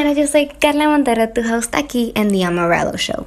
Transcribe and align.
señoras, 0.00 0.16
yo 0.16 0.26
soy 0.26 0.46
Carla 0.46 0.88
Montero, 0.88 1.30
tu 1.30 1.42
host 1.42 1.74
aquí 1.74 2.10
en 2.14 2.30
The 2.30 2.42
Amarillo 2.42 2.96
Show. 2.96 3.26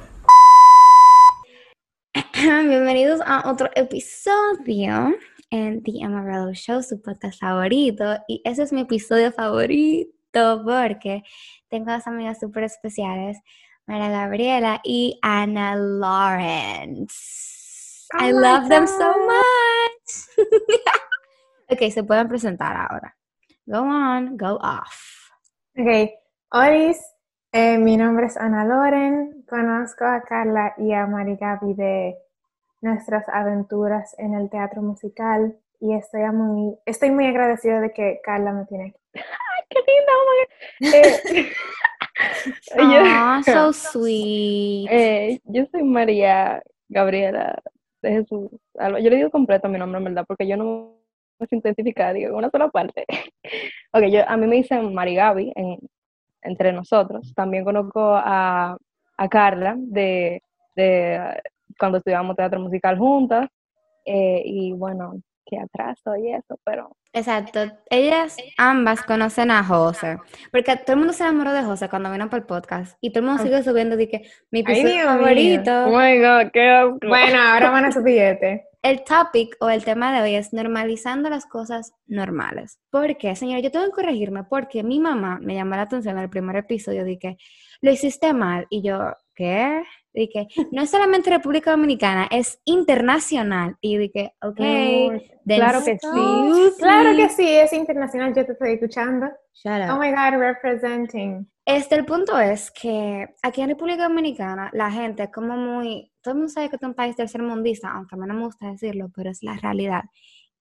Bienvenidos 2.34 3.20
a 3.24 3.48
otro 3.48 3.70
episodio 3.76 5.14
en 5.50 5.84
The 5.84 6.04
Amarillo 6.04 6.52
Show, 6.52 6.82
su 6.82 7.00
podcast 7.00 7.38
favorito. 7.38 8.16
Y 8.26 8.42
ese 8.44 8.64
es 8.64 8.72
mi 8.72 8.80
episodio 8.80 9.30
favorito 9.30 10.62
porque 10.64 11.22
tengo 11.68 11.92
dos 11.92 12.08
amigas 12.08 12.40
súper 12.40 12.64
especiales, 12.64 13.38
María 13.86 14.08
Gabriela 14.08 14.80
y 14.82 15.16
Ana 15.22 15.76
Lawrence. 15.76 17.14
I 18.18 18.32
Oh 18.32 18.34
my 18.34 18.42
love 18.42 18.68
them 18.68 18.88
so 18.88 19.14
much. 19.28 20.48
ok, 21.70 21.92
se 21.92 22.02
pueden 22.02 22.26
presentar 22.26 22.76
ahora. 22.76 23.16
Go 23.64 23.78
on, 23.78 24.36
go 24.36 24.58
off. 24.60 25.30
Ok, 25.76 26.23
Oris, 26.56 27.04
eh, 27.50 27.78
mi 27.78 27.96
nombre 27.96 28.26
es 28.26 28.36
Ana 28.36 28.64
Loren, 28.64 29.44
conozco 29.48 30.04
a 30.04 30.22
Carla 30.22 30.72
y 30.78 30.92
a 30.92 31.04
Mari 31.04 31.34
Gaby 31.34 31.74
de 31.74 32.16
nuestras 32.80 33.28
aventuras 33.28 34.14
en 34.20 34.34
el 34.34 34.48
teatro 34.50 34.80
musical 34.80 35.58
y 35.80 35.94
estoy 35.94 36.22
muy, 36.30 36.78
estoy 36.86 37.10
muy 37.10 37.26
agradecida 37.26 37.80
de 37.80 37.92
que 37.92 38.20
Carla 38.22 38.52
me 38.52 38.66
tiene 38.66 38.90
aquí. 38.90 39.00
qué 39.68 39.80
linda, 39.80 40.12
oh. 40.16 41.34
Eh, 41.40 41.52
Aw, 42.78 43.42
yo, 43.44 43.72
so 43.72 43.72
sweet. 43.72 44.88
eh, 44.92 45.40
yo 45.46 45.66
soy 45.72 45.82
María 45.82 46.62
Gabriela 46.88 47.60
de 48.00 48.10
Jesús 48.12 48.48
Alba. 48.78 49.00
Yo 49.00 49.10
le 49.10 49.16
digo 49.16 49.30
completo 49.32 49.68
mi 49.68 49.76
nombre, 49.80 49.98
en 49.98 50.04
verdad, 50.04 50.24
porque 50.24 50.46
yo 50.46 50.56
no 50.56 50.98
me 51.40 51.48
siento 51.48 51.66
identificada, 51.66 52.12
digo, 52.12 52.28
en 52.28 52.34
una 52.36 52.50
sola 52.50 52.68
parte. 52.68 53.06
ok, 53.92 54.04
yo, 54.04 54.20
a 54.28 54.36
mí 54.36 54.46
me 54.46 54.54
dicen 54.54 54.94
Mari 54.94 55.16
Gaby 55.16 55.52
en- 55.56 55.80
entre 56.44 56.72
nosotros. 56.72 57.32
También 57.34 57.64
conozco 57.64 58.14
a, 58.14 58.76
a 59.16 59.28
Carla 59.28 59.74
de, 59.78 60.42
de 60.76 61.40
cuando 61.78 61.98
estudiamos 61.98 62.36
teatro 62.36 62.60
musical 62.60 62.98
juntas. 62.98 63.48
eh, 64.04 64.42
y 64.44 64.72
bueno, 64.72 65.14
que 65.46 65.58
atraso 65.58 66.16
y 66.16 66.32
eso, 66.32 66.58
pero 66.64 66.96
Exacto. 67.16 67.60
Ellas 67.90 68.36
ambas 68.58 69.02
conocen 69.04 69.52
a 69.52 69.62
José. 69.62 70.18
Porque 70.50 70.76
todo 70.76 70.94
el 70.94 70.98
mundo 70.98 71.12
se 71.12 71.22
enamoró 71.22 71.52
de 71.52 71.62
José 71.62 71.88
cuando 71.88 72.10
vino 72.10 72.28
para 72.28 72.40
el 72.40 72.46
podcast. 72.46 72.98
Y 73.00 73.10
todo 73.12 73.20
el 73.20 73.26
mundo 73.28 73.42
sigue 73.42 73.62
subiendo 73.62 73.96
de 73.96 74.08
que 74.08 74.22
mi 74.50 74.64
Ay, 74.66 74.80
episodio 74.80 75.04
favorito. 75.04 75.84
Oh 75.86 75.90
my 75.96 76.18
God, 76.18 76.50
qué. 76.52 76.90
Bueno, 77.06 77.38
ahora 77.40 77.70
van 77.70 77.84
a 77.84 77.92
su 77.92 78.02
billete. 78.02 78.66
El 78.84 79.02
topic 79.02 79.56
o 79.60 79.70
el 79.70 79.82
tema 79.82 80.14
de 80.14 80.20
hoy 80.20 80.34
es 80.34 80.52
normalizando 80.52 81.30
las 81.30 81.46
cosas 81.46 81.94
normales. 82.06 82.78
¿Por 82.90 83.16
qué, 83.16 83.34
señora? 83.34 83.60
Yo 83.60 83.70
tengo 83.70 83.86
que 83.86 83.92
corregirme 83.92 84.44
porque 84.44 84.82
mi 84.82 85.00
mamá 85.00 85.38
me 85.40 85.54
llamó 85.54 85.74
la 85.74 85.82
atención 85.82 86.18
en 86.18 86.24
el 86.24 86.28
primer 86.28 86.54
episodio 86.56 87.02
de 87.02 87.18
que 87.18 87.38
lo 87.80 87.90
hiciste 87.90 88.34
mal. 88.34 88.66
Y 88.68 88.82
yo, 88.82 89.14
¿qué? 89.34 89.82
De 90.12 90.28
que 90.28 90.48
no 90.70 90.82
es 90.82 90.90
solamente 90.90 91.30
República 91.30 91.70
Dominicana, 91.70 92.28
es 92.30 92.60
internacional. 92.66 93.74
Y 93.80 93.96
dije, 93.96 94.34
ok. 94.42 94.58
Then 94.58 95.32
claro 95.46 95.82
que 95.82 95.98
sí. 95.98 96.74
Claro 96.78 97.16
que 97.16 97.28
sí, 97.30 97.48
es 97.48 97.72
internacional, 97.72 98.34
yo 98.34 98.44
te 98.44 98.52
estoy 98.52 98.72
escuchando. 98.74 99.28
Shut 99.54 99.80
up. 99.80 99.94
Oh 99.94 99.98
my 99.98 100.10
God, 100.10 100.38
representing. 100.38 101.50
Este, 101.64 101.94
el 101.94 102.04
punto 102.04 102.38
es 102.38 102.70
que 102.70 103.28
aquí 103.42 103.62
en 103.62 103.70
República 103.70 104.02
Dominicana 104.02 104.68
la 104.74 104.90
gente 104.90 105.22
es 105.22 105.32
como 105.32 105.56
muy, 105.56 106.12
todo 106.24 106.32
el 106.32 106.38
mundo 106.38 106.52
sabe 106.52 106.70
que 106.70 106.76
es 106.76 106.82
un 106.82 106.94
país 106.94 107.14
tercermundista, 107.14 107.90
aunque 107.92 108.14
a 108.16 108.18
mí 108.18 108.26
no 108.26 108.34
me 108.34 108.44
gusta 108.46 108.70
decirlo, 108.70 109.10
pero 109.14 109.30
es 109.30 109.42
la 109.42 109.56
realidad. 109.58 110.02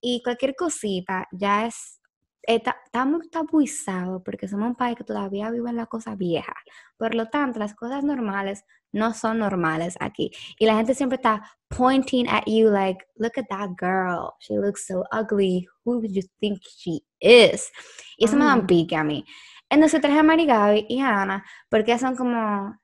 Y 0.02 0.22
cualquier 0.22 0.54
cosita 0.56 1.28
ya 1.32 1.66
es, 1.66 2.02
está, 2.42 2.76
está 2.86 3.06
muy 3.06 3.30
tabuizado 3.30 4.22
porque 4.22 4.50
somos 4.50 4.68
un 4.68 4.76
país 4.76 4.98
que 4.98 5.06
todavía 5.06 5.50
vive 5.50 5.70
en 5.70 5.78
la 5.78 5.86
cosa 5.86 6.16
vieja. 6.16 6.54
Por 6.98 7.16
lo 7.16 7.28
tanto, 7.30 7.58
las 7.60 7.74
cosas 7.74 8.04
normales 8.04 8.66
no 8.92 9.14
son 9.14 9.40
normales 9.40 9.96
aquí. 10.02 10.30
Y 10.60 10.66
la 10.66 10.76
gente 10.76 10.94
siempre 10.94 11.16
está 11.16 11.42
pointing 11.70 12.28
at 12.28 12.44
you 12.46 12.70
like, 12.70 13.04
look 13.16 13.32
at 13.38 13.46
that 13.50 13.70
girl, 13.80 14.34
she 14.40 14.56
looks 14.58 14.86
so 14.86 15.06
ugly, 15.12 15.66
who 15.86 16.02
do 16.02 16.08
you 16.08 16.22
think 16.42 16.60
she 16.62 17.02
is? 17.22 17.72
Y 18.18 18.26
eso 18.26 18.36
me 18.36 18.44
da 18.46 18.54
un 18.56 18.62
Ah. 18.64 18.68
pique 18.68 18.96
a 18.98 19.04
mí. 19.04 19.24
Entonces 19.70 20.02
traje 20.02 20.20
a 20.20 20.24
Mari 20.24 20.46
Gaby 20.46 20.86
y 20.90 21.00
a 21.00 21.22
Ana 21.24 21.44
porque 21.70 21.98
son 21.98 22.16
como 22.16 22.78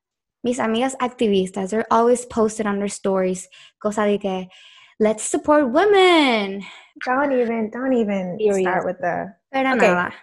mis 0.44 0.60
amigas 0.60 0.96
activistas. 1.00 1.70
They're 1.72 1.88
always 1.90 2.26
posted 2.26 2.66
on 2.68 2.78
their 2.80 2.90
stories. 2.90 3.50
Cosa 3.80 4.04
de 4.06 4.20
que, 4.20 4.50
let's 5.00 5.24
support 5.24 5.66
women. 5.72 6.62
Don't 7.06 7.32
even, 7.32 7.70
don't 7.72 7.94
even 7.94 8.38
Period. 8.38 8.62
start 8.62 8.86
with 8.86 8.98
the... 9.00 9.34
Pero 9.52 9.70
Ok. 9.74 9.82
nada. 9.82 10.14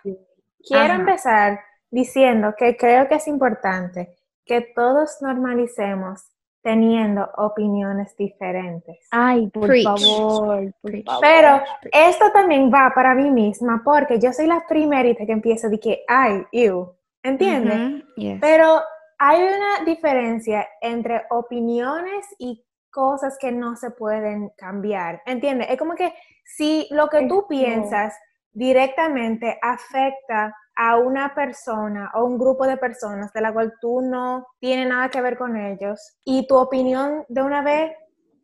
Quiero 0.67 0.95
Ajá. 0.95 0.95
empezar 0.97 1.61
diciendo 1.91 2.55
que 2.59 2.77
creo 2.77 3.09
que 3.09 3.17
es 3.17 3.27
importante 3.29 4.15
que 4.45 4.61
todos 4.75 5.19
normalicemos 5.23 6.23
teniendo 6.63 7.29
opiniones 7.37 8.17
diferentes. 8.17 9.07
Ay, 9.13 9.49
por 9.51 9.69
Preach. 9.69 9.85
favor, 9.85 10.73
por 10.83 10.91
Preach. 10.91 11.07
favor. 11.07 11.21
Pero 11.23 11.61
esto 11.93 12.33
también 12.33 12.71
va 12.73 12.91
para 12.95 13.15
mí 13.15 13.31
misma 13.31 13.83
porque 13.85 14.19
yo 14.19 14.33
soy 14.33 14.47
la 14.49 14.65
primerita 14.69 15.25
que 15.25 15.33
empieza 15.33 15.69
de 15.69 15.79
que, 15.79 16.05
ay, 16.09 16.45
you, 16.53 16.93
¿entiendes? 17.23 17.79
Ujú, 17.79 18.03
yes. 18.17 18.39
Pero 18.41 18.81
hay 19.19 19.43
una 19.43 19.85
diferencia 19.85 20.67
entre 20.81 21.23
opiniones 21.31 22.27
y 22.39 22.65
cosas 22.91 23.37
que 23.39 23.53
no 23.53 23.77
se 23.77 23.91
pueden 23.91 24.51
cambiar, 24.57 25.23
¿entiendes? 25.27 25.69
Es 25.71 25.79
como 25.79 25.95
que 25.95 26.15
si 26.45 26.89
lo 26.91 27.09
que 27.09 27.27
tú 27.27 27.47
piensas 27.49 28.15
directamente 28.53 29.59
afecta 29.61 30.55
a 30.77 30.97
una 30.97 31.35
persona 31.35 32.11
o 32.15 32.25
un 32.25 32.39
grupo 32.39 32.67
de 32.67 32.77
personas 32.77 33.33
de 33.33 33.41
la 33.41 33.53
cual 33.53 33.75
tú 33.81 34.01
no 34.01 34.47
tienes 34.61 34.89
nada 34.89 35.11
que 35.11 35.21
ver 35.21 35.37
con 35.37 35.57
ellos 35.57 36.19
y 36.25 36.47
tu 36.47 36.57
opinión 36.57 37.25
de 37.29 37.43
una 37.43 37.63
vez 37.63 37.93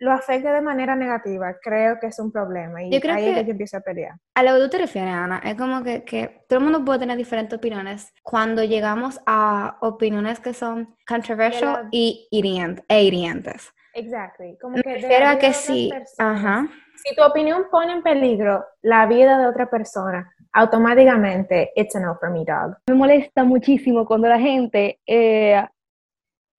lo 0.02 0.10
afecta 0.10 0.52
de 0.52 0.60
manera 0.60 0.96
negativa, 0.96 1.54
creo 1.62 1.98
que 2.00 2.08
es 2.08 2.18
un 2.18 2.32
problema 2.32 2.82
y 2.82 2.90
Yo 2.90 3.00
creo 3.00 3.14
ahí 3.14 3.24
es 3.28 3.34
que- 3.34 3.40
que 3.40 3.46
yo 3.46 3.50
empiezo 3.52 3.76
a 3.76 3.80
pelear. 3.80 4.14
A 4.34 4.42
lo 4.42 4.54
que 4.54 4.60
tú 4.64 4.68
te 4.70 4.78
refieres, 4.78 5.14
Ana, 5.14 5.40
es 5.44 5.54
como 5.54 5.84
que, 5.84 6.02
que 6.02 6.44
todo 6.48 6.58
el 6.58 6.64
mundo 6.64 6.84
puede 6.84 6.98
tener 6.98 7.16
diferentes 7.16 7.56
opiniones 7.56 8.12
cuando 8.22 8.64
llegamos 8.64 9.20
a 9.26 9.76
opiniones 9.80 10.40
que 10.40 10.54
son 10.54 10.96
controversial 11.06 11.72
la- 11.84 11.88
y 11.92 12.26
hirient- 12.32 12.82
e 12.88 13.04
hirientes. 13.04 13.72
Exactly. 13.94 14.58
Como 14.60 14.76
Me 14.76 14.82
que 14.82 14.94
refiero 14.94 15.28
a 15.28 15.38
que 15.38 15.52
sí, 15.52 15.90
personas. 15.92 16.14
ajá. 16.18 16.66
Si 17.04 17.14
tu 17.14 17.22
opinión 17.22 17.66
pone 17.70 17.92
en 17.92 18.02
peligro 18.02 18.64
la 18.82 19.06
vida 19.06 19.38
de 19.38 19.46
otra 19.46 19.70
persona, 19.70 20.32
automáticamente 20.52 21.70
it's 21.76 21.94
a 21.94 22.00
no 22.00 22.16
for 22.18 22.30
me, 22.30 22.44
dog. 22.44 22.76
Me 22.88 22.94
molesta 22.94 23.44
muchísimo 23.44 24.04
cuando 24.06 24.28
la 24.28 24.38
gente, 24.40 24.98
eh, 25.06 25.64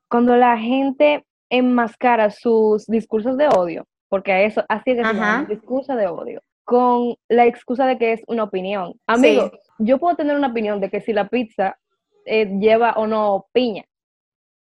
cuando 0.09 0.35
la 0.37 0.57
gente 0.57 1.25
enmascara 1.53 2.31
sus 2.31 2.85
discursos 2.87 3.37
de 3.37 3.47
odio, 3.47 3.85
porque 4.09 4.31
a 4.31 4.41
eso, 4.41 4.65
así 4.67 4.91
es 4.91 4.97
que 4.97 5.03
se 5.03 5.09
Ajá. 5.09 5.13
llama, 5.13 5.45
discurso 5.47 5.95
de 5.95 6.07
odio, 6.07 6.41
con 6.63 7.15
la 7.29 7.45
excusa 7.45 7.85
de 7.85 7.97
que 7.97 8.13
es 8.13 8.21
una 8.27 8.43
opinión. 8.43 8.93
Amigo, 9.05 9.51
yo 9.77 9.99
puedo 9.99 10.15
tener 10.15 10.35
una 10.35 10.47
opinión 10.47 10.79
de 10.81 10.89
que 10.89 11.01
si 11.01 11.13
la 11.13 11.27
pizza 11.29 11.77
eh, 12.25 12.45
lleva 12.59 12.93
o 12.93 13.05
no 13.05 13.45
piña. 13.53 13.83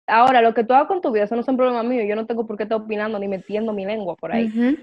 Ahora, 0.06 0.40
lo 0.40 0.54
que 0.54 0.62
tú 0.62 0.72
hagas 0.74 0.86
con 0.86 1.00
tu 1.00 1.10
vida, 1.10 1.24
eso 1.24 1.34
no 1.34 1.40
es 1.40 1.48
un 1.48 1.56
problema 1.56 1.82
mío. 1.82 2.04
Yo 2.04 2.14
no 2.14 2.26
tengo 2.26 2.46
por 2.46 2.56
qué 2.56 2.62
estar 2.62 2.80
opinando 2.80 3.18
ni 3.18 3.26
metiendo 3.26 3.72
mi 3.72 3.84
lengua 3.84 4.14
por 4.14 4.30
ahí. 4.30 4.52
Ah, 4.56 4.74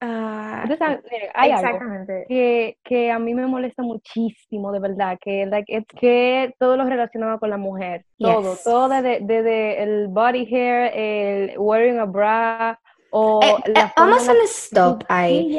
Saben, 0.00 1.02
miren, 1.10 1.30
hay 1.34 1.50
algo 1.50 1.66
Exactamente. 1.66 2.24
que, 2.28 2.78
que 2.84 3.10
a 3.10 3.18
mí 3.18 3.34
me 3.34 3.46
molesta 3.46 3.82
muchísimo, 3.82 4.70
de 4.72 4.78
verdad, 4.80 5.18
que, 5.20 5.46
like, 5.46 5.76
es 5.76 5.84
que 6.00 6.54
todo 6.58 6.76
lo 6.76 6.84
relacionado 6.84 7.38
con 7.40 7.50
la 7.50 7.56
mujer, 7.56 8.04
todo, 8.18 8.52
Yes. 8.52 8.64
todo 8.64 8.88
desde, 8.88 9.20
desde 9.22 9.82
el 9.82 10.08
body 10.08 10.46
hair, 10.54 10.92
el 10.94 11.58
wearing 11.58 11.98
a 11.98 12.04
bra, 12.04 12.78
o 13.10 13.58
Eh, 13.64 13.72
la 13.72 13.86
eh, 13.86 13.92
vamos 13.96 14.28
a 14.28 14.32
stop 14.44 15.02
ahí. 15.08 15.58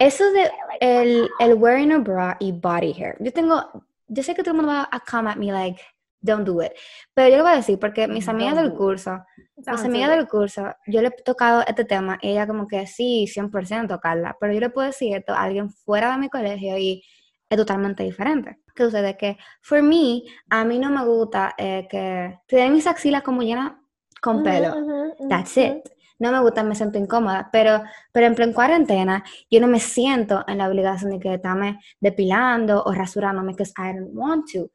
Eso 0.00 0.24
de 0.32 0.50
el, 0.80 1.28
el 1.40 1.54
wearing 1.54 1.92
a 1.92 1.98
bra 1.98 2.36
y 2.40 2.52
body 2.52 2.92
hair. 2.92 3.16
Yo 3.20 3.32
tengo, 3.32 3.84
yo 4.08 4.22
sé 4.22 4.34
que 4.34 4.42
todo 4.42 4.50
el 4.52 4.56
mundo 4.58 4.72
va 4.72 4.88
a 4.90 5.00
come 5.00 5.30
at 5.30 5.36
me 5.36 5.52
like, 5.52 5.80
don't 6.20 6.44
do 6.46 6.60
it. 6.62 6.72
Pero 7.14 7.28
yo 7.30 7.36
lo 7.38 7.44
voy 7.44 7.52
a 7.52 7.56
decir 7.56 7.78
porque 7.78 8.08
mis 8.08 8.28
amigas 8.28 8.54
Don't 8.56 8.64
del 8.64 8.70
do 8.70 8.74
it. 8.74 8.78
curso, 8.78 9.24
mis 9.70 9.80
Sounds 9.80 9.94
amigas 9.94 10.10
del 10.10 10.28
curso, 10.28 10.62
yo 10.86 11.02
le 11.02 11.08
he 11.08 11.22
tocado 11.22 11.62
este 11.66 11.84
tema 11.84 12.18
y 12.22 12.30
ella 12.30 12.46
como 12.46 12.66
que 12.66 12.86
sí, 12.86 13.26
100% 13.26 13.88
tocarla. 13.88 14.36
Pero 14.40 14.52
yo 14.52 14.60
le 14.60 14.70
puedo 14.70 14.86
decir 14.86 15.16
esto 15.16 15.32
a 15.34 15.42
alguien 15.42 15.70
fuera 15.70 16.12
de 16.12 16.18
mi 16.18 16.28
colegio 16.28 16.76
y 16.78 17.02
es 17.50 17.56
totalmente 17.56 18.02
diferente. 18.02 18.58
¿Qué 18.74 18.84
sucede? 18.84 19.16
Que, 19.16 19.36
for 19.62 19.82
me, 19.82 20.22
a 20.50 20.64
mí 20.64 20.78
no 20.78 20.90
me 20.90 21.04
gusta 21.04 21.54
eh, 21.58 21.86
que 21.90 22.38
te 22.46 22.56
den 22.56 22.72
mis 22.72 22.86
axilas 22.86 23.22
como 23.22 23.42
llenas 23.42 23.72
con 24.20 24.42
pelo. 24.42 24.70
Ujú, 24.70 24.78
ujú, 24.78 25.14
ujú, 25.18 25.28
That's 25.28 25.56
ujú. 25.56 25.66
it. 25.66 25.88
No 26.20 26.32
me 26.32 26.40
gusta, 26.40 26.64
me 26.64 26.74
siento 26.74 26.98
incómoda, 26.98 27.48
pero, 27.52 27.82
pero 28.12 28.26
en 28.26 28.34
plan 28.34 28.52
cuarentena 28.52 29.22
yo 29.50 29.60
no 29.60 29.68
me 29.68 29.78
siento 29.78 30.44
en 30.48 30.58
la 30.58 30.68
obligación 30.68 31.12
de 31.12 31.20
que 31.20 31.34
estarme 31.34 31.78
depilando 32.00 32.82
o 32.82 32.92
rasurándome, 32.92 33.52
because 33.52 33.72
I 33.78 33.96
don't 33.96 34.10
want 34.14 34.46
to. 34.52 34.70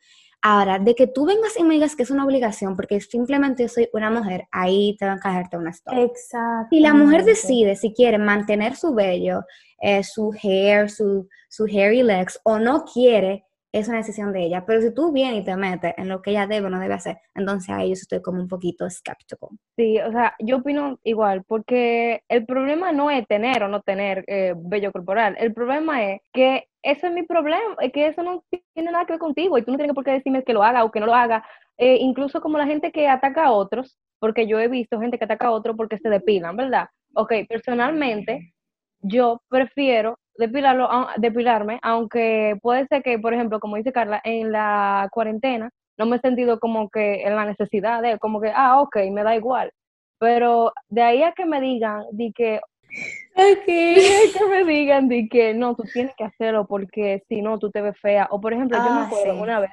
Ahora, 0.46 0.78
de 0.78 0.94
que 0.94 1.08
tú 1.08 1.26
vengas 1.26 1.58
y 1.58 1.64
me 1.64 1.76
digas 1.76 1.96
que 1.96 2.04
es 2.04 2.12
una 2.12 2.26
obligación 2.26 2.76
porque 2.76 3.00
simplemente 3.00 3.64
yo 3.64 3.70
soy 3.70 3.90
una 3.94 4.12
mujer, 4.12 4.44
ahí 4.52 4.98
te 5.00 5.06
van 5.06 5.18
a 5.18 5.22
caerte 5.22 5.56
una 5.56 5.70
stop. 5.70 5.94
Exacto. 5.98 6.68
Si 6.70 6.82
la 6.82 6.94
mujer 6.94 7.24
decide 7.24 7.78
si 7.78 7.94
quiere 7.94 8.18
mantener 8.18 8.76
su 8.76 8.94
vello, 8.94 9.46
eh, 9.80 10.04
su 10.04 10.34
hair, 10.34 10.90
su, 10.90 11.30
su 11.48 11.64
hairy 11.64 12.04
legs, 12.04 12.42
o 12.44 12.60
no 12.60 12.84
quiere, 12.84 13.46
es 13.72 13.88
una 13.88 13.98
decisión 14.00 14.34
de 14.34 14.44
ella. 14.44 14.66
Pero 14.66 14.82
si 14.82 14.94
tú 14.94 15.14
vienes 15.14 15.44
y 15.44 15.46
te 15.46 15.56
metes 15.56 15.94
en 15.98 16.10
lo 16.10 16.22
que 16.22 16.32
ella 16.32 16.46
debe 16.46 16.68
o 16.68 16.70
no 16.70 16.80
debe 16.82 16.96
hacer, 16.96 17.20
entonces 17.34 17.70
ahí 17.70 17.88
yo 17.88 17.94
estoy 17.94 18.22
como 18.22 18.42
un 18.42 18.50
poquito 18.50 18.86
escéptico. 18.86 19.50
Sí, 19.78 19.98
o 20.02 20.12
sea, 20.12 20.36
yo 20.40 20.58
opino 20.58 21.00
igual, 21.04 21.46
porque 21.48 22.22
el 22.28 22.46
problema 22.46 22.92
no 22.92 23.10
es 23.10 23.26
tener 23.28 23.64
o 23.64 23.70
no 23.70 23.82
tener 23.82 24.26
eh, 24.28 24.54
vello 24.58 24.92
corporal, 24.92 25.38
el 25.40 25.54
problema 25.54 26.04
es 26.04 26.22
que 26.34 26.66
ese 26.84 27.08
es 27.08 27.14
mi 27.14 27.24
problema, 27.24 27.76
es 27.80 27.92
que 27.92 28.08
eso 28.08 28.22
no 28.24 28.44
tiene 28.50 28.92
nada 28.92 29.06
que 29.06 29.14
ver 29.14 29.20
contigo 29.20 29.58
y 29.58 29.64
tú 29.64 29.72
no 29.72 29.78
tienes 29.78 29.96
por 29.96 30.04
qué 30.04 30.12
decirme 30.12 30.44
que 30.44 30.54
lo 30.54 30.64
haga 30.64 30.84
o 30.84 30.92
que 30.92 31.00
no 31.00 31.06
lo 31.06 31.16
haga. 31.16 31.46
Eh, 31.78 31.98
incluso 32.02 32.42
como 32.42 32.58
la 32.58 32.68
gente 32.68 32.92
que 32.92 33.08
ataca 33.08 33.46
a 33.46 33.52
otros, 33.52 33.98
porque 34.20 34.48
yo 34.48 34.60
he 34.60 34.68
visto 34.68 35.00
gente 35.00 35.18
que 35.18 35.26
ataca 35.26 35.48
a 35.48 35.52
otros 35.52 35.76
porque 35.76 35.98
se 35.98 36.10
depilan, 36.10 36.56
¿verdad? 36.56 36.88
Ok, 37.16 37.34
personalmente 37.48 38.54
yo 39.00 39.42
prefiero 39.50 40.20
depilarlo, 40.38 40.90
depilarme, 41.18 41.80
aunque 41.82 42.56
puede 42.62 42.88
ser 42.88 43.04
que, 43.04 43.20
por 43.20 43.34
ejemplo, 43.34 43.60
como 43.60 43.78
dice 43.78 43.92
Carla, 43.92 44.22
en 44.24 44.52
la 44.52 45.10
cuarentena 45.12 45.70
no 45.98 46.06
me 46.06 46.18
he 46.18 46.20
sentido 46.20 46.60
como 46.60 46.90
que 46.90 47.24
en 47.24 47.36
la 47.36 47.46
necesidad 47.46 48.02
de, 48.02 48.18
como 48.20 48.42
que, 48.42 48.52
ah, 48.56 48.82
ok, 48.82 48.98
me 49.12 49.24
da 49.24 49.36
igual. 49.36 49.72
Pero 50.20 50.74
de 50.90 51.02
ahí 51.04 51.24
a 51.24 51.34
que 51.34 51.46
me 51.46 51.62
digan, 51.62 52.04
di 52.12 52.34
que, 52.34 52.60
que 53.36 54.46
me 54.50 54.64
digan, 54.66 55.08
di 55.10 55.28
que 55.30 55.54
no, 55.54 55.76
tú 55.76 55.84
tienes 55.92 56.14
que 56.16 56.24
hacerlo 56.24 56.66
porque 56.68 57.24
si 57.28 57.42
no, 57.42 57.60
tú 57.60 57.70
te 57.72 57.82
ves 57.82 57.98
fea. 58.00 58.28
O 58.32 58.40
por 58.40 58.54
ejemplo, 58.54 58.78
yo 58.78 58.92
me 58.92 59.02
Ah, 59.02 59.04
acuerdo 59.06 59.34
sí. 59.34 59.40
una 59.42 59.60
vez 59.60 59.72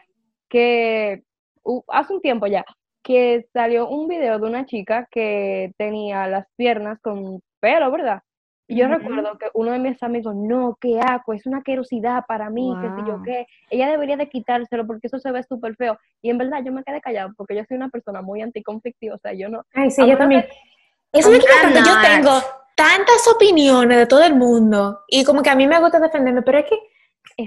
que 0.48 1.22
uh, 1.64 1.82
hace 1.88 2.12
un 2.14 2.20
tiempo 2.20 2.46
ya, 2.46 2.64
que 3.02 3.46
salió 3.52 3.88
un 3.88 4.08
video 4.08 4.38
de 4.38 4.46
una 4.46 4.66
chica 4.66 5.06
que 5.10 5.72
tenía 5.78 6.26
las 6.26 6.46
piernas 6.56 6.98
con 7.00 7.40
pelo, 7.60 7.90
¿verdad? 7.90 8.20
Y 8.66 8.76
yo 8.76 8.86
recuerdo 8.86 9.36
que 9.36 9.46
uno 9.54 9.72
de 9.72 9.80
mis 9.80 10.00
amigos, 10.00 10.32
no, 10.36 10.76
qué 10.80 11.00
asco, 11.00 11.32
es 11.32 11.44
una 11.44 11.60
querosidad 11.62 12.24
para 12.28 12.50
mí, 12.50 12.76
qué 12.80 12.90
sé 12.92 13.02
yo 13.04 13.14
Wow. 13.14 13.22
qué. 13.24 13.46
Ella 13.68 13.90
debería 13.90 14.16
de 14.16 14.28
quitárselo 14.28 14.86
porque 14.86 15.08
eso 15.08 15.18
se 15.18 15.32
ve 15.32 15.42
súper 15.42 15.74
feo. 15.74 15.98
Y 16.22 16.30
en 16.30 16.38
verdad 16.38 16.60
yo 16.64 16.70
me 16.72 16.84
quedé 16.84 17.00
callada 17.00 17.32
porque 17.36 17.56
yo 17.56 17.64
soy 17.66 17.76
una 17.78 17.88
persona 17.88 18.22
muy 18.22 18.42
anticonflictiva, 18.42 19.16
o 19.16 19.18
sea, 19.18 19.32
yo 19.32 19.48
no... 19.48 19.64
Ay, 19.74 19.90
sí, 19.90 20.06
yo 20.08 20.16
también. 20.16 20.42
que- 20.42 21.18
Eso 21.18 21.32
me 21.32 21.38
quita 21.40 21.52
tanto. 21.62 21.80
Yo 21.80 22.00
tengo 22.00 22.30
tantas 22.82 23.28
opiniones 23.28 23.98
de 23.98 24.06
todo 24.06 24.22
el 24.24 24.34
mundo 24.34 25.00
y 25.08 25.24
como 25.24 25.42
que 25.42 25.50
a 25.50 25.54
mí 25.54 25.66
me 25.66 25.78
gusta 25.80 26.00
defenderme, 26.00 26.42
pero 26.42 26.58
es 26.58 26.64
que, 26.66 26.76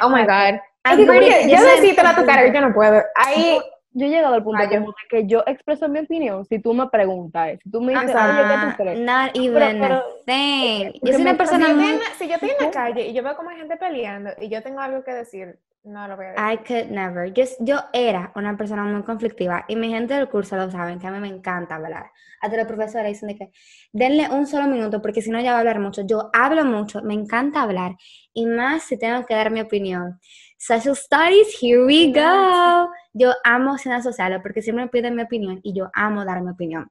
oh 0.03 0.09
my. 0.09 0.21
God. 0.23 0.59
Es 0.85 0.97
que 0.97 1.05
que 1.05 1.49
yo 1.49 1.55
yo 1.55 1.57
soy 1.57 1.75
decírtelo 1.81 2.09
a 2.09 2.15
tu 2.15 2.25
cara, 2.25 2.45
yo 2.53 2.61
no 2.61 2.73
puedo. 2.73 3.01
Ahí, 3.15 3.57
Yo 3.95 4.07
he 4.07 4.09
llegado 4.09 4.33
al 4.33 4.43
punto 4.43 4.57
Fallo. 4.63 4.79
como 4.79 4.87
de 4.87 5.07
que 5.09 5.27
yo 5.27 5.43
expreso 5.45 5.87
mi 5.87 5.99
opinión 5.99 6.43
si 6.45 6.57
tú 6.59 6.73
me 6.73 6.87
preguntas, 6.87 7.59
si 7.63 7.69
tú 7.69 7.79
me 7.79 7.93
dices, 7.93 8.09
Exacto. 8.09 8.41
oye, 8.41 8.49
¿qué 8.49 8.65
tú 8.71 8.83
crees? 8.83 8.99
not 8.99 9.31
pero- 9.33 9.45
even 9.45 9.79
pero- 9.81 10.03
thing. 10.25 10.85
porque 10.93 10.99
Yo 11.03 11.13
soy 11.13 11.21
una 11.21 11.31
si 11.31 11.37
persona 11.37 11.67
yo, 11.69 11.75
muy... 11.75 11.89
en 11.91 11.99
la, 11.99 12.05
si 12.17 12.27
yo 12.27 12.33
estoy 12.33 12.49
en 12.49 12.65
la 12.65 12.71
calle 12.71 13.07
y 13.07 13.13
yo 13.13 13.23
veo 13.23 13.35
como 13.35 13.49
hay 13.51 13.57
gente 13.57 13.77
peleando 13.77 14.31
y 14.39 14.49
yo 14.49 14.61
tengo 14.63 14.79
algo 14.81 15.03
que 15.03 15.13
decir, 15.13 15.59
no 15.83 16.07
lo 16.07 16.15
voy 16.15 16.25
a. 16.35 16.53
I 16.53 16.57
could 16.57 16.89
never. 16.89 17.31
Yo, 17.33 17.43
yo 17.59 17.79
era 17.91 18.31
una 18.35 18.55
persona 18.57 18.83
muy 18.83 19.03
conflictiva 19.03 19.65
y 19.67 19.75
mi 19.75 19.89
gente 19.89 20.13
del 20.13 20.29
curso 20.29 20.55
lo 20.55 20.71
saben, 20.71 20.99
que 20.99 21.07
a 21.07 21.11
mí 21.11 21.19
me 21.19 21.27
encanta 21.27 21.75
hablar. 21.75 22.11
Hasta 22.41 22.57
los 22.57 22.67
profesores 22.67 23.11
dicen 23.13 23.29
de 23.29 23.35
que 23.35 23.51
denle 23.91 24.29
un 24.29 24.47
solo 24.47 24.67
minuto 24.67 25.01
porque 25.01 25.21
si 25.21 25.29
no 25.29 25.39
ya 25.41 25.51
va 25.51 25.57
a 25.57 25.59
hablar 25.59 25.79
mucho. 25.79 26.01
Yo 26.05 26.29
hablo 26.33 26.65
mucho, 26.65 27.01
me 27.01 27.13
encanta 27.13 27.61
hablar 27.61 27.95
y 28.33 28.45
más 28.45 28.83
si 28.83 28.97
tengo 28.97 29.25
que 29.25 29.35
dar 29.35 29.51
mi 29.51 29.61
opinión. 29.61 30.19
Social 30.57 30.95
Studies, 30.95 31.57
here 31.61 31.83
we 31.85 32.11
go. 32.11 32.89
Yo 33.13 33.33
amo 33.43 33.77
ciencias 33.77 34.03
sociales 34.03 34.39
porque 34.41 34.61
siempre 34.61 34.85
me 34.85 34.89
piden 34.89 35.15
mi 35.15 35.23
opinión 35.23 35.59
y 35.63 35.73
yo 35.73 35.89
amo 35.93 36.23
dar 36.23 36.41
mi 36.41 36.51
opinión. 36.51 36.89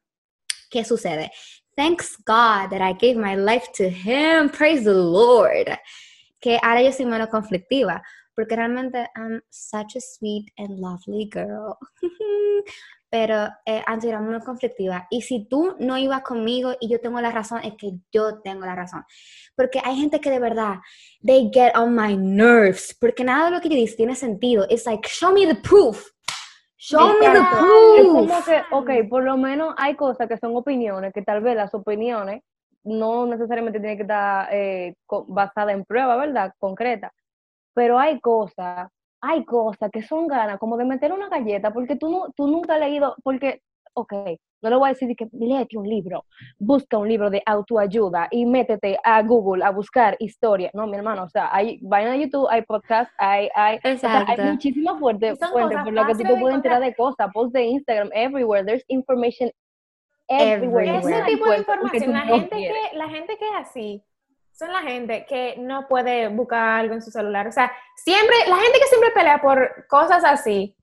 ¿Qué 0.70 0.84
sucede? 0.84 1.30
Thanks 1.74 2.16
God 2.26 2.70
that 2.70 2.82
I 2.82 2.92
gave 2.92 3.16
my 3.16 3.34
life 3.34 3.68
to 3.78 3.84
Him. 3.84 4.50
Praise 4.50 4.84
the 4.84 4.92
Lord. 4.92 5.78
Que 6.40 6.58
ahora 6.62 6.82
yo 6.82 6.92
soy 6.92 7.06
menos 7.06 7.28
conflictiva 7.28 8.02
porque 8.34 8.56
realmente 8.56 9.08
I'm 9.16 9.42
such 9.50 9.96
a 9.96 10.00
sweet 10.00 10.52
and 10.58 10.78
lovely 10.80 11.28
girl. 11.32 11.76
Pero 13.10 13.46
eh, 13.66 13.82
antes 13.86 14.08
era 14.08 14.20
muy 14.20 14.40
conflictiva. 14.40 15.06
Y 15.10 15.20
si 15.20 15.46
tú 15.46 15.76
no 15.78 15.98
ibas 15.98 16.22
conmigo 16.22 16.72
y 16.80 16.88
yo 16.88 16.98
tengo 16.98 17.20
la 17.20 17.30
razón, 17.30 17.60
es 17.62 17.74
que 17.76 17.92
yo 18.10 18.40
tengo 18.40 18.64
la 18.64 18.74
razón. 18.74 19.04
Porque 19.54 19.82
hay 19.84 19.96
gente 19.96 20.18
que 20.18 20.30
de 20.30 20.38
verdad, 20.38 20.76
they 21.22 21.50
get 21.52 21.76
on 21.76 21.94
my 21.94 22.16
nerves. 22.16 22.96
Porque 22.98 23.22
nada 23.22 23.46
de 23.46 23.50
lo 23.50 23.60
que 23.60 23.68
yo 23.68 23.76
dice 23.76 23.96
tiene 23.96 24.14
sentido. 24.14 24.64
It's 24.70 24.86
like, 24.86 25.06
show 25.06 25.30
me 25.30 25.46
the 25.46 25.60
proof. 25.60 26.08
Show 26.78 27.18
me 27.20 27.26
the. 27.26 27.38
Es 27.38 27.48
proof. 27.48 28.30
como 28.30 28.44
que, 28.44 28.62
ok, 28.70 29.08
por 29.10 29.24
lo 29.24 29.36
menos 29.36 29.74
hay 29.76 29.94
cosas 29.94 30.26
que 30.26 30.38
son 30.38 30.56
opiniones, 30.56 31.12
que 31.12 31.20
tal 31.20 31.42
vez 31.42 31.54
las 31.54 31.74
opiniones 31.74 32.42
no 32.82 33.26
necesariamente 33.26 33.78
tienen 33.78 33.98
que 33.98 34.02
estar 34.02 34.48
eh, 34.50 34.94
basadas 35.28 35.74
en 35.74 35.84
prueba, 35.84 36.16
¿verdad? 36.16 36.52
Concreta. 36.58 37.12
Pero 37.74 37.98
hay 37.98 38.20
cosas, 38.20 38.88
hay 39.20 39.44
cosas 39.44 39.90
que 39.90 40.02
son 40.02 40.26
ganas, 40.26 40.58
como 40.58 40.76
de 40.76 40.84
meter 40.84 41.12
una 41.12 41.28
galleta, 41.28 41.72
porque 41.72 41.96
tú, 41.96 42.10
no, 42.10 42.32
tú 42.36 42.46
nunca 42.48 42.74
has 42.74 42.80
leído, 42.80 43.16
porque, 43.22 43.62
ok, 43.94 44.12
no 44.62 44.70
le 44.70 44.76
voy 44.76 44.88
a 44.88 44.92
decir 44.92 45.08
de 45.08 45.16
que 45.16 45.28
léete 45.32 45.76
un 45.76 45.88
libro, 45.88 46.24
busca 46.58 46.96
un 46.96 47.08
libro 47.08 47.30
de 47.30 47.42
autoayuda 47.44 48.28
y 48.30 48.46
métete 48.46 48.96
a 49.02 49.20
Google 49.22 49.64
a 49.64 49.70
buscar 49.70 50.16
historia. 50.20 50.70
No, 50.72 50.86
mi 50.86 50.96
hermano, 50.96 51.24
o 51.24 51.28
sea, 51.28 51.48
hay 51.52 51.80
vaina 51.82 52.12
de 52.12 52.20
YouTube, 52.20 52.46
hay 52.48 52.62
podcast, 52.62 53.10
hay, 53.18 53.48
hay, 53.56 53.78
o 53.84 53.98
sea, 53.98 54.24
hay 54.26 54.40
muchísimas 54.52 55.00
fuentes 55.00 55.38
fuentes 55.38 55.78
por 55.82 55.92
las 55.92 56.06
que 56.06 56.12
tú 56.12 56.34
te 56.34 56.40
puedes 56.40 56.56
enterar 56.56 56.80
de 56.80 56.94
cosas, 56.94 57.28
posts 57.32 57.52
de 57.52 57.64
Instagram, 57.64 58.10
everywhere, 58.14 58.64
there's 58.64 58.84
information 58.86 59.50
everywhere. 60.28 60.88
Everywhere. 60.88 61.22
Ese 61.22 61.30
tipo 61.30 61.50
de 61.50 61.58
información, 61.58 62.12
la 62.12 62.20
gente, 62.22 62.56
que, 62.56 62.96
la 62.96 63.08
gente 63.08 63.36
que 63.36 63.48
es 63.48 63.54
así, 63.56 64.02
son 64.52 64.72
la 64.72 64.80
gente 64.80 65.26
que 65.28 65.56
no 65.58 65.88
puede 65.88 66.28
buscar 66.28 66.80
algo 66.80 66.94
en 66.94 67.02
su 67.02 67.10
celular. 67.10 67.46
O 67.46 67.52
sea, 67.52 67.72
siempre, 67.96 68.36
la 68.48 68.56
gente 68.56 68.78
que 68.78 68.86
siempre 68.86 69.10
pelea 69.10 69.40
por 69.40 69.86
cosas 69.88 70.22
así, 70.24 70.76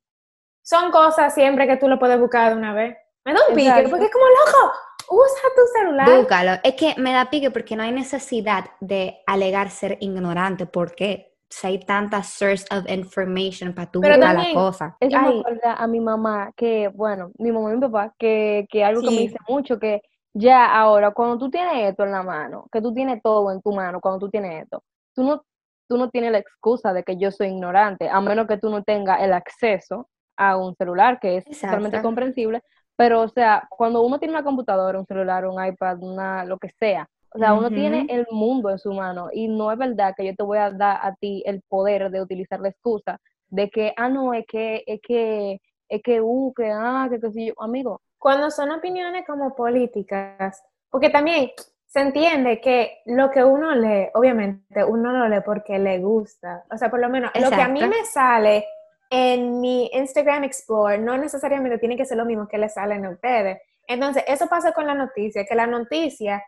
son 0.62 0.92
cosas 0.92 1.34
siempre 1.34 1.68
que 1.68 1.78
tú 1.78 1.88
lo 1.88 2.00
puedes 2.00 2.20
buscar 2.20 2.52
de 2.52 2.58
una 2.58 2.74
vez. 2.74 2.98
Me 3.26 3.34
da 3.34 3.40
un 3.48 3.56
pique, 3.56 3.88
porque 3.90 4.06
es 4.06 4.12
como 4.12 4.26
loco, 4.26 4.74
usa 5.10 5.50
tu 5.56 5.80
celular. 5.80 6.18
Búscalo. 6.18 6.52
Es 6.64 6.74
que 6.76 6.96
me 6.98 7.14
da 7.14 7.30
pique 7.30 7.52
porque 7.52 7.76
no 7.76 7.84
hay 7.84 7.92
necesidad 7.92 8.66
de 8.80 9.22
alegar 9.28 9.70
ser 9.70 9.98
ignorante. 10.00 10.66
¿Por 10.66 10.96
qué? 10.96 11.36
Si 11.50 11.66
hay 11.66 11.80
tantas 11.80 12.28
source 12.28 12.66
of 12.72 12.88
information 12.90 13.74
para 13.74 13.90
tú 13.90 14.02
buscar 14.02 14.36
la 14.36 14.54
cosa. 14.54 14.96
Eso 15.00 15.18
Ay. 15.18 15.34
me 15.34 15.40
acuerda 15.40 15.74
a 15.74 15.88
mi 15.88 16.00
mamá, 16.00 16.52
que, 16.56 16.88
bueno, 16.90 17.32
mi 17.40 17.52
mamá 17.52 17.72
y 17.72 17.76
mi 17.76 17.82
papá, 17.82 18.14
que, 18.18 18.68
que 18.70 18.84
algo 18.84 19.02
que 19.02 19.12
me 19.12 19.22
dice 19.22 19.38
mucho, 19.48 19.80
que 19.80 20.02
ya 20.34 20.74
ahora, 20.74 21.12
cuando 21.12 21.38
tú 21.38 21.50
tienes 21.50 21.90
esto 21.90 22.04
en 22.04 22.12
la 22.12 22.24
mano, 22.24 22.68
que 22.72 22.82
tú 22.82 22.94
tienes 22.94 23.22
todo 23.22 23.52
en 23.52 23.62
tu 23.62 23.72
mano, 23.74 24.00
cuando 24.00 24.20
tú 24.20 24.30
tienes 24.30 24.64
esto, 24.64 24.84
tú 25.14 25.24
no, 25.24 25.44
tú 25.88 25.98
no 25.98 26.10
tienes 26.10 26.32
la 26.32 26.38
excusa 26.38 26.94
de 26.94 27.04
que 27.04 27.18
yo 27.18 27.32
soy 27.32 27.48
ignorante, 27.48 28.10
a 28.10 28.22
menos 28.22 28.48
que 28.48 28.58
tú 28.58 28.70
no 28.70 28.84
tengas 28.84 29.22
el 29.22 29.34
acceso 29.34 30.08
a 30.38 30.58
un 30.58 30.76
celular, 30.76 31.20
que 31.20 31.38
es 31.38 31.46
totalmente 31.46 32.02
comprensible, 32.02 32.62
pero, 32.96 33.22
o 33.22 33.30
sea, 33.30 33.68
cuando 33.70 34.02
uno 34.02 34.20
tiene 34.20 34.34
una 34.34 34.44
computadora, 34.44 35.00
un 35.00 35.06
celular, 35.06 35.46
un 35.46 35.64
iPad, 35.64 36.04
una, 36.04 36.46
lo 36.46 36.58
que 36.58 36.70
sea, 36.70 37.10
o 37.32 37.38
sea, 37.38 37.54
uno 37.54 37.70
tiene 37.70 38.08
el 38.10 38.26
mundo 38.32 38.70
en 38.72 38.80
su 38.80 38.92
mano 38.92 39.30
y 39.32 39.48
no 39.48 39.72
es 39.72 39.78
verdad 39.78 40.16
que 40.18 40.26
yo 40.26 40.36
te 40.36 40.44
voy 40.44 40.58
a 40.58 40.72
dar 40.72 41.00
a 41.02 41.14
ti 41.16 41.44
el 41.46 41.62
poder 41.68 42.10
de 42.10 42.22
utilizar 42.22 42.60
la 42.60 42.70
excusa 42.70 43.20
de 43.50 43.70
que, 43.70 43.94
ah, 43.98 44.10
no, 44.10 44.34
es 44.34 44.46
que, 44.48 44.84
es 44.88 45.00
que, 45.02 45.62
es 45.88 46.02
que, 46.02 46.22
uh, 46.22 46.54
que, 46.54 46.72
ah, 46.72 47.08
que, 47.10 47.20
que 47.20 47.32
si 47.32 47.48
yo, 47.48 47.54
amigo, 47.62 48.02
Cuando 48.20 48.52
son 48.52 48.72
opiniones 48.72 49.26
como 49.26 49.56
políticas, 49.56 50.62
porque 50.92 51.10
también 51.10 51.52
se 51.86 52.02
entiende 52.02 52.62
que 52.62 53.00
lo 53.06 53.32
que 53.32 53.44
uno 53.44 53.74
lee, 53.74 54.10
obviamente 54.14 54.84
uno 54.84 55.12
lo 55.12 55.28
lee 55.28 55.42
porque 55.44 55.80
le 55.80 55.98
gusta. 56.00 56.64
O 56.72 56.78
sea, 56.78 56.90
por 56.92 57.00
lo 57.00 57.10
menos 57.10 57.32
lo 57.34 57.50
que 57.50 57.62
a 57.62 57.68
mí 57.68 57.82
me 57.88 58.06
sale 58.06 58.68
en 59.10 59.60
mi 59.60 59.90
Instagram 59.94 60.44
Explorer 60.44 61.00
no 61.00 61.18
necesariamente 61.18 61.80
tiene 61.80 61.98
que 61.98 62.06
ser 62.06 62.18
lo 62.18 62.26
mismo 62.26 62.48
que 62.48 62.60
le 62.60 62.70
salen 62.70 63.06
a 63.06 63.10
ustedes. 63.10 63.60
Entonces, 63.88 64.24
eso 64.28 64.48
pasa 64.48 64.72
con 64.72 64.86
la 64.86 64.94
noticia, 64.94 65.46
que 65.46 65.56
la 65.56 65.66
noticia 65.66 66.44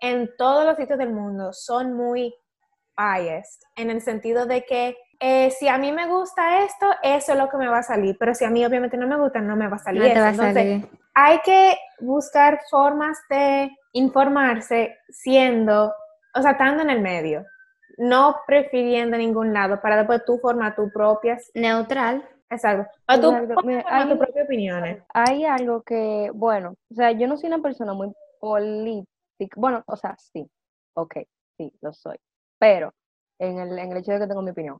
en 0.00 0.34
todos 0.36 0.64
los 0.64 0.76
sitios 0.76 0.98
del 0.98 1.12
mundo 1.12 1.52
son 1.52 1.92
muy 1.92 2.34
biased, 2.96 3.60
en 3.76 3.90
el 3.90 4.00
sentido 4.00 4.46
de 4.46 4.64
que 4.64 4.96
eh, 5.20 5.50
si 5.52 5.68
a 5.68 5.78
mí 5.78 5.92
me 5.92 6.08
gusta 6.08 6.64
esto, 6.64 6.86
eso 7.02 7.32
es 7.32 7.38
lo 7.38 7.48
que 7.48 7.56
me 7.58 7.68
va 7.68 7.78
a 7.78 7.82
salir, 7.82 8.16
pero 8.18 8.34
si 8.34 8.44
a 8.44 8.50
mí 8.50 8.64
obviamente 8.64 8.96
no 8.96 9.06
me 9.06 9.18
gusta, 9.18 9.40
no 9.40 9.56
me 9.56 9.68
va 9.68 9.76
a 9.76 9.78
salir 9.78 10.02
No 10.02 10.10
te 10.12 10.18
eso. 10.18 10.24
va 10.24 10.28
a 10.30 10.34
Entonces, 10.34 10.54
salir. 10.54 10.88
hay 11.14 11.40
que 11.40 11.76
buscar 12.00 12.60
formas 12.70 13.18
de 13.28 13.70
informarse 13.92 14.98
siendo, 15.10 15.92
o 16.34 16.42
sea, 16.42 16.52
estando 16.52 16.82
en 16.82 16.90
el 16.90 17.00
medio, 17.02 17.44
no 17.98 18.36
prefiriendo 18.46 19.16
ningún 19.18 19.52
lado 19.52 19.80
para 19.80 19.96
después 19.98 20.24
tú 20.24 20.38
formar 20.38 20.74
tus 20.74 20.92
propias, 20.92 21.52
Neutral. 21.54 22.24
exacto, 22.50 22.90
para 23.06 23.20
tú 23.20 23.28
Exacto. 23.28 23.60
Mira, 23.62 23.84
hay 23.88 24.08
tus 24.08 24.18
un- 24.18 24.18
propias 24.18 24.44
opiniones. 24.46 25.02
hay 25.14 25.44
algo 25.44 25.82
que, 25.82 26.30
bueno, 26.34 26.74
o 26.90 26.94
sea, 26.94 27.12
yo 27.12 27.26
no 27.28 27.36
soy 27.36 27.48
una 27.48 27.62
persona 27.62 27.94
muy 27.94 28.12
política, 28.40 29.54
bueno, 29.56 29.82
o 29.86 29.96
sea, 29.96 30.16
sí, 30.18 30.48
ok, 30.94 31.16
sí, 31.56 31.72
lo 31.82 31.92
soy, 31.92 32.18
pero 32.58 32.94
en 33.38 33.58
el, 33.58 33.78
en 33.78 33.92
el 33.92 33.98
hecho 33.98 34.12
de 34.12 34.20
que 34.20 34.26
tengo 34.28 34.42
mi 34.42 34.50
opinión, 34.52 34.78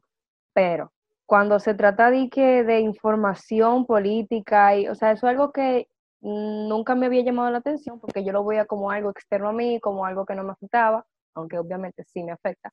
pero 0.60 0.92
cuando 1.24 1.58
se 1.58 1.72
trata 1.72 2.10
de, 2.10 2.28
que, 2.28 2.64
de 2.64 2.80
información 2.80 3.86
política, 3.86 4.76
y, 4.76 4.88
o 4.88 4.94
sea, 4.94 5.12
eso 5.12 5.26
es 5.26 5.30
algo 5.30 5.52
que 5.52 5.88
nunca 6.20 6.94
me 6.94 7.06
había 7.06 7.22
llamado 7.22 7.50
la 7.50 7.58
atención 7.58 7.98
porque 7.98 8.22
yo 8.22 8.32
lo 8.32 8.44
veía 8.44 8.66
como 8.66 8.90
algo 8.90 9.08
externo 9.08 9.48
a 9.48 9.52
mí, 9.54 9.80
como 9.80 10.04
algo 10.04 10.26
que 10.26 10.34
no 10.34 10.44
me 10.44 10.52
afectaba, 10.52 11.06
aunque 11.34 11.58
obviamente 11.58 12.04
sí 12.04 12.22
me 12.22 12.32
afecta. 12.32 12.70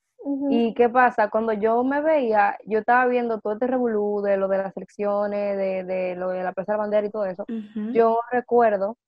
¿Y 0.50 0.74
qué 0.74 0.90
pasa? 0.90 1.30
Cuando 1.30 1.54
yo 1.54 1.82
me 1.82 2.02
veía, 2.02 2.58
yo 2.66 2.80
estaba 2.80 3.06
viendo 3.06 3.40
todo 3.40 3.54
este 3.54 3.68
revolú 3.68 4.20
de 4.20 4.36
lo 4.36 4.48
de 4.48 4.58
las 4.58 4.76
elecciones, 4.76 5.56
de, 5.56 5.84
de 5.84 6.14
lo 6.14 6.28
de 6.28 6.42
la 6.42 6.52
presa 6.52 6.72
de 6.72 6.76
la 6.76 6.82
bandera 6.82 7.06
y 7.06 7.10
todo 7.10 7.24
eso. 7.24 7.46
Yo 7.94 8.20
recuerdo 8.30 8.98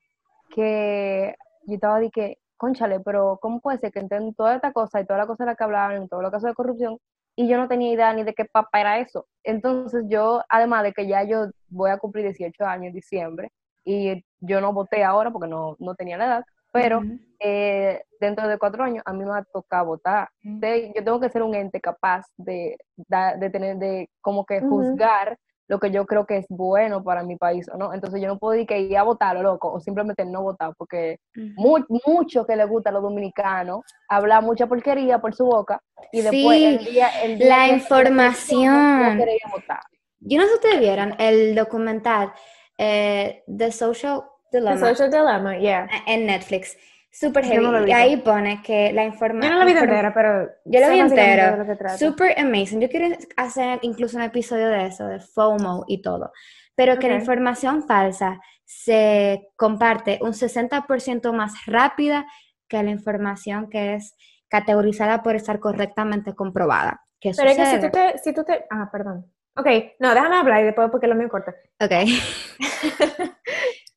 que 0.55 1.35
yo 1.67 1.75
estaba 1.75 2.01
de 2.01 2.11
que, 2.11 2.39
conchale, 2.57 3.01
pero 3.01 3.39
¿cómo 3.43 3.61
puede 3.61 3.77
ser 3.77 3.93
que 3.93 3.99
entienden 3.99 4.33
toda 4.33 4.55
esta 4.55 4.73
cosa 4.73 5.03
y 5.03 5.05
toda 5.05 5.19
la 5.19 5.27
cosa 5.27 5.45
de 5.45 5.51
la 5.51 5.55
que 5.55 5.65
hablaban, 5.65 6.03
y 6.03 6.09
todo 6.09 6.23
lo 6.23 6.31
casos 6.31 6.49
de 6.49 6.55
corrupción, 6.55 6.99
y 7.45 7.49
yo 7.49 7.57
no 7.59 7.69
tenía 7.69 7.93
idea 7.93 8.13
ni 8.13 8.25
de 8.25 8.35
qué 8.35 8.45
papa 8.45 8.81
era 8.81 8.99
eso? 8.99 9.27
Entonces 9.45 10.05
yo, 10.09 10.43
además 10.49 10.83
de 10.83 10.93
que 10.93 11.07
ya 11.07 11.23
yo 11.25 11.47
voy 11.69 11.91
a 11.91 11.99
cumplir 11.99 12.25
18 12.27 12.65
años 12.65 12.89
en 12.89 12.95
diciembre, 12.95 13.51
y 13.85 14.25
yo 14.41 14.61
no 14.61 14.73
voté 14.73 15.05
ahora 15.05 15.31
porque 15.31 15.49
no, 15.49 15.77
no 15.79 15.95
tenía 15.95 16.19
la 16.19 16.27
edad, 16.27 16.45
pero 16.73 17.01
eh, 17.41 18.03
dentro 18.21 18.47
de 18.47 18.59
cuatro 18.59 18.85
años 18.85 19.03
a 19.07 19.13
mí 19.13 19.21
me 19.25 19.31
va 19.31 19.39
a 19.39 19.45
tocar 19.45 19.85
votar. 19.87 20.29
De- 20.43 20.93
yo 20.95 21.03
tengo 21.03 21.19
que 21.21 21.31
ser 21.31 21.43
un 21.43 21.55
ente 21.55 21.81
capaz 21.81 22.27
de, 22.37 22.77
da- 22.97 23.35
de 23.37 23.49
tener, 23.51 23.77
de 23.79 24.11
como 24.21 24.45
que 24.45 24.61
juzgar 24.61 25.39
lo 25.69 25.79
que 25.79 25.91
yo 25.93 26.05
creo 26.05 26.27
que 26.27 26.37
es 26.39 26.47
bueno 26.49 27.03
para 27.03 27.23
mi 27.23 27.37
país 27.37 27.69
o 27.73 27.77
no. 27.79 27.95
Entonces 27.95 28.21
yo 28.21 28.27
no 28.29 28.39
puedo 28.39 28.59
ir, 28.61 28.67
que 28.67 28.81
ir 28.81 28.99
a 28.99 29.05
votar, 29.05 29.37
lo 29.37 29.43
loco, 29.43 29.73
o 29.73 29.81
simplemente 29.81 30.25
no 30.25 30.43
votar, 30.43 30.73
porque 30.77 31.19
Ujú. 31.37 31.53
mu- 31.57 32.01
mucho 32.07 32.45
que 32.45 32.57
le 32.57 32.65
gusta 32.67 32.91
a 32.91 32.93
los 32.93 33.03
dominicanos 33.03 33.81
hablar 34.09 34.43
mucha 34.43 34.67
porquería 34.67 35.21
por 35.21 35.35
su 35.35 35.47
boca 35.47 35.81
y 36.13 36.21
después 36.23 36.59
Sí, 36.59 36.65
el 36.65 36.85
día, 36.85 37.09
el 37.23 37.39
día 37.39 37.49
la 37.49 37.69
información. 37.69 39.19
no. 39.19 39.25
Yo 40.23 40.39
no 40.39 40.45
sé 40.45 40.49
si 40.51 40.55
ustedes 40.57 40.81
vieron 40.81 41.15
el 41.19 41.55
documental 41.55 42.33
eh, 42.77 43.43
The 43.47 43.73
Social 43.73 44.23
The 44.51 44.59
Dilemma 44.59 44.79
Social 44.95 45.11
Dilemma, 45.11 45.59
yeah. 45.59 45.89
en 46.07 46.27
Netflix. 46.27 46.77
Super 47.13 47.45
Yo 47.45 47.51
heavy. 47.53 47.65
no 47.65 47.73
lo 47.73 47.89
y 47.89 47.93
ahí 47.93 48.17
pone 48.19 48.63
que 48.63 48.93
la 48.93 49.03
Yo 49.03 49.09
información. 49.09 49.53
no 49.53 49.59
la 49.59 49.65
vi 49.65 49.73
entera, 49.73 50.15
pero 50.15 50.49
Yo 50.65 50.81
lo 50.81 50.91
vi 50.91 50.99
entero. 51.01 51.65
lo. 51.65 51.99
Super 51.99 52.39
amazing. 52.39 52.81
Yo 52.81 52.89
quiero 52.89 53.17
hacer 53.37 53.79
incluso 53.83 54.17
un 54.17 54.23
episodio 54.23 54.69
de 54.69 54.87
eso, 54.87 55.07
de 55.07 55.21
FOMO 55.21 55.85
y 55.89 56.03
todo. 56.03 56.33
Pero 56.77 56.99
que 56.99 57.09
la 57.09 57.17
información 57.17 57.87
falsa 57.87 58.41
se 58.65 59.49
comparte 59.57 60.19
un 60.23 60.33
60% 60.33 61.33
más 61.33 61.67
rápida 61.67 62.27
que 62.69 62.83
la 62.83 62.91
información 62.91 63.69
que 63.69 63.95
es 63.95 64.15
categorizada 64.51 65.23
por 65.23 65.37
estar 65.37 65.61
correctamente 65.61 66.35
comprobada. 66.35 67.03
¿Qué 67.21 67.33
Pero 67.37 67.51
es 67.51 67.57
que 67.57 67.65
si 67.65 67.71
sucede? 67.77 67.91
tú 67.91 67.93
te, 67.93 68.19
si 68.19 68.35
tú 68.35 68.45
te, 68.45 68.67
ah, 68.71 68.89
perdón. 68.91 69.27
Ok, 69.57 69.67
no, 69.99 70.15
déjame 70.15 70.37
hablar 70.37 70.61
y 70.61 70.65
después 70.65 70.91
porque 70.91 71.07
lo 71.07 71.15
mío 71.15 71.29
corta. 71.29 71.55
Ok. 71.81 71.93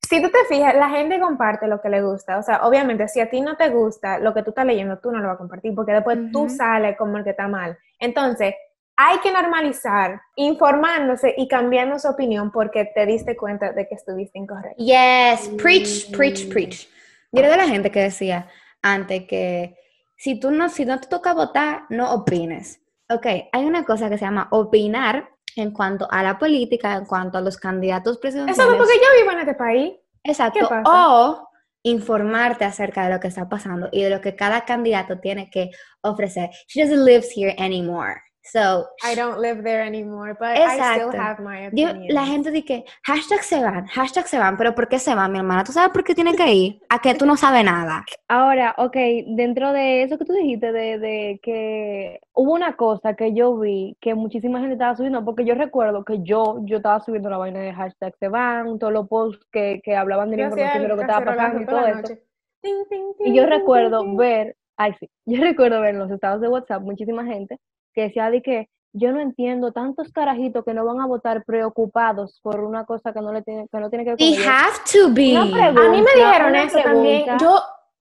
Si 0.10 0.22
tú 0.22 0.30
te 0.30 0.46
fijas, 0.48 0.76
la 0.76 0.90
gente 0.90 1.20
comparte 1.20 1.66
lo 1.66 1.82
que 1.82 1.90
le 1.90 2.04
gusta. 2.04 2.38
O 2.38 2.44
sea, 2.44 2.68
obviamente, 2.68 3.08
si 3.08 3.20
a 3.20 3.32
ti 3.32 3.42
no 3.42 3.56
te 3.58 3.70
gusta 3.70 4.20
lo 4.20 4.32
que 4.32 4.44
tú 4.44 4.52
estás 4.52 4.66
leyendo, 4.66 5.00
tú 5.00 5.12
no 5.12 5.18
lo 5.18 5.28
vas 5.28 5.36
a 5.36 5.38
compartir 5.40 5.74
porque 5.74 5.94
después 5.94 6.32
tú 6.32 6.50
sales 6.50 6.96
como 6.98 7.18
el 7.18 7.24
que 7.24 7.32
está 7.32 7.48
mal. 7.48 7.80
Entonces, 7.98 8.54
hay 8.96 9.18
que 9.20 9.32
normalizar 9.32 10.22
informándose 10.36 11.34
y 11.36 11.48
cambiando 11.48 11.98
su 11.98 12.10
opinión 12.10 12.52
porque 12.52 12.92
te 12.94 13.08
diste 13.08 13.36
cuenta 13.36 13.72
de 13.72 13.88
que 13.88 13.96
estuviste 13.96 14.38
incorrecto. 14.38 14.84
Yes, 14.84 15.50
preach, 15.58 16.12
preach, 16.16 16.48
preach. 16.48 16.88
Yo 17.32 17.40
era 17.40 17.50
de 17.50 17.58
la 17.58 17.68
gente 17.68 17.90
que 17.90 18.02
decía 18.02 18.48
antes 18.84 19.26
que 19.26 19.76
si 20.16 20.40
tú 20.40 20.52
no, 20.52 20.70
si 20.70 20.86
no 20.86 21.00
te 21.00 21.08
toca 21.08 21.34
votar, 21.34 21.84
no 21.90 22.14
opines. 22.14 22.82
Ok, 23.10 23.26
hay 23.52 23.66
una 23.66 23.84
cosa 23.84 24.10
que 24.10 24.18
se 24.18 24.26
llama 24.26 24.48
opinar 24.52 25.30
en 25.56 25.72
cuanto 25.72 26.08
a 26.10 26.24
la 26.24 26.40
política, 26.40 26.96
en 26.96 27.06
cuanto 27.06 27.38
a 27.38 27.42
los 27.42 27.58
candidatos 27.58 28.18
presidenciales. 28.18 28.58
Eso 28.58 28.72
es 28.72 28.78
porque 28.78 28.94
yo 28.96 29.22
vivo 29.22 29.32
en 29.32 29.40
este 29.40 29.54
país. 29.56 29.94
Exacto. 30.24 30.70
O 30.86 31.50
informarte 31.84 32.66
acerca 32.66 33.06
de 33.06 33.14
lo 33.14 33.20
que 33.20 33.28
está 33.28 33.50
pasando 33.50 33.90
y 33.92 34.04
de 34.04 34.10
lo 34.10 34.22
que 34.22 34.36
cada 34.36 34.66
candidato 34.66 35.20
tiene 35.20 35.50
que 35.50 35.72
ofrecer. 36.02 36.50
She 36.68 36.82
doesn't 36.82 37.04
live 37.04 37.26
here 37.36 37.56
anymore. 37.58 38.22
So, 38.46 38.88
I 39.02 39.16
don't 39.16 39.40
live 39.40 39.64
there 39.64 39.82
anymore, 39.82 40.36
but 40.38 40.50
I 40.58 40.76
Exacto. 40.76 41.10
still 41.10 41.22
have 41.22 41.42
my 41.42 41.70
yo, 41.72 41.90
opinion. 41.90 42.14
la 42.14 42.26
gente 42.26 42.52
dice 42.52 42.66
que 42.66 42.86
hashtag 43.04 43.42
se 43.42 43.62
van, 43.64 43.88
hashtag 43.88 44.28
se 44.28 44.38
van, 44.38 44.58
pero 44.58 44.76
¿por 44.76 44.90
qué 44.90 45.00
se 45.00 45.16
van, 45.16 45.32
mi 45.32 45.40
hermana? 45.40 45.64
¿Tú 45.64 45.72
sabes 45.72 45.92
por 45.92 46.04
qué 46.04 46.14
tiene 46.14 46.36
que 46.36 46.54
ir? 46.54 46.82
A 46.90 47.00
que 47.00 47.16
tú 47.16 47.26
no 47.26 47.38
sabes 47.38 47.64
nada. 47.64 48.04
Ahora, 48.28 48.76
ok, 48.78 48.98
dentro 49.28 49.72
de 49.72 50.04
eso 50.04 50.18
que 50.18 50.26
tú 50.26 50.34
dijiste, 50.34 50.74
de, 50.74 51.00
de 51.00 51.40
que 51.42 52.20
hubo 52.34 52.54
una 52.54 52.76
cosa 52.76 53.14
que 53.14 53.34
yo 53.34 53.58
vi 53.58 53.96
que 54.02 54.14
muchísima 54.14 54.60
gente 54.60 54.74
estaba 54.74 54.96
subiendo, 54.98 55.24
porque 55.24 55.46
yo 55.46 55.56
recuerdo 55.56 56.04
que 56.04 56.22
yo, 56.22 56.58
yo 56.66 56.78
estaba 56.78 57.00
subiendo 57.00 57.30
la 57.30 57.38
vaina 57.38 57.62
de 57.62 57.74
hashtag 57.74 58.14
se 58.20 58.28
van, 58.28 58.78
todos 58.78 58.92
los 58.92 59.08
posts 59.08 59.46
que, 59.54 59.82
que 59.86 59.96
hablaban 59.96 60.30
de 60.30 60.38
la 60.38 60.44
información 60.44 60.84
de 60.84 60.90
lo 60.90 60.96
que 60.96 61.02
estaba 61.02 61.26
pasando 61.26 61.62
y 61.62 61.66
todo 61.66 61.88
eso. 61.88 62.02
noche. 62.02 62.24
Ting, 62.62 62.84
ting, 62.90 63.14
Y 63.20 63.34
yo 63.36 63.46
recuerdo 63.46 64.04
ver, 64.18 64.58
ay 64.76 64.94
sí, 65.00 65.10
yo 65.26 65.42
recuerdo 65.42 65.80
ver 65.80 65.92
en 65.92 66.00
los 66.00 66.12
estados 66.12 66.42
de 66.42 66.50
WhatsApp 66.50 66.82
muchísima 66.82 67.24
gente 67.24 67.58
que 67.94 68.02
decía 68.02 68.30
de 68.30 68.42
que 68.42 68.70
yo 68.94 69.12
no 69.12 69.20
entiendo 69.20 69.72
tantos 69.72 70.12
carajitos 70.12 70.64
que 70.64 70.74
no 70.74 70.86
van 70.86 71.02
a 71.02 71.08
votar 71.08 71.44
preocupados 71.46 72.40
por 72.44 72.60
una 72.60 72.86
cosa 72.86 73.12
que 73.12 73.22
no 73.22 73.34
le 73.34 73.42
tiene, 73.42 73.68
que 73.72 73.80
no 73.80 73.90
tiene 73.90 74.04
que 74.04 74.12
ver 74.12 74.18
ellos. 74.20 74.46
have 74.46 74.78
to 74.92 75.10
be. 75.10 75.34
Pregunta. 75.34 75.86
A 75.86 75.90
mí 75.90 76.02
me 76.02 76.14
dijeron 76.16 76.56
eso 76.56 76.80
también. 76.80 77.26
Yo, 77.40 77.60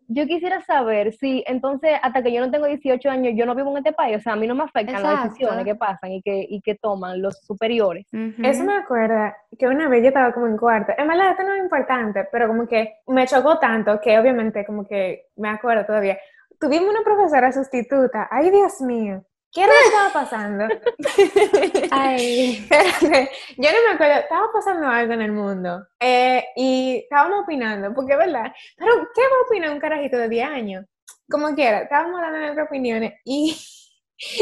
Yo 0.08 0.26
quisiera 0.26 0.60
saber 0.60 1.14
si 1.14 1.42
entonces 1.46 1.92
hasta 2.02 2.22
que 2.22 2.30
yo 2.30 2.44
no 2.44 2.50
tengo 2.50 2.66
18 2.66 3.08
años 3.08 3.32
yo 3.34 3.46
no 3.46 3.54
vivo 3.54 3.70
en 3.70 3.78
este 3.78 3.94
país, 3.94 4.18
o 4.18 4.20
sea, 4.20 4.34
a 4.34 4.36
mí 4.36 4.46
no 4.46 4.54
me 4.54 4.64
afectan 4.64 5.02
las 5.02 5.12
Exacto. 5.12 5.28
decisiones 5.30 5.64
que 5.64 5.74
pasan 5.74 6.12
y 6.12 6.20
que, 6.20 6.46
y 6.46 6.60
que 6.60 6.74
toman 6.74 7.22
los 7.22 7.38
superiores. 7.38 8.06
Ujú. 8.12 8.42
Eso 8.44 8.62
me 8.64 8.76
acuerda 8.76 9.34
que 9.58 9.66
una 9.66 9.88
vez 9.88 10.02
yo 10.02 10.08
estaba 10.08 10.34
como 10.34 10.46
en 10.48 10.58
cuarto. 10.58 10.92
En 10.98 11.08
verdad, 11.08 11.30
esto 11.30 11.42
no 11.44 11.54
es 11.54 11.62
importante, 11.62 12.28
pero 12.30 12.48
como 12.48 12.66
que 12.66 12.96
me 13.06 13.26
chocó 13.26 13.58
tanto 13.58 13.98
que 13.98 14.18
obviamente 14.18 14.66
como 14.66 14.86
que 14.86 15.28
me 15.36 15.48
acuerdo 15.48 15.86
todavía. 15.86 16.18
Tuvimos 16.60 16.90
una 16.90 17.02
profesora 17.02 17.50
sustituta. 17.50 18.28
Ay, 18.30 18.50
Dios 18.50 18.82
mío. 18.82 19.24
¿Qué 19.52 19.62
era 19.62 19.72
lo 19.72 19.78
que 19.80 19.86
estaba 19.88 20.12
pasando? 20.12 20.64
Ay. 21.90 22.66
Yo 22.70 23.68
no 23.70 23.88
me 23.88 23.94
acuerdo. 23.94 24.14
Estaba 24.20 24.46
pasando 24.52 24.86
algo 24.88 25.12
en 25.12 25.20
el 25.22 25.32
mundo. 25.32 25.86
Eh, 26.00 26.44
y 26.56 27.00
estábamos 27.02 27.42
opinando, 27.44 27.92
porque 27.94 28.12
es 28.12 28.18
verdad. 28.18 28.52
Pero, 28.76 28.92
¿qué 29.14 29.20
va 29.22 29.36
a 29.42 29.46
opinar 29.46 29.70
un 29.70 29.80
carajito 29.80 30.16
de 30.16 30.28
10 30.28 30.48
años? 30.48 30.86
Como 31.30 31.54
quiera, 31.54 31.80
estábamos 31.82 32.20
dando 32.20 32.38
nuestras 32.38 32.66
opiniones 32.66 33.12
y, 33.24 33.56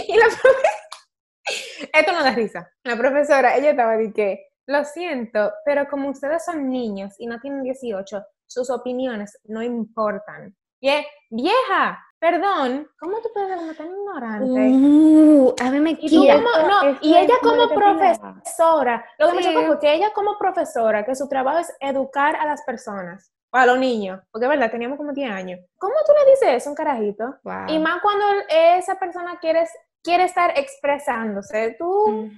y 0.09 0.17
la 0.17 0.27
profe- 0.27 1.89
Esto 1.93 2.13
no 2.13 2.23
da 2.23 2.31
risa. 2.33 2.71
La 2.85 2.97
profesora, 2.97 3.57
ella 3.57 3.71
estaba 3.71 3.97
de 3.97 4.13
que, 4.13 4.47
lo 4.67 4.85
siento, 4.85 5.53
pero 5.65 5.89
como 5.89 6.11
ustedes 6.11 6.45
son 6.45 6.69
niños 6.71 7.15
y 7.19 7.27
no 7.27 7.41
tienen 7.41 7.65
18, 7.65 8.23
sus 8.47 8.71
opiniones 8.71 9.37
no 9.45 9.63
importan. 9.63 10.55
Y 10.81 10.91
es, 10.91 11.07
vieja, 11.29 11.99
perdón, 12.21 12.87
¿cómo 13.01 13.17
tú 13.23 13.31
puedes 13.33 13.49
ser 13.49 13.59
como 13.59 13.75
tan 13.75 13.87
ignorante? 13.89 14.51
Uh, 14.71 15.55
a 15.61 15.71
mí 15.71 15.81
me 15.81 15.91
Y 15.93 15.95
tú 15.95 16.01
quilla. 16.23 16.35
como- 16.35 16.69
no, 16.69 16.83
Esto 16.91 16.99
y 17.07 17.17
ella 17.17 17.35
como 17.43 17.69
profesora, 17.69 19.05
lo 19.19 19.29
que 19.29 19.35
me 19.35 19.43
Sí. 19.43 19.49
chocó 19.53 19.67
fue 19.67 19.79
que 19.81 19.95
ella 19.95 20.13
como 20.15 20.39
profesora, 20.39 21.05
que 21.05 21.15
su 21.15 21.29
trabajo 21.29 21.59
es 21.59 21.75
educar 21.81 22.37
a 22.37 22.45
las 22.47 22.63
personas, 22.63 23.33
o 23.53 23.57
a 23.57 23.67
los 23.67 23.79
niños, 23.79 24.21
porque 24.31 24.45
es 24.45 24.51
verdad, 24.51 24.71
teníamos 24.71 24.97
como 24.99 25.13
10 25.13 25.31
años. 25.31 25.59
¿Cómo 25.79 25.95
tú 26.07 26.13
le 26.25 26.31
dices 26.31 26.49
eso 26.51 26.69
a 26.69 26.73
un 26.73 26.77
carajito? 26.77 27.25
Wow. 27.43 27.67
Y 27.69 27.79
más 27.79 28.01
cuando 28.03 28.25
esa 28.49 28.95
persona 28.97 29.39
quiere, 29.41 29.65
quiere 30.05 30.25
estar 30.25 30.53
expresándose, 30.57 31.75
tú... 31.79 32.31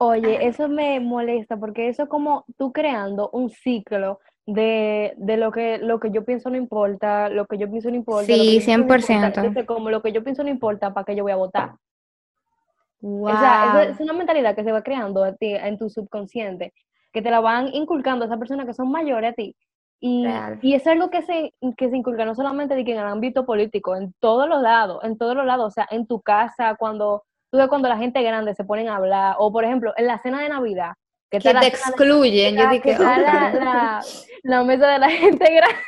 Oye, 0.00 0.46
eso 0.46 0.68
me 0.68 1.00
molesta 1.00 1.56
porque 1.56 1.88
eso 1.88 2.04
es 2.04 2.08
como 2.08 2.44
tú 2.56 2.72
creando 2.72 3.30
un 3.32 3.50
ciclo 3.50 4.20
de, 4.48 5.12
de 5.18 5.36
lo 5.36 5.52
que 5.52 5.76
lo 5.76 6.00
que 6.00 6.10
yo 6.10 6.24
pienso 6.24 6.48
no 6.48 6.56
importa, 6.56 7.28
lo 7.28 7.44
que 7.44 7.58
yo 7.58 7.68
pienso 7.70 7.90
no 7.90 7.96
importa, 7.96 8.22
lo 8.22 8.26
que 8.28 8.34
Sí, 8.34 8.46
yo 8.46 8.64
pienso 8.64 8.70
no 8.70 8.82
importa. 8.82 9.06
100%. 9.06 9.26
Entonces, 9.26 9.66
como 9.66 9.90
lo 9.90 10.00
que 10.00 10.10
yo 10.10 10.24
pienso 10.24 10.42
no 10.42 10.48
importa, 10.48 10.94
¿para 10.94 11.04
qué 11.04 11.14
yo 11.14 11.22
voy 11.22 11.32
a 11.32 11.36
votar? 11.36 11.72
Wow. 13.02 13.26
O 13.26 13.38
sea, 13.38 13.82
eso 13.82 13.92
es 13.92 14.00
una 14.00 14.14
mentalidad 14.14 14.56
que 14.56 14.64
se 14.64 14.72
va 14.72 14.82
creando 14.82 15.22
a 15.22 15.34
ti, 15.34 15.54
en 15.54 15.76
tu 15.76 15.90
subconsciente, 15.90 16.72
que 17.12 17.20
te 17.20 17.30
la 17.30 17.40
van 17.40 17.68
inculcando 17.74 18.24
esas 18.24 18.38
personas 18.38 18.64
que 18.64 18.72
son 18.72 18.90
mayores 18.90 19.32
a 19.32 19.34
ti. 19.34 19.54
Y, 20.00 20.26
y 20.62 20.74
es 20.74 20.86
algo 20.86 21.10
que 21.10 21.20
se, 21.22 21.52
que 21.76 21.90
se 21.90 21.96
inculca 21.96 22.24
no 22.24 22.34
solamente 22.34 22.74
de 22.74 22.84
que 22.86 22.92
en 22.92 23.00
el 23.00 23.06
ámbito 23.06 23.44
político, 23.44 23.96
en 23.96 24.14
todos 24.18 24.48
los 24.48 24.62
lados, 24.62 25.04
en 25.04 25.18
todos 25.18 25.36
los 25.36 25.44
lados, 25.44 25.66
o 25.66 25.70
sea, 25.70 25.86
en 25.90 26.06
tu 26.06 26.22
casa, 26.22 26.74
cuando 26.76 27.24
tú 27.50 27.58
ves 27.58 27.68
cuando 27.68 27.88
la 27.88 27.98
gente 27.98 28.22
grande 28.22 28.54
se 28.54 28.64
ponen 28.64 28.88
a 28.88 28.96
hablar, 28.96 29.36
o 29.38 29.52
por 29.52 29.64
ejemplo, 29.64 29.92
en 29.96 30.06
la 30.06 30.18
cena 30.18 30.40
de 30.40 30.48
Navidad, 30.48 30.92
que 31.30 31.38
que 31.38 31.54
te 31.54 31.66
excluyen. 31.66 32.56
Yo 32.56 32.68
que 32.70 32.74
dije, 32.80 32.98
la, 32.98 33.50
ok. 33.52 33.60
la, 33.62 34.00
la 34.44 34.64
mesa 34.64 34.86
de 34.88 34.98
la 34.98 35.10
gente 35.10 35.44
grande. 35.52 35.78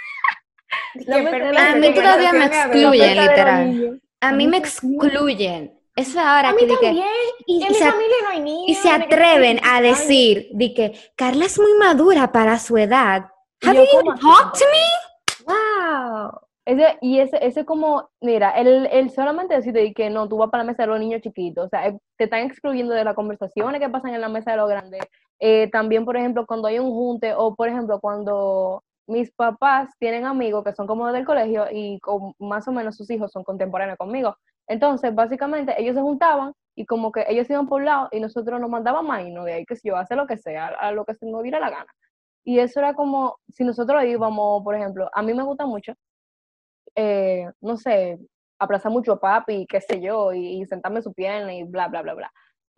Que 0.94 1.58
A 1.58 1.74
mí 1.76 1.94
todavía 1.94 2.32
me 2.32 2.44
excluyen, 2.46 3.16
literal. 3.20 4.00
A 4.20 4.32
mí 4.32 4.46
me 4.46 4.56
excluyen. 4.58 5.76
Eso 5.96 6.10
es 6.10 6.16
ahora 6.16 6.50
A 6.50 6.56
que 6.56 6.64
mí 6.66 6.70
dije- 6.70 6.86
también. 6.86 7.06
y, 7.46 7.56
en 7.56 7.66
y 7.66 7.68
mi 7.70 7.74
se, 7.74 7.84
familia 7.90 8.16
no 8.22 8.28
hay 8.30 8.40
niños. 8.40 8.64
y 8.68 8.74
se 8.74 8.88
ni 8.98 9.06
que- 9.06 9.14
atreven 9.14 9.60
a 9.64 9.80
decir 9.80 10.48
de 10.52 10.72
que 10.74 10.92
Carla 11.16 11.44
es 11.46 11.58
muy 11.58 11.74
madura 11.74 12.30
para 12.32 12.58
su 12.58 12.76
edad. 12.78 13.26
Have 13.62 13.76
yo, 13.76 13.82
you 13.84 13.88
¿cómo 13.98 14.12
even 14.12 14.12
así, 14.12 14.22
talked 14.22 14.58
to 14.60 14.64
me? 14.70 15.54
Wow. 15.54 16.30
Ese, 16.64 16.98
y 17.00 17.18
ese, 17.20 17.38
ese 17.44 17.64
como, 17.64 18.08
mira, 18.20 18.50
el, 18.52 18.86
el 18.92 19.10
solamente 19.10 19.54
decirte 19.54 19.92
que 19.92 20.08
no, 20.10 20.28
tú 20.28 20.36
vas 20.36 20.50
para 20.50 20.62
la 20.62 20.70
mesa 20.70 20.84
de 20.84 20.88
los 20.88 21.00
niños 21.00 21.20
chiquitos, 21.22 21.66
o 21.66 21.68
sea, 21.68 21.86
eh, 21.88 21.98
te 22.16 22.24
están 22.24 22.40
excluyendo 22.40 22.94
de 22.94 23.02
las 23.04 23.14
conversaciones 23.16 23.80
que 23.80 23.88
pasan 23.88 24.14
en 24.14 24.20
la 24.20 24.28
mesa 24.28 24.52
de 24.52 24.56
los 24.58 24.68
grandes. 24.68 25.00
Eh, 25.40 25.70
también, 25.70 26.04
por 26.04 26.16
ejemplo, 26.16 26.46
cuando 26.46 26.68
hay 26.68 26.78
un 26.78 26.90
junte, 26.90 27.34
o 27.34 27.54
por 27.54 27.68
ejemplo, 27.68 27.98
cuando 28.00 28.84
mis 29.06 29.32
papás 29.32 29.90
tienen 29.98 30.24
amigos 30.26 30.64
que 30.64 30.74
son 30.74 30.86
como 30.86 31.10
del 31.12 31.24
colegio 31.24 31.66
y 31.72 31.98
con, 32.00 32.34
más 32.38 32.68
o 32.68 32.72
menos 32.72 32.96
sus 32.96 33.10
hijos 33.10 33.32
son 33.32 33.42
contemporáneos 33.44 33.98
conmigo. 33.98 34.36
Entonces, 34.68 35.14
básicamente, 35.14 35.74
ellos 35.80 35.96
se 35.96 36.02
juntaban 36.02 36.52
y 36.76 36.86
como 36.86 37.10
que 37.12 37.24
ellos 37.28 37.48
iban 37.50 37.66
por 37.68 37.80
un 37.80 37.86
lado 37.86 38.08
y 38.12 38.20
nosotros 38.20 38.60
nos 38.60 38.70
mandábamos 38.70 39.14
ahí, 39.14 39.32
¿no? 39.32 39.44
De 39.44 39.54
ahí 39.54 39.66
que 39.66 39.76
si 39.76 39.88
yo 39.88 39.96
hace 39.96 40.14
lo 40.16 40.26
que 40.26 40.36
sea, 40.38 40.68
a 40.68 40.92
lo 40.92 41.04
que 41.04 41.14
se 41.14 41.26
nos 41.26 41.42
diera 41.42 41.58
la 41.58 41.70
gana. 41.70 41.92
Y 42.44 42.58
eso 42.60 42.80
era 42.80 42.94
como, 42.94 43.38
si 43.48 43.64
nosotros 43.64 44.04
íbamos, 44.04 44.62
por 44.62 44.74
ejemplo, 44.74 45.10
a 45.12 45.22
mí 45.22 45.34
me 45.34 45.42
gusta 45.42 45.66
mucho, 45.66 45.94
eh, 46.94 47.50
no 47.60 47.76
sé, 47.76 48.18
abrazar 48.58 48.92
mucho 48.92 49.12
a 49.12 49.20
papi, 49.20 49.66
qué 49.68 49.80
sé 49.80 50.00
yo, 50.00 50.32
y, 50.32 50.64
sentarme 50.66 50.98
en 50.98 51.02
su 51.04 51.12
pierna 51.12 51.54
y 51.54 51.64
bla, 51.64 51.88
bla, 51.88 52.02
bla, 52.02 52.14
bla. 52.14 52.32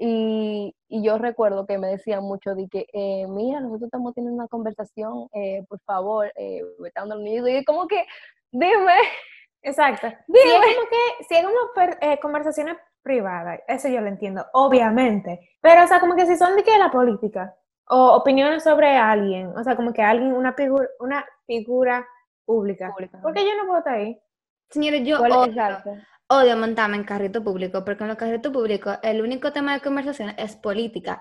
Y, 0.04 0.74
y, 0.88 1.04
yo 1.04 1.16
recuerdo 1.16 1.64
que 1.64 1.78
me 1.78 1.86
decían 1.86 2.24
mucho 2.24 2.56
de 2.56 2.68
que, 2.68 2.86
eh, 2.92 3.24
mira, 3.28 3.60
nosotros 3.60 3.84
estamos 3.84 4.12
teniendo 4.14 4.36
una 4.36 4.48
conversación, 4.48 5.28
eh, 5.32 5.64
por 5.68 5.78
favor, 5.82 6.32
eh, 6.34 6.60
vete 6.80 6.98
a 6.98 7.04
nido. 7.04 7.46
Y 7.46 7.64
como 7.64 7.86
que, 7.86 8.04
dime. 8.50 8.96
Exacto. 9.62 10.08
Si 10.08 10.38
es 10.38 10.54
como 10.54 10.88
que, 10.88 11.24
si 11.28 11.34
es 11.36 11.44
como 11.44 12.20
conversaciones 12.20 12.78
privadas, 13.00 13.60
eso 13.68 13.86
yo 13.86 14.00
lo 14.00 14.08
entiendo, 14.08 14.44
obviamente. 14.54 15.38
Pero, 15.60 15.84
o 15.84 15.86
sea, 15.86 16.00
como 16.00 16.16
que 16.16 16.26
si 16.26 16.34
son 16.36 16.56
de 16.56 16.64
que 16.64 16.76
la 16.78 16.90
política, 16.90 17.54
o 17.88 18.16
opiniones 18.16 18.64
sobre 18.64 18.96
alguien, 18.96 19.56
o 19.56 19.62
sea, 19.62 19.76
como 19.76 19.92
que 19.92 20.02
alguien, 20.02 20.32
una 20.32 20.52
figura, 20.54 20.88
una 20.98 21.24
figura 21.46 22.04
pública. 22.44 22.90
pública. 22.90 23.20
¿Por 23.22 23.32
qué 23.34 23.44
yo 23.44 23.54
no 23.56 23.66
puedo 23.66 23.78
estar 23.78 23.94
ahí? 23.94 24.20
Señora, 24.68 24.96
yo 24.96 25.20
odio, 25.20 25.54
montarme 26.56 26.96
en 26.96 27.04
carrito 27.04 27.42
público, 27.42 27.84
porque 27.84 28.04
en 28.04 28.08
los 28.08 28.16
carritos 28.16 28.52
públicos 28.52 28.98
el 29.02 29.20
único 29.20 29.52
tema 29.52 29.74
de 29.74 29.80
conversación 29.80 30.34
es 30.36 30.56
política. 30.56 31.20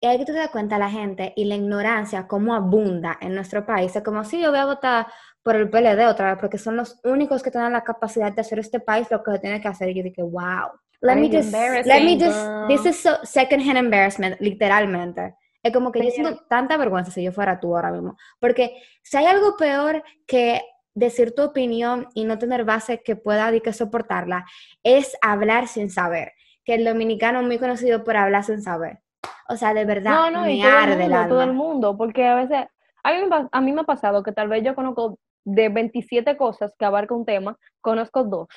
Y 0.00 0.06
hay 0.06 0.18
que 0.18 0.24
te 0.24 0.32
das 0.32 0.48
cuenta 0.50 0.78
la 0.78 0.90
gente 0.90 1.32
y 1.36 1.44
la 1.44 1.56
ignorancia 1.56 2.26
cómo 2.26 2.54
abunda 2.54 3.18
en 3.20 3.34
nuestro 3.34 3.66
país. 3.66 3.94
Es 3.94 4.02
como 4.02 4.24
si 4.24 4.40
yo 4.40 4.50
voy 4.50 4.60
a 4.60 4.64
votar 4.64 5.06
por 5.42 5.56
el 5.56 5.68
PLD 5.68 6.06
otra 6.08 6.30
vez, 6.30 6.38
porque 6.40 6.58
son 6.58 6.76
los 6.76 6.98
únicos 7.04 7.42
que 7.42 7.50
tienen 7.50 7.72
la 7.72 7.84
capacidad 7.84 8.32
de 8.32 8.40
hacer 8.40 8.58
este 8.58 8.80
país 8.80 9.08
lo 9.10 9.22
que 9.22 9.32
se 9.32 9.38
tiene 9.40 9.60
que 9.60 9.68
hacer. 9.68 9.90
Y 9.90 9.94
yo 9.94 10.02
dije, 10.02 10.22
wow. 10.22 10.70
Let 11.02 11.16
me 11.16 11.30
just, 11.30 11.52
let 11.52 12.04
me 12.04 12.18
just, 12.18 12.38
this 12.68 12.84
is 12.84 13.00
so 13.00 13.16
second-hand 13.22 13.78
embarrassment, 13.78 14.38
literalmente. 14.40 15.34
Es 15.62 15.72
como 15.72 15.92
que 15.92 16.04
yo 16.04 16.10
siento 16.10 16.44
tanta 16.48 16.76
vergüenza 16.76 17.10
si 17.10 17.22
yo 17.22 17.32
fuera 17.32 17.60
tú 17.60 17.74
ahora 17.74 17.90
mismo. 17.90 18.16
Porque 18.38 18.82
si 19.02 19.16
hay 19.16 19.26
algo 19.26 19.56
peor 19.56 20.02
que 20.26 20.62
decir 20.94 21.34
tu 21.34 21.42
opinión 21.42 22.08
y 22.14 22.24
no 22.24 22.38
tener 22.38 22.64
base 22.64 23.02
que 23.02 23.16
pueda 23.16 23.50
que 23.60 23.72
soportarla, 23.72 24.44
es 24.82 25.16
hablar 25.22 25.68
sin 25.68 25.90
saber. 25.90 26.32
Que 26.64 26.74
el 26.74 26.84
dominicano 26.84 27.40
es 27.40 27.46
muy 27.46 27.58
conocido 27.58 28.04
por 28.04 28.16
hablar 28.16 28.44
sin 28.44 28.62
saber. 28.62 29.00
O 29.48 29.56
sea, 29.56 29.74
de 29.74 29.84
verdad, 29.84 30.12
no, 30.12 30.30
no, 30.30 30.42
me 30.42 30.62
arde 30.62 31.04
el 31.04 31.28
Todo 31.28 31.42
el 31.42 31.52
mundo, 31.52 31.96
porque 31.96 32.26
a 32.26 32.34
veces, 32.34 32.66
a 33.02 33.12
mí, 33.12 33.18
a 33.50 33.60
mí 33.60 33.72
me 33.72 33.80
ha 33.80 33.84
pasado 33.84 34.22
que 34.22 34.32
tal 34.32 34.48
vez 34.48 34.62
yo 34.62 34.74
conozco 34.74 35.18
de 35.44 35.68
27 35.68 36.36
cosas 36.36 36.74
que 36.78 36.84
abarca 36.84 37.14
un 37.14 37.24
tema, 37.24 37.58
conozco 37.80 38.24
dos. 38.24 38.48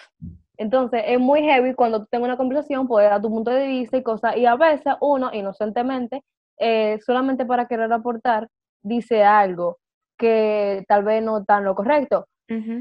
Entonces, 0.58 1.04
es 1.08 1.20
muy 1.20 1.42
heavy 1.42 1.74
cuando 1.74 2.02
tú 2.02 2.08
tengas 2.12 2.28
una 2.28 2.38
conversación, 2.38 2.88
puedes 2.88 3.10
dar 3.10 3.22
tu 3.22 3.30
punto 3.30 3.52
de 3.52 3.68
vista 3.68 3.98
y 3.98 4.04
cosas, 4.04 4.38
y 4.38 4.46
a 4.46 4.56
veces 4.56 4.94
uno, 5.02 5.32
inocentemente, 5.34 6.24
eh, 6.60 7.00
solamente 7.04 7.46
para 7.46 7.68
querer 7.68 7.92
aportar, 7.92 8.48
dice 8.84 9.24
algo 9.24 9.80
que 10.18 10.84
tal 10.88 11.04
vez 11.04 11.24
no 11.24 11.44
tan 11.44 11.64
lo 11.64 11.76
correcto. 11.76 12.28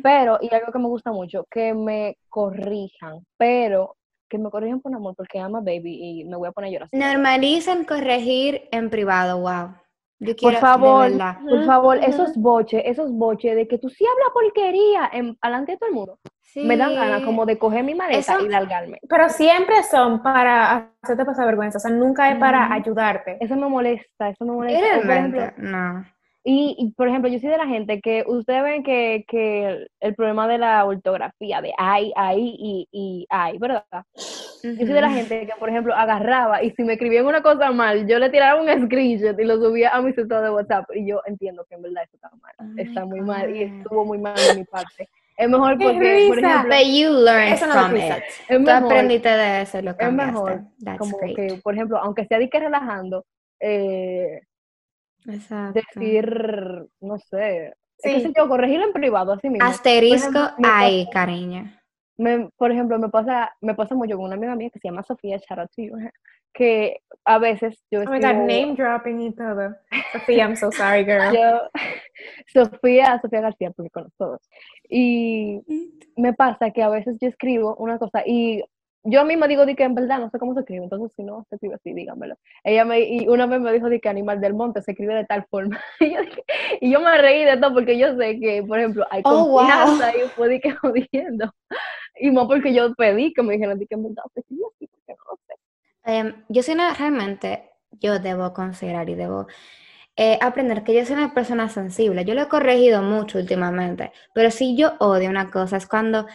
Pero, 0.03 0.39
y 0.43 0.55
algo 0.55 0.71
que 0.71 0.79
me 0.79 0.89
gusta 0.89 1.12
mucho, 1.12 1.47
que 1.51 1.73
me 1.73 2.19
corrijan, 2.29 3.25
pero 3.39 3.97
que 4.29 4.39
me 4.39 4.51
corrijan 4.51 4.81
por 4.81 4.95
amor, 4.95 5.15
porque 5.17 5.39
ama 5.39 5.61
baby 5.61 6.21
y 6.21 6.25
me 6.25 6.37
voy 6.37 6.49
a 6.49 6.53
poner 6.53 6.69
a 6.69 6.73
llorar. 6.73 6.89
Normalicen 6.93 7.85
corregir 7.85 8.69
en 8.71 8.91
privado, 8.91 9.39
wow. 9.41 9.75
Yo 10.19 10.37
quiero, 10.37 10.61
por 10.61 10.61
favor, 10.61 11.11
por 11.49 11.65
favor, 11.65 11.97
esos 11.99 12.37
boches, 12.37 12.83
esos 12.85 13.12
boches 13.12 13.57
de 13.57 13.67
que 13.67 13.79
tú 13.79 13.89
sí 13.89 14.05
hablas 14.07 14.29
porquería 14.33 15.11
en, 15.12 15.37
alante 15.41 15.73
de 15.73 15.79
todo 15.79 15.89
el 15.89 15.95
mundo. 15.95 16.19
Me 16.55 16.77
dan 16.77 16.95
ganas 16.95 17.25
como 17.25 17.45
de 17.45 17.59
coger 17.59 17.83
mi 17.83 17.95
maleta 17.95 18.37
y 18.41 18.49
largarme. 18.49 19.01
Pero 19.09 19.29
siempre 19.31 19.83
son 19.83 20.23
para 20.23 20.93
hacerte 21.03 21.25
pasar 21.25 21.47
vergüenza, 21.47 21.79
o 21.79 21.81
sea, 21.81 21.91
nunca 21.91 22.31
es 22.31 22.39
para 22.39 22.73
ayudarte. 22.73 23.39
Eso 23.41 23.57
me 23.57 23.69
molesta, 23.69 24.29
eso 24.29 24.45
me 24.45 24.53
molesta. 24.53 25.55
no. 25.57 26.05
Y, 26.44 26.92
por 26.96 27.06
ejemplo, 27.06 27.31
yo 27.31 27.38
soy 27.38 27.50
de 27.50 27.57
la 27.57 27.68
gente 27.68 28.00
que 28.00 28.24
ustedes 28.26 28.64
ven 28.64 28.83
que, 28.83 29.24
que 29.28 29.87
el 30.00 30.14
problema 30.16 30.48
de 30.48 30.59
la 30.59 30.85
ortografía, 30.85 31.61
de 31.61 31.72
ay, 31.78 32.12
ay 32.16 32.57
y, 32.59 32.88
y 32.90 33.26
ay, 33.31 33.59
¿verdad? 33.59 33.85
Yo 34.16 34.74
soy 34.74 34.87
de 34.87 35.00
la 35.00 35.11
gente 35.11 35.46
que, 35.46 35.52
por 35.61 35.68
ejemplo, 35.68 35.94
agarraba 35.94 36.62
y 36.64 36.70
si 36.72 36.83
me 36.83 36.94
escribían 36.94 37.26
una 37.26 37.42
cosa 37.42 37.70
mal, 37.70 38.09
yo 38.09 38.18
le 38.18 38.28
tiraba 38.31 38.61
un 38.61 38.87
screenshot 38.87 39.38
y 39.38 39.44
lo 39.44 39.57
subía 39.57 39.90
a 39.90 40.02
mi 40.02 40.11
estado 40.11 40.42
de 40.42 40.50
WhatsApp. 40.50 40.85
Y 40.94 41.07
yo 41.09 41.20
entiendo 41.26 41.64
que 41.68 41.76
en 41.76 41.83
verdad 41.83 42.02
eso 42.02 42.16
está 42.16 42.31
mal. 42.40 42.55
Oh 42.59 42.81
está 42.81 43.05
muy 43.05 43.20
mal 43.20 43.55
y 43.55 43.62
estuvo 43.62 44.05
muy 44.05 44.18
mal 44.18 44.35
de 44.35 44.57
mi 44.57 44.64
parte. 44.64 45.09
Es 45.37 45.48
mejor 45.48 45.78
porque, 45.78 46.26
por 46.28 46.38
ejemplo... 46.38 46.74
But 46.74 46.87
you 46.87 47.11
learned 47.11 47.59
from 47.59 47.96
it. 47.96 48.22
Es 48.48 48.64
Tú 48.64 48.70
aprendiste 48.70 49.28
de 49.28 49.62
eso 49.62 49.81
lo 49.81 49.92
Es 49.96 50.12
mejor, 50.12 50.62
como 50.98 51.18
que, 51.18 51.61
por 51.62 51.74
ejemplo, 51.74 51.98
aunque 51.98 52.26
sea 52.26 52.38
de 52.38 52.50
que 52.50 52.59
relajando, 52.61 53.24
eh, 53.61 54.40
decir, 55.24 56.87
no 57.00 57.18
sé, 57.18 57.74
sí. 57.98 58.32
yo, 58.37 58.48
corregirlo 58.48 58.87
en 58.87 58.92
privado, 58.92 59.32
así 59.32 59.48
mismo. 59.48 59.66
Asterisco 59.66 60.38
ahí, 60.64 61.08
cariño. 61.11 61.72
Me, 62.16 62.50
por 62.56 62.70
ejemplo, 62.70 62.98
me 62.98 63.08
pasa, 63.08 63.52
me 63.61 63.74
pasa 63.74 63.94
mucho 63.94 64.16
con 64.16 64.26
una 64.26 64.35
amiga 64.35 64.54
mía 64.54 64.70
que 64.70 64.78
se 64.78 64.88
llama 64.88 65.02
Sofía 65.02 65.40
Charatillo, 65.40 65.96
que 66.52 67.00
a 67.24 67.38
veces 67.38 67.82
yo 67.90 68.00
Oh 68.00 68.11
my 68.11 68.20
God, 68.20 68.35
name 68.35 68.74
dropping 68.76 69.20
y 69.20 69.35
todo. 69.35 69.74
Sofía, 70.12 70.44
I'm 70.44 70.56
so 70.56 70.70
sorry, 70.70 71.04
girl. 71.04 71.32
Sofía, 72.52 73.18
Sofía 73.20 73.40
García, 73.40 73.70
porque 73.70 73.90
conozco 73.90 74.14
todos. 74.18 74.40
Y 74.88 75.61
me 76.16 76.35
pasa 76.35 76.70
que 76.70 76.82
a 76.82 76.90
veces 76.90 77.16
yo 77.20 77.28
escribo 77.28 77.74
una 77.76 77.98
cosa 77.98 78.22
y 78.26 78.62
yo 79.05 79.25
misma 79.25 79.49
digo 79.49 79.67
de 79.67 79.75
que 79.75 79.83
en 79.83 79.95
verdad 79.95 80.21
no 80.21 80.31
sé 80.31 80.38
cómo 80.38 80.55
se 80.55 80.61
escribe, 80.61 80.85
entonces 80.85 81.12
si 81.17 81.23
no 81.23 81.45
se 81.49 81.57
escribe 81.57 81.75
así, 81.75 81.93
díganmelo. 81.93 82.37
Ella 82.62 82.85
me, 82.85 83.01
y 83.01 83.27
una 83.27 83.47
vez 83.47 83.61
me 83.61 83.73
dijo 83.73 83.88
de 83.88 84.01
que 84.01 84.09
animal 84.09 84.41
del 84.41 84.55
monte 84.55 84.83
se 84.83 84.93
escribe 84.93 85.15
de 85.15 85.25
tal 85.25 85.45
forma. 85.51 85.81
y, 86.81 86.91
yo 86.91 87.01
me 87.01 87.19
reí 87.19 87.45
de 87.45 87.57
todo 87.57 87.75
porque 87.75 87.99
yo 87.99 88.17
sé 88.17 88.38
que, 88.38 88.62
por 88.62 88.79
ejemplo, 88.79 89.05
hay 89.11 89.23
oh, 89.25 89.57
confianza 89.57 90.17
y 90.17 90.29
fue 90.29 90.49
de 90.49 90.61
que 90.61 90.71
jodiendo. 90.77 91.53
Y 92.21 92.31
más 92.31 92.47
porque 92.47 92.73
yo 92.73 92.95
pedí 92.95 93.33
que 93.33 93.43
me 93.43 93.55
dijeran 93.55 93.79
de 93.79 93.87
que 93.87 93.95
en 93.95 94.03
verdad 94.05 94.23
se 94.35 94.41
escribe 94.41 94.62
así, 94.75 94.87
porque 94.87 95.21
no 95.29 95.37
sé. 95.47 95.55
Em, 96.05 96.45
yo 96.49 96.62
soy 96.62 96.75
una, 96.75 96.95
realmente, 96.95 97.71
yo 97.91 98.19
debo 98.19 98.53
considerar 98.53 99.09
y 99.09 99.15
debo 99.15 99.47
eh, 100.17 100.38
aprender 100.41 100.85
que 100.85 100.95
yo 100.95 101.05
soy 101.05 101.17
una 101.17 101.35
persona 101.35 101.69
sensible. 101.69 102.25
Yo 102.25 102.35
lo 102.35 102.43
he 102.43 102.49
corregido 102.49 103.03
mucho 103.03 103.38
últimamente, 103.38 104.12
pero 104.35 104.51
si 104.51 104.77
yo 104.77 104.93
odio 105.01 105.31
una 105.31 105.51
cosa 105.51 105.77
es 105.77 105.87
cuando 105.87 106.27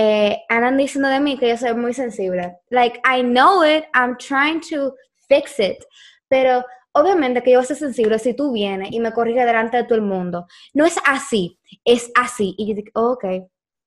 eh, 0.00 0.44
andan 0.48 0.76
diciendo 0.76 1.08
de 1.08 1.18
mí 1.18 1.36
que 1.36 1.48
yo 1.48 1.56
soy 1.56 1.74
muy 1.74 1.92
sensible. 1.92 2.56
Like, 2.70 3.00
I 3.04 3.20
know 3.20 3.64
it, 3.64 3.84
I'm 3.94 4.16
trying 4.16 4.60
to 4.70 4.94
fix 5.28 5.58
it, 5.58 5.84
pero 6.28 6.64
obviamente 6.92 7.42
que 7.42 7.50
yo 7.50 7.64
ser 7.64 7.76
sensible 7.76 8.20
si 8.20 8.32
tú 8.32 8.52
vienes 8.52 8.92
y 8.92 9.00
me 9.00 9.12
corriges 9.12 9.44
delante 9.44 9.78
de 9.78 9.84
todo 9.84 9.96
el 9.96 10.02
mundo. 10.02 10.46
No 10.72 10.86
es 10.86 10.96
así, 11.04 11.58
es 11.84 12.12
así. 12.14 12.54
Y 12.58 12.68
yo 12.68 12.74
digo, 12.76 12.90
oh, 12.94 13.12
ok, 13.14 13.24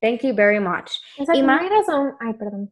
thank 0.01 0.19
you 0.23 0.35
very 0.35 0.59
much. 0.59 0.91
y 1.33 1.41
no 1.41 1.53
hay 1.53 1.69
razón, 1.69 2.13
ay, 2.19 2.33
perdón. 2.33 2.69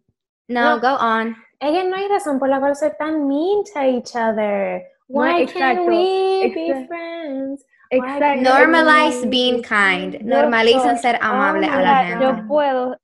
No, 0.49 0.78
go 0.82 0.95
on. 0.99 1.38
Ella 1.62 1.86
no 1.86 1.95
hay 1.95 2.10
razón 2.10 2.39
por 2.39 2.49
la 2.49 2.60
cual 2.60 2.75
ser 2.75 2.97
tan 2.97 3.25
mean 3.25 3.63
to 3.73 3.82
each 3.84 4.17
other. 4.17 4.84
Why 5.08 5.45
can't 5.45 5.88
we 5.88 6.52
be 6.54 6.88
friends? 6.88 7.63
Exacto. 7.89 8.41
Normalize 8.41 9.30
being 9.30 9.62
kind. 9.62 10.19
Normalicen 10.23 10.97
ser 10.97 11.17
amable 11.21 11.67
a 11.67 11.82
la 11.82 12.04
gente. 12.04 12.25
Yo 12.25 12.47
puedo 12.47 12.97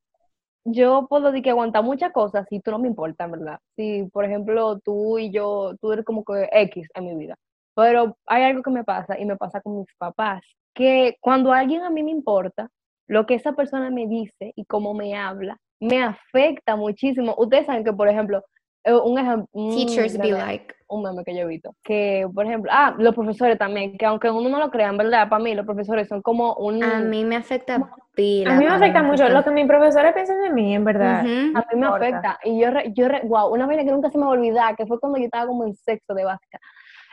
yo 0.66 1.06
puedo 1.08 1.28
decir 1.32 1.44
que 1.44 1.52
aguantar 1.52 1.84
muchas 1.84 2.12
cosas 2.12 2.46
si 2.50 2.60
tú 2.60 2.72
no 2.72 2.80
me 2.80 2.88
importa, 2.88 3.28
¿verdad? 3.28 3.60
Si, 3.76 4.04
por 4.12 4.26
ejemplo, 4.26 4.80
tú 4.80 5.20
y 5.20 5.32
yo, 5.32 5.76
tú 5.80 5.92
eres 5.92 6.04
como 6.04 6.26
que 6.26 6.50
X 6.52 6.90
en 6.94 7.06
mi 7.06 7.16
vida. 7.16 7.36
Pero 7.76 8.18
hay 8.26 8.44
algo 8.44 8.64
que 8.64 8.72
me 8.72 8.84
pasa 8.84 9.20
y 9.20 9.26
me 9.26 9.38
pasa 9.38 9.62
con 9.62 9.80
mis 9.80 9.88
papás, 9.98 10.44
que 10.74 11.18
cuando 11.22 11.54
alguien 11.54 11.84
a 11.84 11.90
mí 11.90 12.04
me 12.04 12.12
importa, 12.12 12.70
lo 13.08 13.26
que 13.26 13.36
esa 13.36 13.54
persona 13.54 13.90
me 13.90 14.08
dice 14.08 14.52
y 14.56 14.66
cómo 14.66 14.94
me 14.94 15.16
habla, 15.16 15.58
me 15.80 16.02
afecta 16.02 16.76
muchísimo. 16.76 17.36
Ustedes 17.38 17.68
saben 17.68 17.84
que, 17.84 17.94
por 17.94 18.10
ejemplo, 18.10 18.44
eh, 18.84 18.94
un 18.94 19.18
ejemplo... 19.20 19.48
Teachers 19.54 20.18
be 20.18 20.32
like. 20.32 20.75
Un 20.88 21.02
meme 21.02 21.24
que 21.24 21.34
yo 21.34 21.42
he 21.42 21.46
visto. 21.48 21.76
Que, 21.84 22.28
por 22.34 22.46
ejemplo, 22.46 22.72
ah, 22.74 22.96
los 22.98 23.16
profesores 23.16 23.58
también, 23.58 23.98
que 23.98 24.06
aunque 24.06 24.30
uno 24.30 24.50
no 24.50 24.60
lo 24.60 24.70
crea, 24.70 24.90
en 24.90 24.98
verdad, 24.98 25.28
para 25.30 25.44
mí 25.44 25.56
los 25.56 25.66
profesores 25.66 26.08
son 26.08 26.22
como 26.22 26.54
un... 26.56 26.84
A 26.84 27.00
mí 27.00 27.24
me 27.24 27.38
afecta 27.38 27.90
pila. 28.14 28.54
A 28.54 28.58
mí 28.58 28.66
me 28.66 28.72
afecta 28.72 29.02
mucho 29.02 29.28
lo 29.30 29.44
que 29.44 29.52
mis 29.52 29.66
profesores 29.66 30.14
piensan 30.14 30.42
de 30.42 30.52
mí, 30.52 30.76
en 30.76 30.86
verdad. 30.86 31.22
A 31.22 31.24
mí 31.24 31.54
me 31.76 31.88
afecta. 31.88 32.40
Y 32.44 32.60
yo, 32.60 32.70
yo 32.94 33.08
wow, 33.24 33.52
una 33.52 33.66
vez 33.66 33.84
que 33.84 33.92
nunca 33.92 34.12
se 34.12 34.18
me 34.18 34.26
va 34.26 34.32
a 34.32 34.34
olvidar, 34.34 34.76
que 34.76 34.86
fue 34.86 35.00
cuando 35.00 35.18
yo 35.18 35.26
estaba 35.26 35.48
como 35.48 35.66
en 35.66 35.74
sexto 35.76 36.14
de 36.14 36.26
básica. 36.26 36.60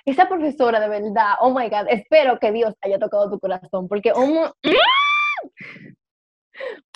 Esa 0.05 0.29
profesora, 0.29 0.81
de 0.81 0.89
verdad, 0.89 1.35
oh 1.41 1.51
my 1.51 1.69
God, 1.69 1.87
espero 1.89 2.39
que 2.39 2.53
Dios 2.53 2.75
haya 2.83 2.99
tocado 2.99 3.31
tu 3.31 3.39
corazón, 3.39 3.89
porque 3.89 4.13
un... 4.13 4.51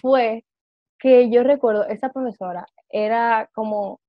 fue 0.01 0.45
que 0.99 1.31
yo 1.31 1.43
recuerdo, 1.43 1.87
esa 1.87 2.11
profesora 2.11 2.67
era 2.89 3.49
como 3.55 4.01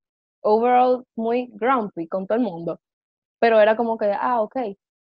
overall 0.48 1.04
muy 1.16 1.50
grumpy 1.54 2.08
con 2.08 2.26
todo 2.28 2.38
el 2.38 2.44
mundo, 2.44 2.80
pero 3.40 3.60
era 3.60 3.76
como 3.76 3.98
que, 3.98 4.12
ah, 4.14 4.42
ok. 4.42 4.56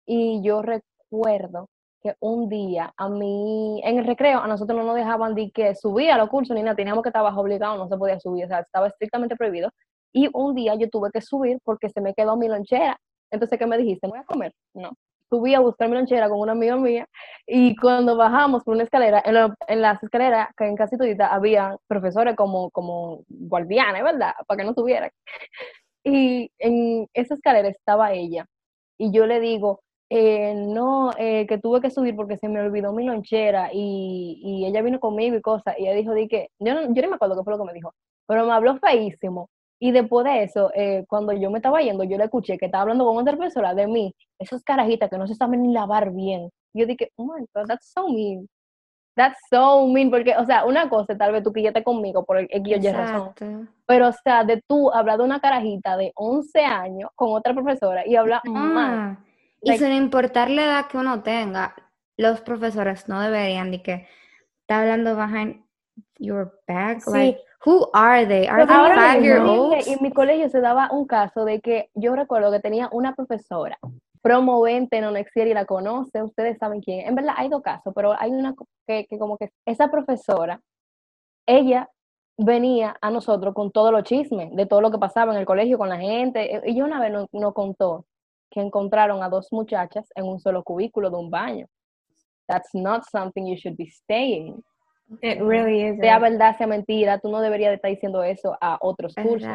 Y 0.07 0.43
yo 0.43 0.63
recuerdo 0.63 1.69
que 2.03 2.15
un 2.21 2.49
día 2.49 2.93
a 2.97 3.09
mí, 3.09 3.81
en 3.85 3.99
el 3.99 4.07
recreo, 4.07 4.41
a 4.41 4.49
nosotros 4.49 4.79
no 4.79 4.85
nos 4.85 4.97
dejaban 4.97 5.35
de 5.35 5.51
que 5.51 5.75
subir 5.75 6.11
a 6.11 6.19
los 6.19 6.29
cursos 6.29 6.55
ni 6.57 6.63
nada, 6.63 6.77
teníamos 6.77 7.03
que 7.03 7.11
estar 7.11 7.23
bajo 7.23 7.41
obligado, 7.41 7.77
no 7.77 7.89
se 7.89 7.97
podía 7.97 8.19
subir, 8.19 8.47
o 8.47 8.49
sea, 8.49 8.61
estaba 8.61 8.89
estrictamente 8.89 9.37
prohibido. 9.37 9.71
Y 10.13 10.29
un 10.33 10.55
día 10.55 10.75
yo 10.77 10.89
tuve 10.91 11.11
que 11.13 11.21
subir 11.21 11.59
porque 11.65 11.89
se 11.91 12.01
me 12.01 12.15
quedó 12.15 12.37
mi 12.37 12.49
lonchera. 12.49 12.99
Entonces, 13.31 13.59
¿qué 13.59 13.67
me 13.67 13.79
dijiste? 13.79 14.09
¿Voy 14.09 14.19
a 14.19 14.25
comer? 14.25 14.53
No. 14.75 14.91
Subí 15.31 15.55
a 15.55 15.61
buscar 15.61 15.89
mi 15.89 15.95
lonchera 15.95 16.29
con 16.29 16.41
una 16.41 16.53
amiga 16.53 16.77
mía 16.77 17.07
y 17.47 17.77
cuando 17.77 18.17
bajamos 18.17 18.65
por 18.65 18.75
una 18.75 18.85
escalera, 18.85 19.23
en, 19.25 19.81
las 19.81 20.03
escaleras, 20.03 20.49
que 20.57 20.67
en 20.67 20.77
casi 20.77 20.97
todita, 20.99 21.29
había 21.29 21.77
profesores 21.87 22.35
como, 22.37 22.71
como 22.71 23.23
guardianes, 23.29 24.03
¿verdad? 24.03 24.33
Para 24.47 24.59
que 24.59 24.65
no 24.65 24.75
subieran. 24.75 25.11
Y 26.05 26.51
en 26.59 27.07
esa 27.15 27.35
escalera 27.35 27.69
estaba 27.69 28.13
ella. 28.13 28.47
Y 28.99 29.13
yo 29.13 29.27
le 29.27 29.41
digo, 29.41 29.83
eh, 30.11 30.55
no, 30.57 31.13
eh, 31.19 31.47
que 31.47 31.59
tuve 31.59 31.81
que 31.81 31.91
subir 31.91 32.17
porque 32.17 32.37
se 32.37 32.49
me 32.49 32.61
olvidó 32.61 32.93
mi 32.93 33.05
lonchera 33.05 33.71
y, 33.73 34.41
y 34.43 34.67
ella 34.67 34.83
vino 34.83 35.01
conmigo 35.01 35.37
y 35.37 35.43
cosas. 35.43 35.77
Y 35.79 35.85
ella 35.87 35.95
dijo, 35.95 36.15
di 36.15 36.29
que, 36.29 36.49
yo 36.59 36.75
no, 36.75 36.83
yo 36.93 37.03
no 37.03 37.09
me 37.11 37.17
acuerdo 37.17 37.37
qué 37.37 37.45
fue 37.45 37.53
lo 37.53 37.59
que 37.61 37.67
me 37.67 37.75
dijo, 37.75 37.95
pero 38.27 38.47
me 38.47 38.53
habló 38.53 38.79
feísimo. 38.79 39.49
Y 39.83 39.93
después 39.93 40.27
de 40.27 40.43
eso, 40.43 40.71
eh, 40.75 41.07
cuando 41.09 41.33
yo 41.33 41.51
me 41.51 41.59
estaba 41.59 41.81
yendo, 41.81 42.05
yo 42.05 42.19
le 42.19 42.25
escuché 42.25 42.59
que 42.59 42.67
estaba 42.67 42.83
hablando 42.83 43.07
con 43.07 43.17
otra 43.17 43.35
persona 43.37 43.75
de 43.75 43.87
mí, 43.87 44.15
esas 44.39 44.63
carajitas 44.63 45.09
que 45.09 45.17
no 45.17 45.27
se 45.27 45.35
saben 45.35 45.63
ni 45.63 45.73
lavar 45.73 46.13
bien. 46.13 46.51
Yo 46.75 46.85
dije, 46.85 47.11
oh 47.17 47.25
my 47.25 47.47
God, 47.55 47.67
that's 47.67 47.91
so 47.91 48.07
mean. 48.09 48.47
That's 49.17 49.39
so 49.51 49.87
mean, 49.87 50.11
porque, 50.11 50.37
o 50.37 50.45
sea, 50.45 50.67
una 50.67 50.91
cosa, 50.91 51.17
tal 51.17 51.33
vez 51.33 51.43
tú 51.43 51.51
quillete 51.51 51.83
conmigo 51.83 52.27
por 52.27 52.37
el 52.37 52.47
X 52.51 52.93
razón. 52.93 53.71
Pero, 53.87 54.09
o 54.09 54.13
sea, 54.13 54.45
de 54.45 54.63
tú 54.69 54.91
hablar 54.93 55.17
de 55.17 55.25
una 55.25 55.41
carajita 55.41 55.97
de 55.97 56.13
11 56.15 56.61
años 56.61 57.11
con 57.17 57.31
otra 57.33 57.55
profesora 57.55 58.07
y 58.07 58.17
hablar 58.17 58.43
ah, 58.47 58.51
mal. 58.51 59.19
Y 59.63 59.79
sin 59.79 59.93
importar 59.93 60.51
la 60.51 60.65
edad 60.65 60.87
que 60.89 60.99
uno 60.99 61.23
tenga, 61.23 61.75
los 62.19 62.43
profesores 62.43 63.09
no 63.09 63.21
deberían 63.23 63.71
de 63.71 63.83
que 63.83 64.07
está 64.61 64.81
hablando 64.81 65.17
behind 65.17 65.65
your 66.19 66.61
back. 66.69 67.01
Sí. 67.01 67.37
Who 67.67 67.91
are 67.93 68.27
they? 68.27 68.47
Are 68.49 68.67
they 68.67 68.75
five 68.75 69.23
year 69.23 69.41
olds? 69.41 69.87
En 69.87 69.99
mi 70.01 70.11
colegio 70.13 70.49
se 70.49 70.61
daba 70.61 70.89
un 70.93 71.07
caso 71.07 71.45
de 71.45 71.61
que 71.61 71.91
yo 71.95 72.15
recuerdo 72.15 72.51
que 72.51 72.61
tenía 72.61 72.89
una 72.93 73.15
profesora 73.15 73.79
promovente 74.23 74.99
en 74.99 75.05
Onexier 75.05 75.49
y 75.49 75.55
la 75.55 75.65
conoce, 75.65 76.23
ustedes 76.23 76.59
saben 76.59 76.81
quién. 76.81 77.07
En 77.07 77.15
verdad 77.15 77.35
hay 77.37 77.49
dos 77.49 77.63
casos, 77.63 77.93
pero 77.95 78.15
hay 78.19 78.31
una 78.31 78.55
que, 78.87 79.07
como 79.19 79.37
que 79.37 79.51
esa 79.67 79.91
profesora, 79.91 80.61
ella 81.47 81.89
venía 82.37 82.97
a 83.01 83.11
nosotros 83.11 83.55
con 83.55 83.71
todos 83.71 83.93
los 83.93 84.05
chismes 84.05 84.55
de 84.55 84.67
todo 84.67 84.81
lo 84.81 84.91
que 84.91 84.99
pasaba 84.99 85.33
en 85.33 85.39
el 85.39 85.47
colegio 85.47 85.79
con 85.79 85.89
la 85.89 85.99
gente. 85.99 86.63
Y 86.67 86.81
una 86.83 87.01
vez 87.01 87.13
nos, 87.33 87.55
contó 87.55 88.07
que 88.51 88.61
encontraron 88.61 89.23
a 89.23 89.29
dos 89.29 89.49
muchachas 89.53 90.11
en 90.15 90.25
un 90.25 90.41
solo 90.41 90.63
cubículo 90.63 91.11
de 91.11 91.17
un 91.17 91.31
baño. 91.31 91.67
That's 92.47 92.75
not 92.75 93.05
something 93.11 93.47
you 93.47 93.57
should 93.57 93.77
be 93.77 93.87
staying. 93.87 94.63
It 95.23 95.41
really 95.41 95.83
is. 95.83 95.99
Sea 95.99 96.19
verdad, 96.19 96.57
sea 96.57 96.67
mentira, 96.67 97.19
tú 97.19 97.31
no 97.31 97.41
deberías 97.41 97.71
de 97.71 97.77
estar 97.77 97.91
diciendo 97.91 98.23
eso 98.23 98.57
a 98.61 98.79
otros 98.81 99.15
cursos. 99.15 99.51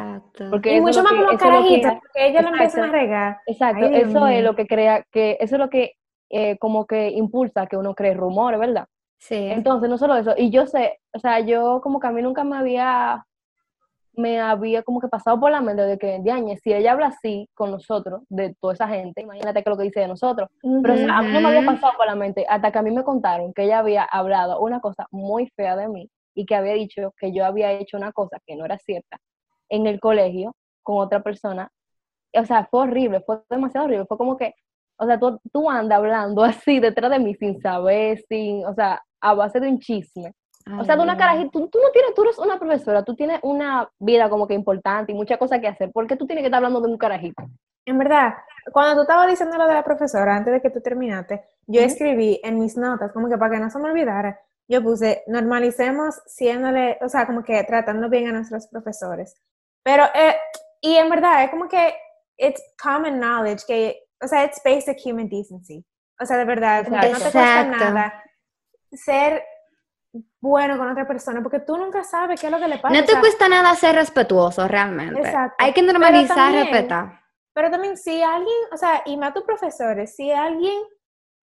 Porque 0.50 0.76
y 0.76 0.80
mucho 0.80 1.02
más 1.02 1.12
como 1.12 1.38
carajitas, 1.38 1.94
porque 1.94 2.28
ellos 2.28 2.42
lo 2.42 2.48
empiezan 2.48 2.84
a 2.84 2.92
regar. 2.92 3.38
Exacto, 3.46 3.86
eso 3.86 4.26
es 4.26 4.44
lo 4.44 4.54
que 4.54 4.66
crea, 4.66 5.04
que 5.10 5.38
eso 5.40 5.56
es 5.56 5.58
lo 5.58 5.70
que 5.70 5.94
eh, 6.30 6.58
como 6.58 6.86
que 6.86 7.10
impulsa 7.10 7.66
que 7.66 7.76
uno 7.76 7.94
cree 7.94 8.14
rumores, 8.14 8.60
¿verdad? 8.60 8.86
Sí. 9.18 9.36
Entonces, 9.36 9.88
no 9.88 9.96
solo 9.96 10.16
eso, 10.16 10.34
y 10.36 10.50
yo 10.50 10.66
sé, 10.66 10.98
o 11.14 11.18
sea, 11.18 11.40
yo 11.40 11.80
como 11.82 12.00
que 12.00 12.06
a 12.06 12.12
mí 12.12 12.20
nunca 12.20 12.44
me 12.44 12.56
había 12.56 13.25
me 14.16 14.40
había 14.40 14.82
como 14.82 15.00
que 15.00 15.08
pasado 15.08 15.38
por 15.38 15.50
la 15.50 15.60
mente 15.60 15.82
de 15.82 15.98
que, 15.98 16.18
Diañe, 16.20 16.56
si 16.56 16.72
ella 16.72 16.92
habla 16.92 17.08
así 17.08 17.48
con 17.54 17.70
nosotros, 17.70 18.22
de 18.28 18.54
toda 18.60 18.74
esa 18.74 18.88
gente, 18.88 19.22
imagínate 19.22 19.62
que 19.62 19.70
lo 19.70 19.76
que 19.76 19.84
dice 19.84 20.00
de 20.00 20.08
nosotros. 20.08 20.48
Pero 20.82 20.94
a 21.12 21.22
mí 21.22 21.32
no 21.32 21.40
me 21.40 21.48
había 21.48 21.64
pasado 21.64 21.92
por 21.96 22.06
la 22.06 22.14
mente 22.14 22.44
hasta 22.48 22.72
que 22.72 22.78
a 22.78 22.82
mí 22.82 22.90
me 22.90 23.04
contaron 23.04 23.52
que 23.52 23.64
ella 23.64 23.80
había 23.80 24.04
hablado 24.04 24.60
una 24.60 24.80
cosa 24.80 25.06
muy 25.10 25.48
fea 25.56 25.76
de 25.76 25.88
mí 25.88 26.10
y 26.34 26.46
que 26.46 26.54
había 26.54 26.74
dicho 26.74 27.12
que 27.18 27.32
yo 27.32 27.44
había 27.44 27.72
hecho 27.72 27.96
una 27.96 28.12
cosa 28.12 28.38
que 28.46 28.56
no 28.56 28.64
era 28.64 28.78
cierta 28.78 29.18
en 29.68 29.86
el 29.86 30.00
colegio 30.00 30.54
con 30.82 30.98
otra 30.98 31.22
persona. 31.22 31.70
O 32.34 32.44
sea, 32.44 32.66
fue 32.70 32.82
horrible, 32.82 33.20
fue 33.20 33.40
demasiado 33.50 33.86
horrible. 33.86 34.06
Fue 34.06 34.18
como 34.18 34.36
que, 34.36 34.54
o 34.98 35.06
sea, 35.06 35.18
tú, 35.18 35.40
tú 35.52 35.70
andas 35.70 35.98
hablando 35.98 36.42
así 36.44 36.80
detrás 36.80 37.10
de 37.10 37.18
mí 37.18 37.34
sin 37.34 37.60
saber, 37.60 38.22
sin, 38.28 38.64
o 38.66 38.74
sea, 38.74 39.02
a 39.20 39.34
base 39.34 39.60
de 39.60 39.68
un 39.68 39.78
chisme 39.80 40.32
o 40.78 40.84
sea, 40.84 40.96
de 40.96 41.02
una 41.02 41.16
carajita, 41.16 41.50
tú, 41.52 41.68
tú, 41.68 41.78
no 41.80 41.90
tienes, 41.92 42.14
tú 42.14 42.24
eres 42.24 42.38
una 42.38 42.58
profesora, 42.58 43.04
tú 43.04 43.14
tienes 43.14 43.38
una 43.42 43.88
vida 44.00 44.28
como 44.28 44.48
que 44.48 44.54
importante 44.54 45.12
y 45.12 45.14
muchas 45.14 45.38
cosas 45.38 45.60
que 45.60 45.68
hacer. 45.68 45.92
¿Por 45.92 46.06
qué 46.06 46.16
tú 46.16 46.26
tienes 46.26 46.42
que 46.42 46.46
estar 46.46 46.58
hablando 46.58 46.80
de 46.80 46.88
un 46.88 46.98
carajito? 46.98 47.44
En 47.84 47.98
verdad, 47.98 48.34
cuando 48.72 48.96
tú 48.96 49.02
estabas 49.02 49.28
diciendo 49.28 49.56
lo 49.56 49.68
de 49.68 49.74
la 49.74 49.84
profesora, 49.84 50.36
antes 50.36 50.52
de 50.52 50.60
que 50.60 50.70
tú 50.70 50.80
terminaste, 50.80 51.44
yo 51.68 51.80
escribí 51.82 52.40
en 52.42 52.58
mis 52.58 52.76
notas, 52.76 53.12
como 53.12 53.28
que 53.28 53.38
para 53.38 53.54
que 53.54 53.60
no 53.60 53.70
se 53.70 53.78
me 53.78 53.90
olvidara, 53.90 54.40
yo 54.68 54.82
puse, 54.82 55.22
normalicemos 55.28 56.20
siéndole, 56.26 56.98
o 57.00 57.08
sea, 57.08 57.26
como 57.26 57.44
que 57.44 57.62
tratando 57.62 58.08
bien 58.08 58.26
a 58.26 58.32
nuestros 58.32 58.66
profesores. 58.66 59.40
Pero, 59.84 60.02
eh, 60.14 60.34
y 60.80 60.96
en 60.96 61.08
verdad, 61.08 61.44
es 61.44 61.50
como 61.50 61.68
que 61.68 61.94
it's 62.38 62.60
common 62.82 63.20
knowledge, 63.20 63.64
que, 63.68 64.02
o 64.20 64.26
sea, 64.26 64.44
it's 64.44 64.60
basic 64.64 64.98
human 65.04 65.28
decency. 65.28 65.84
O 66.20 66.26
sea, 66.26 66.38
de 66.38 66.44
verdad, 66.44 66.88
no 66.88 66.98
te 66.98 67.10
cuesta 67.10 67.64
nada 67.66 68.24
ser 68.92 69.42
bueno 70.40 70.76
con 70.78 70.88
otra 70.90 71.06
persona, 71.06 71.42
porque 71.42 71.60
tú 71.60 71.76
nunca 71.76 72.04
sabes 72.04 72.40
qué 72.40 72.46
es 72.46 72.52
lo 72.52 72.58
que 72.58 72.68
le 72.68 72.78
pasa. 72.78 72.94
No 72.94 73.04
te 73.04 73.18
cuesta 73.18 73.48
nada 73.48 73.74
ser 73.74 73.94
respetuoso, 73.94 74.66
realmente. 74.68 75.20
Exacto. 75.20 75.56
Hay 75.58 75.72
que 75.72 75.82
normalizar, 75.82 76.52
respetar. 76.52 77.20
Pero 77.54 77.70
también, 77.70 77.96
si 77.96 78.22
alguien, 78.22 78.56
o 78.72 78.76
sea, 78.76 79.02
y 79.06 79.16
más 79.16 79.32
tus 79.32 79.44
profesores, 79.44 80.14
si 80.14 80.30
alguien 80.30 80.78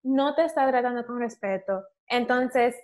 no 0.04 0.36
te 0.36 0.46
está 0.46 0.68
tratando 0.70 1.06
con 1.06 1.20
respeto, 1.20 1.84
entonces, 2.08 2.76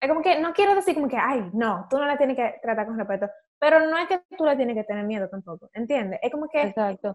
es 0.00 0.08
como 0.08 0.22
que, 0.22 0.40
no 0.40 0.52
quiero 0.52 0.74
decir 0.74 0.94
como 0.94 1.08
que, 1.08 1.18
ay, 1.18 1.50
no, 1.52 1.86
tú 1.90 1.98
no 1.98 2.06
la 2.06 2.16
tienes 2.16 2.36
que 2.36 2.54
tratar 2.62 2.86
con 2.86 2.98
respeto, 2.98 3.28
pero 3.58 3.80
no 3.80 3.98
es 3.98 4.08
que 4.08 4.20
tú 4.36 4.44
la 4.44 4.56
tienes 4.56 4.74
que 4.74 4.84
tener 4.84 5.04
miedo 5.04 5.28
tampoco, 5.28 5.68
¿entiendes? 5.72 6.20
Es 6.22 6.30
como 6.30 6.48
que... 6.48 6.62
Exacto. 6.62 7.14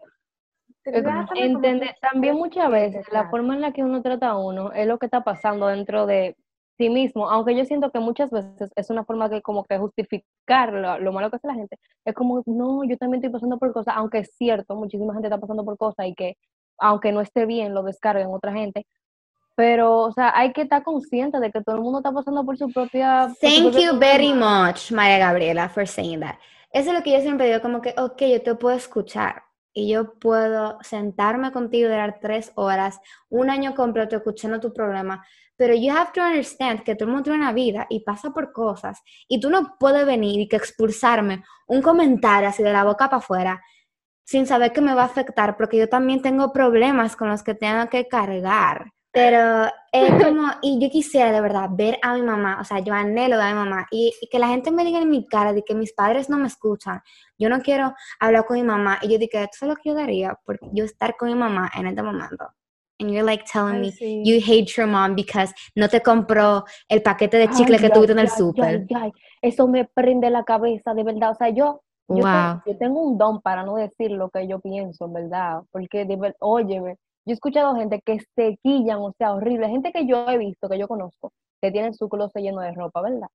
Entiende, 0.84 1.96
también 2.02 2.36
muchas 2.36 2.70
veces 2.72 3.06
la 3.12 3.30
forma 3.30 3.54
en 3.54 3.62
la 3.62 3.72
que 3.72 3.84
uno 3.84 4.02
trata 4.02 4.30
a 4.30 4.38
uno 4.38 4.72
es 4.72 4.88
lo 4.88 4.98
que 4.98 5.06
está 5.06 5.24
pasando 5.24 5.68
dentro 5.68 6.08
de 6.08 6.36
sí 6.82 6.90
mismo, 6.90 7.30
aunque 7.30 7.56
yo 7.56 7.64
siento 7.66 7.92
que 7.92 8.00
muchas 8.00 8.32
veces 8.32 8.72
es 8.76 8.90
una 8.90 9.06
forma 9.06 9.30
de 9.30 9.42
como 9.44 9.64
que 9.64 9.78
justificar 9.78 10.74
lo, 10.74 11.14
malo 11.14 11.30
que 11.30 11.36
hace 11.36 11.48
la 11.48 11.54
gente, 11.54 11.78
es 12.04 12.16
como, 12.16 12.42
no, 12.48 12.84
yo 12.84 12.98
también 12.98 13.24
estoy 13.24 13.32
pasando 13.32 13.60
por 13.60 13.72
cosas, 13.72 13.94
aunque 13.96 14.20
es 14.20 14.32
cierto, 14.36 14.76
muchísima 14.76 15.14
gente 15.14 15.28
está 15.28 15.40
pasando 15.40 15.64
por 15.64 15.78
cosas 15.78 16.08
y 16.08 16.16
que 16.16 16.38
aunque 16.80 17.12
no 17.12 17.22
esté 17.22 17.46
bien, 17.46 17.76
lo 17.76 17.84
descarguen 17.84 18.30
otra 18.32 18.52
gente, 18.52 18.88
pero, 19.56 20.00
o 20.00 20.12
sea, 20.12 20.32
hay 20.36 20.54
que 20.54 20.64
estar 20.64 20.82
consciente 20.82 21.40
de 21.40 21.52
que 21.52 21.62
todo 21.62 21.76
el 21.76 21.82
mundo 21.84 22.00
está 22.00 22.12
pasando 22.12 22.44
por 22.44 22.58
su 22.58 22.72
propia... 22.72 23.32
Thank 23.40 23.76
you 23.76 24.00
very 24.00 24.34
much, 24.34 24.92
María 24.92 25.20
Gabriela, 25.20 25.70
for 25.70 25.86
saying 25.86 26.22
that. 26.22 26.38
Eso 26.74 26.90
es 26.90 26.98
lo 26.98 27.04
que 27.04 27.12
yo 27.12 27.22
siempre 27.22 27.46
digo, 27.46 27.62
como 27.62 27.82
que, 27.82 27.94
ok, 27.96 28.22
yo 28.22 28.42
te 28.42 28.56
puedo 28.56 28.76
escuchar, 28.76 29.44
y 29.74 29.92
yo 29.92 30.14
puedo 30.20 30.78
sentarme 30.82 31.52
contigo 31.52 31.88
y 31.88 31.92
durar 31.92 32.20
tres 32.22 32.52
horas, 32.56 33.00
un 33.30 33.50
año 33.50 33.74
completo 33.76 34.18
escuchando 34.18 34.60
tu 34.60 34.74
problema, 34.74 35.26
pero 35.56 35.74
you 35.76 35.92
have 35.92 36.12
to 36.14 36.22
understand 36.22 36.84
que 36.84 36.96
todo 36.96 37.06
el 37.06 37.12
mundo 37.12 37.26
tiene 37.26 37.40
una 37.40 37.54
vida 37.54 37.86
y 37.90 38.02
pasa 38.04 38.32
por 38.32 38.52
cosas 38.52 39.02
y 39.28 39.40
tú 39.40 39.50
no 39.50 39.76
puedes 39.80 40.06
venir 40.06 40.40
y 40.40 40.48
que 40.48 40.56
expulsarme 40.56 41.44
un 41.68 41.82
comentario 41.82 42.50
así 42.50 42.64
de 42.64 42.74
la 42.74 42.84
boca 42.84 43.06
para 43.06 43.18
afuera 43.18 43.62
sin 44.24 44.48
saber 44.48 44.72
que 44.72 44.82
me 44.82 44.94
va 44.94 45.04
a 45.04 45.06
afectar 45.06 45.58
porque 45.58 45.78
yo 45.78 45.90
también 45.90 46.22
tengo 46.22 46.52
problemas 46.52 47.16
con 47.16 47.30
los 47.30 47.44
que 47.44 47.54
tengo 47.54 47.90
que 47.90 48.08
cargar. 48.08 48.92
Pero 49.12 49.66
es 49.92 50.24
como, 50.24 50.48
y 50.62 50.80
yo 50.80 50.90
quisiera 50.90 51.32
de 51.32 51.42
verdad 51.42 51.70
ver 51.72 52.00
a 52.02 52.14
mi 52.16 52.22
mamá, 52.22 52.60
o 52.62 52.64
sea, 52.64 52.80
yo 52.80 52.94
anhelo 52.94 53.42
a 53.42 53.50
mi 53.50 53.54
mamá 53.54 53.88
y, 53.92 54.14
que 54.32 54.40
la 54.40 54.48
gente 54.48 54.72
me 54.72 54.86
diga 54.86 55.02
en 55.02 55.10
mi 55.10 55.28
cara 55.28 55.54
de 55.54 55.64
que 55.64 55.76
mis 55.76 55.94
padres 55.94 56.30
no 56.30 56.38
me 56.38 56.48
escuchan. 56.48 57.02
Yo 57.38 57.50
no 57.50 57.62
quiero 57.62 57.94
hablar 58.20 58.46
con 58.46 58.58
mi 58.58 58.64
mamá 58.64 59.00
y 59.02 59.10
yo 59.10 59.18
digo, 59.18 59.40
esto 59.40 59.58
es 59.66 59.68
lo 59.68 59.76
que 59.76 59.90
yo 59.90 59.96
daría 59.96 60.38
por 60.46 60.60
yo 60.74 60.86
estar 60.86 61.16
con 61.18 61.30
mi 61.30 61.36
mamá 61.36 61.70
en 61.76 61.88
este 61.88 62.02
momento. 62.02 62.48
And 63.00 63.10
you're 63.10 63.24
like 63.24 63.46
telling 63.52 63.82
me 63.82 63.92
you 64.24 64.40
hate 64.40 64.72
your 64.78 64.86
mom 64.86 65.16
because 65.16 65.52
no 65.76 65.90
te 65.90 66.02
compró 66.02 66.66
el 66.88 67.02
paquete 67.02 67.38
de 67.38 67.50
chicle 67.50 67.80
que 67.80 67.90
tuviste 67.90 68.12
en 68.12 68.20
el 68.20 68.30
súper. 68.30 68.86
Eso 69.42 69.68
me 69.68 69.86
prende 69.86 70.30
la 70.30 70.44
cabeza, 70.44 70.94
de 70.94 71.04
verdad. 71.04 71.32
O 71.32 71.36
sea, 71.36 71.50
yo, 71.50 71.82
yo, 72.08 72.78
tengo, 72.78 73.02
un 73.02 73.18
don 73.18 73.42
para 73.42 73.64
no 73.64 73.76
decir 73.76 74.12
lo 74.12 74.30
que 74.30 74.48
yo 74.48 74.60
pienso, 74.60 75.10
¿verdad? 75.10 75.64
Porque, 75.72 76.08
óyeme, 76.42 76.98
yo 77.32 77.34
he 77.34 77.36
escuchado 77.36 77.76
gente 77.76 78.02
que 78.02 78.20
se 78.36 78.58
quillan, 78.62 79.00
o 79.00 79.14
sea, 79.18 79.34
horrible. 79.34 79.70
Gente 79.70 79.94
que 79.94 80.06
yo 80.06 80.28
he 80.28 80.38
visto, 80.38 80.68
que 80.68 80.78
yo 80.78 80.88
conozco, 80.88 81.32
que 81.62 81.72
tienen 81.72 81.94
su 81.94 82.10
closet 82.10 82.42
lleno 82.42 82.60
de 82.60 82.74
ropa, 82.74 83.02
¿verdad? 83.02 83.30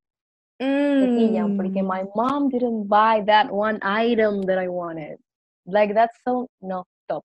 Se 0.59 1.15
quillan 1.17 1.57
porque 1.57 1.83
mm. 1.83 1.89
my 1.89 2.09
mom 2.15 2.49
didn't 2.49 2.89
buy 2.89 3.25
that 3.25 3.51
one 3.51 3.79
item 3.83 4.43
that 4.43 4.63
I 4.63 4.69
wanted. 4.69 5.19
Like, 5.65 5.95
that's 5.95 6.19
so, 6.25 6.49
no, 6.61 6.85
stop. 7.05 7.25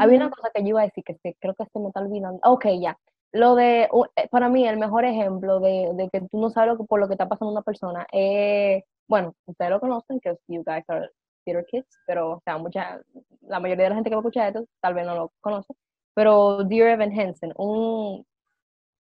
Había 0.00 0.18
una 0.18 0.30
cosa 0.30 0.50
que 0.52 0.62
yo 0.62 0.70
iba 0.70 0.80
a 0.80 0.84
decir 0.86 1.04
que 1.04 1.16
creo 1.40 1.54
que 1.54 1.64
se 1.72 1.78
me 1.78 1.88
está 1.88 2.00
olvidando. 2.00 2.40
Ok, 2.42 2.66
ya. 2.80 2.96
Lo 3.32 3.54
de, 3.54 3.88
eh, 4.16 4.28
para 4.30 4.48
mí, 4.48 4.66
el 4.66 4.78
mejor 4.78 5.04
ejemplo 5.04 5.60
de, 5.60 5.90
de 5.94 6.08
que 6.10 6.22
tú 6.22 6.40
no 6.40 6.50
sabes 6.50 6.76
lo 6.76 6.84
por 6.84 6.98
lo 6.98 7.06
que 7.06 7.14
está 7.14 7.28
pasando 7.28 7.52
una 7.52 7.62
persona 7.62 8.06
es, 8.10 8.82
bueno, 9.06 9.34
ustedes 9.46 9.70
lo 9.70 9.80
conocen, 9.80 10.18
que 10.18 10.36
you 10.48 10.64
guys 10.64 10.84
are 10.88 11.10
theater 11.44 11.64
kids, 11.66 11.96
pero, 12.06 12.32
o 12.32 12.40
sea, 12.44 12.58
mucha, 12.58 13.00
la 13.42 13.60
mayoría 13.60 13.84
de 13.84 13.90
la 13.90 13.94
gente 13.96 14.10
que 14.10 14.16
va 14.16 14.20
a 14.20 14.22
escuchar 14.22 14.48
esto 14.48 14.66
tal 14.80 14.94
vez 14.94 15.06
no 15.06 15.14
lo 15.14 15.32
conoce 15.40 15.74
pero 16.18 16.64
Dear 16.64 16.88
Evan 16.88 17.16
Hansen, 17.16 17.52
un, 17.56 18.26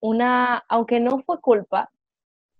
una, 0.01 0.65
aunque 0.67 0.99
no 0.99 1.19
fue 1.19 1.39
culpa, 1.39 1.89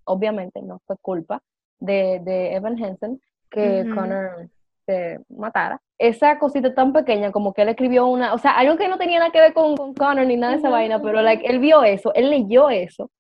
obviamente 0.06 0.62
no 0.62 0.80
fue 0.88 0.96
culpa 1.02 1.44
de, 1.78 2.22
de 2.24 2.56
Evan 2.56 2.82
Hansen 2.82 3.20
que. 3.50 3.86
Connor 3.94 4.50
se 4.86 5.20
matara. 5.28 5.82
Esa 5.98 6.40
cosita 6.40 6.74
tan 6.74 6.94
pequeña 6.94 7.34
como 7.34 7.54
que 7.54 7.64
él 7.64 7.68
escribió 7.68 8.08
una, 8.08 8.34
o 8.34 8.38
sea, 8.38 8.52
algo 8.52 8.78
que 8.78 8.88
no 8.88 8.98
tenía 8.98 9.20
nada 9.20 9.32
que 9.32 9.42
ver 9.42 9.54
con, 9.54 9.76
con 9.76 9.94
Connor 9.94 10.26
ni 10.26 10.38
nada 10.38 10.54
de 10.54 10.60
esa 10.60 10.70
vaina, 10.70 11.02
pero 11.02 11.22
like, 11.22 11.46
él 11.46 11.60
vio 11.60 11.84
eso, 11.84 12.14
él 12.14 12.30
leyó 12.30 12.70
eso 12.70 13.12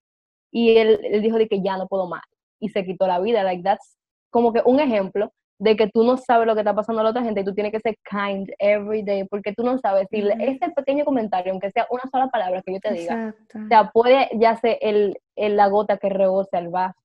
y 0.51 0.77
él, 0.77 1.01
él 1.03 1.21
dijo 1.21 1.37
de 1.37 1.49
que 1.49 1.61
ya 1.61 1.75
no 1.75 1.89
puedo 1.89 2.07
más 2.07 2.23
y 2.61 2.69
se 2.69 2.85
quitó 2.85 3.07
la 3.07 3.19
vida. 3.19 3.43
Like 3.43 3.61
that's 3.61 3.97
como 4.29 4.53
que 4.53 4.61
un 4.63 4.79
ejemplo 4.79 5.33
de 5.57 5.75
que 5.77 5.87
tú 5.89 6.03
no 6.03 6.17
sabes 6.17 6.45
lo 6.47 6.53
que 6.53 6.61
está 6.61 6.73
pasando 6.75 6.99
a 6.99 7.03
la 7.05 7.09
otra 7.11 7.23
gente 7.23 7.41
y 7.41 7.45
tú 7.45 7.53
tienes 7.53 7.71
que 7.71 7.79
ser 7.79 7.95
kind 8.09 8.49
every 8.59 9.03
day 9.03 9.23
porque 9.25 9.53
tú 9.53 9.63
no 9.63 9.77
sabes 9.77 10.07
si 10.09 10.21
le- 10.21 10.33
Ujú. 10.33 10.43
ese 10.43 10.69
pequeño 10.71 11.05
comentario, 11.05 11.51
aunque 11.53 11.71
sea 11.71 11.87
una 11.89 12.03
sola 12.11 12.27
palabra 12.27 12.61
que 12.61 12.73
yo 12.73 12.79
te 12.79 12.93
diga, 12.93 13.29
Exacto. 13.29 13.59
o 13.63 13.67
sea, 13.69 13.89
puede 13.91 14.29
ya 14.33 14.55
ser 14.57 14.77
el, 14.81 15.17
el- 15.35 15.55
la 15.55 15.67
gota 15.67 15.97
que 15.97 16.09
rebose 16.09 16.57
al 16.57 16.67
vaso. 16.69 16.99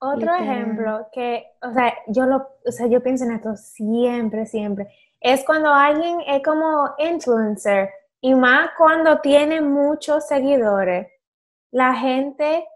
Otro 0.00 0.34
ejemplo 0.34 1.08
que, 1.12 1.46
o 1.62 1.72
sea, 1.72 1.94
yo 2.08 2.26
lo, 2.26 2.46
o 2.66 2.70
sea, 2.70 2.86
yo 2.88 3.02
pienso 3.02 3.24
en 3.24 3.32
esto 3.32 3.56
siempre, 3.56 4.44
siempre, 4.44 4.88
es 5.20 5.42
cuando 5.44 5.72
alguien 5.72 6.18
es 6.26 6.42
como 6.42 6.90
influencer 6.98 7.88
y 8.20 8.34
más 8.34 8.70
cuando 8.76 9.20
tiene 9.20 9.62
muchos 9.62 10.26
seguidores, 10.26 11.06
la 11.70 11.94
gente, 11.94 12.66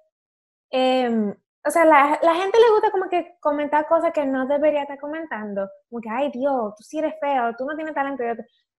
em, 0.71 1.35
o 1.68 1.70
sea, 1.70 1.85
la, 1.85 2.18
la 2.22 2.35
gente 2.35 2.59
le 2.59 2.70
gusta 2.70 2.90
como 2.90 3.09
que 3.09 3.37
comentar 3.40 3.87
cosas 3.87 4.12
que 4.12 4.24
no 4.24 4.46
debería 4.46 4.83
estar 4.83 4.98
comentando, 4.98 5.68
como 5.90 6.00
que, 6.00 6.09
ay 6.11 6.31
Dios, 6.33 6.74
tú 6.76 6.83
sí 6.83 6.98
eres 6.98 7.14
feo, 7.20 7.54
tú 7.57 7.66
no 7.66 7.76
tienes 7.76 7.94
talento, 7.94 8.24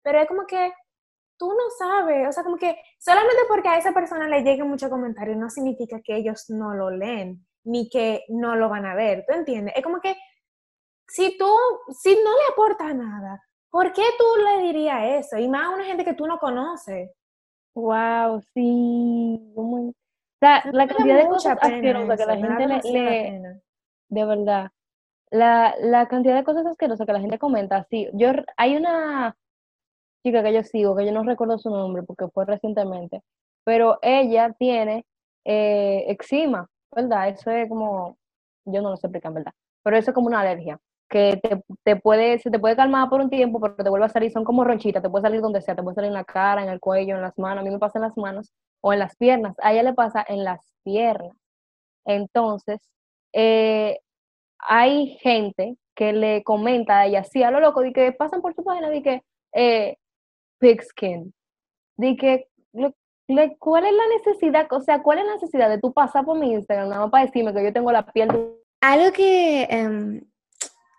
pero 0.02 0.20
es 0.20 0.28
como 0.28 0.46
que 0.48 0.74
tú 1.38 1.50
no 1.50 1.70
sabes, 1.78 2.28
o 2.28 2.32
sea, 2.32 2.44
como 2.44 2.58
que 2.58 2.76
solamente 3.00 3.44
porque 3.48 3.70
a 3.70 3.78
esa 3.78 3.94
persona 3.94 4.28
le 4.28 4.44
llegue 4.44 4.64
mucho 4.64 4.90
comentario 4.90 5.36
no 5.36 5.50
significa 5.50 6.02
que 6.04 6.16
ellos 6.18 6.50
no 6.50 6.74
lo 6.74 6.90
leen, 6.90 7.46
ni 7.64 7.90
que 7.90 8.26
no 8.30 8.56
lo 8.56 8.70
van 8.70 8.86
a 8.86 8.96
ver, 8.96 9.24
¿tú 9.28 9.34
entiendes? 9.36 9.76
Es 9.78 9.84
como 9.84 10.02
que 10.02 10.16
si 11.08 11.38
tú, 11.38 11.56
si 11.92 12.10
no 12.16 12.32
le 12.32 12.54
aporta 12.54 12.94
nada, 12.94 13.42
¿por 13.70 13.94
qué 13.94 14.04
tú 14.18 14.26
le 14.44 14.64
dirías 14.64 15.26
eso? 15.26 15.38
Y 15.38 15.48
más 15.48 15.68
a 15.68 15.70
una 15.70 15.86
gente 15.86 16.04
que 16.04 16.14
tú 16.14 16.26
no 16.26 16.40
conoces. 16.40 17.12
Wow, 17.76 18.42
sí. 18.54 19.54
O 19.56 19.94
sea, 20.40 20.64
la 20.72 20.86
da 20.86 20.96
cantidad 20.96 21.18
de 21.18 21.28
cosas 21.28 21.58
asquerosas 21.62 22.18
que 22.18 22.26
la 22.26 22.38
gente 22.38 22.90
le, 22.92 23.62
de 24.10 24.26
verdad, 24.26 24.72
la, 25.32 25.76
la 25.80 26.08
cantidad 26.08 26.36
de 26.36 26.44
cosas 26.44 26.66
asquerosas 26.66 27.06
que 27.06 27.14
la 27.14 27.20
gente 27.20 27.38
comenta, 27.38 27.86
sí. 27.90 28.10
Yo, 28.14 28.32
hay 28.58 28.76
una 28.76 29.36
chica 30.24 30.44
que 30.44 30.54
yo 30.54 30.64
sigo, 30.64 30.96
que 30.96 31.06
yo 31.06 31.12
no 31.12 31.24
recuerdo 31.24 31.58
su 31.58 31.70
nombre 31.70 32.04
porque 32.04 32.28
fue 32.30 32.46
recientemente, 32.46 33.22
pero 33.64 34.00
ella 34.02 34.56
tiene 34.58 35.06
eh, 35.46 36.06
eczema, 36.08 36.68
¿verdad? 36.96 37.30
Eso 37.30 37.52
es 37.52 37.70
como, 37.70 38.18
yo 38.66 38.82
no 38.82 38.92
lo 38.92 38.98
sé 38.98 39.08
explicar, 39.08 39.34
¿verdad? 39.34 39.54
Pero 39.84 39.98
eso 39.98 40.12
es 40.12 40.16
como 40.16 40.28
una 40.28 40.42
alergia, 40.42 40.80
que 41.10 41.40
te, 41.42 41.64
te 41.84 41.96
puede, 41.96 42.40
se 42.40 42.52
te 42.52 42.60
puede 42.60 42.76
calmar 42.76 43.10
por 43.10 43.22
un 43.22 43.30
tiempo, 43.30 43.60
pero 43.60 43.76
te 43.76 43.90
vuelve 43.90 44.06
a 44.06 44.10
salir, 44.10 44.32
son 44.32 44.44
como 44.44 44.64
ronchitas, 44.64 45.02
te 45.02 45.10
puede 45.10 45.24
salir 45.24 45.42
donde 45.42 45.62
sea, 45.62 45.76
te 45.76 45.84
puede 45.84 45.96
salir 45.96 46.10
en 46.10 46.14
la 46.14 46.24
cara, 46.24 46.64
en 46.64 46.70
el 46.70 46.80
cuello, 46.80 47.16
en 47.16 47.22
las 47.22 47.38
manos, 47.38 47.62
a 47.62 47.64
mí 47.64 47.72
me 47.72 47.80
pasa 47.80 48.00
en 48.00 48.04
las 48.04 48.18
manos 48.18 48.54
o 48.82 48.94
en 48.94 49.00
las 49.00 49.16
piernas, 49.16 49.56
a 49.62 49.74
ella 49.74 49.84
le 49.84 49.94
pasa 49.94 50.26
en 50.28 50.44
las 50.44 50.74
piernas. 50.84 51.36
Entonces, 52.06 52.80
eh, 53.34 54.00
hay 54.60 55.18
gente 55.22 55.78
que 55.96 56.14
le 56.14 56.44
comenta 56.44 57.00
a 57.00 57.06
ella 57.08 57.20
así 57.22 57.44
a 57.44 57.52
lo 57.52 57.60
loco, 57.60 57.82
de 57.82 57.94
que 57.94 58.12
pasan 58.12 58.42
por 58.42 58.54
su 58.54 58.64
página, 58.64 58.90
de 58.90 59.04
que 59.04 59.24
eh, 59.54 59.98
pigskin, 60.60 61.34
de 61.98 62.16
que 62.16 62.48
cuál 63.60 63.86
es 63.86 63.94
la 63.94 64.08
necesidad, 64.18 64.68
o 64.72 64.82
sea, 64.82 65.02
cuál 65.02 65.20
es 65.20 65.26
la 65.26 65.34
necesidad 65.34 65.70
de 65.70 65.80
tú 65.80 65.94
pasar 65.94 66.26
por 66.26 66.38
mi 66.40 66.54
Instagram 66.54 67.12
para 67.12 67.26
decirme 67.26 67.54
que 67.54 67.64
yo 67.64 67.74
tengo 67.74 67.92
la 67.92 68.06
piel 68.06 68.30
Algo 68.82 69.12
que 69.12 69.64
em, 69.64 70.22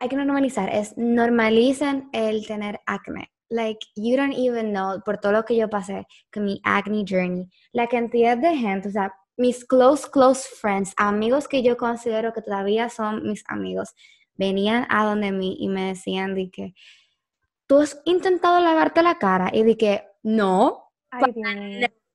hay 0.00 0.08
que 0.08 0.16
normalizar 0.16 0.68
es 0.68 0.96
normalizan 0.96 2.08
el 2.12 2.46
tener 2.46 2.80
acné. 2.86 3.30
Like, 3.50 3.80
you 3.96 4.16
don't 4.16 4.34
even 4.34 4.72
know, 4.72 5.02
por 5.04 5.18
todo 5.18 5.32
lo 5.32 5.44
que 5.44 5.56
yo 5.56 5.68
pasé 5.68 6.06
con 6.32 6.44
mi 6.44 6.60
acne 6.64 7.04
journey, 7.04 7.48
la 7.72 7.88
cantidad 7.88 8.38
de 8.38 8.56
gente, 8.56 8.88
o 8.88 8.92
sea, 8.92 9.12
mis 9.36 9.64
close, 9.64 10.08
close 10.08 10.48
friends, 10.60 10.94
amigos 10.96 11.48
que 11.48 11.62
yo 11.62 11.76
considero 11.76 12.32
que 12.32 12.42
todavía 12.42 12.88
son 12.88 13.24
mis 13.24 13.42
amigos, 13.48 13.92
venían 14.34 14.86
a 14.88 15.04
donde 15.04 15.32
mí 15.32 15.56
y 15.58 15.68
me 15.68 15.88
decían 15.88 16.34
de 16.34 16.50
que, 16.50 16.74
¿tú 17.66 17.80
has 17.80 18.00
intentado 18.04 18.60
lavarte 18.60 19.02
la 19.02 19.18
cara? 19.18 19.50
Y 19.52 19.64
de 19.64 19.76
que, 19.76 20.04
no, 20.22 20.90
Ay. 21.10 21.34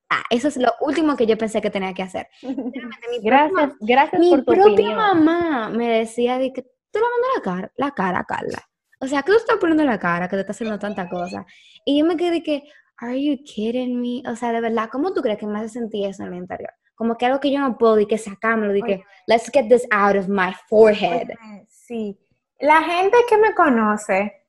Ah, 0.08 0.22
eso 0.30 0.48
es 0.48 0.56
lo 0.56 0.72
último 0.80 1.16
que 1.16 1.26
yo 1.26 1.36
pensé 1.36 1.60
que 1.60 1.70
tenía 1.70 1.92
que 1.92 2.02
hacer. 2.02 2.28
Mi 2.42 3.20
propia 3.20 3.20
Gracias, 3.22 3.72
gracias 3.80 4.20
mi 4.20 4.30
por 4.30 4.38
tu 4.40 4.44
propia 4.52 4.72
opinión. 4.72 4.96
mamá 4.96 5.68
me 5.68 5.88
decía 5.98 6.38
de 6.38 6.52
que 6.52 6.62
tú 6.62 7.00
lavando 7.00 7.28
la 7.34 7.42
cara, 7.42 7.72
la 7.76 7.90
cara, 7.90 8.24
Carla. 8.24 8.68
O 9.00 9.06
sea, 9.06 9.22
que 9.22 9.32
tú 9.32 9.38
estás 9.38 9.56
poniendo 9.58 9.82
en 9.82 9.90
la 9.90 9.98
cara, 9.98 10.28
que 10.28 10.36
te 10.36 10.40
estás 10.40 10.56
haciendo 10.56 10.78
tanta 10.78 11.08
cosa. 11.08 11.44
Y 11.84 11.98
yo 11.98 12.06
me 12.06 12.16
quedé 12.16 12.42
que, 12.42 12.62
are 12.98 13.22
you 13.22 13.36
kidding 13.44 14.00
me? 14.00 14.22
O 14.30 14.36
sea, 14.36 14.52
de 14.52 14.60
verdad, 14.60 14.88
¿cómo 14.90 15.12
tú 15.12 15.20
crees 15.20 15.38
que 15.38 15.46
me 15.46 15.58
hace 15.58 15.68
sentir 15.68 16.06
eso 16.06 16.22
en 16.22 16.32
el 16.32 16.38
interior? 16.40 16.72
Como 16.94 17.16
que 17.16 17.26
algo 17.26 17.40
que 17.40 17.50
yo 17.50 17.60
no 17.60 17.76
puedo 17.76 18.00
y 18.00 18.06
que 18.06 18.16
sacámoslo, 18.16 18.74
y 18.74 18.82
que 18.82 19.04
let's 19.26 19.50
get 19.52 19.68
this 19.68 19.86
out 19.90 20.16
of 20.16 20.28
my 20.28 20.52
forehead. 20.68 21.28
Sí. 21.68 22.18
La 22.58 22.82
gente 22.82 23.16
que 23.28 23.36
me 23.36 23.54
conoce, 23.54 24.46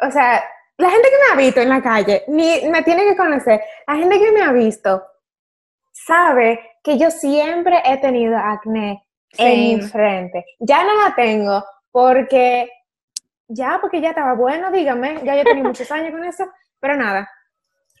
o 0.00 0.10
sea, 0.10 0.44
la 0.76 0.90
gente 0.90 1.08
que 1.08 1.16
me 1.16 1.32
ha 1.32 1.46
visto 1.46 1.60
en 1.60 1.70
la 1.70 1.82
calle, 1.82 2.24
ni 2.28 2.68
me 2.68 2.82
tiene 2.82 3.04
que 3.04 3.16
conocer. 3.16 3.62
La 3.86 3.96
gente 3.96 4.18
que 4.18 4.30
me 4.30 4.42
ha 4.42 4.52
visto 4.52 5.02
sabe 5.90 6.60
que 6.84 6.98
yo 6.98 7.10
siempre 7.10 7.80
he 7.82 7.96
tenido 7.96 8.36
acné 8.36 9.08
en 9.38 9.78
mi 9.78 9.80
frente. 9.80 10.44
Ya 10.58 10.84
no 10.84 11.02
la 11.02 11.14
tengo 11.14 11.64
porque 11.90 12.70
ya, 13.48 13.78
porque 13.80 14.00
ya 14.00 14.10
estaba 14.10 14.34
bueno, 14.34 14.70
dígame, 14.70 15.20
ya 15.24 15.36
yo 15.36 15.44
tenía 15.44 15.64
muchos 15.64 15.90
años 15.90 16.10
con 16.10 16.24
eso, 16.24 16.50
pero 16.80 16.96
nada. 16.96 17.30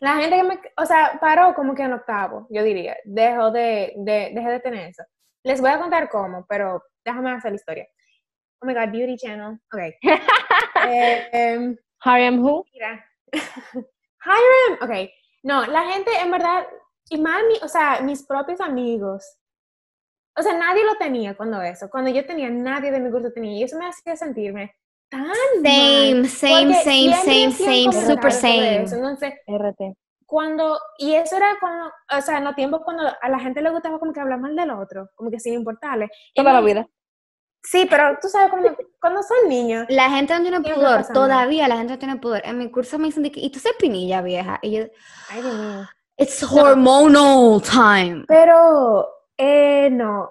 La 0.00 0.16
gente 0.16 0.36
que 0.36 0.42
me, 0.42 0.60
o 0.76 0.84
sea, 0.84 1.18
paró 1.20 1.54
como 1.54 1.74
que 1.74 1.82
en 1.82 1.92
octavo, 1.94 2.46
yo 2.50 2.62
diría, 2.62 2.96
dejó 3.04 3.50
de, 3.50 3.94
de, 3.96 4.30
dejé 4.34 4.48
de 4.50 4.60
tener 4.60 4.88
eso. 4.88 5.02
Les 5.42 5.60
voy 5.60 5.70
a 5.70 5.78
contar 5.78 6.08
cómo, 6.10 6.44
pero 6.48 6.82
déjame 7.04 7.32
hacer 7.32 7.52
la 7.52 7.56
historia. 7.56 7.86
Oh 8.60 8.66
my 8.66 8.74
God, 8.74 8.90
Beauty 8.92 9.16
Channel. 9.16 9.58
Ok. 9.72 9.80
Eh, 10.88 11.28
em, 11.32 11.76
Harem 12.00 12.44
Who? 12.44 12.64
mira. 12.72 13.04
Hiram. 13.32 14.78
Ok. 14.82 15.10
No, 15.42 15.64
la 15.66 15.84
gente 15.84 16.10
en 16.22 16.30
verdad, 16.30 16.66
y 17.08 17.18
más, 17.20 17.42
mi- 17.48 17.58
o 17.62 17.68
sea, 17.68 18.00
mis 18.02 18.24
propios 18.26 18.60
amigos. 18.60 19.38
O 20.36 20.42
sea, 20.42 20.52
nadie 20.58 20.84
lo 20.84 20.96
tenía 20.96 21.34
cuando 21.36 21.62
eso. 21.62 21.88
Cuando 21.88 22.10
yo 22.10 22.26
tenía, 22.26 22.50
nadie 22.50 22.90
de 22.90 23.00
mi 23.00 23.10
curso 23.10 23.32
tenía. 23.32 23.52
Y 23.58 23.62
eso 23.62 23.78
me 23.78 23.86
hacía 23.88 24.16
sentirme 24.16 24.74
tan 25.08 25.26
Same, 25.62 26.14
mal. 26.14 26.28
same, 26.28 26.62
porque 26.66 26.84
same, 26.84 27.12
same, 27.12 27.14
hacían 27.14 27.52
same, 27.52 28.06
super 28.06 28.32
same. 28.32 28.76
Entonces, 28.76 29.32
RT. 29.46 29.96
cuando, 30.26 30.78
y 30.98 31.14
eso 31.14 31.36
era 31.36 31.56
cuando, 31.60 31.90
o 32.16 32.20
sea, 32.20 32.38
en 32.38 32.44
los 32.44 32.54
tiempos 32.54 32.80
cuando 32.84 33.04
a 33.20 33.28
la 33.28 33.38
gente 33.38 33.62
le 33.62 33.70
gustaba 33.70 33.98
como 33.98 34.12
que 34.12 34.20
hablar 34.20 34.40
mal 34.40 34.54
del 34.56 34.70
otro, 34.70 35.08
como 35.14 35.30
que 35.30 35.38
sin 35.40 35.54
importarle. 35.54 36.08
Toda 36.34 36.52
la 36.52 36.60
vida. 36.60 36.86
Sí, 37.62 37.86
pero 37.90 38.16
tú 38.22 38.28
sabes, 38.28 38.50
cuando, 38.50 38.76
cuando 39.00 39.22
son 39.24 39.48
niños, 39.48 39.86
La 39.88 40.08
gente 40.08 40.34
no 40.38 40.42
tiene 40.42 40.60
pudor, 40.60 41.04
todavía 41.12 41.66
la 41.66 41.76
gente 41.76 41.94
no 41.94 41.98
tiene 41.98 42.16
pudor. 42.16 42.42
En 42.44 42.58
mi 42.58 42.70
curso 42.70 42.96
me 42.98 43.06
dicen 43.06 43.24
de 43.24 43.32
que, 43.32 43.40
y 43.40 43.50
tú 43.50 43.58
eres 43.58 43.76
pinilla 43.78 44.22
vieja. 44.22 44.58
Y 44.62 44.70
yo, 44.78 44.84
ay 45.30 45.42
Dios 45.42 45.54
mío. 45.54 45.88
it's 46.16 46.42
hormonal 46.42 47.60
time. 47.62 48.24
Pero, 48.28 49.08
eh, 49.36 49.88
no. 49.90 50.30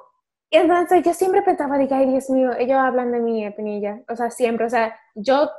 Entonces 0.55 1.03
yo 1.03 1.13
siempre 1.13 1.41
pensaba, 1.41 1.77
de 1.77 1.87
que, 1.87 1.93
ay 1.95 2.09
Dios 2.09 2.29
mío, 2.29 2.51
ellos 2.57 2.77
hablan 2.77 3.11
de 3.11 3.19
mí, 3.19 3.49
Pinilla. 3.51 4.01
O 4.09 4.15
sea, 4.15 4.29
siempre, 4.31 4.65
o 4.65 4.69
sea, 4.69 4.97
yo 5.15 5.49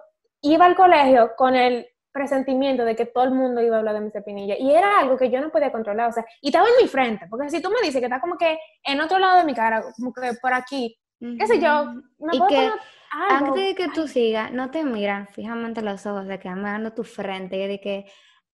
iba 0.42 0.64
al 0.64 0.76
colegio 0.76 1.32
con 1.36 1.54
el 1.54 1.86
presentimiento 2.12 2.84
de 2.84 2.96
que 2.96 3.04
todo 3.06 3.24
el 3.24 3.32
mundo 3.32 3.60
iba 3.60 3.76
a 3.76 3.78
hablar 3.80 3.94
de 3.94 4.00
mi 4.00 4.10
Pinilla. 4.10 4.56
Y 4.58 4.72
era 4.72 4.98
algo 5.00 5.16
que 5.16 5.30
yo 5.30 5.40
no 5.40 5.50
podía 5.50 5.70
controlar, 5.70 6.08
o 6.08 6.12
sea, 6.12 6.24
y 6.40 6.48
estaba 6.48 6.66
en 6.66 6.82
mi 6.82 6.88
frente, 6.88 7.26
porque 7.28 7.50
si 7.50 7.60
tú 7.60 7.68
me 7.70 7.80
dices 7.84 8.00
que 8.00 8.06
está 8.06 8.20
como 8.20 8.38
que 8.38 8.58
en 8.84 9.00
otro 9.00 9.18
lado 9.18 9.38
de 9.38 9.44
mi 9.44 9.54
cara, 9.54 9.84
como 9.96 10.12
que 10.12 10.32
por 10.40 10.54
aquí, 10.54 10.98
qué 11.20 11.46
sé 11.46 11.60
yo, 11.60 11.92
me 12.18 12.34
Y 12.34 12.38
puedo 12.38 12.48
que 12.48 12.56
algo. 12.58 13.46
Antes 13.46 13.64
de 13.64 13.74
que 13.74 13.88
tú 13.88 14.08
sigas, 14.08 14.50
no 14.52 14.70
te 14.70 14.82
miran 14.84 15.28
fijamente 15.28 15.82
los 15.82 16.06
ojos, 16.06 16.26
de 16.26 16.38
que 16.38 16.48
van 16.48 16.58
mirando 16.62 16.92
tu 16.92 17.04
frente 17.04 17.56
y 17.56 17.66
de 17.68 17.80
que 17.80 18.06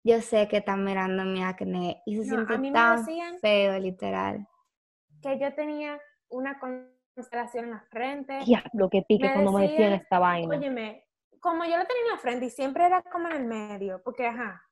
yo 0.05 0.21
sé 0.21 0.49
que 0.49 0.59
están 0.59 0.85
mirando 0.85 1.25
mi 1.25 1.43
acné 1.45 2.03
y 2.05 2.17
se 2.25 2.35
No, 2.37 2.47
siente 2.47 2.73
tan 2.73 3.05
feo, 3.41 3.79
literal. 3.79 4.47
que 5.23 5.39
yo 5.39 5.55
tenía 5.55 6.01
una 6.33 6.59
constelación 6.59 7.67
en 7.67 7.71
la 7.71 7.81
frente. 7.91 8.41
Diablo, 8.45 8.89
que 8.91 9.03
pique 9.03 9.27
Me 9.27 9.33
cuando 9.35 9.53
me 9.53 9.69
decían 9.69 9.93
esta 9.93 10.19
vaina. 10.19 10.57
Óyeme, 10.57 11.07
como 11.41 11.65
yo 11.65 11.77
lo 11.77 11.85
tenía 11.85 12.03
en 12.05 12.11
la 12.11 12.19
frente 12.19 12.47
y 12.47 12.51
siempre 12.51 12.87
era 12.87 13.03
como 13.03 13.29
en 13.29 13.37
el 13.37 13.45
medio, 13.45 14.03
porque 14.03 14.27
ajá, 14.27 14.63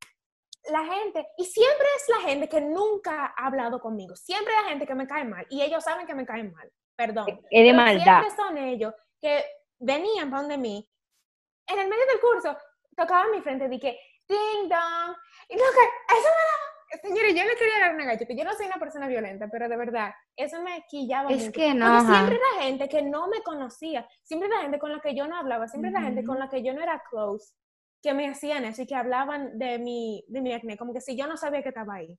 la 0.70 0.84
gente, 0.84 1.26
y 1.36 1.44
siempre 1.44 1.86
es 1.96 2.08
la 2.08 2.28
gente 2.28 2.48
que 2.48 2.60
nunca 2.60 3.34
ha 3.36 3.46
hablado 3.46 3.80
conmigo, 3.80 4.14
siempre 4.16 4.52
la 4.54 4.68
gente 4.68 4.86
que 4.86 4.94
me 4.94 5.06
cae 5.06 5.24
mal, 5.24 5.46
y 5.50 5.62
ellos 5.62 5.82
saben 5.82 6.06
que 6.06 6.14
me 6.14 6.26
caen 6.26 6.52
mal, 6.52 6.70
perdón. 6.96 7.26
Es 7.50 7.64
de 7.64 7.72
maldad. 7.72 8.22
Siempre 8.22 8.36
son 8.36 8.58
ellos 8.58 8.94
que 9.20 9.44
venían 9.78 10.30
para 10.30 10.42
donde 10.42 10.58
mí, 10.58 10.88
en 11.66 11.78
el 11.78 11.88
medio 11.88 12.06
del 12.06 12.20
curso, 12.20 12.56
tocaban 12.96 13.30
mi 13.30 13.40
frente, 13.40 13.68
dije, 13.68 13.98
ding 14.28 14.68
dong, 14.68 15.16
y 15.48 15.56
no, 15.56 15.62
que 15.62 16.14
eso 16.14 16.28
me 16.28 16.44
daba, 16.46 16.70
señora, 17.02 17.20
serio, 17.20 17.42
yo 17.42 17.48
le 17.48 17.56
quería 17.56 17.80
dar 17.80 17.94
una 17.94 18.04
galleta. 18.04 18.34
Yo 18.34 18.44
no 18.44 18.52
soy 18.54 18.66
una 18.66 18.78
persona 18.78 19.06
violenta, 19.08 19.48
pero 19.50 19.68
de 19.68 19.76
verdad, 19.76 20.14
eso 20.44 20.60
me 20.62 20.84
quillaba 20.88 21.30
Es 21.30 21.42
mucho. 21.44 21.52
que 21.52 21.74
no, 21.74 21.86
Porque 21.86 22.00
siempre 22.00 22.34
la 22.56 22.62
gente 22.64 22.88
que 22.88 23.02
no 23.02 23.28
me 23.28 23.42
conocía, 23.42 24.06
siempre 24.22 24.48
la 24.48 24.62
gente 24.62 24.78
con 24.78 24.92
la 24.92 25.00
que 25.00 25.14
yo 25.14 25.26
no 25.28 25.36
hablaba, 25.36 25.68
siempre 25.68 25.90
la 25.90 26.02
gente 26.02 26.24
con 26.24 26.38
la 26.38 26.48
que 26.48 26.62
yo 26.62 26.72
no 26.74 26.82
era 26.82 27.02
close, 27.10 27.52
que 28.02 28.14
me 28.14 28.28
hacían 28.28 28.64
eso 28.64 28.82
y 28.82 28.86
que 28.86 28.94
hablaban 28.94 29.58
de 29.58 29.78
mi, 29.78 30.24
de 30.28 30.40
mi 30.40 30.52
acné, 30.52 30.76
como 30.76 30.92
que 30.92 31.00
si 31.00 31.16
yo 31.16 31.26
no 31.26 31.36
sabía 31.36 31.62
que 31.62 31.68
estaba 31.70 31.94
ahí. 31.96 32.18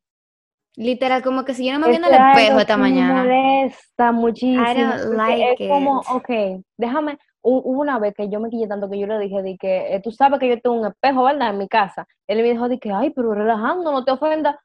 Literal, 0.78 1.22
como 1.22 1.44
que 1.44 1.54
si 1.54 1.66
yo 1.66 1.74
no 1.74 1.80
me 1.80 1.90
vi 1.90 1.96
en 1.96 2.06
el 2.06 2.14
Eso 2.14 2.16
es 2.16 2.20
algo 2.20 2.38
espejo 2.38 2.60
esta 2.60 2.76
que 2.76 2.82
me 2.82 2.84
mañana. 2.84 3.24
molesta 3.24 4.12
muchísimo. 4.12 4.64
I 4.64 4.74
don't 4.76 5.16
like 5.18 5.52
es 5.54 5.58
como, 5.68 6.00
it. 6.00 6.08
ok, 6.08 6.30
déjame, 6.78 7.14
hu- 7.42 7.62
hubo 7.66 7.82
una 7.82 8.00
vez 8.00 8.14
que 8.16 8.30
yo 8.30 8.40
me 8.40 8.50
quillé 8.50 8.68
tanto 8.68 8.90
que 8.90 8.98
yo 9.00 9.08
le 9.08 9.20
dije 9.20 9.42
de 9.42 9.58
que, 9.58 9.96
eh, 9.96 10.02
tú 10.02 10.12
sabes 10.12 10.40
que 10.40 10.48
yo 10.50 10.60
tengo 10.62 10.80
un 10.80 10.88
espejo, 10.88 11.24
¿verdad? 11.24 11.50
En 11.50 11.58
mi 11.58 11.68
casa. 11.68 12.08
Él 12.28 12.38
me 12.42 12.50
dijo 12.52 12.70
de 12.70 12.80
que, 12.80 12.92
ay, 12.92 13.10
pero 13.12 13.34
relajando, 13.34 13.92
no 13.92 14.04
te 14.06 14.12
ofendas. 14.12 14.56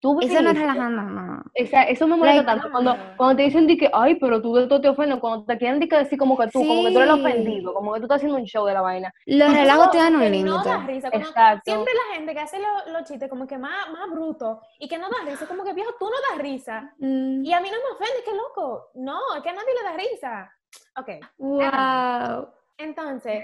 Tú 0.00 0.18
Eso 0.22 0.40
no 0.40 0.50
es 0.50 0.58
relajando, 0.58 1.02
no. 1.02 1.42
Esa- 1.52 1.82
eso 1.82 2.06
me 2.08 2.16
molesta 2.16 2.42
Like, 2.42 2.46
tanto. 2.62 2.70
Cuando, 2.72 2.96
no. 2.96 3.16
cuando 3.18 3.36
te 3.36 3.42
dicen 3.42 3.66
de 3.66 3.76
que, 3.76 3.90
ay, 3.92 4.14
pero 4.14 4.40
tú 4.40 4.54
de 4.54 4.66
todo 4.66 4.80
te 4.80 4.88
ofendes, 4.88 5.18
cuando 5.20 5.44
te 5.44 5.58
quieren 5.58 5.78
de 5.78 5.88
que 5.88 5.96
decir 5.96 6.18
como 6.18 6.38
que 6.38 6.46
tú, 6.48 6.60
como 6.66 6.84
que 6.84 6.90
tú 6.92 7.00
eres 7.00 7.12
ofendido, 7.14 7.74
como 7.74 7.92
que 7.92 8.00
tú 8.00 8.04
estás 8.06 8.16
haciendo 8.16 8.38
un 8.38 8.46
show 8.46 8.64
de 8.64 8.72
la 8.72 8.80
vaina. 8.80 9.12
Los 9.26 9.52
relajos 9.52 9.90
te 9.90 9.98
dan 9.98 10.14
un 10.14 10.22
que 10.22 10.42
no 10.42 10.64
da 10.64 10.76
límite. 10.78 10.92
risa, 10.94 11.10
como 11.10 11.24
Exacto. 11.24 11.62
Siempre 11.70 11.92
la 11.92 12.14
gente 12.16 12.32
que 12.32 12.40
hace 12.40 12.58
lo- 12.58 12.92
los 12.92 13.04
chistes 13.04 13.28
como 13.28 13.46
que 13.46 13.58
más, 13.58 13.90
más 13.90 14.10
bruto 14.10 14.62
y 14.78 14.88
que 14.88 14.96
no 14.96 15.08
da 15.10 15.18
risa, 15.30 15.46
como 15.46 15.64
que 15.64 15.74
viejo, 15.74 15.90
tú 15.98 16.06
no 16.06 16.16
das 16.30 16.38
risa. 16.42 16.94
Mm. 16.98 17.44
Y 17.44 17.52
a 17.52 17.60
mí 17.60 17.68
no 17.70 17.76
me 17.76 17.94
ofende, 17.94 18.22
qué 18.24 18.32
loco. 18.34 18.90
No, 18.94 19.18
es 19.36 19.42
que 19.42 19.50
a 19.50 19.52
nadie 19.52 19.74
le 19.74 19.82
da 19.90 19.96
risa. 19.98 20.52
Ok, 20.96 21.08
Wow. 21.36 22.48
entonces, 22.78 23.42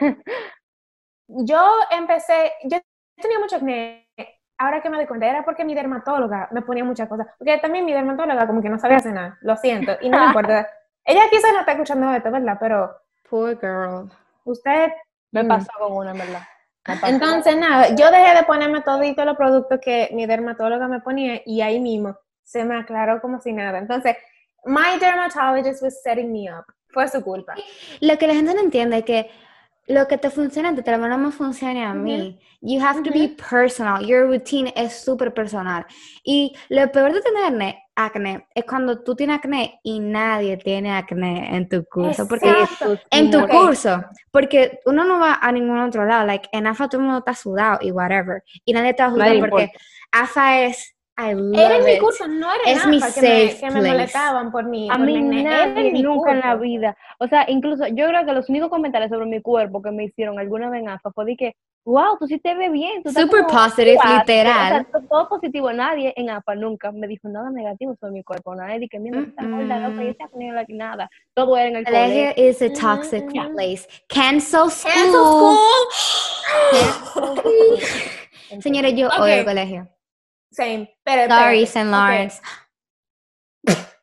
yo 1.29 1.71
empecé, 1.91 2.53
yo 2.65 2.79
tenía 3.21 3.39
mucho 3.41 3.57
acné, 3.57 4.06
ahora 4.59 4.81
que 4.81 4.91
me 4.91 4.97
doy 4.97 5.07
cuenta, 5.07 5.27
era 5.27 5.45
porque 5.45 5.65
mi 5.65 5.75
dermatóloga 5.75 6.49
me 6.53 6.63
ponía 6.63 6.85
muchas 6.85 7.09
cosas, 7.09 7.27
porque 7.39 7.59
también 7.59 7.85
mi 7.85 7.93
dermatóloga 7.93 8.47
como 8.47 8.63
que 8.63 8.69
no 8.69 8.79
sabía 8.79 8.99
hacer 8.99 9.13
nada, 9.13 9.39
lo 9.41 9.57
siento, 9.57 9.97
y 10.01 10.09
no 10.09 10.19
me 10.19 10.27
importa. 10.27 10.69
Ella 11.05 11.23
quizás 11.31 11.53
no 11.53 11.61
está 11.61 11.73
escuchando 11.73 12.11
esto, 12.13 12.31
¿verdad? 12.31 12.57
Pero 12.59 12.91
Poor 13.29 13.59
girl. 13.61 14.11
usted... 14.45 14.91
Me 15.31 15.43
mm. 15.43 15.49
pasó 15.49 15.71
con 15.79 15.93
una, 15.93 16.13
en 16.13 16.19
verdad. 16.19 16.43
Entonces, 17.05 17.57
nada, 17.57 17.95
yo 17.95 18.11
dejé 18.11 18.37
de 18.37 18.43
ponerme 18.45 18.81
todos 18.81 19.01
los 19.01 19.37
productos 19.37 19.81
que 19.81 20.09
mi 20.13 20.27
dermatóloga 20.27 20.89
me 20.89 21.01
ponía 21.01 21.43
y 21.45 21.61
ahí 21.61 21.81
mismo 21.81 22.17
se 22.45 22.65
me 22.65 22.77
aclaró 22.77 23.21
como 23.21 23.41
si 23.41 23.53
nada. 23.53 23.79
Entonces, 23.79 24.17
my 24.65 24.99
dermatologist 25.01 25.83
was 25.83 26.01
setting 26.03 26.33
me 26.33 26.51
up. 26.53 26.65
Fue 26.91 27.09
su 27.09 27.23
culpa. 27.23 27.55
Lo 28.01 28.17
que 28.17 28.27
la 28.27 28.35
gente 28.35 28.55
no 28.55 28.61
entiende 28.61 28.99
es 28.99 29.05
que 29.05 29.31
lo 29.89 30.09
que 30.09 30.19
te 30.19 30.31
funciona 30.31 30.71
a 30.71 30.75
tal 30.75 31.01
vez 31.01 31.09
no 31.11 31.19
me 31.19 31.31
funcione 31.31 31.85
a 31.85 31.95
mí. 31.95 32.39
You 32.61 32.83
have 32.83 33.03
to 33.03 33.11
be 33.13 33.29
personal. 33.29 34.05
Your 34.05 34.27
routine 34.27 34.73
es 34.75 35.05
súper 35.05 35.33
personal. 35.33 35.87
Y 36.25 36.57
lo 36.69 36.91
peor 36.91 37.13
de 37.13 37.21
tener 37.21 37.45
acné, 37.45 37.85
acné 37.95 38.47
es 38.55 38.65
cuando 38.65 39.03
tú 39.05 39.15
tienes 39.15 39.39
acné 39.39 39.79
y 39.85 40.01
nadie 40.01 40.57
tiene 40.57 40.91
acné 40.93 41.55
en 41.57 41.69
tu 41.69 41.85
curso. 41.85 42.27
Porque 42.27 42.51
Exacto. 42.51 42.97
Sí 42.97 43.03
en 43.11 43.31
tu 43.31 43.39
me- 43.39 43.45
Ok. 43.45 43.51
curso, 43.51 44.05
porque 44.33 44.81
uno 44.87 45.05
no 45.05 45.21
va 45.21 45.39
a 45.41 45.53
ningún 45.53 45.79
otro 45.79 46.05
lado, 46.05 46.27
like 46.27 46.49
en 46.53 46.67
AFA 46.67 46.89
todo 46.89 47.01
el 47.01 47.07
mundo 47.07 47.21
está 47.21 47.35
sudado 47.35 47.79
y 47.81 47.93
whatever, 47.93 48.43
y 48.65 48.73
nadie 48.73 48.95
te 48.95 49.03
va 49.05 49.09
a 49.09 49.13
juzgar 49.13 49.39
porque 49.39 49.63
importa. 49.63 49.79
AFA 50.11 50.63
es, 50.65 50.96
I 51.19 51.33
love 51.33 51.59
Era 51.59 51.77
en 51.77 51.85
mi 51.87 51.93
it. 51.93 52.01
curso, 52.01 52.29
no 52.29 52.53
era 52.53 52.63
Es 52.67 52.85
en 52.85 52.91
mi 52.91 53.01
que, 53.01 53.23
me, 53.23 53.57
que 53.59 53.71
me 53.71 53.83
molestaban 53.89 54.53
por 54.53 54.65
mi, 54.65 54.91
A 54.91 54.97
por 54.97 55.07
mi 55.07 55.13
mí 55.15 55.39
en 55.39 55.45
nadie 55.45 55.93
mi 55.93 56.03
nunca 56.03 56.33
en 56.33 56.41
la 56.41 56.57
vida. 56.57 56.97
O 57.19 57.27
sea, 57.27 57.47
incluso 57.49 57.87
yo 57.89 58.07
creo 58.09 58.27
que 58.27 58.33
los 58.33 58.49
únicos 58.51 58.69
comentarios 58.69 59.11
sobre 59.11 59.27
mi 59.27 59.41
cuerpo 59.41 59.81
que 59.81 59.91
me 59.91 60.05
hicieron 60.05 60.39
alguna 60.39 60.69
vez 60.69 60.83
en 60.83 60.91
AFA 60.91 61.11
fue 61.13 61.25
de 61.25 61.37
que, 61.37 61.57
wow, 61.87 62.19
tú 62.21 62.27
sí 62.27 62.39
te 62.39 62.55
ves 62.55 62.71
bien. 62.71 63.03
Tú 63.03 63.11
Super 63.13 63.47
como 63.47 63.49
positive, 63.59 63.97
activa". 63.99 64.19
literal. 64.19 64.73
O 64.73 64.75
sea, 64.77 64.85
to- 65.01 65.07
todo 65.09 65.29
positivo. 65.31 65.73
Nadie 65.73 66.13
en 66.17 66.29
AFA 66.29 66.55
nunca 66.55 66.93
me 66.93 67.07
dijo 67.07 67.29
nada 67.29 67.49
negativo 67.51 67.97
sobre 67.99 68.13
mi 68.13 68.23
cuerpo. 68.23 68.55
Nadie 68.55 68.81
dije, 68.81 68.99
mira, 68.99 69.23
tú 69.23 69.29
estás 69.31 69.51
gorda, 69.51 69.89
loca, 69.89 70.05
y 70.05 70.09
acné, 70.23 70.53
like, 70.53 70.73
nada. 70.75 71.09
Todo 71.33 71.57
era 71.57 71.69
en 71.69 71.77
el 71.77 71.85
Colegio 71.87 72.33
is 72.37 72.61
a 72.61 72.67
Ujú, 72.67 72.75
toxic 72.75 73.25
ujú. 73.25 73.53
place. 73.55 73.87
Cancel 74.09 74.69
school. 74.71 74.93
Cancel 74.93 75.27
school. 75.33 75.57
Entonces, 77.17 78.03
Señores, 78.63 78.95
yo 78.95 79.07
Ok. 79.09 79.21
odio 79.21 79.35
el 79.35 79.45
colegio. 79.47 79.89
Same. 80.57 80.89
Pero, 81.05 81.29
Sorry, 81.29 81.63
espérate. 81.63 81.67
St. 81.67 81.91
Lawrence. 81.91 82.41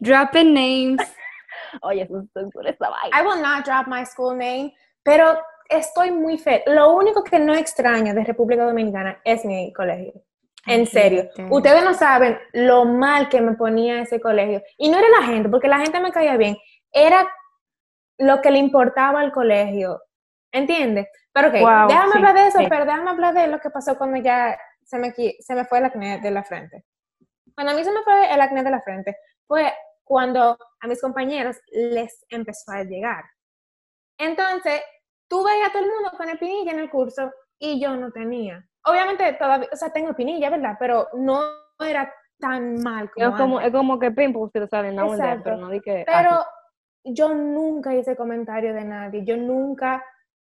Dropping 0.00 0.54
names. 0.54 1.00
Oye, 1.82 2.02
eso 2.02 2.20
es 2.20 2.52
por 2.52 2.66
esa 2.66 2.88
vaina. 2.88 3.18
I 3.18 3.22
will 3.26 3.42
not 3.42 3.64
drop 3.64 3.86
my 3.88 4.04
school 4.04 4.36
name, 4.36 4.74
pero 5.02 5.38
estoy 5.68 6.10
muy 6.12 6.38
feliz. 6.38 6.62
Lo 6.66 6.94
único 6.94 7.24
que 7.24 7.38
no 7.38 7.54
extraño 7.54 8.14
de 8.14 8.24
República 8.24 8.64
Dominicana 8.64 9.20
es 9.24 9.44
mi 9.44 9.72
colegio. 9.72 10.12
En 10.66 10.86
serio. 10.86 11.28
Ustedes 11.50 11.82
no 11.82 11.92
saben 11.94 12.38
lo 12.52 12.84
mal 12.84 13.28
que 13.28 13.40
me 13.40 13.54
ponía 13.54 14.02
ese 14.02 14.20
colegio. 14.20 14.62
Y 14.78 14.88
no 14.90 14.98
era 14.98 15.08
la 15.08 15.26
gente, 15.26 15.48
porque 15.48 15.66
la 15.66 15.80
gente 15.80 15.98
me 15.98 16.12
caía 16.12 16.36
bien. 16.36 16.56
Era 16.92 17.26
lo 18.18 18.40
que 18.40 18.52
le 18.52 18.58
importaba 18.58 19.20
al 19.20 19.32
colegio. 19.32 20.00
¿Entiendes? 20.52 21.08
Pero 21.32 21.48
ok, 21.48 21.54
Wow, 21.54 21.88
déjame 21.88 22.12
sí, 22.12 22.18
hablar 22.18 22.34
de 22.34 22.46
eso, 22.46 22.58
sí. 22.58 22.66
pero 22.68 22.84
déjame 22.84 23.10
hablar 23.10 23.34
de 23.34 23.48
lo 23.48 23.58
que 23.58 23.70
pasó 23.70 23.96
cuando 23.98 24.18
ya 24.18 24.56
se 24.84 24.98
me, 24.98 25.12
se 25.12 25.54
me 25.54 25.64
fue 25.64 25.78
el 25.78 25.84
acné 25.86 26.20
de 26.20 26.30
la 26.30 26.42
frente. 26.42 26.84
Cuando 27.54 27.72
a 27.72 27.76
mí 27.76 27.84
se 27.84 27.92
me 27.92 28.02
fue 28.02 28.32
el 28.32 28.40
acné 28.40 28.62
de 28.62 28.70
la 28.70 28.80
frente, 28.80 29.16
fue 29.46 29.72
cuando 30.04 30.58
a 30.80 30.86
mis 30.86 31.00
compañeros 31.00 31.56
les 31.72 32.24
empezó 32.28 32.72
a 32.72 32.84
llegar. 32.84 33.24
Entonces, 34.18 34.82
tú 35.28 35.44
veías 35.44 35.68
a 35.68 35.72
todo 35.72 35.82
el 35.82 35.90
mundo 35.90 36.12
con 36.16 36.28
espinilla 36.28 36.72
en 36.72 36.80
el 36.80 36.90
curso 36.90 37.30
y 37.58 37.80
yo 37.80 37.96
no 37.96 38.10
tenía. 38.10 38.64
Obviamente 38.84 39.32
todavía, 39.34 39.68
o 39.72 39.76
sea, 39.76 39.90
tengo 39.90 40.10
espinilla, 40.10 40.50
¿verdad? 40.50 40.76
Pero 40.78 41.08
no 41.14 41.40
era 41.78 42.12
tan 42.38 42.82
mal 42.82 43.10
como, 43.10 43.28
Es 43.28 43.36
como, 43.36 43.60
es 43.60 43.70
como 43.70 43.98
que 43.98 44.10
pimpo 44.10 44.40
ustedes 44.40 44.68
saben, 44.68 44.96
no 44.96 45.14
pero 45.42 45.56
no 45.56 45.70
di 45.70 45.80
que. 45.80 46.04
Pero 46.04 46.44
yo 47.04 47.32
nunca 47.32 47.94
hice 47.94 48.16
comentario 48.16 48.74
de 48.74 48.84
nadie, 48.84 49.24
yo 49.24 49.36
nunca 49.36 50.04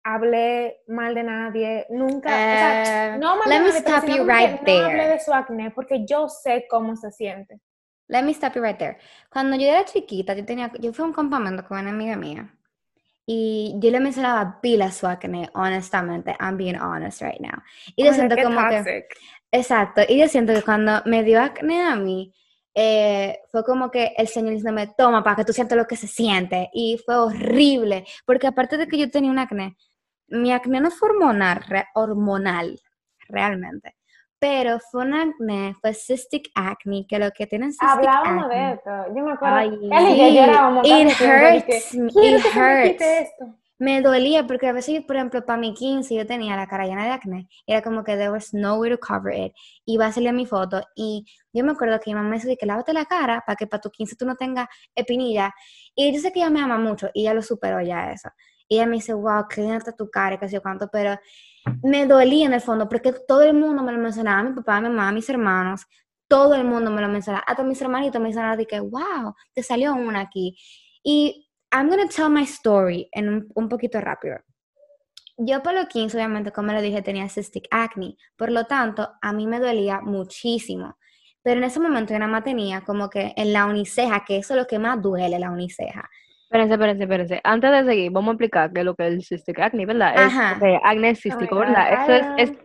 hablé 0.03 0.81
mal 0.87 1.15
de 1.15 1.23
nadie, 1.23 1.87
nunca, 1.89 2.47
o 2.51 2.57
sea, 2.57 2.81
Eh, 2.85 3.11
no 3.11 3.37
mal 3.37 3.49
de 3.51 3.55
let 3.55 3.61
me 3.63 3.71
nadie, 3.71 3.79
stop 3.79 4.07
you 4.09 4.23
que 4.25 4.25
right 4.25 4.61
no 4.61 4.79
hablé 4.81 5.07
there. 5.07 5.07
de 5.07 5.19
su 5.19 5.33
acné 5.33 5.71
porque 5.71 6.05
yo 6.05 6.27
sé 6.29 6.67
cómo 6.69 6.95
se 6.95 7.11
siente. 7.11 7.59
Let 8.07 8.23
me 8.23 8.31
stop 8.33 8.55
you 8.55 8.61
right 8.61 8.77
there. 8.77 8.97
Cuando 9.31 9.55
yo 9.57 9.67
era 9.67 9.85
chiquita, 9.85 10.33
yo 10.35 10.45
tenía, 10.45 10.71
yo 10.79 10.91
fui 10.93 11.03
a 11.03 11.07
un 11.07 11.13
campamento 11.13 11.63
con 11.65 11.79
una 11.79 11.91
amiga 11.91 12.15
mía 12.17 12.53
y 13.25 13.75
yo 13.79 13.91
le 13.91 13.99
mencionaba 14.01 14.61
pila 14.61 14.91
su 14.91 15.07
acné, 15.07 15.49
honestamente. 15.55 16.35
I'm 16.39 16.57
being 16.57 16.77
honest 16.79 17.21
right 17.21 17.39
now. 17.41 17.61
Y 17.95 18.05
yo 18.05 18.13
Oh 18.13 18.13
siento 18.13 18.39
como 18.39 18.67
que, 18.67 18.85
toxic. 18.85 19.05
exacto, 19.51 20.01
y 20.07 20.19
yo 20.19 20.27
siento 20.29 20.53
que 20.53 20.63
cuando 20.63 21.01
me 21.05 21.23
dio 21.23 21.41
acné 21.41 21.81
a 21.83 21.95
mí, 21.95 22.33
eh, 22.75 23.39
fue 23.51 23.63
como 23.65 23.91
que 23.91 24.13
el 24.17 24.27
Señor 24.27 24.51
diciéndome, 24.53 24.87
toma, 24.97 25.23
para 25.23 25.37
que 25.37 25.45
tú 25.45 25.53
sientas 25.53 25.77
lo 25.77 25.87
que 25.87 25.97
se 25.97 26.07
siente. 26.07 26.69
Y 26.73 26.99
fue 27.05 27.17
horrible, 27.17 28.05
porque 28.25 28.47
aparte 28.47 28.77
de 28.77 28.87
que 28.87 28.97
yo 28.99 29.11
tenía 29.11 29.31
un 29.31 29.39
acné, 29.39 29.77
mi 30.31 30.51
acné 30.51 30.81
no 30.81 30.89
fue 30.91 31.09
hormonal, 31.09 31.63
re- 31.67 31.85
hormonal 31.93 32.79
realmente. 33.27 33.95
Pero 34.39 34.79
fue 34.79 35.03
un 35.05 35.13
acné, 35.13 35.75
fue 35.79 35.93
cystic 35.93 36.49
acne, 36.55 37.05
que 37.07 37.19
lo 37.19 37.29
que 37.31 37.45
tienen 37.45 37.71
cystic 37.71 37.87
Hablábamos 37.89 38.45
acne. 38.45 38.57
de 38.57 38.71
esto, 38.73 38.89
yo 39.15 39.23
me 39.23 39.31
acuerdo. 39.33 39.55
Ay, 39.55 39.67
Él 39.91 40.07
y 40.09 40.17
yo 40.17 40.29
llorábamos 40.45 40.87
it 40.87 41.07
hurts 41.21 41.93
me- 41.93 42.11
it 42.15 42.45
hurts. 42.55 43.01
esto. 43.01 43.55
Me 43.77 43.99
dolía 44.01 44.45
porque 44.45 44.67
a 44.67 44.73
veces, 44.73 45.03
por 45.05 45.15
ejemplo, 45.15 45.43
para 45.43 45.59
mi 45.59 45.73
15 45.73 46.13
yo 46.15 46.25
tenía 46.27 46.55
la 46.55 46.67
cara 46.67 46.85
llena 46.85 47.03
de 47.05 47.11
acné. 47.11 47.47
Era 47.65 47.81
como 47.81 48.03
que 48.03 48.15
there 48.15 48.29
was 48.29 48.53
no 48.53 48.75
way 48.75 48.91
to 48.91 48.99
cover 48.99 49.33
it. 49.33 49.53
Iba 49.85 50.05
a 50.07 50.11
salir 50.11 50.31
mi 50.33 50.45
foto 50.45 50.83
y 50.95 51.25
yo 51.51 51.63
me 51.63 51.71
acuerdo 51.71 51.99
que 51.99 52.11
mi 52.11 52.15
mamá 52.15 52.29
me 52.29 52.35
decía 52.37 52.55
que 52.59 52.67
lávate 52.67 52.93
la 52.93 53.05
cara 53.05 53.43
para 53.45 53.55
que 53.55 53.65
para 53.65 53.81
tu 53.81 53.89
15 53.89 54.15
tú 54.15 54.25
no 54.27 54.35
tengas 54.35 54.67
espinilla. 54.93 55.51
Y 55.95 56.13
yo 56.13 56.19
sé 56.19 56.31
que 56.31 56.39
ella 56.41 56.51
me 56.51 56.61
ama 56.61 56.77
mucho 56.77 57.09
y 57.13 57.21
ella 57.21 57.33
lo 57.33 57.41
superó 57.41 57.81
ya 57.81 58.11
eso. 58.11 58.29
Y 58.71 58.75
ella 58.75 58.85
me 58.85 58.95
dice, 58.95 59.11
wow, 59.13 59.49
qué 59.49 59.59
linda 59.59 59.91
tu 59.91 60.09
cara 60.09 60.39
qué 60.39 60.47
sé 60.47 60.55
yo 60.55 60.61
cuánto, 60.61 60.87
pero 60.89 61.19
me 61.83 62.05
dolía 62.05 62.45
en 62.45 62.53
el 62.53 62.61
fondo 62.61 62.87
porque 62.87 63.11
todo 63.27 63.41
el 63.41 63.53
mundo 63.53 63.83
me 63.83 63.91
lo 63.91 63.97
mencionaba, 63.97 64.41
mi 64.43 64.55
papá, 64.55 64.79
mi 64.79 64.87
mamá, 64.87 65.11
mis 65.11 65.29
hermanos, 65.29 65.85
todo 66.29 66.55
el 66.55 66.63
mundo 66.63 66.89
me 66.89 67.01
lo 67.01 67.09
mencionaba, 67.09 67.43
hasta 67.45 67.65
mis 67.65 67.81
hermanitos 67.81 68.21
me 68.21 68.27
mencionaban 68.27 68.57
de 68.57 68.65
que, 68.65 68.79
wow, 68.79 69.35
te 69.53 69.61
salió 69.61 69.93
una 69.93 70.21
aquí. 70.21 70.57
Y 71.03 71.49
I'm 71.73 71.89
gonna 71.89 72.07
tell 72.07 72.29
my 72.29 72.43
story 72.43 73.09
en 73.11 73.45
un, 73.53 73.67
poquito 73.67 73.99
rápido. 73.99 74.37
Yo 75.35 75.61
por 75.61 75.73
los 75.73 75.87
15, 75.87 76.15
obviamente, 76.15 76.53
como 76.53 76.71
le 76.71 76.81
dije, 76.81 77.01
tenía 77.01 77.27
cystic 77.27 77.67
acne, 77.71 78.15
por 78.37 78.53
lo 78.53 78.67
tanto, 78.67 79.09
a 79.21 79.33
mí 79.33 79.47
me 79.47 79.59
dolía 79.59 79.99
muchísimo. 79.99 80.97
Pero 81.43 81.57
en 81.57 81.65
ese 81.65 81.81
momento 81.81 82.13
yo 82.13 82.19
nada 82.19 82.31
más 82.31 82.45
tenía 82.45 82.85
como 82.85 83.09
que 83.09 83.33
en 83.35 83.51
la 83.51 83.65
uniceja, 83.65 84.23
que 84.25 84.37
eso 84.37 84.53
es 84.53 84.61
lo 84.61 84.65
que 84.67 84.79
más 84.79 85.01
duele, 85.01 85.37
la 85.39 85.51
uniceja. 85.51 86.09
Espérense, 86.51 86.73
espérense, 86.73 87.03
espérense. 87.03 87.41
Antes 87.45 87.71
de 87.71 87.85
seguir, 87.85 88.11
vamos 88.11 88.27
a 88.27 88.33
explicar 88.33 88.73
qué 88.73 88.81
es 88.81 88.85
lo 88.85 88.93
que 88.93 89.07
es 89.07 89.13
el 89.13 89.23
cystic 89.23 89.57
acne, 89.59 89.85
¿verdad? 89.85 90.13
Es, 90.15 90.33
Ajá. 90.33 90.59
acné 90.83 91.11
Oh 91.11 91.15
cístico, 91.15 91.55
God, 91.55 91.61
¿verdad? 91.61 91.93
Eso 91.93 92.13
es, 92.13 92.49
es, 92.49 92.57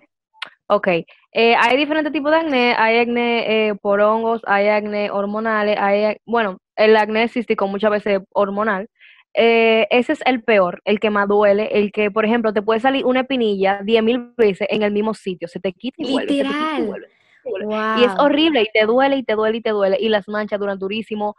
ok. 0.67 0.89
Eh, 1.31 1.55
hay 1.55 1.77
diferentes 1.77 2.13
tipos 2.13 2.33
de 2.33 2.39
acné. 2.39 2.75
Hay 2.77 2.99
acné 2.99 3.69
eh, 3.69 3.75
por 3.77 4.01
hongos, 4.01 4.43
hay 4.45 4.67
acné 4.67 5.13
hormonales, 5.13 5.77
hay, 5.79 6.17
bueno, 6.27 6.59
el 6.75 6.97
acné 6.97 7.29
cístico 7.29 7.69
muchas 7.69 7.93
veces 7.93 8.21
es 8.21 8.27
hormonal. 8.33 8.89
Eh, 9.35 9.87
ese 9.91 10.15
es 10.15 10.21
el 10.27 10.43
peor, 10.43 10.83
el 10.85 10.99
que 10.99 11.11
más 11.11 11.29
duele, 11.29 11.69
el 11.71 11.93
que, 11.93 12.11
por 12.11 12.25
ejemplo, 12.25 12.53
te 12.53 12.63
puede 12.63 12.81
salir 12.81 13.07
una 13.07 13.21
espinilla 13.21 13.83
10.000 13.85 14.35
veces 14.37 14.67
en 14.69 14.83
el 14.83 14.91
mismo 14.91 15.15
sitio, 15.15 15.47
se 15.47 15.61
te 15.61 15.73
quita 15.73 15.97
y 15.99 16.11
vuelve, 16.11 16.33
se 16.33 16.43
te 16.43 16.49
quita 16.49 16.55
y 16.55 16.59
Literal. 16.59 16.87
vuelve, 16.87 17.09
y 17.45 17.51
vuelve. 17.51 18.01
Y 18.01 18.05
es 18.05 18.19
horrible 18.19 18.63
y 18.63 18.67
te 18.73 18.85
duele 18.85 19.17
y 19.19 19.23
te 19.23 19.35
duele 19.35 19.59
y 19.59 19.61
te 19.61 19.71
duele. 19.71 19.97
Y 20.01 20.09
las 20.09 20.27
manchas 20.27 20.59
duran 20.59 20.77
durísimo, 20.77 21.37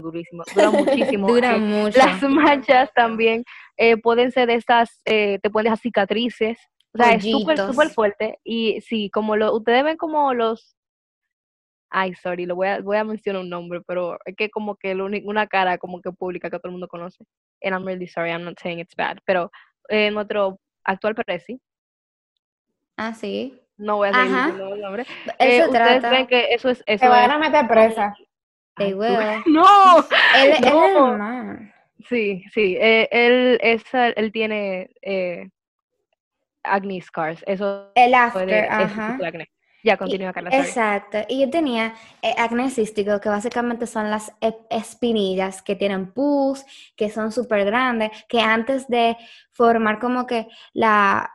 durísimo, 0.00 0.42
duran 0.54 0.72
muchísimo. 0.72 1.26
duran 1.28 1.54
eh, 1.56 1.58
mucho. 1.58 1.98
Las 1.98 2.22
manchas 2.22 2.92
también 2.94 3.44
eh, 3.76 3.96
pueden 3.96 4.32
ser 4.32 4.48
de 4.48 4.54
estas, 4.54 5.00
eh, 5.04 5.38
te 5.42 5.50
pueden 5.50 5.64
dejar 5.64 5.78
cicatrices. 5.78 6.58
O 6.92 6.98
sea, 6.98 7.12
es 7.14 7.24
súper, 7.24 7.58
súper 7.58 7.88
fuerte. 7.90 8.38
Y 8.44 8.80
sí, 8.80 9.10
como 9.10 9.36
lo, 9.36 9.54
ustedes 9.56 9.82
ven 9.82 9.96
como 9.96 10.32
los, 10.32 10.76
ay, 11.90 12.14
sorry, 12.14 12.46
lo 12.46 12.54
voy 12.54 12.68
a, 12.68 12.80
voy 12.80 12.96
a 12.96 13.04
mencionar 13.04 13.42
un 13.42 13.50
nombre, 13.50 13.80
pero 13.86 14.18
es 14.24 14.36
que 14.36 14.48
como 14.50 14.76
que 14.76 14.94
lo 14.94 15.06
una 15.06 15.46
cara 15.46 15.78
como 15.78 16.00
que 16.00 16.12
pública 16.12 16.50
que 16.50 16.58
todo 16.58 16.68
el 16.68 16.72
mundo 16.72 16.88
conoce. 16.88 17.24
And 17.62 17.74
I'm 17.74 17.84
really 17.84 18.06
sorry, 18.06 18.30
I'm 18.30 18.44
not 18.44 18.58
saying 18.60 18.78
it's 18.78 18.94
bad. 18.96 19.18
Pero 19.24 19.50
eh, 19.88 20.10
nuestro 20.10 20.58
actual 20.84 21.14
presi, 21.14 21.60
Ah, 22.96 23.12
sí. 23.12 23.60
no 23.76 23.96
voy 23.96 24.10
a 24.12 24.22
diciendo 24.22 24.74
el 24.74 24.80
nombre. 24.80 25.02
Eso 25.02 25.64
eh, 25.64 25.66
ustedes 25.66 26.00
trata. 26.00 26.10
ven 26.10 26.26
que 26.26 26.54
eso 26.54 26.68
es, 26.70 26.82
eso 26.86 27.02
Te 27.02 27.08
van 27.08 27.30
a 27.30 27.38
meter 27.38 27.66
presa. 27.66 28.14
They 28.76 28.94
will. 28.94 29.42
No, 29.46 30.06
Él, 30.34 30.50
él 30.52 30.52
es 30.54 30.60
No. 30.72 31.12
el 31.12 31.18
man. 31.18 31.72
Sí, 32.08 32.44
sí, 32.52 32.76
eh, 32.78 33.08
él, 33.10 33.58
esa- 33.62 34.08
él 34.10 34.30
tiene 34.32 34.90
eh, 35.02 35.48
acne 36.62 37.00
scars, 37.00 37.42
eso 37.46 37.90
El 37.94 38.12
puede, 38.12 38.16
after, 38.16 38.64
ese 38.64 38.82
ajá. 38.82 39.18
acné. 39.26 39.50
Ya, 39.82 39.98
continúa, 39.98 40.32
Carla, 40.32 40.50
sorry. 40.50 40.62
Exacto. 40.64 41.18
Y 41.28 41.42
yo 41.42 41.50
tenía 41.50 41.94
eh, 42.22 42.34
acné 42.38 42.70
cístico, 42.70 43.20
que 43.20 43.28
básicamente 43.28 43.86
son 43.86 44.10
las 44.10 44.32
e- 44.40 44.56
espinillas 44.70 45.60
que 45.60 45.76
tienen 45.76 46.10
pus, 46.12 46.64
que 46.96 47.10
son 47.10 47.30
súper 47.32 47.66
grandes, 47.66 48.10
que 48.28 48.40
antes 48.40 48.88
de 48.88 49.14
formar 49.52 49.98
como 49.98 50.26
que 50.26 50.46
la, 50.72 51.30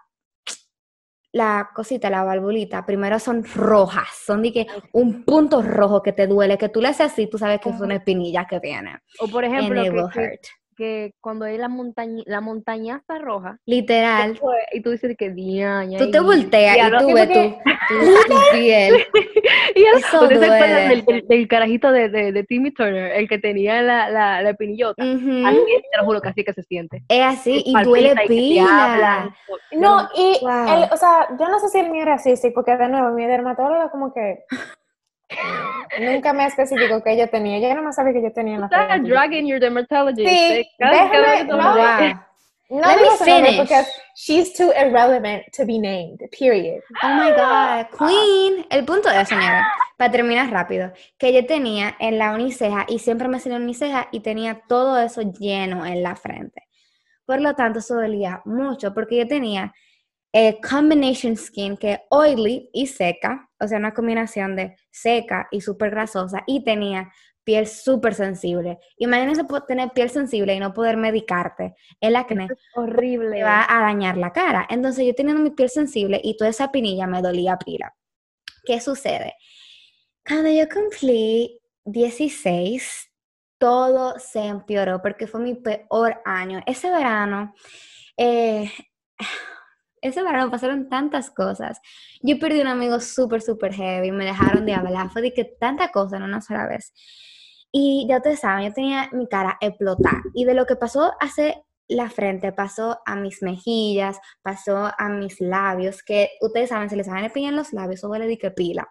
la 1.32 1.70
cosita, 1.74 2.10
la 2.10 2.24
valvulita, 2.24 2.86
primero 2.86 3.20
son 3.20 3.44
rojas, 3.44 4.08
son 4.26 4.42
de 4.42 4.52
que 4.52 4.68
un 4.94 5.24
punto 5.24 5.62
rojo 5.62 6.02
que 6.02 6.14
te 6.14 6.28
duele, 6.28 6.58
que 6.58 6.70
tú 6.70 6.82
le 6.82 6.88
haces 6.88 7.12
así, 7.12 7.28
tú 7.28 7.38
sabes 7.38 7.60
que 7.62 7.70
es 7.70 7.80
una 7.80 7.96
espinilla 7.96 8.46
que 8.48 8.60
viene. 8.60 8.98
O 9.20 9.28
por 9.28 9.44
ejemplo, 9.44 10.10
que, 10.10 10.20
que. 10.20 10.40
Que 10.80 11.14
cuando 11.20 11.44
hay 11.44 11.58
la, 11.58 11.68
montaña, 11.68 12.24
la 12.26 12.40
montañaza 12.40 13.20
roja, 13.20 13.58
Literal. 13.66 14.40
y 14.72 14.82
tú 14.82 14.92
dices 14.92 15.16
que 15.18 15.30
diaña. 15.30 16.00
Tú 16.00 16.10
te 16.10 16.22
volteas 16.22 16.78
y 16.78 16.98
tú 16.98 17.14
ves 17.14 17.28
tu, 17.28 17.34
tu- 17.34 17.56
tu 18.30 18.36
piel. 18.54 18.96
Y 19.76 19.82
ya, 19.84 19.90
Eso 19.98 20.24
¿Ustedes 20.24 20.40
se 20.40 20.46
acuerdan 20.46 20.88
duele. 20.88 20.90
del, 20.90 21.06
del, 21.06 21.28
del 21.28 21.48
carajito 21.48 21.92
de, 21.92 22.10
de, 22.10 22.32
de 22.32 22.44
Timmy 22.44 22.72
Turner, 22.72 23.12
el 23.14 23.28
que 23.30 23.38
tenía 23.40 23.82
la, 23.82 24.10
la, 24.10 24.42
la 24.42 24.50
espinillota? 24.52 25.04
Ujú. 25.04 25.46
Así, 25.46 25.60
te 25.92 25.98
lo 26.00 26.06
juro 26.06 26.22
que 26.22 26.30
así 26.30 26.44
que 26.44 26.54
se 26.54 26.64
siente. 26.64 27.04
Es 27.08 27.24
así 27.26 27.62
y 27.66 27.74
duele 27.84 28.08
y 28.10 28.12
que 28.16 28.22
te 28.22 28.28
pila. 28.28 29.36
No, 29.74 30.08
y, 30.16 30.38
Wow. 30.42 30.84
el, 30.84 30.90
o 30.92 30.98
sea, 30.98 31.28
yo 31.40 31.48
no 31.50 31.60
sé 31.60 31.70
si 31.70 31.78
el 31.80 31.92
mío 31.92 32.02
era 32.04 32.16
así, 32.16 32.36
sí, 32.36 32.50
porque 32.52 32.76
de 32.78 32.88
nuevo, 32.90 33.12
mi 33.14 33.26
dermatóloga 33.26 33.90
como 33.92 34.14
que 34.14 34.40
nunca 36.00 36.34
me 36.34 36.46
especificó 36.46 37.02
que 37.04 37.18
yo 37.18 37.28
tenía. 37.30 37.60
Yo 37.60 37.74
no 37.76 37.84
me 37.84 37.94
sabía 37.94 38.14
que 38.14 38.22
yo 38.24 38.32
tenía 38.32 38.56
en 38.56 38.62
la 38.62 39.00
dragging 39.02 39.48
your 39.48 39.60
dermatologist. 39.60 40.28
Sí, 40.28 40.36
eh, 40.36 40.68
déjame- 40.80 41.44
no. 41.46 42.30
No 42.72 42.82
Let 42.82 42.98
me 43.02 43.10
finish. 43.26 43.58
porque 43.58 43.84
she's 44.16 44.54
too 44.54 44.72
irrelevant 44.80 45.42
to 45.58 45.66
be 45.66 45.80
named, 45.80 46.20
period. 46.38 46.84
Oh 47.02 47.16
my 47.16 47.32
God, 47.32 47.88
Queen. 47.98 48.64
El 48.70 48.86
punto 48.86 49.10
es, 49.10 49.28
señora, 49.28 49.68
para 49.98 50.12
terminar 50.12 50.52
rápido, 50.52 50.92
que 51.18 51.34
yo 51.34 51.44
tenía 51.48 51.96
en 52.00 52.20
la 52.20 52.32
uniceja 52.32 52.86
y 52.88 53.00
siempre 53.00 53.28
me 53.28 53.40
salía 53.40 53.58
uniceja 53.58 54.08
y 54.12 54.20
tenía 54.20 54.62
todo 54.68 55.00
eso 55.00 55.22
lleno 55.24 55.84
en 55.84 56.04
la 56.04 56.16
frente. 56.16 56.68
Por 57.26 57.42
lo 57.42 57.56
tanto, 57.56 57.80
eso 57.80 57.96
dolía 57.96 58.44
mucho 58.46 58.94
porque 58.94 59.18
yo 59.18 59.28
tenía 59.28 59.74
eh, 60.32 60.60
combination 60.62 61.36
skin 61.38 61.76
que 61.76 62.02
oily 62.12 62.70
y 62.72 62.86
seca, 62.86 63.49
o 63.60 63.68
sea, 63.68 63.78
una 63.78 63.94
combinación 63.94 64.56
de 64.56 64.76
seca 64.92 65.48
y 65.52 65.62
súper 65.62 65.92
grasosa 65.92 66.44
y 66.48 66.64
tenía 66.64 67.12
piel 67.44 67.68
súper 67.68 68.14
sensible. 68.14 68.80
Imagínense 68.98 69.44
tener 69.68 69.90
piel 69.90 70.10
sensible 70.10 70.54
y 70.54 70.60
no 70.60 70.74
poder 70.74 70.98
medicarte. 70.98 71.76
El 72.00 72.16
acné 72.16 72.46
es 72.46 72.60
horrible. 72.76 73.38
te 73.38 73.44
va 73.44 73.66
a 73.68 73.82
dañar 73.82 74.18
la 74.18 74.32
cara. 74.32 74.68
Entonces 74.70 75.06
yo 75.06 75.16
teniendo 75.16 75.42
mi 75.42 75.50
piel 75.52 75.70
sensible 75.70 76.22
y 76.24 76.38
toda 76.38 76.52
esa 76.52 76.72
pinilla 76.72 77.08
me 77.08 77.22
dolía 77.22 77.58
pila. 77.58 77.96
¿Qué 78.66 78.80
sucede? 78.80 79.34
Cuando 80.28 80.52
yo 80.52 80.68
cumplí 80.70 81.60
16, 81.86 83.10
todo 83.58 84.20
se 84.20 84.46
empeoró 84.46 85.02
porque 85.02 85.26
fue 85.26 85.40
mi 85.40 85.56
peor 85.56 86.22
año. 86.26 86.62
Ese 86.68 86.92
verano, 86.92 87.56
eh, 88.16 88.72
ese 90.02 90.24
verano 90.24 90.52
pasaron 90.52 90.90
tantas 90.90 91.30
cosas. 91.32 91.80
Yo 92.22 92.40
perdí 92.40 92.62
un 92.62 92.68
amigo 92.68 93.00
súper, 93.00 93.42
súper 93.42 93.74
heavy, 93.74 94.12
me 94.12 94.26
dejaron 94.26 94.66
de 94.66 94.74
hablar, 94.74 95.10
fue 95.10 95.22
de 95.22 95.34
que 95.34 95.46
tanta 95.46 95.92
cosa 95.92 96.18
en 96.18 96.24
una 96.24 96.42
sola 96.42 96.68
vez. 96.68 96.94
Y 97.72 98.08
ya 98.10 98.18
ustedes 98.18 98.40
saben, 98.40 98.68
yo 98.68 98.74
tenía 98.74 99.10
mi 99.12 99.28
cara 99.28 99.58
explotada. 99.62 100.22
Y 100.34 100.46
de 100.46 100.54
lo 100.54 100.66
que 100.66 100.76
pasó 100.76 101.14
hace 101.20 101.64
la 101.88 102.10
frente, 102.10 102.52
pasó 102.52 103.00
a 103.06 103.16
mis 103.16 103.42
mejillas, 103.42 104.20
pasó 104.42 104.92
a 104.98 105.10
mis 105.10 105.42
labios, 105.42 106.04
que 106.04 106.30
ustedes 106.42 106.70
saben, 106.70 106.90
se 106.90 106.96
les 106.96 107.08
salen 107.08 107.32
piña 107.32 107.50
en 107.50 107.56
los 107.56 107.74
labios, 107.74 108.00
eso 108.00 108.10
huele 108.10 108.28
de 108.28 108.38
que 108.38 108.52
pila. 108.52 108.88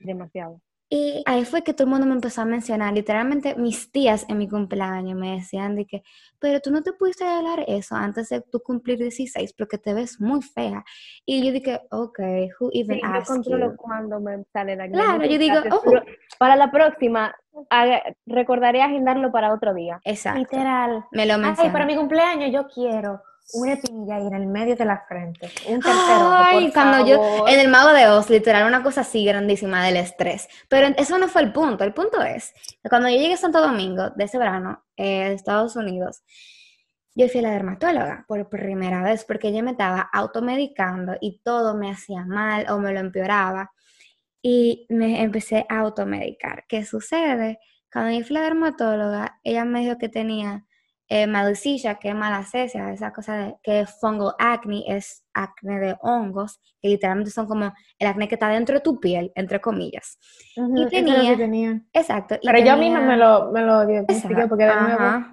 Demasiado. 0.00 0.60
Y 0.92 1.22
ahí 1.24 1.44
fue 1.44 1.62
que 1.62 1.72
todo 1.72 1.84
el 1.84 1.90
mundo 1.90 2.04
me 2.06 2.14
empezó 2.14 2.42
a 2.42 2.44
mencionar, 2.44 2.92
literalmente 2.92 3.54
mis 3.54 3.92
tías 3.92 4.26
en 4.28 4.38
mi 4.38 4.48
cumpleaños 4.48 5.16
me 5.16 5.36
decían 5.36 5.76
de 5.76 5.86
que, 5.86 6.02
pero 6.40 6.58
tú 6.60 6.72
no 6.72 6.82
te 6.82 6.92
pudiste 6.92 7.22
hablar 7.24 7.64
eso 7.68 7.94
antes 7.94 8.28
de 8.28 8.40
tú 8.40 8.58
cumplir 8.60 8.98
16 8.98 9.52
porque 9.52 9.78
te 9.78 9.94
ves 9.94 10.20
muy 10.20 10.42
fea. 10.42 10.84
Y 11.24 11.46
yo 11.46 11.52
dije, 11.52 11.80
ok, 11.92 12.18
who 12.58 12.70
even 12.72 12.96
Sí, 12.96 13.02
yo 13.02 13.08
asked 13.08 13.32
controlo 13.34 13.70
you? 13.70 13.76
cuando 13.76 14.18
me 14.20 14.42
sale 14.52 14.74
la 14.74 14.88
Claro, 14.88 15.24
yo 15.24 15.38
digo, 15.38 15.58
oh. 15.70 15.82
Para 16.40 16.56
la 16.56 16.72
próxima, 16.72 17.36
recordaré 18.26 18.82
agendarlo 18.82 19.30
para 19.30 19.52
otro 19.54 19.72
día. 19.74 20.00
Exacto. 20.04 20.40
Literal. 20.40 21.04
Me 21.12 21.24
lo 21.24 21.34
Ay, 21.34 21.40
mencionó. 21.40 21.72
para 21.72 21.86
mi 21.86 21.94
cumpleaños 21.94 22.50
yo 22.52 22.66
quiero 22.66 23.22
una 23.52 23.72
espinilla 23.74 24.16
ahí 24.16 24.26
en 24.26 24.34
el 24.34 24.46
medio 24.46 24.76
de 24.76 24.84
la 24.84 25.04
frente. 25.06 25.50
Un 25.68 25.80
tercero. 25.80 26.32
Ay, 26.32 26.66
por 26.66 26.72
cuando 26.72 27.06
yo, 27.06 27.46
en 27.48 27.60
el 27.60 27.68
Mago 27.68 27.92
de 27.92 28.08
Oz, 28.08 28.30
literal, 28.30 28.66
una 28.66 28.82
cosa 28.82 29.02
así 29.02 29.24
grandísima 29.24 29.84
del 29.84 29.96
estrés. 29.96 30.48
Pero 30.68 30.88
eso 30.96 31.18
no 31.18 31.28
fue 31.28 31.42
el 31.42 31.52
punto. 31.52 31.84
El 31.84 31.94
punto 31.94 32.22
es 32.22 32.52
que 32.82 32.88
cuando 32.88 33.08
yo 33.08 33.16
llegué 33.16 33.34
a 33.34 33.36
Santo 33.36 33.60
Domingo 33.60 34.10
de 34.10 34.24
ese 34.24 34.38
verano, 34.38 34.84
eh, 34.96 35.28
de 35.28 35.34
Estados 35.34 35.76
Unidos, 35.76 36.22
yo 37.14 37.28
fui 37.28 37.40
a 37.40 37.44
la 37.44 37.50
dermatóloga 37.50 38.24
por 38.28 38.48
primera 38.48 39.02
vez 39.02 39.24
porque 39.24 39.52
yo 39.52 39.62
me 39.62 39.72
estaba 39.72 40.08
automedicando 40.12 41.16
y 41.20 41.40
todo 41.42 41.74
me 41.76 41.90
hacía 41.90 42.24
mal 42.24 42.66
o 42.70 42.78
me 42.78 42.92
lo 42.92 43.00
empeoraba. 43.00 43.72
Y 44.42 44.86
me 44.88 45.22
empecé 45.22 45.66
a 45.68 45.80
automedicar. 45.80 46.64
¿Qué 46.66 46.84
sucede? 46.84 47.58
Cuando 47.92 48.18
yo 48.18 48.24
fui 48.24 48.36
a 48.36 48.40
la 48.40 48.44
dermatóloga, 48.46 49.40
ella 49.44 49.64
me 49.64 49.80
dijo 49.80 49.98
que 49.98 50.08
tenía 50.08 50.64
eh, 51.10 51.26
que 52.00 52.08
es 52.08 52.14
malacesia, 52.14 52.92
esa 52.92 53.12
cosa 53.12 53.36
de, 53.36 53.56
que 53.64 53.80
es 53.80 53.98
fungal 54.00 54.32
acne, 54.38 54.84
es 54.86 55.24
acné 55.34 55.80
de 55.80 55.96
hongos, 56.02 56.60
que 56.80 56.88
literalmente 56.88 57.32
son 57.32 57.46
como 57.46 57.72
el 57.98 58.06
acné 58.06 58.28
que 58.28 58.36
está 58.36 58.48
dentro 58.48 58.76
de 58.76 58.80
tu 58.80 59.00
piel, 59.00 59.32
entre 59.34 59.60
comillas. 59.60 60.18
Y 60.54 60.86
tenía- 60.88 61.36
tenía. 61.36 61.82
Exacto. 61.92 62.36
Pero 62.42 62.58
yo 62.58 62.76
misma 62.76 63.00
tenía- 63.00 63.00
me 63.00 63.16
lo, 63.16 63.50
me 63.50 63.62
lo 63.62 63.86
diagnostiqué 63.86 64.46
porque 64.48 64.64
de 64.64 64.74
nuevo. 64.76 65.26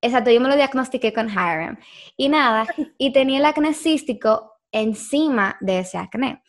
Exacto, 0.00 0.30
yo 0.32 0.40
me 0.40 0.48
lo 0.48 0.56
diagnostiqué 0.56 1.12
con 1.12 1.30
Hiram. 1.30 1.78
Y 2.16 2.28
nada, 2.28 2.66
y 2.98 3.12
tenía 3.12 3.38
el 3.38 3.44
acné 3.44 3.74
cístico 3.74 4.54
encima 4.72 5.56
de 5.60 5.78
ese 5.80 5.98
acné. 5.98 6.42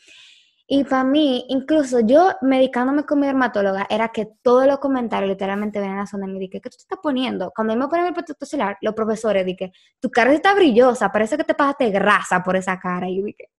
Y 0.76 0.84
para 0.86 1.04
mí, 1.04 1.46
incluso 1.50 2.00
yo 2.00 2.32
medicándome 2.42 3.04
con 3.06 3.20
mi 3.20 3.28
dermatóloga, 3.28 3.86
era 3.92 4.08
que 4.08 4.26
todos 4.42 4.66
los 4.66 4.80
comentarios 4.80 5.30
literalmente 5.30 5.80
venían 5.80 6.00
a 6.00 6.08
zona 6.08 6.26
de 6.26 6.34
mí, 6.34 6.40
dije, 6.40 6.60
¿qué 6.60 6.70
tú 6.72 6.78
te 6.78 6.82
estás 6.82 6.98
poniendo? 6.98 7.52
Cuando 7.56 7.76
me 7.76 7.88
ponía 7.88 8.08
el 8.08 8.14
protector 8.16 8.48
solar, 8.48 8.78
los 8.82 8.96
profesores, 8.96 9.46
dije, 9.46 9.72
tu 10.00 10.10
cara 10.10 10.34
está 10.34 10.56
brillosa, 10.56 11.12
parece 11.12 11.38
que 11.38 11.44
te 11.44 11.54
pasaste 11.54 11.92
grasa 11.92 12.42
por 12.42 12.56
esa 12.56 12.80
cara. 12.80 13.08
Y 13.08 13.20
yo 13.20 13.24
dije, 13.24 13.50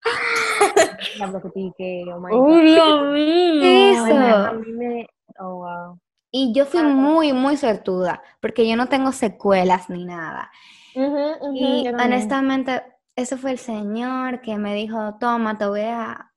pique, 1.53 2.03
oh 2.13 2.19
my 2.19 2.33
¡Oh, 2.33 2.41
God. 2.41 2.61
Dios 2.61 3.13
mío! 3.13 3.63
Eso. 3.63 4.35
A 4.47 4.51
mí 4.51 4.71
me... 4.73 5.07
Oh, 5.39 5.55
wow. 5.55 5.99
y 6.31 6.53
yo 6.53 6.65
fui 6.65 6.83
muy, 6.83 7.31
muy 7.31 7.55
suertuda, 7.55 8.21
porque 8.41 8.67
yo 8.67 8.75
no 8.75 8.87
tengo 8.87 9.13
secuelas 9.13 9.89
ni 9.89 10.03
nada. 10.03 10.51
Y 10.93 11.87
honestamente, 11.87 12.83
ese 13.15 13.37
fue 13.37 13.51
el 13.51 13.57
señor 13.57 14.41
que 14.41 14.57
me 14.57 14.75
dijo, 14.75 15.15
toma, 15.17 15.57
te 15.57 15.65
voy 15.65 15.79
a 15.79 16.33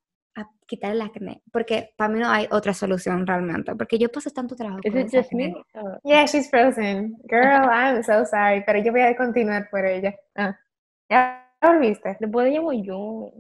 quitar 0.69 0.93
el 0.93 1.01
acné, 1.01 1.43
porque 1.51 1.95
para 1.97 2.09
mí 2.13 2.21
no 2.21 2.29
hay 2.31 2.47
otra 2.53 2.73
solución 2.75 3.27
realmente, 3.27 3.75
porque 3.75 3.99
yo 3.99 4.09
pasé 4.11 4.31
tanto 4.31 4.55
trabajo 4.55 4.81
Is 4.85 4.93
con 4.93 5.01
it 5.01 5.09
just 5.11 5.33
acné. 5.33 5.49
me? 5.75 5.81
Uh, 5.81 5.99
Yeah, 6.05 6.27
she's 6.27 6.49
frozen. 6.49 7.17
Girl, 7.29 7.69
I'm 7.69 8.03
so 8.05 8.25
sorry, 8.27 8.63
pero 8.65 8.79
yo 8.81 8.93
voy 8.93 9.01
a 9.01 9.17
continuar 9.17 9.69
por 9.71 9.85
ella. 9.85 10.15
Ah. 10.37 10.57
¿Ya 11.11 11.51
volviste? 11.61 12.17
después 12.21 12.53
llamo 12.53 12.73
yo. 12.73 13.33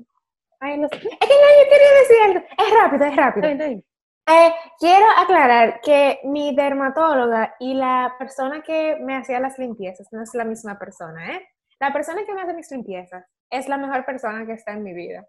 Ay, 0.60 0.78
no 0.78 0.88
sé. 0.88 0.96
Es 0.96 1.02
que 1.02 1.08
no, 1.10 1.18
yo 1.20 1.70
quería 1.70 1.92
decir 2.00 2.16
algo. 2.24 2.40
Es 2.58 2.74
rápido, 2.82 3.04
es 3.04 3.16
rápido. 3.16 3.82
Eh, 4.30 4.52
quiero 4.78 5.06
aclarar 5.16 5.80
que 5.82 6.18
mi 6.24 6.54
dermatóloga 6.54 7.54
y 7.60 7.74
la 7.74 8.14
persona 8.18 8.60
que 8.62 8.98
me 9.00 9.16
hacía 9.16 9.38
las 9.40 9.58
limpiezas 9.58 10.08
no 10.12 10.22
es 10.22 10.34
la 10.34 10.44
misma 10.44 10.78
persona, 10.78 11.32
¿eh? 11.34 11.48
La 11.80 11.92
persona 11.92 12.24
que 12.26 12.34
me 12.34 12.42
hace 12.42 12.54
mis 12.54 12.70
limpiezas 12.70 13.24
es 13.50 13.68
la 13.68 13.78
mejor 13.78 14.04
persona 14.04 14.44
que 14.44 14.52
está 14.52 14.72
en 14.72 14.82
mi 14.82 14.92
vida. 14.92 15.24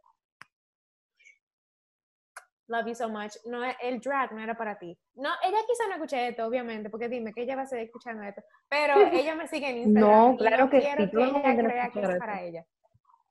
Love 2.70 2.88
you 2.88 2.96
so 2.96 3.10
much. 3.10 3.36
No, 3.46 3.64
el 3.82 4.00
drag 4.00 4.32
no 4.32 4.42
era 4.42 4.56
para 4.56 4.78
ti. 4.78 4.98
No, 5.16 5.30
ella 5.44 5.58
quizá 5.68 5.88
no 5.88 5.96
escuche 5.96 6.30
esto, 6.30 6.46
obviamente, 6.46 6.90
porque 6.90 7.10
dime 7.10 7.34
que 7.34 7.42
ella 7.42 7.56
va 7.56 7.64
a 7.64 7.66
seguir 7.66 7.86
escuchando 7.86 8.24
esto, 8.24 8.42
pero 8.70 8.94
ella 9.12 9.36
me 9.36 9.48
sigue 9.48 9.70
en 9.70 9.78
Instagram. 9.78 10.10
No, 10.10 10.34
y 10.34 10.38
claro 10.38 10.70
que 10.70 10.80
quiero 10.80 11.04
sí, 11.04 11.12
que 11.12 11.24
ella 11.24 11.42
crea 11.42 11.90
que 11.90 12.02
es 12.02 12.20
para 12.20 12.42
ella. 12.42 12.66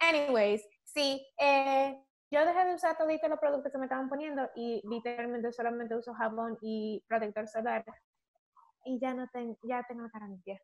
Anyways, 0.01 0.68
sí, 0.84 1.26
eh, 1.39 1.99
yo 2.30 2.45
dejé 2.45 2.64
de 2.66 2.74
usar 2.74 2.97
todos 2.97 3.11
los 3.11 3.39
productos 3.39 3.72
que 3.72 3.78
me 3.78 3.86
estaban 3.86 4.09
poniendo 4.09 4.49
y 4.55 4.82
literalmente 4.89 5.53
solamente 5.53 5.97
uso 5.97 6.12
jabón 6.14 6.59
y 6.61 7.03
protector 7.09 7.49
solar. 7.49 7.84
Y 8.84 8.99
ya 9.01 9.14
no 9.14 9.28
tengo, 9.28 9.59
ya 9.62 9.82
tengo 9.89 10.03
la 10.03 10.11
cara 10.11 10.28
limpia. 10.28 10.61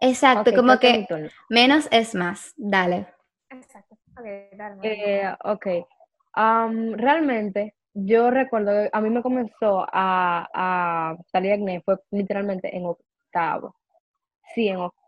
Exacto, 0.00 0.52
como 0.54 0.78
que 0.78 1.06
menos 1.48 1.88
es 1.90 2.14
más. 2.14 2.54
Dale. 2.56 3.06
Exacto. 3.50 3.96
Ok, 4.18 4.56
dale. 4.56 4.78
Eh, 4.82 5.36
ok. 5.44 5.66
Am, 6.34 6.92
realmente, 6.94 7.74
yo 7.94 8.30
recuerdo 8.30 8.88
a 8.92 9.00
mí 9.00 9.10
me 9.10 9.22
comenzó 9.22 9.86
a, 9.92 10.48
a 10.54 11.16
salir 11.32 11.52
acné, 11.52 11.82
fue 11.82 11.96
literalmente 12.10 12.74
en 12.76 12.86
octavo. 12.86 13.74
Sí, 14.54 14.68
en 14.68 14.76
octavo. 14.78 15.00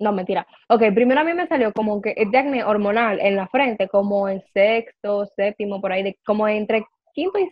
No, 0.00 0.12
mentira. 0.12 0.46
Ok, 0.68 0.82
primero 0.94 1.20
a 1.20 1.24
mí 1.24 1.34
me 1.34 1.48
salió 1.48 1.72
como 1.72 2.00
que 2.00 2.14
este 2.16 2.38
acné 2.38 2.62
hormonal 2.64 3.18
en 3.20 3.34
la 3.36 3.48
frente, 3.48 3.88
como 3.88 4.28
en 4.28 4.42
sexto, 4.54 5.26
séptimo, 5.36 5.80
por 5.80 5.92
ahí, 5.92 6.04
de, 6.04 6.16
como 6.24 6.46
entre 6.46 6.84
quinto 7.14 7.38
y 7.38 7.50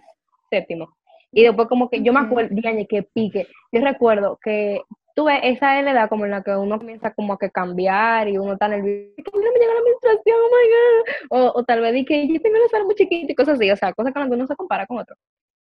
séptimo. 0.51 0.89
Y 1.33 1.43
después 1.43 1.69
como 1.69 1.91
que 1.91 2.03
yo 2.03 2.13
me 2.13 2.21
acuerdo, 2.21 2.55
que 2.89 3.03
pique. 3.03 3.49
Yo 3.73 3.81
recuerdo 3.81 4.39
que 4.43 4.81
tuve 5.17 5.49
esa 5.49 5.79
es 5.79 5.85
la 5.85 5.93
edad 5.93 6.09
como 6.11 6.27
en 6.27 6.31
la 6.31 6.43
que 6.43 6.55
uno 6.55 6.79
comienza 6.79 7.13
como 7.15 7.33
a 7.33 7.39
que 7.39 7.51
cambiar 7.51 8.29
y 8.29 8.37
uno 8.37 8.53
está 8.53 8.69
nervioso, 8.69 9.15
no 9.33 9.53
me 9.53 9.59
llega 9.59 9.75
la 9.75 9.81
menstruación, 9.83 10.37
oh 10.37 10.51
my 10.55 11.41
God. 11.41 11.49
O, 11.55 11.59
o 11.59 11.65
tal 11.65 11.81
vez 11.81 11.95
di 11.95 12.05
que 12.05 12.29
yo 12.29 12.41
tengo 12.41 12.59
la 12.59 12.69
sala 12.69 12.85
muy 12.85 12.95
chiquita 12.95 13.33
y 13.33 13.35
cosas 13.35 13.55
así, 13.55 13.71
o 13.71 13.77
sea, 13.77 13.95
cosas 13.95 14.13
con 14.13 14.21
las 14.21 14.29
que 14.29 14.37
uno 14.37 14.47
se 14.47 14.57
compara 14.57 14.87
con 14.87 14.99
otro. 14.99 15.17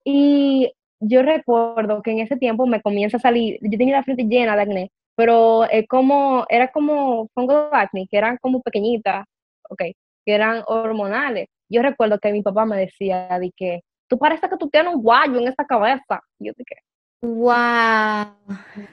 Y 0.05 0.71
yo 1.01 1.23
recuerdo 1.23 2.01
que 2.01 2.11
en 2.11 2.19
ese 2.19 2.37
tiempo 2.37 2.65
me 2.67 2.81
comienza 2.81 3.17
a 3.17 3.19
salir, 3.19 3.59
yo 3.61 3.77
tenía 3.77 3.97
la 3.97 4.03
frente 4.03 4.23
llena 4.23 4.55
de 4.55 4.61
acné, 4.61 4.91
pero 5.15 5.65
es 5.69 5.87
como, 5.87 6.45
era 6.49 6.69
como 6.71 7.27
fongo 7.35 7.69
de 7.69 7.77
acné, 7.77 8.07
que 8.09 8.17
eran 8.17 8.37
como 8.41 8.61
pequeñitas, 8.61 9.25
ok, 9.69 9.81
que 10.25 10.33
eran 10.33 10.63
hormonales. 10.67 11.47
Yo 11.69 11.81
recuerdo 11.81 12.17
que 12.19 12.31
mi 12.31 12.41
papá 12.41 12.65
me 12.65 12.77
decía 12.77 13.27
de 13.39 13.51
que 13.55 13.81
tú 14.07 14.17
pareces 14.17 14.49
que 14.49 14.57
tú 14.57 14.69
tienes 14.69 14.93
un 14.93 15.01
guayo 15.01 15.37
en 15.39 15.47
esa 15.49 15.65
cabeza. 15.65 16.21
Y 16.39 16.47
yo 16.47 16.53
dije, 16.57 16.75
Wow. 17.23 18.35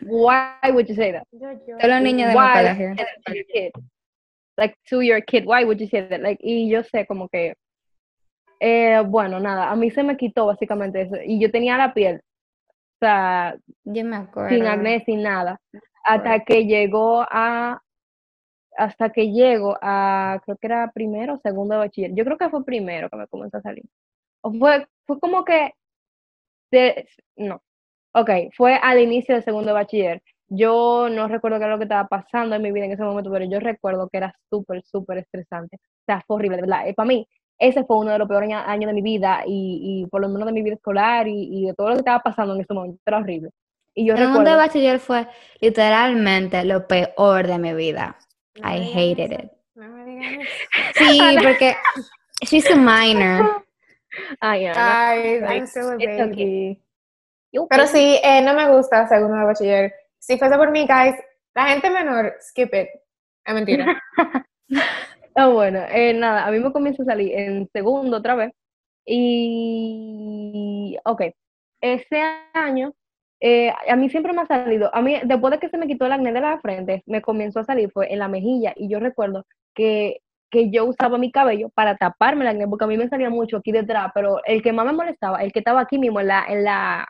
why 0.06 0.70
would 0.70 0.88
you 0.88 0.94
say 0.94 1.10
that? 1.10 1.26
Yo, 1.32 1.50
yo. 1.66 1.76
Todos 1.78 1.90
los 1.90 2.00
niños 2.00 2.28
de 2.30 2.36
Why 2.36 2.62
colegio. 2.62 2.88
would 2.90 2.96
you 2.96 2.96
say 2.96 3.04
that 3.04 3.24
to 3.26 3.34
your 3.34 3.44
kid? 3.52 3.72
Like 4.56 4.76
to 4.88 5.00
your 5.00 5.20
kid, 5.20 5.44
why 5.46 5.64
would 5.64 5.80
you 5.80 5.88
say 5.88 6.06
that? 6.08 6.20
Like, 6.20 6.38
y 6.40 6.68
yo 6.70 6.82
sé 6.84 7.06
como 7.06 7.28
que, 7.28 7.54
eh, 8.60 9.02
bueno, 9.04 9.40
nada, 9.40 9.70
a 9.70 9.74
mí 9.74 9.90
se 9.90 10.04
me 10.04 10.16
quitó 10.16 10.46
básicamente 10.46 11.00
eso. 11.02 11.16
Y 11.24 11.40
yo 11.40 11.50
tenía 11.50 11.76
la 11.76 11.92
piel, 11.92 12.20
o 12.20 12.98
sea, 13.00 13.56
Yo 13.84 14.04
me 14.04 14.16
acuerdo. 14.16 14.50
sin 14.50 14.64
acné, 14.66 15.02
sin 15.04 15.22
nada, 15.22 15.58
hasta 16.04 16.44
que 16.44 16.66
llegó 16.66 17.22
a, 17.28 17.80
hasta 18.76 19.10
que 19.10 19.32
llego 19.32 19.76
a, 19.82 20.40
creo 20.44 20.56
que 20.58 20.66
era 20.68 20.90
primero 20.92 21.34
o 21.34 21.40
segundo 21.42 21.74
de 21.74 21.80
bachiller, 21.80 22.14
yo 22.14 22.24
creo 22.24 22.38
que 22.38 22.48
fue 22.50 22.64
primero 22.64 23.08
que 23.10 23.16
me 23.16 23.26
comenzó 23.26 23.56
a 23.56 23.62
salir, 23.62 23.84
o 24.42 24.52
fue, 24.52 24.86
fue 25.06 25.18
como 25.18 25.44
que, 25.44 25.72
de, 26.70 27.08
no, 27.36 27.60
ok, 28.12 28.30
fue 28.56 28.74
al 28.74 28.98
inicio 29.00 29.34
del 29.34 29.44
segundo 29.44 29.68
de 29.68 29.74
bachiller, 29.74 30.22
yo 30.48 31.08
no 31.11 31.28
recuerdo 31.28 31.58
qué 31.58 31.64
era 31.64 31.74
lo 31.74 31.78
que 31.78 31.84
estaba 31.84 32.08
pasando 32.08 32.56
en 32.56 32.62
mi 32.62 32.72
vida 32.72 32.84
en 32.86 32.92
ese 32.92 33.04
momento, 33.04 33.30
pero 33.30 33.44
yo 33.44 33.61
recuerdo 33.61 34.08
que 34.08 34.18
era 34.18 34.34
súper, 34.48 34.82
súper 34.82 35.18
estresante, 35.18 35.76
o 35.76 36.04
sea, 36.06 36.22
fue 36.26 36.36
horrible, 36.36 36.56
de 36.56 36.62
verdad, 36.62 36.94
para 36.94 37.06
mí, 37.06 37.26
ese 37.58 37.84
fue 37.84 37.98
uno 37.98 38.11
de 38.12 38.18
los 38.18 38.26
peores 38.26 38.50
años, 38.52 38.88
de 38.88 38.94
mi 38.94 39.02
vida, 39.02 39.42
y, 39.46 40.02
y 40.02 40.06
por 40.08 40.22
lo 40.22 40.28
menos 40.28 40.46
de 40.46 40.52
mi 40.52 40.62
vida 40.62 40.74
escolar, 40.74 41.28
y, 41.28 41.48
y 41.52 41.66
de 41.66 41.74
todo 41.74 41.88
lo 41.88 41.94
que 41.94 42.00
estaba 42.00 42.20
pasando 42.20 42.54
en 42.54 42.62
ese 42.62 42.72
momento, 42.72 42.98
era 43.04 43.18
horrible. 43.18 43.50
Y 43.94 44.06
yo 44.06 44.16
Segundo 44.16 44.38
de 44.38 44.44
recuerdo, 44.44 44.56
bachiller 44.56 44.98
fue 44.98 45.26
literalmente 45.61 46.64
lo 46.64 46.86
peor 46.86 47.46
de 47.46 47.58
mi 47.58 47.74
vida. 47.74 48.16
No 48.56 48.68
I 48.68 48.78
hated 48.94 49.32
eso, 49.32 49.42
it. 49.42 49.52
No 49.74 49.88
me. 50.06 50.40
Sí, 50.94 51.36
porque 51.42 51.76
she's 52.42 52.70
a 52.70 52.76
minor. 52.76 53.64
Ay, 54.40 54.66
Like, 54.66 55.61
I'm 55.61 55.66
still 55.66 55.90
a 55.90 55.96
it's 55.96 56.20
okay. 56.20 56.80
Pero 57.68 57.86
sí, 57.86 58.18
eh, 58.22 58.42
no 58.42 58.55
me 58.55 58.68
gusta 58.70 59.09
segundo 59.09 59.36
de 59.36 59.44
bachiller. 59.44 59.94
Si 60.18 60.38
fuese 60.38 60.57
por 60.57 60.70
mí, 60.70 60.86
guys, 60.86 61.16
la 61.55 61.68
gente 61.68 61.90
menor, 61.90 62.34
skip 62.40 62.72
it. 62.74 62.88
Es 63.44 63.55
mentira. 63.55 64.01
Ah, 65.36 65.46
bueno, 65.46 65.80
eh, 65.88 66.12
nada, 66.12 66.44
a 66.46 66.51
mí 66.51 66.59
me 66.59 66.72
comienza 66.72 67.03
a 67.03 67.07
salir 67.07 67.32
en 67.38 67.68
segundo 67.72 68.16
otra 68.16 68.34
vez. 68.34 68.53
Y, 69.07 70.98
ok, 71.05 71.22
ese 71.80 72.22
año, 72.53 72.92
eh, 73.40 73.72
a 73.88 73.96
mí 73.96 74.11
siempre 74.11 74.32
me 74.32 74.42
ha 74.42 74.46
salido, 74.46 74.94
a 74.94 75.01
mí, 75.03 75.16
después 75.24 75.53
de 75.53 75.59
que 75.59 75.68
se 75.68 75.78
me 75.78 75.86
quitó 75.86 76.07
el 76.07 76.12
acné 76.12 76.32
de 76.32 76.40
la 76.40 76.61
frente, 76.61 77.03
me 77.07 77.22
comenzó 77.22 77.61
a 77.61 77.64
salir, 77.64 77.90
fue 77.92 78.12
en 78.12 78.18
la 78.18 78.28
mejilla. 78.28 78.74
Y 78.76 78.88
yo 78.88 79.01
recuerdo 79.01 79.46
que, 79.74 80.20
que 80.51 80.70
yo 80.70 80.84
usaba 80.84 81.16
mi 81.16 81.30
cabello 81.30 81.70
para 81.70 81.96
taparme 81.96 82.42
el 82.42 82.48
acné, 82.48 82.68
porque 82.68 82.84
a 82.84 82.88
mí 82.88 82.96
me 82.98 83.09
salía 83.09 83.30
mucho 83.30 83.59
aquí 83.59 83.72
detrás, 83.72 84.11
pero 84.14 84.44
el 84.44 84.62
que 84.62 84.72
más 84.72 84.86
me 84.86 84.92
molestaba, 84.92 85.42
el 85.42 85.53
que 85.53 85.61
estaba 85.61 85.80
aquí 85.80 85.98
mismo 85.98 86.20
en 86.20 86.26
la, 86.28 86.44
en 86.48 86.64
la, 86.64 87.09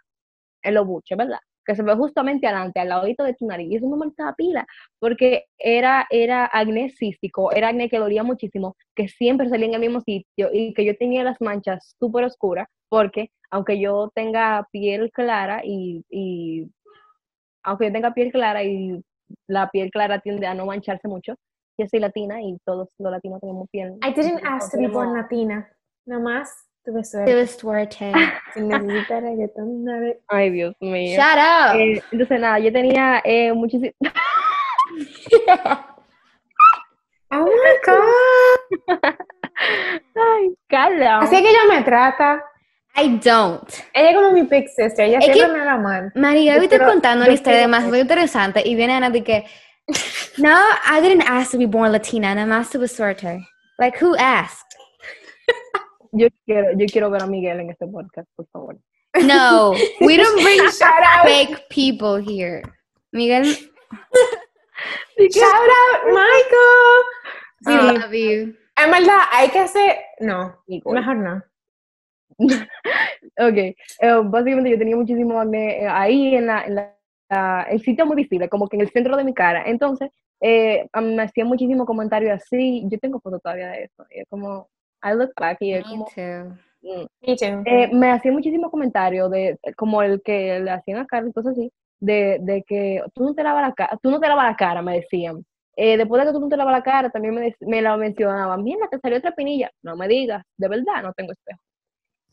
en 0.63 0.75
los 0.75 0.87
buches, 0.87 1.17
¿verdad? 1.17 1.39
Que 1.65 1.75
se 1.75 1.83
ve 1.83 1.95
justamente 1.95 2.47
adelante, 2.47 2.81
al 2.81 2.89
ladito 2.89 3.25
de 3.25 3.35
tu 3.35 3.47
nariz. 3.47 3.71
Y 3.71 3.77
eso 3.77 3.89
me 3.89 3.97
molestaba 3.97 4.35
pila, 4.35 4.67
porque 4.99 5.45
era, 5.59 6.07
era 6.11 6.49
acné 6.53 6.91
cístico, 6.91 7.53
era 7.53 7.69
acné 7.69 7.89
que 7.89 7.99
dolía 7.99 8.23
muchísimo, 8.23 8.77
que 8.95 9.09
siempre 9.09 9.49
salía 9.49 9.67
en 9.67 9.75
el 9.75 9.81
mismo 9.81 10.01
sitio 10.01 10.51
y 10.53 10.73
que 10.75 10.85
yo 10.85 10.97
tenía 10.97 11.23
las 11.25 11.41
manchas 11.41 11.95
súper 11.99 12.25
oscuras, 12.25 12.69
porque 12.89 13.31
aunque 13.51 13.81
yo 13.81 14.11
tenga 14.15 14.67
piel 14.73 15.11
clara 15.13 15.63
y, 15.65 16.05
y 16.09 16.71
aunque 17.63 17.87
yo 17.87 17.93
tenga 17.93 18.15
piel 18.15 18.33
clara 18.33 18.63
y 18.65 19.03
la 19.49 19.69
piel 19.71 19.91
clara 19.91 20.21
tiende 20.21 20.47
a 20.47 20.55
no 20.55 20.67
mancharse 20.67 21.09
mucho, 21.09 21.35
yo 21.79 21.87
soy 21.87 22.01
latina 22.01 22.43
y 22.43 22.57
todos 22.65 22.89
los 22.99 23.13
latinos 23.13 23.41
tenemos 23.41 23.69
piel. 23.71 23.97
I 24.03 24.13
didn't 24.13 24.43
ask 24.45 24.71
to 24.73 24.79
be 24.79 24.87
born 24.87 25.15
latina. 25.15 25.69
Nomás 26.07 26.70
tuve 26.91 27.05
suerte. 27.05 27.35
was 27.41 27.51
suerte. 27.59 28.13
Si 28.55 28.61
necesitas 28.61 29.23
reggaetón, 29.23 29.85
dale. 29.85 30.21
Ay, 30.29 30.51
Dios 30.51 30.75
mío. 30.81 31.17
Shut 31.17 31.37
up. 31.39 31.77
Eh, 31.81 32.03
entonces, 32.13 32.41
nada, 32.41 32.59
yo 32.59 32.73
tenía 32.73 33.21
eh, 33.25 33.53
muchísimo. 33.53 33.93
Oh 37.33 37.45
my 37.45 37.77
God. 37.87 38.99
Ay, 40.17 40.55
Carla. 40.69 41.19
Así 41.21 41.37
que 41.41 41.49
ella 41.51 41.61
me 41.69 41.83
trata. 41.83 42.43
I 42.97 43.21
don't. 43.23 43.69
Ella 43.95 44.11
es 44.11 44.17
como 44.17 44.33
mi 44.33 44.43
big 44.43 44.69
sister. 44.69 45.05
Ella 45.07 45.19
Es 45.19 45.27
que- 45.27 45.35
siempre 45.35 45.53
me 45.55 45.61
habla 45.61 45.77
mal. 45.77 46.13
María, 46.17 46.55
Yo 46.55 46.59
hoy 46.61 46.65
estoy 46.67 46.81
contando 46.81 47.25
una 47.25 47.33
historia 47.33 47.59
quiero- 47.61 47.71
demasiado 47.71 47.97
interesante 47.97 48.63
y 48.67 48.75
viene 48.75 48.95
Ana 48.95 49.11
de 49.11 49.23
que, 49.23 49.45
no, 50.39 50.57
I 50.85 51.01
didn't 51.01 51.23
ask 51.29 51.53
to 51.53 51.59
be 51.59 51.67
born 51.67 51.93
Latina, 51.93 52.35
nada 52.35 52.47
más 52.49 52.69
tuve 52.71 52.89
suerte. 52.89 53.47
Like, 53.79 54.05
who 54.05 54.17
asked? 54.19 54.70
Yo 56.13 56.27
quiero, 56.45 56.73
yo 56.77 56.87
quiero 56.87 57.11
ver 57.11 57.23
a 57.23 57.27
Miguel 57.27 57.61
en 57.61 57.71
este 57.71 57.87
podcast, 57.87 58.29
por 58.37 58.47
favor. 58.49 58.77
No, 59.25 59.73
we 60.01 60.17
don't 60.17 60.43
bring 60.43 60.59
Shout 60.71 61.03
out. 61.05 61.27
fake 61.27 61.69
people 61.69 62.19
here. 62.21 62.63
Miguel, 63.13 63.45
Shout 65.19 65.45
out, 65.45 66.07
Michael. 66.07 67.05
Sí, 67.67 67.73
I 67.73 67.99
love 67.99 68.13
you. 68.13 68.55
en 68.77 68.91
verdad, 68.91 69.19
hay 69.33 69.49
que 69.51 69.59
hacer. 69.59 69.99
No, 70.21 70.63
mejor 70.67 71.17
no. 71.17 71.43
Ok, 73.39 73.57
eh, 73.57 73.77
básicamente 74.25 74.71
yo 74.71 74.79
tenía 74.79 74.97
muchísimo 74.97 75.39
acné 75.41 75.83
eh, 75.83 75.89
ahí 75.89 76.35
en 76.35 76.47
la, 76.47 76.65
en 76.65 76.75
la, 76.75 76.97
la- 77.29 77.63
el 77.71 77.81
sitio 77.83 78.07
muy 78.07 78.17
visible, 78.17 78.49
como 78.49 78.67
que 78.69 78.77
en 78.77 78.83
el 78.83 78.91
centro 78.91 79.17
de 79.17 79.25
mi 79.25 79.35
cara. 79.35 79.63
Entonces, 79.67 80.11
eh, 80.41 80.87
me 81.01 81.23
hacían 81.23 81.47
muchísimos 81.49 81.87
comentarios 81.87 82.33
así. 82.33 82.83
Yo 82.91 82.99
tengo 82.99 83.21
fotos 83.21 83.43
todavía 83.43 83.69
de 83.69 83.85
eso. 83.85 84.05
Y 84.11 84.21
es 84.21 84.27
como, 84.29 84.69
I 85.03 85.15
look 85.15 85.33
back 85.39 85.59
y 85.61 85.75
es 85.75 85.85
Me 85.85 85.91
como, 85.91 86.05
too. 86.07 86.57
mm. 86.83 87.07
Me 87.27 87.37
too. 87.37 87.63
Eh, 87.67 87.91
me 87.93 88.11
hacían 88.11 88.35
muchísimos 88.35 88.71
comentarios 88.71 89.31
de 89.31 89.59
como 89.77 90.03
el 90.03 90.21
que 90.23 90.61
le 90.61 90.71
hacían 90.71 90.99
a 90.99 91.07
Carla 91.07 91.31
y 91.31 91.33
cosas 91.33 91.53
así, 91.53 91.73
de, 92.01 92.39
de 92.41 92.63
que 92.67 93.03
tú 93.15 93.25
no 93.25 93.35
te 93.35 93.43
lavas 93.43 93.63
la 93.69 93.73
cara, 93.75 93.99
tú 94.03 94.11
no 94.11 94.21
te 94.21 94.29
lavas 94.29 94.47
la 94.51 94.57
cara, 94.57 94.83
me 94.83 94.97
decían. 95.01 95.45
Eh, 95.77 95.97
después 95.97 96.21
de 96.21 96.27
que 96.29 96.33
tú 96.35 96.41
no 96.41 96.49
te 96.49 96.57
lavas 96.57 96.73
la 96.73 96.83
cara, 96.83 97.11
también 97.11 97.35
me, 97.35 97.55
me 97.61 97.81
la 97.81 97.97
mencionaban, 97.97 98.63
mira, 98.63 98.89
te 98.91 98.99
salió 98.99 99.19
otra 99.19 99.33
pinilla. 99.33 99.71
No 99.83 99.97
me 99.97 100.09
digas, 100.09 100.43
de 100.57 100.69
verdad, 100.69 101.03
no 101.03 101.13
tengo 101.15 101.33
espejo. 101.33 101.61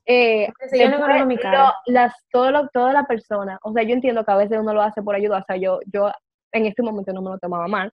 Eh, 0.06 0.48
Sí, 0.70 0.80
yo 0.80 0.90
no 0.90 1.26
mi 1.26 1.38
cara. 1.38 1.66
lo- 1.66 1.94
las, 1.94 2.14
todo 2.32 2.50
lo, 2.52 2.68
toda 2.70 2.94
la 2.94 3.04
persona, 3.06 3.60
o 3.62 3.74
sea, 3.74 3.84
yo 3.84 3.94
entiendo 3.94 4.24
que 4.24 4.32
a 4.32 4.38
veces 4.38 4.58
uno 4.60 4.74
lo 4.74 4.82
hace 4.82 5.02
por 5.02 5.16
ayuda, 5.16 5.40
o 5.40 5.44
sea, 5.46 5.58
yo, 5.58 5.80
yo 5.92 6.10
en 6.54 6.66
este 6.66 6.82
momento 6.82 7.12
no 7.12 7.22
me 7.22 7.32
lo 7.32 7.38
tomaba 7.40 7.68
mal, 7.68 7.92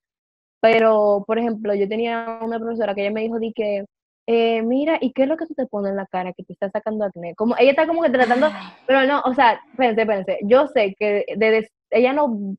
pero, 0.61 1.25
por 1.27 1.39
ejemplo, 1.39 1.75
yo 1.75 1.89
tenía 1.89 2.39
una 2.41 2.59
profesora 2.59 2.95
que 2.95 3.03
ella 3.03 3.11
me 3.11 3.23
dijo, 3.23 3.39
di 3.41 3.53
que, 3.53 3.85
eh, 4.27 4.63
mira, 4.63 4.99
¿y 5.01 5.13
qué 5.13 5.23
es 5.25 5.29
lo 5.29 5.37
que 5.37 5.47
tú 5.47 5.55
te 5.55 5.67
pones 5.67 5.91
en 5.91 5.97
la 5.97 6.07
cara 6.07 6.33
que 6.33 6.45
te 6.45 6.53
está 6.55 6.71
sacando 6.71 7.05
acné? 7.05 7.35
Como, 7.35 7.57
ella 7.59 7.71
está 7.71 7.87
como 7.87 8.03
que 8.03 8.11
tratando, 8.11 8.51
pero 8.87 9.05
no, 9.07 9.21
o 9.25 9.35
sea, 9.35 9.61
espérense, 9.73 10.03
espérense, 10.03 10.39
yo 10.45 10.67
sé 10.69 10.95
que 10.99 11.25
de, 11.37 11.51
des- 11.51 11.71
ella 11.91 12.13
no 12.13 12.57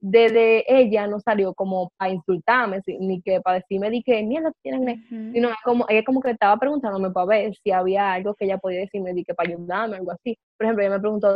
desde 0.00 0.64
ella 0.72 1.06
no 1.08 1.18
salió 1.20 1.54
como 1.54 1.90
para 1.96 2.12
insultarme, 2.12 2.80
ni 3.00 3.20
que 3.22 3.40
para 3.40 3.58
decirme 3.58 3.90
di 3.90 4.02
que 4.02 4.22
mierda 4.22 4.52
tienes 4.62 4.80
acné, 4.80 5.00
sino 5.32 5.50
como, 5.64 5.86
ella 5.88 6.02
como 6.04 6.20
que 6.20 6.30
estaba 6.30 6.56
preguntándome 6.56 7.10
para 7.10 7.26
ver 7.26 7.54
si 7.62 7.70
había 7.72 8.12
algo 8.12 8.34
que 8.34 8.44
ella 8.44 8.58
podía 8.58 8.80
decirme, 8.80 9.12
di 9.12 9.24
que 9.24 9.34
para 9.34 9.50
ayudarme, 9.50 9.96
algo 9.96 10.12
así. 10.12 10.38
Por 10.56 10.66
ejemplo, 10.66 10.84
ella 10.84 10.94
me 10.94 11.00
preguntó 11.00 11.34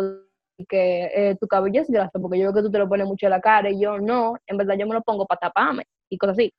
que 0.68 1.10
eh, 1.14 1.36
tu 1.40 1.46
cabello 1.48 1.80
es 1.82 1.90
grasa, 1.90 2.18
porque 2.20 2.38
yo 2.38 2.44
veo 2.46 2.54
que 2.54 2.62
tú 2.62 2.70
te 2.70 2.78
lo 2.78 2.88
pones 2.88 3.06
mucho 3.06 3.26
en 3.26 3.30
la 3.30 3.40
cara, 3.40 3.68
y 3.70 3.80
yo 3.80 3.98
no, 3.98 4.36
en 4.46 4.56
verdad 4.56 4.76
yo 4.78 4.86
me 4.86 4.94
lo 4.94 5.02
pongo 5.02 5.26
para 5.26 5.40
taparme, 5.40 5.84
y 6.08 6.16
cosas 6.18 6.34
así. 6.38 6.52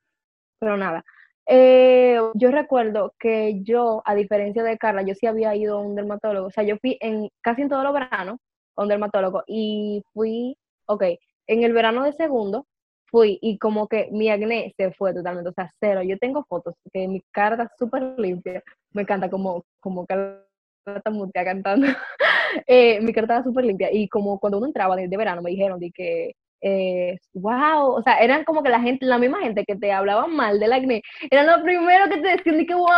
Pero 0.60 0.78
nada. 0.78 1.04
Eh, 1.48 2.20
yo 2.36 2.52
recuerdo 2.52 3.14
que 3.20 3.62
yo, 3.64 4.02
a 4.06 4.16
diferencia 4.16 4.64
de 4.64 4.78
Carla, 4.78 5.02
yo 5.04 5.14
sí 5.16 5.28
había 5.28 5.56
ido 5.56 5.78
a 5.78 5.82
un 5.82 5.96
dermatólogo, 5.96 6.48
o 6.48 6.52
sea, 6.52 6.64
yo 6.64 6.78
fui 6.78 6.98
en 7.02 7.30
casi 7.42 7.64
en 7.64 7.70
todos 7.70 7.84
los 7.84 7.94
veranos 7.94 8.40
a 8.76 8.84
un 8.84 8.88
dermatólogo, 8.90 9.44
y 9.48 10.04
fui, 10.14 10.58
ok, 10.88 11.04
en 11.48 11.64
el 11.64 11.74
verano 11.74 12.04
de 12.04 12.14
segundo, 12.14 12.66
fui 13.14 13.38
y 13.42 13.58
como 13.60 13.88
que 13.88 14.10
mi 14.12 14.30
acné 14.30 14.74
se 14.78 14.92
fue 14.94 15.14
totalmente, 15.14 15.50
o 15.50 15.54
sea, 15.54 15.70
cero. 15.80 16.02
Yo 16.04 16.18
tengo 16.18 16.44
fotos 16.46 16.76
que 16.92 17.08
mi 17.08 17.22
cara 17.32 17.56
está 17.56 17.76
súper 17.78 18.02
limpia, 18.18 18.64
me 18.92 19.04
encanta 19.04 19.30
como, 19.30 19.64
como 19.80 20.06
Carla 20.06 20.44
está 20.86 21.46
cantando. 21.46 21.88
eh, 22.68 23.02
mi 23.02 23.14
cara 23.14 23.26
estaba 23.26 23.44
súper 23.44 23.66
limpia 23.66 23.90
y 23.92 24.08
como 24.10 24.40
cuando 24.40 24.58
uno 24.58 24.68
entraba 24.68 24.96
de, 24.96 25.08
verano 25.08 25.42
me 25.42 25.52
dijeron 25.52 25.80
de 25.80 25.92
que, 25.92 26.34
eh, 26.64 27.20
wow, 27.34 27.92
o 27.96 28.02
sea, 28.04 28.20
eran 28.20 28.46
como 28.46 28.64
que 28.64 28.70
la 28.70 28.80
gente, 28.80 29.06
la 29.06 29.18
misma 29.18 29.42
gente 29.42 29.66
que 29.66 29.76
te 29.76 29.92
hablaba 29.92 30.28
mal 30.28 30.60
del 30.60 30.74
acné, 30.74 31.02
eran 31.30 31.48
los 31.48 31.62
primeros 31.62 32.10
que 32.10 32.22
te 32.22 32.28
decían 32.30 32.58
de 32.58 32.66
que, 32.66 32.74
wow, 32.74 32.90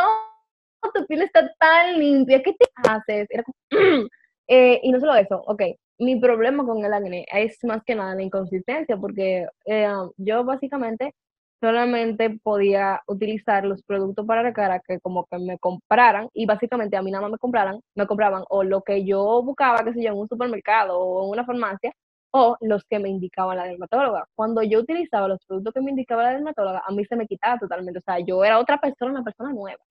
tu 0.94 1.06
piel 1.08 1.24
está 1.24 1.52
tan 1.60 2.00
limpia, 2.00 2.44
¿qué 2.44 2.54
te 2.54 2.66
haces? 2.88 3.28
Era 3.30 3.44
eh, 4.48 4.80
y 4.84 4.92
no 4.92 5.00
solo 5.00 5.16
eso, 5.16 5.42
ok, 5.48 5.64
mi 6.00 6.20
problema 6.20 6.66
con 6.66 6.86
el 6.86 6.94
acné 6.94 7.26
es 7.34 7.58
más 7.64 7.84
que 7.84 7.96
nada 7.96 8.16
la 8.16 8.24
inconsistencia, 8.24 8.98
porque 8.98 9.48
eh, 9.66 9.88
yo 10.18 10.44
básicamente 10.44 11.14
solamente 11.62 12.38
podía 12.44 13.02
utilizar 13.08 13.66
los 13.66 13.82
productos 13.84 14.26
para 14.28 14.44
la 14.44 14.54
cara 14.54 14.82
que 14.88 15.00
como 15.00 15.26
que 15.26 15.40
me 15.40 15.58
compraran 15.60 16.30
y 16.34 16.46
básicamente 16.46 16.98
a 16.98 17.02
mí 17.02 17.12
nada 17.12 17.24
más 17.24 17.32
me 17.32 17.38
compraran, 17.40 17.80
me 17.96 18.06
compraban 18.08 18.44
o 18.50 18.64
lo 18.64 18.82
que 18.84 19.06
yo 19.06 19.42
buscaba, 19.44 19.84
que 19.84 19.94
sé 19.94 20.04
yo, 20.04 20.12
en 20.12 20.18
un 20.20 20.28
supermercado 20.28 21.00
o 21.00 21.26
en 21.26 21.32
una 21.32 21.46
farmacia 21.46 21.92
o 22.38 22.58
los 22.60 22.84
que 22.84 23.00
me 23.00 23.08
indicaba 23.08 23.56
la 23.56 23.64
dermatóloga. 23.64 24.28
Cuando 24.36 24.62
yo 24.62 24.80
utilizaba 24.80 25.30
los 25.30 25.40
productos 25.46 25.74
que 25.74 25.80
me 25.80 25.92
indicaba 25.92 26.24
la 26.24 26.32
dermatóloga, 26.32 26.84
a 26.86 26.92
mí 26.92 27.06
se 27.06 27.16
me 27.16 27.28
quitaba 27.28 27.58
totalmente, 27.58 28.00
o 28.00 28.02
sea, 28.02 28.20
yo 28.20 28.44
era 28.44 28.60
otra 28.60 28.78
persona, 28.78 29.12
una 29.12 29.24
persona 29.24 29.54
nueva. 29.54 29.82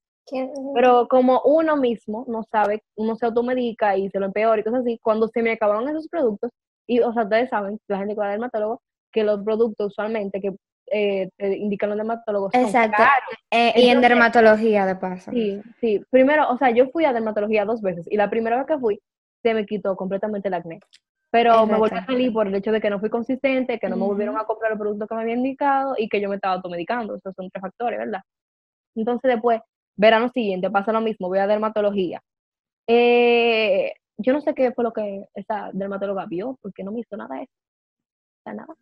Pero 0.75 1.09
como 1.09 1.41
uno 1.47 1.79
mismo 1.79 2.27
no 2.29 2.43
sabe, 2.43 2.83
uno 2.97 3.17
se 3.17 3.25
automedica 3.25 3.97
y 3.97 4.11
se 4.11 4.21
lo 4.21 4.27
empeora 4.27 4.61
y 4.61 4.65
cosas 4.65 4.81
así, 4.81 4.99
cuando 5.03 5.29
se 5.29 5.43
me 5.43 5.53
acabaron 5.53 5.89
esos 5.89 6.07
productos, 6.09 6.51
y 6.87 7.01
o 7.01 7.15
sea, 7.15 7.23
ustedes 7.23 7.49
saben, 7.49 7.81
la 7.89 7.97
gente 7.97 8.13
que 8.13 8.21
va 8.21 8.27
al 8.27 8.33
dermatólogo, 8.33 8.83
que 9.11 9.25
los 9.25 9.43
productos 9.43 9.93
usualmente 9.93 10.43
que 10.43 10.55
eh, 10.93 11.31
indican 11.39 11.89
los 11.89 11.97
dermatólogos. 11.97 12.53
Exacto. 12.53 13.03
Eh, 13.51 13.73
y 13.77 13.89
en 13.89 14.03
dermatología, 14.03 14.85
de 14.85 14.97
paso. 14.97 15.31
Sí, 15.31 15.63
sí. 15.81 16.03
Primero, 16.11 16.51
o 16.51 16.59
sea, 16.59 16.71
yo 16.73 16.91
fui 16.91 17.07
a 17.07 17.15
dermatología 17.15 17.65
dos 17.65 17.81
veces 17.81 18.07
y 18.11 18.19
la 18.19 18.29
primera 18.29 18.59
vez 18.59 18.67
que 18.67 18.79
fui, 18.79 19.01
se 19.43 19.55
me 19.55 19.65
quitó 19.65 19.97
completamente 19.97 20.49
el 20.49 20.55
acné. 20.55 20.81
Pero 21.35 21.66
me 21.66 21.76
volví 21.76 21.97
a 21.97 22.07
salir 22.07 22.32
por 22.32 22.47
el 22.47 22.55
hecho 22.55 22.70
de 22.70 22.80
que 22.80 22.89
no 22.89 23.01
fui 23.01 23.11
consistente, 23.11 23.80
que 23.80 23.89
no 23.89 23.97
me 23.97 24.05
volvieron 24.05 24.39
a 24.39 24.45
comprar 24.45 24.70
el 24.70 24.78
producto 24.78 25.09
que 25.09 25.16
me 25.16 25.22
habían 25.22 25.39
indicado 25.39 25.97
y 25.99 26.09
que 26.09 26.20
yo 26.20 26.28
me 26.28 26.37
estaba 26.37 26.55
automedicando. 26.55 27.16
Esos 27.16 27.35
son 27.35 27.51
tres 27.51 27.61
factores, 27.61 27.99
¿verdad? 27.99 28.20
Entonces 28.95 29.32
después, 29.32 29.61
verano 29.97 30.28
siguiente, 30.28 30.70
pasa 30.70 30.93
lo 30.93 31.01
mismo, 31.01 31.26
voy 31.26 31.41
a 31.41 31.49
dermatología. 31.49 32.22
Eh, 32.87 33.95
yo 34.16 34.32
no 34.32 34.43
sé 34.43 34.55
qué 34.55 34.70
fue 34.70 34.85
lo 34.85 34.93
que 34.93 35.24
esa 35.35 35.70
dermatóloga 35.72 36.24
vio, 36.26 36.57
porque 36.62 36.85
no 36.85 36.93
me 36.93 37.01
hizo 37.01 37.16
nada 37.16 37.35
de 37.35 37.43
eso. 37.43 37.53
nada. 38.55 38.72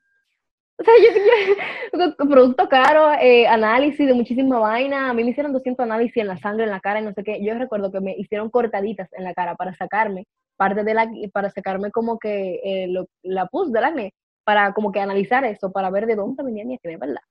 O 0.78 0.84
sea, 0.84 0.92
yo, 2.18 2.28
producto 2.28 2.68
caro, 2.68 3.14
eh, 3.18 3.46
análisis 3.46 4.06
de 4.06 4.12
muchísima 4.12 4.58
vaina. 4.58 5.08
A 5.08 5.14
mí 5.14 5.24
me 5.24 5.30
hicieron 5.30 5.54
200 5.54 5.84
análisis 5.84 6.18
en 6.18 6.28
la 6.28 6.36
sangre, 6.36 6.64
en 6.64 6.70
la 6.70 6.80
cara 6.80 7.00
y 7.00 7.04
no 7.04 7.14
sé 7.14 7.24
qué. 7.24 7.42
Yo 7.42 7.54
recuerdo 7.54 7.90
que 7.90 8.00
me 8.00 8.14
hicieron 8.18 8.50
cortaditas 8.50 9.10
en 9.14 9.24
la 9.24 9.32
cara 9.32 9.54
para 9.54 9.74
sacarme 9.74 10.26
parte 10.62 10.84
de 10.84 10.94
la, 10.94 11.10
para 11.32 11.50
sacarme 11.50 11.90
como 11.90 12.20
que 12.20 12.60
eh, 12.62 12.88
la 13.24 13.46
pus 13.46 13.72
del 13.72 13.82
acné, 13.82 14.14
para 14.44 14.72
como 14.72 14.92
que 14.92 15.00
analizar 15.00 15.44
eso, 15.44 15.72
para 15.72 15.90
ver 15.90 16.06
de 16.06 16.14
dónde 16.14 16.44
venía 16.44 16.64
mi 16.64 16.74
acné, 16.74 16.96
¿verdad? 16.96 17.22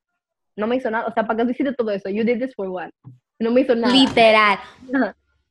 No 0.57 0.67
me 0.67 0.75
hizo 0.75 0.91
nada. 0.91 1.07
O 1.07 1.13
sea, 1.13 1.25
¿para 1.25 1.37
qué 1.37 1.45
tú 1.45 1.51
hiciste 1.51 1.73
todo 1.73 1.91
eso? 1.91 2.09
You 2.09 2.25
did 2.25 2.39
this 2.39 2.53
for 2.53 2.67
what? 2.67 2.89
No 3.39 3.51
me 3.51 3.61
hizo 3.61 3.73
nada. 3.73 3.93
Literal. 3.93 4.59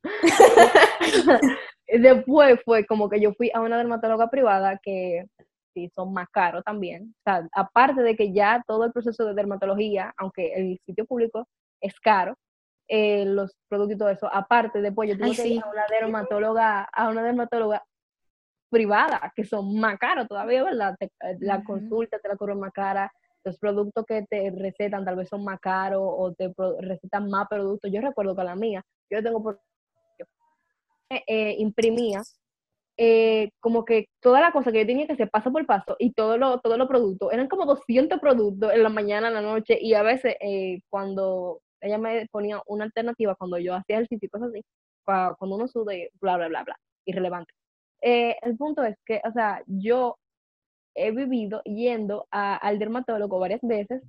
Después 1.87 2.59
fue 2.63 2.85
como 2.85 3.09
que 3.09 3.19
yo 3.19 3.33
fui 3.33 3.49
a 3.51 3.61
una 3.61 3.79
dermatóloga 3.79 4.29
privada 4.29 4.77
que 4.77 5.25
sí 5.73 5.89
son 5.95 6.13
más 6.13 6.29
caros 6.29 6.63
también. 6.63 7.15
O 7.17 7.23
sea, 7.23 7.47
aparte 7.53 8.03
de 8.03 8.15
que 8.15 8.31
ya 8.31 8.63
todo 8.67 8.85
el 8.85 8.91
proceso 8.91 9.25
de 9.25 9.33
dermatología, 9.33 10.13
aunque 10.17 10.53
el 10.53 10.79
sitio 10.85 11.05
público 11.05 11.47
es 11.81 11.99
caro, 11.99 12.35
eh, 12.93 13.23
los 13.25 13.55
productos 13.69 13.95
y 13.95 13.97
todo 13.97 14.09
eso, 14.09 14.29
aparte 14.29 14.81
después 14.81 15.09
yo 15.09 15.17
tuve 15.17 15.33
que 15.33 15.47
ir 15.47 15.63
a 15.63 15.69
una 15.69 15.85
dermatóloga, 15.89 16.83
a 16.83 17.09
una 17.09 17.23
dermatóloga 17.23 17.85
privada, 18.69 19.31
que 19.33 19.45
son 19.45 19.79
más 19.79 19.97
caros 19.97 20.27
todavía, 20.27 20.61
¿verdad? 20.61 20.97
Eh, 20.99 21.37
la 21.39 21.63
consulta 21.63 22.19
te 22.19 22.27
la 22.27 22.35
cobran 22.35 22.59
más 22.59 22.73
cara, 22.73 23.09
los 23.45 23.57
productos 23.59 24.05
que 24.05 24.23
te 24.29 24.51
recetan 24.51 25.05
tal 25.05 25.15
vez 25.15 25.29
son 25.29 25.41
más 25.45 25.61
caros 25.61 26.01
o 26.03 26.33
te 26.33 26.53
recetan 26.81 27.29
más 27.29 27.47
productos. 27.47 27.89
Yo 27.89 28.01
recuerdo 28.01 28.35
que 28.35 28.43
la 28.43 28.55
mía, 28.55 28.83
yo 29.09 29.23
tengo 29.23 29.41
por 29.41 29.61
eh, 31.09 31.55
imprimía 31.59 32.21
eh, 32.97 33.51
como 33.61 33.85
que 33.85 34.09
toda 34.19 34.41
la 34.41 34.51
cosa 34.51 34.71
que 34.71 34.79
yo 34.81 34.85
tenía 34.85 35.07
que 35.07 35.13
hacer 35.13 35.29
paso 35.29 35.49
por 35.49 35.65
paso 35.65 35.95
y 35.97 36.11
todos 36.11 36.37
los 36.37 36.61
todo 36.61 36.77
los 36.77 36.89
productos, 36.89 37.31
eran 37.31 37.47
como 37.47 37.65
200 37.65 38.19
productos 38.19 38.73
en 38.73 38.83
la 38.83 38.89
mañana, 38.89 39.29
en 39.29 39.33
la 39.35 39.41
noche 39.41 39.77
y 39.79 39.93
a 39.93 40.03
veces 40.03 40.35
eh, 40.41 40.81
cuando 40.89 41.61
ella 41.81 41.97
me 41.97 42.27
ponía 42.31 42.61
una 42.67 42.85
alternativa, 42.85 43.35
cuando 43.35 43.57
yo 43.57 43.75
hacía 43.75 43.97
ejercicio 43.97 44.27
y 44.27 44.29
cosas 44.29 44.49
así, 44.49 44.63
cuando 45.03 45.55
uno 45.55 45.67
sube, 45.67 46.11
bla, 46.21 46.37
bla, 46.37 46.47
bla, 46.47 46.63
bla, 46.63 46.79
irrelevante. 47.05 47.53
Eh, 48.01 48.37
el 48.41 48.57
punto 48.57 48.83
es 48.83 48.95
que, 49.05 49.21
o 49.27 49.31
sea, 49.31 49.63
yo 49.67 50.17
he 50.95 51.11
vivido 51.11 51.61
yendo 51.63 52.27
al 52.31 52.79
dermatólogo 52.79 53.39
varias 53.39 53.61
veces 53.61 54.01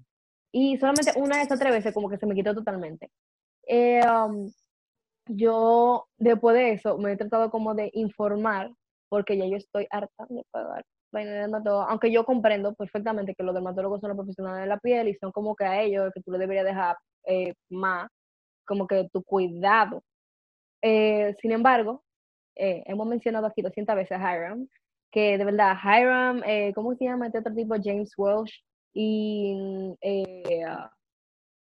y 0.52 0.76
solamente 0.78 1.12
una 1.16 1.38
de 1.38 1.42
esas 1.44 1.58
tres 1.58 1.72
veces 1.72 1.94
como 1.94 2.08
que 2.08 2.18
se 2.18 2.26
me 2.26 2.34
quitó 2.34 2.54
totalmente. 2.54 3.10
Um, 3.68 4.50
yo 5.26 6.06
después 6.18 6.56
de 6.56 6.72
eso 6.72 6.98
me 6.98 7.12
he 7.12 7.16
tratado 7.16 7.50
como 7.50 7.74
de 7.74 7.90
informar 7.94 8.72
porque 9.08 9.38
ya 9.38 9.46
yo 9.46 9.56
estoy 9.56 9.86
harta 9.90 10.26
de 10.28 10.44
pagar 10.50 10.84
aunque 11.88 12.10
yo 12.10 12.24
comprendo 12.24 12.74
perfectamente 12.74 13.34
que 13.34 13.42
los 13.42 13.54
dermatólogos 13.54 14.00
son 14.00 14.10
los 14.10 14.16
profesionales 14.16 14.62
de 14.62 14.68
la 14.68 14.78
piel 14.78 15.08
y 15.08 15.14
son 15.14 15.32
como 15.32 15.54
que 15.54 15.64
a 15.64 15.82
ellos 15.82 16.10
que 16.14 16.22
tú 16.22 16.32
le 16.32 16.38
deberías 16.38 16.64
dejar 16.64 16.96
eh, 17.26 17.54
más, 17.70 18.10
como 18.66 18.86
que 18.86 19.08
tu 19.12 19.22
cuidado. 19.22 20.02
Eh, 20.82 21.34
sin 21.40 21.52
embargo, 21.52 22.02
eh, 22.56 22.82
hemos 22.86 23.06
mencionado 23.06 23.46
aquí 23.46 23.62
200 23.62 23.96
veces 23.96 24.18
a 24.18 24.36
Hiram, 24.36 24.68
que 25.10 25.38
de 25.38 25.44
verdad, 25.44 25.76
Hiram, 25.84 26.42
¿cómo 26.74 26.94
se 26.94 27.04
llama 27.04 27.26
este 27.26 27.38
otro 27.38 27.54
tipo? 27.54 27.74
James 27.82 28.12
Welsh 28.16 28.62
y 28.94 29.54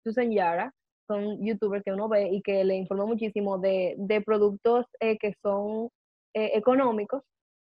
Susan 0.04 0.32
Yara, 0.32 0.74
son 1.08 1.44
youtubers 1.46 1.84
que 1.84 1.91
uno 1.91 2.08
ve 2.08 2.30
y 2.30 2.41
que 2.41 2.64
le 2.64 2.76
informa 2.76 3.06
muchísimo 3.06 3.58
de, 3.58 3.96
de 3.98 4.22
productos 4.22 4.86
que 5.00 5.34
son 5.41 5.89
eh, 6.36 6.52
económicos 6.56 7.22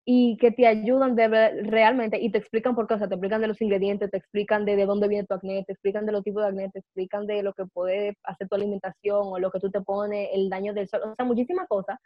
y 0.07 0.37
que 0.37 0.51
te 0.51 0.67
ayudan 0.67 1.15
de 1.15 1.27
realmente 1.63 2.19
y 2.21 2.29
te 2.29 2.37
explican 2.37 2.75
por 2.75 2.87
qué, 2.87 2.93
o 2.93 2.97
sea, 2.99 3.07
te 3.07 3.15
explican 3.15 3.41
de 3.41 3.47
los 3.47 3.59
ingredientes, 3.59 4.11
te 4.11 4.17
explican 4.17 4.63
de, 4.63 4.75
de 4.75 4.85
dónde 4.85 5.07
viene 5.07 5.25
tu 5.25 5.33
acné, 5.33 5.63
te 5.65 5.73
explican 5.73 6.05
de 6.05 6.11
los 6.11 6.23
tipos 6.23 6.43
de 6.43 6.49
acné, 6.49 6.69
te 6.69 6.79
explican 6.79 7.25
de 7.25 7.41
lo 7.41 7.53
que 7.53 7.65
puede 7.65 8.15
hacer 8.23 8.47
tu 8.47 8.55
alimentación 8.55 9.21
o 9.23 9.39
lo 9.39 9.49
que 9.49 9.59
tú 9.59 9.71
te 9.71 9.81
pones, 9.81 10.29
el 10.31 10.47
daño 10.47 10.75
del 10.75 10.87
sol, 10.87 11.01
o 11.03 11.15
sea, 11.15 11.25
muchísimas 11.25 11.67
cosas 11.67 11.97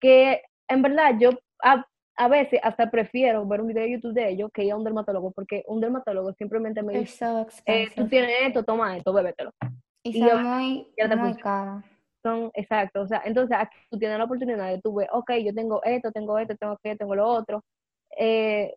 que 0.00 0.40
en 0.68 0.82
verdad 0.82 1.16
yo 1.18 1.30
a, 1.64 1.84
a 2.16 2.28
veces 2.28 2.60
hasta 2.62 2.92
prefiero 2.92 3.44
ver 3.44 3.60
un 3.60 3.66
video 3.66 3.82
de 3.82 3.92
YouTube 3.92 4.14
de 4.14 4.30
ellos 4.30 4.50
que 4.54 4.62
ir 4.62 4.72
a 4.72 4.76
un 4.76 4.84
dermatólogo, 4.84 5.32
porque 5.32 5.64
un 5.66 5.80
dermatólogo 5.80 6.32
simplemente 6.34 6.80
me 6.84 7.00
dice, 7.00 7.26
eh, 7.66 7.88
tú 7.96 8.06
tienes 8.06 8.30
esto, 8.46 8.62
toma 8.62 8.96
esto, 8.96 9.12
bébetelo. 9.12 9.50
Y, 10.04 10.16
y 10.16 10.20
son 10.20 10.44
muy, 10.44 10.86
muy 11.16 11.34
caro 11.34 11.82
son, 12.28 12.50
exacto, 12.54 13.02
o 13.02 13.06
sea, 13.06 13.22
entonces 13.24 13.56
aquí 13.58 13.76
tú 13.90 13.98
tienes 13.98 14.18
la 14.18 14.24
oportunidad 14.24 14.68
de 14.68 14.80
tú 14.80 14.94
ves, 14.94 15.08
ok, 15.12 15.32
yo 15.44 15.54
tengo 15.54 15.82
esto, 15.84 16.12
tengo 16.12 16.38
esto, 16.38 16.54
tengo 16.56 16.78
que 16.82 16.96
tengo 16.96 17.14
lo 17.14 17.26
otro, 17.26 17.64
eh, 18.18 18.74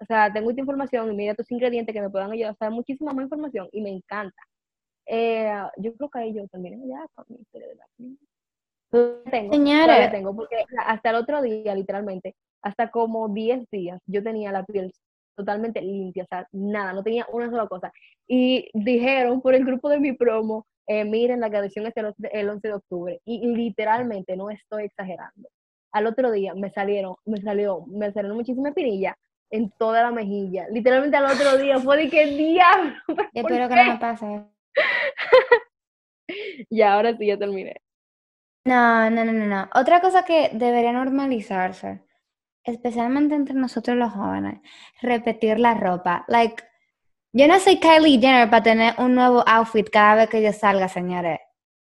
o 0.00 0.04
sea, 0.06 0.32
tengo 0.32 0.50
esta 0.50 0.60
información 0.62 1.12
y 1.12 1.16
mira 1.16 1.34
tus 1.34 1.50
ingredientes 1.50 1.94
que 1.94 2.00
me 2.00 2.10
puedan 2.10 2.32
ayudar, 2.32 2.52
o 2.52 2.56
sea, 2.56 2.70
muchísima 2.70 3.12
más 3.12 3.24
información 3.24 3.68
y 3.72 3.80
me 3.82 3.90
encanta. 3.90 4.42
Eh, 5.06 5.52
yo 5.78 5.94
creo 5.94 6.08
que 6.08 6.18
ahí 6.20 6.34
yo 6.34 6.46
también 6.48 6.80
ya 6.88 7.04
con 7.14 7.24
mi 7.28 7.36
historia 7.36 7.68
de 7.68 7.74
la 7.74 7.86
tengo, 9.30 9.54
Señora. 9.54 10.10
tengo, 10.10 10.34
porque 10.34 10.64
hasta 10.84 11.10
el 11.10 11.16
otro 11.16 11.42
día, 11.42 11.74
literalmente, 11.74 12.34
hasta 12.62 12.90
como 12.90 13.28
10 13.28 13.68
días, 13.70 14.00
yo 14.06 14.22
tenía 14.22 14.52
la 14.52 14.64
piel 14.64 14.92
totalmente 15.36 15.80
limpia, 15.80 16.24
o 16.24 16.26
sea, 16.26 16.46
nada, 16.52 16.92
no 16.92 17.02
tenía 17.02 17.26
una 17.32 17.50
sola 17.50 17.66
cosa. 17.66 17.92
Y 18.26 18.68
dijeron 18.74 19.40
por 19.40 19.54
el 19.54 19.64
grupo 19.64 19.88
de 19.88 20.00
mi 20.00 20.12
promo, 20.12 20.66
eh, 20.92 21.04
miren, 21.04 21.38
la 21.38 21.48
graduación 21.48 21.86
es 21.86 21.94
el 22.32 22.48
11 22.48 22.66
de 22.66 22.74
octubre 22.74 23.20
y 23.24 23.46
literalmente 23.46 24.36
no 24.36 24.50
estoy 24.50 24.86
exagerando. 24.86 25.48
Al 25.92 26.08
otro 26.08 26.32
día 26.32 26.52
me 26.56 26.68
salieron, 26.72 27.14
me 27.24 27.40
salió, 27.40 27.86
me 27.86 28.10
salieron 28.10 28.36
muchísimas 28.36 28.74
pinillas 28.74 29.14
en 29.50 29.70
toda 29.78 30.02
la 30.02 30.10
mejilla. 30.10 30.66
Literalmente 30.68 31.16
al 31.16 31.26
otro 31.26 31.58
día 31.58 31.78
fue 31.78 31.96
de 31.96 32.10
que 32.10 32.26
diablo. 32.26 32.94
Yo 33.06 33.14
espero 33.34 33.68
que 33.68 33.76
no 33.76 33.84
me 33.84 33.98
pase. 33.98 34.44
y 36.68 36.82
ahora 36.82 37.16
sí 37.16 37.24
ya 37.24 37.38
terminé. 37.38 37.76
No, 38.64 39.08
no, 39.10 39.24
no, 39.24 39.32
no, 39.32 39.46
no. 39.46 39.70
Otra 39.72 40.00
cosa 40.00 40.24
que 40.24 40.50
debería 40.54 40.92
normalizarse, 40.92 42.02
especialmente 42.64 43.36
entre 43.36 43.54
nosotros 43.54 43.96
los 43.96 44.12
jóvenes, 44.12 44.60
repetir 45.00 45.60
la 45.60 45.74
ropa. 45.74 46.24
Like, 46.26 46.64
yo 47.32 47.46
no 47.46 47.58
soy 47.60 47.78
Kylie 47.78 48.20
Jenner 48.20 48.50
para 48.50 48.62
tener 48.62 48.94
un 48.98 49.14
nuevo 49.14 49.44
outfit 49.46 49.88
cada 49.90 50.16
vez 50.16 50.28
que 50.28 50.42
yo 50.42 50.52
salga, 50.52 50.88
señores. 50.88 51.40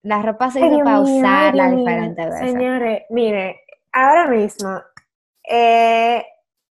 La 0.03 0.21
ropa 0.21 0.49
se 0.49 0.59
hizo 0.59 0.79
para 0.79 0.99
usarla 0.99 1.69
diferentes 1.69 2.25
veces. 2.25 2.51
Señores, 2.51 3.03
mire, 3.09 3.61
ahora 3.91 4.27
mismo, 4.27 4.81
eh, 5.49 6.25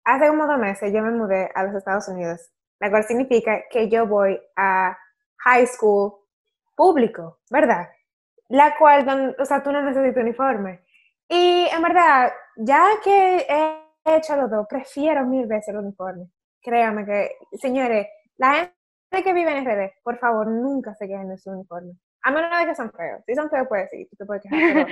hace 0.03 0.28
como 0.28 0.47
dos 0.47 0.57
meses 0.57 0.91
yo 0.93 1.01
me 1.01 1.11
mudé 1.11 1.49
a 1.55 1.64
los 1.64 1.76
Estados 1.76 2.07
Unidos, 2.07 2.51
lo 2.80 2.89
cual 2.89 3.03
significa 3.03 3.64
que 3.70 3.89
yo 3.89 4.07
voy 4.07 4.39
a 4.55 4.97
high 5.38 5.66
school 5.68 6.14
público, 6.76 7.39
¿verdad? 7.49 7.89
La 8.49 8.76
cual, 8.78 9.36
o 9.39 9.45
sea, 9.45 9.64
tú 9.64 9.72
no 9.72 9.82
necesitas 9.82 10.22
uniforme. 10.24 10.82
Y 11.30 11.68
en 11.74 11.82
verdad, 11.82 12.32
ya 12.57 12.86
que 13.03 13.45
he 13.49 14.16
hecho 14.16 14.36
los 14.36 14.49
dos, 14.49 14.68
prefiero 14.68 15.26
mil 15.26 15.47
veces 15.47 15.70
el 15.70 15.78
uniforme. 15.78 16.28
Créame 16.61 17.05
que, 17.05 17.32
señores, 17.57 18.07
la 18.44 18.54
gente 19.12 19.24
que 19.24 19.34
vive 19.34 19.58
en 19.58 19.66
RD, 19.66 19.91
por 20.04 20.18
favor, 20.18 20.48
nunca 20.48 20.94
se 20.96 21.08
queden 21.08 21.32
en 21.32 21.38
su 21.38 21.50
uniforme. 21.52 21.94
A 22.24 22.32
menos 22.32 22.58
de 22.60 22.66
que 22.66 22.76
son 22.76 22.91
feos. 22.91 23.22
Si 23.26 23.36
son 23.36 23.50
feos, 23.50 23.68
puedes 23.68 23.89
sí, 23.89 24.08
tú 24.10 24.18
te 24.18 24.26
puedes 24.26 24.44
quejar. 24.44 24.88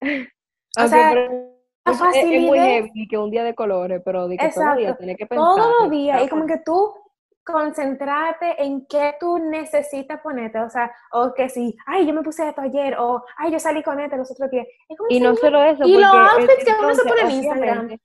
o 0.78 0.88
sea, 0.88 1.12
es, 1.14 2.40
muy 2.42 2.58
heavy 2.58 3.08
que 3.08 3.18
un 3.18 3.30
día 3.30 3.44
de 3.44 3.54
colores, 3.54 4.02
pero 4.04 4.28
de 4.28 4.36
que 4.36 4.48
todo 4.50 4.64
los 4.66 4.76
días 4.76 4.98
tiene 4.98 5.16
que 5.16 5.26
pensar. 5.26 5.44
Todos 5.44 5.74
los 5.80 5.90
días, 5.90 6.22
y 6.22 6.28
como 6.28 6.46
que 6.46 6.58
tú 6.64 6.94
concentrarte 7.42 8.62
en 8.62 8.86
qué 8.86 9.14
tú 9.18 9.38
necesitas 9.38 10.20
ponerte, 10.20 10.60
o 10.60 10.70
sea, 10.70 10.92
o 11.12 11.32
que 11.34 11.48
si, 11.48 11.74
ay, 11.86 12.06
yo 12.06 12.12
me 12.12 12.22
puse 12.22 12.46
esto 12.46 12.60
ayer, 12.60 12.96
o 12.98 13.24
ay, 13.38 13.50
yo 13.50 13.58
salí 13.58 13.82
con 13.82 13.98
este 13.98 14.16
los 14.16 14.30
otros 14.30 14.50
días. 14.50 14.66
Y 15.08 15.20
no 15.20 15.34
solo 15.34 15.62
eso, 15.62 15.84
y 15.84 15.96
los 15.96 16.04
outfits 16.04 16.64
que 16.64 16.72
uno 16.78 16.94
se 16.94 17.02
pone 17.02 17.20
en 17.22 17.30
Instagram. 17.30 17.98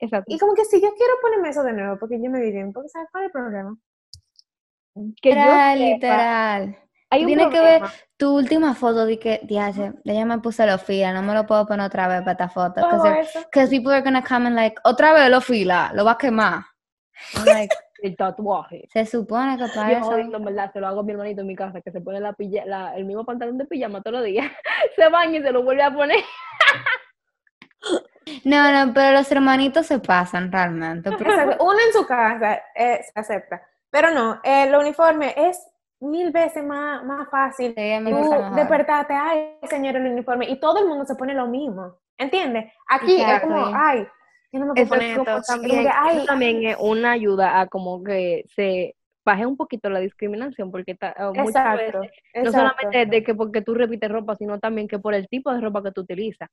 Exacto. 0.00 0.32
Y 0.32 0.38
como 0.38 0.54
que 0.54 0.64
si 0.64 0.80
yo 0.80 0.88
quiero 0.96 1.14
ponerme 1.20 1.50
eso 1.50 1.62
de 1.62 1.72
nuevo, 1.72 1.98
porque 1.98 2.20
yo 2.20 2.30
me 2.30 2.40
vi 2.40 2.50
bien, 2.50 2.72
porque 2.72 2.88
¿sabes 2.88 3.08
cuál 3.12 3.24
es 3.24 3.26
el 3.28 3.32
problema? 3.32 3.76
Que 5.20 5.30
literal, 5.30 5.78
literal. 5.78 6.78
Hay 7.10 7.24
Tienes 7.24 7.48
que 7.48 7.60
ver 7.60 7.82
tu 8.18 8.36
última 8.36 8.74
foto 8.74 9.06
de 9.06 9.18
que, 9.18 9.40
diache, 9.44 9.92
ella 10.04 10.24
me 10.26 10.38
puse 10.40 10.66
los 10.66 10.82
fila, 10.82 11.12
no 11.12 11.22
me 11.22 11.32
lo 11.32 11.46
puedo 11.46 11.66
poner 11.66 11.86
otra 11.86 12.06
vez 12.06 12.20
para 12.20 12.32
esta 12.32 12.48
foto. 12.48 12.82
Because 13.50 13.70
people 13.70 13.92
are 13.92 14.02
gonna 14.02 14.22
come 14.22 14.46
and 14.46 14.56
like, 14.56 14.76
otra 14.84 15.12
vez 15.14 15.30
lo 15.30 15.40
fila, 15.40 15.90
lo 15.94 16.04
va 16.04 16.12
a 16.12 16.18
quemar. 16.18 16.64
like, 17.46 17.74
el 18.02 18.16
tatuaje. 18.16 18.88
Se 18.92 19.06
supone 19.06 19.56
que 19.56 19.66
para 19.74 19.92
eso. 19.92 20.16
en 20.16 20.44
verdad, 20.44 20.72
se 20.72 20.80
lo 20.80 20.86
hago 20.86 21.00
a 21.00 21.02
mi 21.02 21.12
hermanito 21.12 21.40
en 21.40 21.46
mi 21.46 21.56
casa, 21.56 21.80
que 21.80 21.90
se 21.90 22.00
pone 22.00 22.20
la, 22.20 22.34
la 22.66 22.96
el 22.96 23.04
mismo 23.04 23.24
pantalón 23.24 23.58
de 23.58 23.64
pijama 23.64 24.02
todos 24.02 24.18
los 24.18 24.24
días. 24.24 24.50
se 24.96 25.08
baña 25.08 25.38
y 25.38 25.42
se 25.42 25.52
lo 25.52 25.62
vuelve 25.62 25.82
a 25.82 25.92
poner. 25.92 26.20
no, 28.44 28.86
no, 28.86 28.92
pero 28.92 29.12
los 29.12 29.30
hermanitos 29.32 29.86
se 29.86 29.98
pasan 29.98 30.52
realmente. 30.52 31.08
Uno 31.60 31.78
en 31.86 31.92
su 31.92 32.06
casa 32.06 32.60
eh, 32.74 33.00
se 33.02 33.18
acepta. 33.18 33.62
Pero 33.90 34.10
no, 34.10 34.40
el 34.42 34.74
uniforme 34.74 35.34
es 35.36 35.66
mil 36.00 36.30
veces 36.30 36.64
más, 36.64 37.04
más 37.04 37.28
fácil. 37.30 37.74
Tú 37.74 38.54
despertarte, 38.54 39.14
ay, 39.14 39.56
señor, 39.68 39.96
el 39.96 40.12
uniforme. 40.12 40.48
Y 40.48 40.60
todo 40.60 40.78
el 40.80 40.86
mundo 40.86 41.04
se 41.04 41.14
pone 41.14 41.34
lo 41.34 41.46
mismo. 41.46 41.98
¿Entiendes? 42.16 42.72
Aquí 42.88 43.20
es 43.20 43.40
como, 43.40 43.70
ay, 43.74 44.06
yo 44.52 44.60
no 44.60 44.66
me 44.66 44.74
puedo 44.74 44.88
poner 44.88 45.18
esto. 45.18 46.24
también 46.26 46.64
es 46.64 46.76
una 46.80 47.12
ayuda 47.12 47.60
a 47.60 47.66
como 47.66 48.02
que 48.02 48.44
se 48.54 48.96
baje 49.24 49.44
un 49.44 49.56
poquito 49.56 49.90
la 49.90 50.00
discriminación, 50.00 50.70
porque 50.70 50.92
está, 50.92 51.14
oh, 51.18 51.34
muchas 51.34 51.76
veces, 51.76 52.10
no 52.34 52.50
solamente 52.50 53.06
de 53.06 53.22
que 53.22 53.34
porque 53.34 53.60
tú 53.60 53.74
repites 53.74 54.10
ropa, 54.10 54.34
sino 54.36 54.58
también 54.58 54.88
que 54.88 54.98
por 54.98 55.14
el 55.14 55.28
tipo 55.28 55.52
de 55.52 55.60
ropa 55.60 55.82
que 55.82 55.92
tú 55.92 56.00
utilizas. 56.00 56.48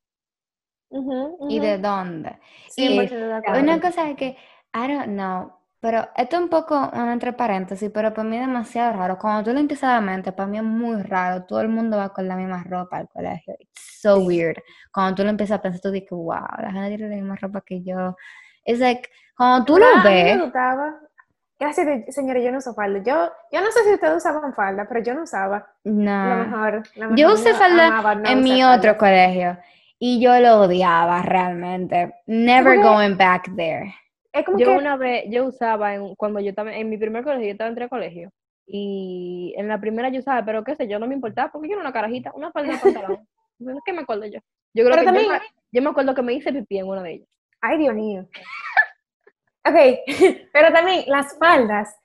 Y 1.49 1.59
de 1.59 1.77
dónde. 1.77 2.37
y 2.75 2.99
una 2.99 3.81
cosa 3.81 4.09
es 4.09 4.17
que, 4.17 4.37
I 4.73 4.87
don't 4.87 5.05
know, 5.05 5.53
pero 5.85 6.09
esto 6.15 6.37
es 6.37 6.41
un 6.41 6.49
poco 6.49 6.89
un 6.93 7.09
entre 7.09 7.31
paréntesis, 7.31 7.91
pero 7.93 8.11
para 8.11 8.27
mí 8.27 8.37
es 8.37 8.47
demasiado 8.47 8.93
raro. 8.93 9.19
Cuando 9.19 9.43
tú 9.43 9.53
lo 9.55 9.59
a 9.59 9.93
la 9.93 10.01
mente, 10.01 10.31
para 10.31 10.47
mí 10.47 10.57
es 10.57 10.63
muy 10.63 10.99
raro. 11.03 11.43
Todo 11.43 11.61
el 11.61 11.69
mundo 11.69 11.95
va 11.97 12.09
con 12.09 12.27
la 12.27 12.35
misma 12.35 12.63
ropa 12.63 12.97
al 12.97 13.07
colegio. 13.07 13.53
It's 13.59 13.99
so 14.01 14.17
weird. 14.17 14.57
Cuando 14.91 15.13
tú 15.13 15.23
lo 15.23 15.29
empiezas 15.29 15.59
a 15.59 15.61
pensar, 15.61 15.81
tú 15.81 15.91
dices, 15.91 16.09
wow, 16.09 16.41
la 16.57 16.71
gente 16.71 16.97
tiene 16.97 17.09
la 17.09 17.15
misma 17.17 17.35
ropa 17.35 17.61
que 17.61 17.83
yo. 17.83 18.17
Es 18.63 18.79
like, 18.79 19.07
cuando 19.37 19.63
tú 19.63 19.77
lo 19.77 19.85
ves. 20.03 20.41
Gracias, 21.59 22.15
señora, 22.15 22.39
yo 22.39 22.51
no 22.51 22.57
uso 22.57 22.73
falda. 22.73 23.03
Yo, 23.03 23.31
yo 23.51 23.61
no 23.61 23.71
sé 23.71 23.83
si 23.83 23.93
ustedes 23.93 24.17
usaban 24.17 24.55
falda, 24.55 24.87
pero 24.89 25.03
yo 25.03 25.13
no 25.13 25.21
usaba. 25.21 25.67
No. 25.83 26.29
Lo 26.29 26.45
mejor, 26.45 26.83
yo 27.15 27.31
usé 27.31 27.53
falda 27.53 28.23
en 28.25 28.41
mi 28.41 28.63
otro 28.63 28.97
colegio 28.97 29.55
y 29.99 30.19
yo 30.19 30.39
lo 30.39 30.61
odiaba 30.61 31.21
realmente. 31.21 32.15
Never 32.25 32.81
going 32.81 33.17
back 33.17 33.55
there 33.55 33.93
yo 34.57 34.73
una 34.73 34.97
vez, 34.97 35.25
yo 35.29 35.45
usaba, 35.45 35.95
en, 35.95 36.15
cuando 36.15 36.39
yo 36.39 36.49
estaba 36.49 36.75
en 36.75 36.89
mi 36.89 36.97
primer 36.97 37.23
colegio, 37.23 37.47
yo 37.47 37.51
estaba 37.51 37.69
en 37.69 37.75
tres 37.75 37.89
colegios, 37.89 38.31
y 38.67 39.53
en 39.57 39.67
la 39.67 39.79
primera 39.79 40.09
yo 40.09 40.19
usaba, 40.19 40.43
pero 40.43 40.63
qué 40.63 40.75
sé 40.75 40.87
yo, 40.87 40.99
no 40.99 41.07
me 41.07 41.15
importaba, 41.15 41.51
porque 41.51 41.67
yo 41.67 41.73
era 41.73 41.81
una 41.81 41.93
carajita, 41.93 42.31
una 42.33 42.51
falda 42.51 42.73
de 42.73 42.79
pantalón. 42.79 43.27
¿Qué 43.85 43.93
me 43.93 44.01
acuerdo 44.01 44.25
yo? 44.25 44.39
Yo 44.73 44.83
creo 44.83 44.97
que 44.97 45.05
también, 45.05 45.27
yo, 45.71 45.81
me 45.81 45.89
acuerdo 45.89 46.13
que 46.13 46.21
me 46.21 46.33
hice 46.33 46.51
pipí 46.51 46.77
en 46.77 46.87
una 46.87 47.01
de 47.01 47.13
ellas. 47.13 47.29
Ay, 47.61 47.77
Dios 47.77 47.93
mío. 47.93 48.27
ok, 49.65 49.75
pero 50.53 50.73
también 50.73 51.05
las 51.07 51.37
faldas 51.37 51.95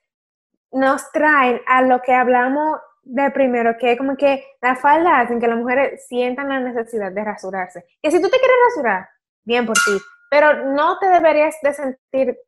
nos 0.71 1.11
traen 1.11 1.61
a 1.67 1.83
lo 1.83 2.01
que 2.01 2.13
hablamos 2.13 2.79
de 3.03 3.31
primero, 3.31 3.77
que 3.77 3.93
es 3.93 3.99
como 3.99 4.17
que 4.17 4.45
las 4.61 4.81
faldas 4.81 5.25
hacen 5.25 5.41
que 5.41 5.49
las 5.49 5.59
mujeres 5.59 6.07
sientan 6.07 6.49
la 6.49 6.61
necesidad 6.61 7.11
de 7.11 7.25
rasurarse. 7.25 7.85
Que 8.01 8.11
si 8.11 8.21
tú 8.21 8.29
te 8.29 8.39
quieres 8.39 8.57
rasurar, 8.69 9.09
bien 9.45 9.67
por 9.67 9.77
ti, 9.77 9.99
pero 10.31 10.73
no 10.73 10.99
te 10.99 11.09
deberías 11.09 11.57
de 11.63 11.75
sentir, 11.75 12.39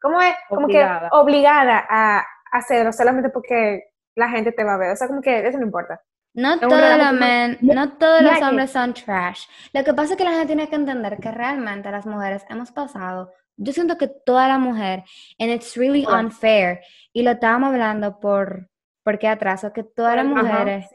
¿cómo 0.00 0.20
es? 0.20 0.34
Como 0.48 0.66
que 0.66 0.84
obligada 1.12 1.86
a 1.88 2.24
hacerlo 2.50 2.92
solamente 2.92 3.30
porque 3.30 3.90
la 4.16 4.30
gente 4.30 4.52
te 4.52 4.64
va 4.64 4.74
a 4.74 4.78
ver. 4.78 4.92
O 4.92 4.96
sea, 4.96 5.06
como 5.06 5.20
que 5.20 5.46
eso 5.46 5.58
no 5.58 5.64
importa. 5.64 6.00
No 6.34 6.58
todos, 6.58 6.98
los 6.98 7.62
no 7.62 7.92
todos 7.96 8.20
los 8.20 8.42
hombres 8.42 8.70
son 8.70 8.92
trash. 8.92 9.46
Lo 9.72 9.84
que 9.84 9.94
pasa 9.94 10.12
es 10.12 10.18
que 10.18 10.24
la 10.24 10.32
gente 10.32 10.46
tiene 10.46 10.68
que 10.68 10.76
entender 10.76 11.16
que 11.18 11.30
realmente 11.30 11.90
las 11.90 12.04
mujeres 12.04 12.44
hemos 12.50 12.72
pasado, 12.72 13.32
yo 13.56 13.72
siento 13.72 13.96
que 13.96 14.08
toda 14.08 14.48
la 14.48 14.58
mujer, 14.58 15.02
and 15.38 15.50
it's 15.50 15.76
really 15.76 16.04
unfair, 16.06 16.80
y 17.14 17.22
lo 17.22 17.32
estábamos 17.32 17.70
hablando 17.70 18.20
por, 18.20 18.68
porque 19.02 19.28
atraso, 19.28 19.72
que 19.72 19.82
todas 19.82 20.16
las 20.16 20.26
mujeres 20.26 20.86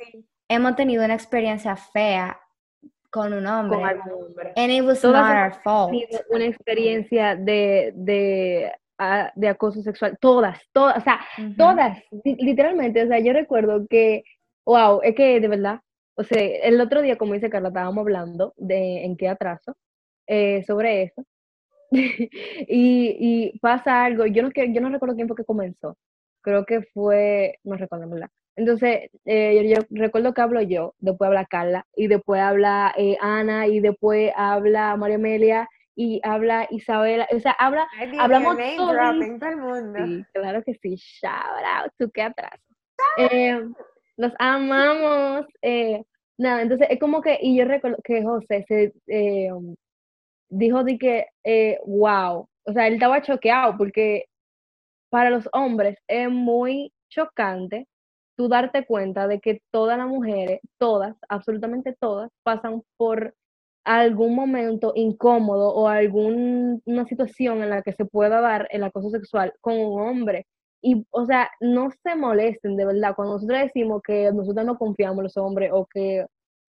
hemos 0.47 0.75
tenido 0.75 1.03
una 1.03 1.15
experiencia 1.15 1.75
fea 1.75 2.39
con 3.11 3.33
un 3.33 3.45
hombre. 3.45 3.77
Con 3.77 3.87
algún 3.87 4.25
hombre. 4.25 4.53
And 4.55 4.71
it 4.71 4.83
was 4.83 5.03
not 5.03 5.15
our 5.15 5.61
fault. 5.63 5.93
Una 6.29 6.45
experiencia 6.45 7.35
de, 7.35 7.91
de, 7.95 8.71
ah, 8.97 9.31
de, 9.35 9.47
acoso 9.49 9.81
sexual. 9.81 10.17
Todas, 10.19 10.59
todas, 10.71 10.97
o 10.97 11.01
sea, 11.01 11.19
todas, 11.57 12.01
literalmente. 12.23 13.03
O 13.03 13.07
sea, 13.07 13.19
yo 13.19 13.33
recuerdo 13.33 13.85
que, 13.87 14.23
wow, 14.65 15.01
es 15.03 15.13
que 15.13 15.39
de 15.39 15.47
verdad, 15.47 15.81
o 16.15 16.23
sea, 16.23 16.41
el 16.41 16.79
otro 16.79 17.01
día, 17.01 17.17
como 17.17 17.33
dice 17.33 17.49
Carla, 17.49 17.67
estábamos 17.67 18.01
hablando 18.01 18.53
de 18.57 19.03
en 19.05 19.17
qué 19.17 19.27
atraso 19.27 19.75
eh, 20.27 20.63
sobre 20.63 21.03
eso. 21.03 21.23
y, 21.91 22.29
y, 22.69 23.59
pasa 23.59 24.05
algo, 24.05 24.25
yo 24.25 24.43
no, 24.43 24.49
yo 24.55 24.81
no 24.81 24.89
recuerdo 24.89 25.15
quién 25.15 25.27
fue 25.27 25.35
que 25.35 25.43
comenzó. 25.43 25.97
Creo 26.41 26.65
que 26.65 26.81
fue, 26.93 27.59
no 27.63 27.75
recuerdo, 27.75 28.09
¿verdad? 28.09 28.29
Entonces, 28.55 29.09
eh, 29.25 29.67
yo, 29.67 29.81
recuerdo 29.89 30.33
que 30.33 30.41
hablo 30.41 30.61
yo, 30.61 30.93
después 30.99 31.27
habla 31.27 31.45
Carla, 31.45 31.85
y 31.95 32.07
después 32.07 32.41
habla 32.41 32.93
eh, 32.97 33.17
Ana, 33.21 33.67
y 33.67 33.79
después 33.79 34.31
habla 34.35 34.95
María 34.97 35.15
Amelia, 35.15 35.69
y 35.95 36.19
habla 36.23 36.67
Isabela, 36.69 37.27
o 37.31 37.39
sea, 37.39 37.51
habla, 37.53 37.87
hablamos 38.19 38.57
todo 38.77 38.91
el 38.91 39.57
mundo. 39.57 39.99
Sí, 40.05 40.25
claro 40.33 40.63
que 40.63 40.73
sí, 40.75 40.95
shout 40.95 41.63
out, 41.65 41.91
tú 41.97 42.09
qué 42.11 42.23
atrás. 42.23 42.59
Eh, 43.17 43.61
los 44.17 44.33
amamos. 44.39 45.45
Eh, 45.61 46.03
nada, 46.37 46.61
entonces 46.61 46.87
es 46.89 46.99
como 46.99 47.21
que, 47.21 47.37
y 47.41 47.57
yo 47.57 47.65
recuerdo 47.65 47.97
que 48.03 48.23
José 48.23 48.65
se 48.67 48.93
dijo 50.49 50.83
de 50.83 50.97
que, 50.97 51.79
wow, 51.85 52.47
o 52.65 52.73
sea, 52.73 52.87
él 52.87 52.95
estaba 52.95 53.21
choqueado 53.21 53.77
porque 53.77 54.25
para 55.09 55.29
los 55.29 55.47
hombres 55.53 55.97
es 56.07 56.29
muy 56.29 56.91
chocante 57.09 57.87
tú 58.41 58.47
darte 58.47 58.85
cuenta 58.87 59.27
de 59.27 59.39
que 59.39 59.61
todas 59.69 59.99
las 59.99 60.07
mujeres, 60.07 60.61
todas, 60.79 61.15
absolutamente 61.29 61.95
todas, 61.99 62.31
pasan 62.41 62.81
por 62.97 63.35
algún 63.85 64.33
momento 64.33 64.93
incómodo 64.95 65.71
o 65.75 65.87
alguna 65.87 67.05
situación 67.05 67.61
en 67.61 67.69
la 67.69 67.83
que 67.83 67.93
se 67.93 68.05
pueda 68.05 68.41
dar 68.41 68.67
el 68.71 68.83
acoso 68.83 69.11
sexual 69.11 69.53
con 69.61 69.77
un 69.77 70.01
hombre. 70.01 70.47
Y, 70.81 71.05
o 71.11 71.25
sea, 71.27 71.51
no 71.59 71.89
se 72.03 72.15
molesten 72.15 72.75
de 72.77 72.85
verdad. 72.85 73.13
Cuando 73.15 73.35
nosotros 73.35 73.59
decimos 73.59 74.01
que 74.03 74.31
nosotros 74.31 74.65
no 74.65 74.79
confiamos 74.79 75.19
en 75.19 75.23
los 75.25 75.37
hombres 75.37 75.69
o 75.71 75.85
que, 75.85 76.25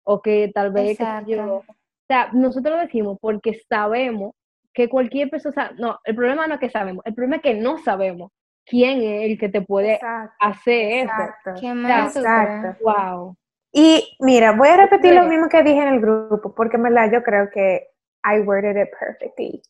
o 0.03 0.19
que 0.23 0.51
tal 0.51 0.71
vez, 0.71 0.99
o 0.99 1.63
sea, 2.07 2.31
nosotros 2.33 2.75
lo 2.75 2.81
decimos 2.81 3.19
porque 3.21 3.61
sabemos 3.69 4.33
que 4.73 4.89
cualquier 4.89 5.29
persona, 5.29 5.71
no, 5.77 5.99
el 6.03 6.15
problema 6.15 6.47
no 6.47 6.55
es 6.55 6.59
que 6.59 6.71
sabemos, 6.71 7.05
el 7.05 7.13
problema 7.13 7.35
es 7.35 7.41
que 7.43 7.53
no 7.53 7.77
sabemos 7.77 8.31
quién 8.69 9.01
es 9.01 9.31
el 9.31 9.37
que 9.37 9.49
te 9.49 9.61
puede 9.61 9.95
Exacto, 9.95 10.35
hacer 10.39 11.03
exacto, 11.05 11.51
Qué 11.59 11.71
O 11.71 11.75
mal, 11.75 12.09
sea, 12.11 12.43
exacto. 12.43 12.67
eso. 12.69 12.83
Wow. 12.83 13.37
Y 13.71 14.15
mira, 14.19 14.53
voy 14.53 14.69
a 14.69 14.77
repetir 14.77 15.13
lo 15.13 15.23
mismo 15.23 15.47
que 15.49 15.63
dije 15.63 15.81
en 15.81 15.93
el 15.95 15.99
grupo, 15.99 16.53
porque 16.55 16.77
en 16.77 16.83
verdad 16.83 17.11
yo 17.11 17.23
creo 17.23 17.49
que 17.51 17.87
I 18.23 18.39
worded 18.41 18.81
it 18.81 18.89
perfectly. 18.99 19.61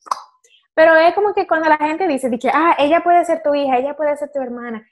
Pero 0.73 0.95
es 0.95 1.13
como 1.13 1.33
que 1.33 1.45
cuando 1.45 1.67
la 1.67 1.77
gente 1.77 2.07
dice, 2.07 2.29
que, 2.39 2.49
ah, 2.53 2.75
ella 2.79 3.01
puede 3.01 3.25
ser 3.25 3.41
tu 3.43 3.53
hija, 3.53 3.77
ella 3.77 3.95
puede 3.97 4.15
ser 4.15 4.31
tu 4.31 4.41
hermana. 4.41 4.87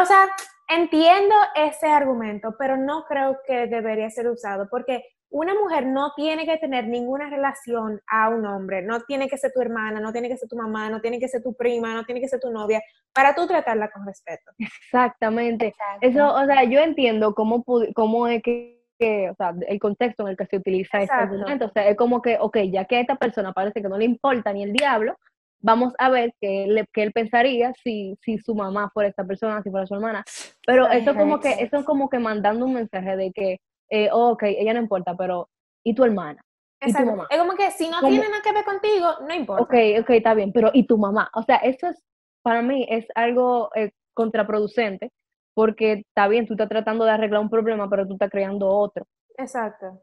O 0.00 0.04
sea, 0.04 0.28
entiendo 0.68 1.34
ese 1.54 1.86
argumento, 1.86 2.54
pero 2.58 2.76
no 2.76 3.04
creo 3.06 3.38
que 3.46 3.66
debería 3.66 4.10
ser 4.10 4.28
usado, 4.28 4.68
porque 4.70 5.02
una 5.30 5.52
mujer 5.54 5.86
no 5.86 6.12
tiene 6.14 6.46
que 6.46 6.58
tener 6.58 6.86
ninguna 6.86 7.28
relación 7.28 8.00
a 8.06 8.28
un 8.28 8.46
hombre, 8.46 8.82
no 8.82 9.00
tiene 9.00 9.28
que 9.28 9.36
ser 9.36 9.52
tu 9.52 9.60
hermana, 9.60 9.98
no 10.00 10.12
tiene 10.12 10.28
que 10.28 10.36
ser 10.36 10.48
tu 10.48 10.56
mamá, 10.56 10.88
no 10.90 11.00
tiene 11.00 11.18
que 11.18 11.28
ser 11.28 11.42
tu 11.42 11.54
prima, 11.54 11.92
no 11.92 12.04
tiene 12.04 12.20
que 12.20 12.28
ser 12.28 12.38
tu 12.40 12.50
novia, 12.50 12.80
para 13.12 13.34
tú 13.34 13.46
tratarla 13.46 13.90
con 13.90 14.06
respeto. 14.06 14.52
Exactamente. 14.58 15.66
Exacto. 15.68 16.06
Eso, 16.06 16.34
o 16.34 16.44
sea, 16.46 16.64
yo 16.64 16.80
entiendo 16.80 17.34
cómo, 17.34 17.64
cómo 17.94 18.28
es 18.28 18.42
que, 18.42 18.80
que, 18.98 19.28
o 19.30 19.34
sea, 19.34 19.54
el 19.66 19.80
contexto 19.80 20.22
en 20.22 20.28
el 20.30 20.36
que 20.36 20.46
se 20.46 20.56
utiliza 20.56 21.00
este 21.00 21.12
argumento. 21.14 21.66
O 21.66 21.70
sea, 21.70 21.88
es 21.88 21.96
como 21.96 22.22
que, 22.22 22.36
ok, 22.38 22.58
ya 22.70 22.84
que 22.84 22.96
a 22.96 23.00
esta 23.00 23.16
persona 23.16 23.52
parece 23.52 23.82
que 23.82 23.88
no 23.88 23.98
le 23.98 24.04
importa 24.04 24.52
ni 24.52 24.62
el 24.62 24.72
diablo, 24.72 25.16
vamos 25.60 25.94
a 25.98 26.10
ver 26.10 26.32
qué, 26.40 26.66
le- 26.68 26.86
qué 26.92 27.02
él 27.02 27.12
pensaría 27.12 27.72
si, 27.82 28.16
si 28.22 28.38
su 28.38 28.54
mamá 28.54 28.90
fuera 28.94 29.08
esta 29.08 29.24
persona, 29.24 29.62
si 29.62 29.70
fuera 29.70 29.86
su 29.86 29.94
hermana. 29.94 30.22
Pero 30.64 30.88
eso 30.90 31.14
como 31.16 31.40
que, 31.40 31.54
eso 31.64 31.78
es 31.78 31.84
como 31.84 32.08
que 32.08 32.20
mandando 32.20 32.66
un 32.66 32.74
mensaje 32.74 33.16
de 33.16 33.32
que, 33.32 33.58
eh, 33.94 34.08
oh, 34.12 34.30
ok, 34.30 34.42
ella 34.44 34.74
no 34.74 34.80
importa, 34.80 35.14
pero 35.16 35.48
¿y 35.84 35.94
tu 35.94 36.02
hermana? 36.04 36.42
¿Y 36.80 36.92
tu 36.92 37.04
mamá? 37.06 37.26
Es 37.30 37.38
como 37.38 37.54
que 37.54 37.70
si 37.70 37.88
no 37.88 37.98
Como- 38.00 38.08
tiene 38.10 38.28
nada 38.28 38.42
que 38.42 38.52
ver 38.52 38.64
contigo, 38.64 39.08
no 39.26 39.32
importa. 39.34 39.62
Ok, 39.62 39.74
ok, 40.00 40.10
está 40.10 40.34
bien, 40.34 40.52
pero 40.52 40.70
¿y 40.74 40.84
tu 40.86 40.98
mamá? 40.98 41.30
O 41.34 41.42
sea, 41.42 41.56
eso 41.58 41.86
es, 41.88 42.02
para 42.42 42.60
mí, 42.60 42.86
es 42.90 43.06
algo 43.14 43.70
eh, 43.74 43.92
contraproducente, 44.12 45.12
porque 45.54 45.92
está 46.08 46.26
bien, 46.28 46.46
tú 46.46 46.54
estás 46.54 46.68
tratando 46.68 47.04
de 47.04 47.12
arreglar 47.12 47.40
un 47.40 47.48
problema, 47.50 47.88
pero 47.88 48.06
tú 48.06 48.14
estás 48.14 48.30
creando 48.30 48.68
otro. 48.68 49.06
Exacto. 49.38 50.02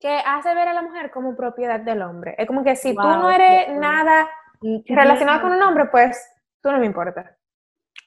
Que 0.00 0.20
hace 0.26 0.54
ver 0.54 0.68
a 0.68 0.74
la 0.74 0.82
mujer 0.82 1.10
como 1.10 1.34
propiedad 1.36 1.80
del 1.80 2.02
hombre. 2.02 2.34
Es 2.38 2.46
como 2.46 2.62
que 2.64 2.76
si 2.76 2.94
tú 2.94 3.00
Wow, 3.02 3.18
no 3.20 3.30
eres 3.30 3.66
sí. 3.66 3.72
nada 3.78 4.28
Mm, 4.60 4.78
relacionado 4.88 5.40
con 5.42 5.52
un 5.52 5.62
hombre, 5.62 5.86
pues 5.86 6.20
tú 6.60 6.72
no 6.72 6.78
me 6.78 6.86
importa. 6.86 7.36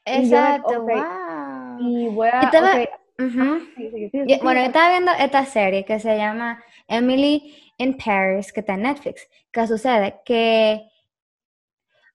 y 0.05 0.29
yo 0.29 0.37
me- 0.41 0.47
Exacto, 0.55 0.81
wow. 0.81 1.77
Y 1.79 2.09
voy 2.13 2.27
a... 2.29 2.49
Ok, 2.49 3.00
Ujú. 3.19 3.59
sí, 3.75 3.89
sí, 3.89 3.89
sí, 3.91 4.09
sí, 4.11 4.17
Yo- 4.27 4.35
sí, 4.35 4.39
bueno, 4.43 4.61
yo 4.61 4.67
estaba 4.67 4.89
viendo 4.89 5.11
esta 5.19 5.45
serie 5.45 5.85
que 5.85 5.99
se 5.99 6.17
llama 6.17 6.63
Emily 6.87 7.55
in 7.77 7.97
Paris, 7.97 8.51
que 8.51 8.61
está 8.61 8.73
en 8.73 8.83
Netflix. 8.83 9.27
¿Qué 9.51 9.67
sucede? 9.67 10.15
Que 10.25 10.81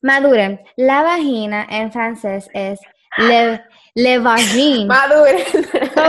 maduren. 0.02 0.60
La 0.76 1.02
vagina 1.02 1.66
en 1.70 1.92
francés 1.92 2.48
es 2.52 2.80
le, 3.18 3.62
le 3.94 4.18
vagine. 4.18 4.86
Madure. 4.86 5.44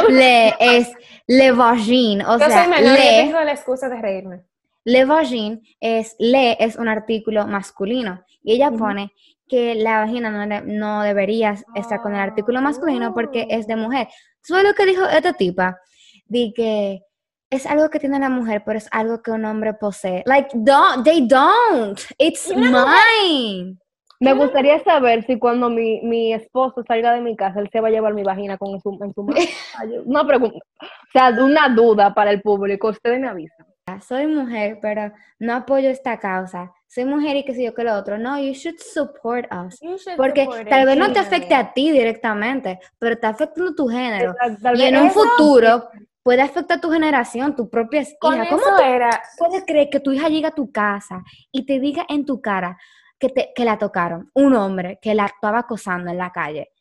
Le 0.09 0.53
es 0.59 0.91
le 1.27 1.51
vagine. 1.51 2.25
O 2.25 2.37
yo 2.39 2.45
sea, 2.47 2.63
soy 2.63 2.69
menor 2.71 2.81
y 2.81 2.85
yo 2.85 2.93
le, 3.11 3.23
tengo 3.23 3.41
la 3.41 3.51
excusa 3.51 3.89
de 3.89 4.01
reírme. 4.01 4.41
le 4.85 5.05
vagine 5.05 5.61
es 5.79 6.15
le 6.19 6.57
es 6.63 6.75
un 6.75 6.87
artículo 6.87 7.47
masculino. 7.47 8.23
Y 8.43 8.53
ella 8.53 8.69
Ujú. 8.69 8.79
pone 8.79 9.11
que 9.47 9.75
la 9.75 9.99
vagina 9.99 10.29
no, 10.29 10.61
no 10.65 11.01
debería 11.03 11.55
estar 11.75 12.01
con 12.01 12.13
el 12.13 12.19
artículo 12.19 12.61
masculino 12.61 13.13
porque 13.13 13.47
es 13.49 13.67
de 13.67 13.75
mujer. 13.75 14.07
Eso 14.43 14.57
es 14.57 14.63
lo 14.63 14.73
que 14.73 14.85
dijo 14.85 15.03
esta 15.05 15.33
tipa. 15.33 15.77
De 16.25 16.51
que 16.55 17.01
es 17.49 17.65
algo 17.65 17.89
que 17.89 17.99
tiene 17.99 18.19
la 18.19 18.29
mujer, 18.29 18.63
pero 18.65 18.77
es 18.77 18.87
algo 18.91 19.21
que 19.21 19.31
un 19.31 19.45
hombre 19.45 19.73
posee. 19.73 20.23
Like, 20.25 20.49
don't, 20.53 21.03
they 21.03 21.27
don't. 21.27 21.99
It's 22.17 22.53
mine. 22.55 23.77
Me 24.19 24.33
gustaría 24.33 24.83
saber 24.83 25.25
si 25.27 25.37
cuando 25.37 25.69
mi, 25.69 26.01
mi 26.01 26.33
esposo 26.33 26.83
salga 26.87 27.13
de 27.13 27.21
mi 27.21 27.35
casa, 27.35 27.59
él 27.59 27.69
se 27.71 27.79
va 27.79 27.89
a 27.89 27.91
llevar 27.91 28.15
mi 28.15 28.23
vagina 28.23 28.57
con 28.57 28.79
su, 28.81 28.97
en 29.01 29.13
su 29.13 29.23
mano. 29.23 29.39
Una 30.05 30.25
pregunta. 30.25 30.57
O 30.57 31.11
sea, 31.11 31.29
una 31.29 31.69
duda 31.69 32.13
para 32.13 32.31
el 32.31 32.41
público. 32.41 32.89
Ustedes 32.89 33.19
me 33.19 33.27
avisan. 33.27 33.66
Soy 34.05 34.27
mujer, 34.27 34.79
pero 34.81 35.13
no 35.39 35.53
apoyo 35.55 35.89
esta 35.89 36.19
causa. 36.19 36.73
Soy 36.87 37.05
mujer 37.05 37.37
y 37.37 37.45
qué 37.45 37.53
sé 37.53 37.63
yo 37.63 37.73
que 37.73 37.83
lo 37.85 37.95
otro. 37.95 38.17
No, 38.17 38.37
you 38.37 38.53
should 38.53 38.77
support 38.79 39.45
us. 39.53 39.79
Should 39.81 40.17
Porque 40.17 40.43
support 40.43 40.67
tal 40.69 40.85
vez 40.85 40.97
no 40.97 41.11
te 41.13 41.19
afecte 41.19 41.55
a 41.55 41.73
ti 41.73 41.91
directamente, 41.91 42.79
pero 42.99 43.13
está 43.15 43.29
afectando 43.29 43.73
tu 43.75 43.87
género. 43.87 44.35
Y 44.75 44.81
en 44.81 44.97
un 44.97 45.07
eso- 45.07 45.21
futuro 45.21 45.89
puede 46.21 46.41
afectar 46.41 46.79
a 46.79 46.81
tu 46.81 46.91
generación, 46.91 47.55
tu 47.55 47.69
propia 47.69 48.01
hija. 48.01 48.11
¿Cómo 48.19 48.43
eso 48.43 48.57
tú 48.57 48.83
era, 48.83 49.09
puedes 49.37 49.63
creer 49.65 49.89
que 49.89 50.01
tu 50.01 50.11
hija 50.11 50.27
llega 50.27 50.49
a 50.49 50.55
tu 50.55 50.69
casa 50.71 51.23
y 51.51 51.65
te 51.65 51.79
diga 51.79 52.05
en 52.09 52.25
tu 52.25 52.41
cara 52.41 52.77
que, 53.17 53.29
te, 53.29 53.51
que 53.55 53.63
la 53.63 53.77
tocaron? 53.77 54.29
Un 54.33 54.53
hombre 54.55 54.99
que 55.01 55.15
la 55.15 55.27
estaba 55.27 55.59
acosando 55.59 56.11
en 56.11 56.17
la 56.17 56.31
calle. 56.31 56.71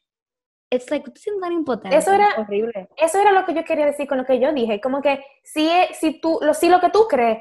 It's 0.77 0.91
like, 0.91 1.05
tú 1.05 1.13
te 1.13 1.21
sientes 1.21 1.41
tan 1.43 1.53
impotente. 1.53 1.97
eso 1.97 2.13
era, 2.13 2.29
horrible. 2.39 2.89
eso 2.97 3.19
era 3.21 3.33
lo 3.33 3.45
que 3.45 3.55
yo 3.55 3.65
quería 3.65 3.87
decir 3.87 4.07
con 4.07 4.19
lo 4.19 4.25
que 4.25 4.39
yo 4.39 4.53
dije. 4.53 4.81
Como 4.81 5.01
que 5.03 5.25
si, 5.43 5.69
es- 5.71 5.97
si, 5.99 6.21
tú, 6.21 6.39
lo, 6.43 6.55
si 6.55 6.69
lo 6.69 6.81
que 6.81 6.91
tú 6.91 7.07
crees 7.09 7.39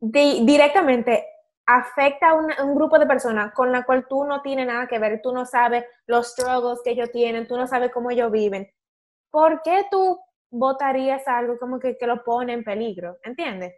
di- 0.00 0.44
directamente 0.44 1.24
afecta 1.66 2.30
a 2.30 2.34
una- 2.34 2.62
un 2.64 2.74
grupo 2.76 2.98
de 2.98 3.06
personas 3.06 3.52
con 3.52 3.72
la 3.72 3.84
cual 3.84 4.06
tú 4.08 4.24
no 4.24 4.40
tienes 4.42 4.66
nada 4.66 4.86
que 4.86 4.98
ver, 4.98 5.20
tú 5.22 5.32
no 5.32 5.44
sabes 5.46 5.84
los 6.06 6.28
struggles 6.32 6.80
que 6.84 6.90
ellos 6.92 7.10
tienen, 7.10 7.46
tú 7.48 7.56
no 7.56 7.66
sabes 7.66 7.90
cómo 7.92 8.10
ellos 8.10 8.30
viven, 8.30 8.68
¿por 9.30 9.62
qué 9.62 9.84
tú 9.90 10.18
votarías 10.50 11.26
algo 11.26 11.58
como 11.58 11.80
que, 11.80 11.96
que 11.98 12.06
lo 12.06 12.22
pone 12.22 12.52
en 12.52 12.62
peligro? 12.62 13.16
¿Entiendes? 13.24 13.74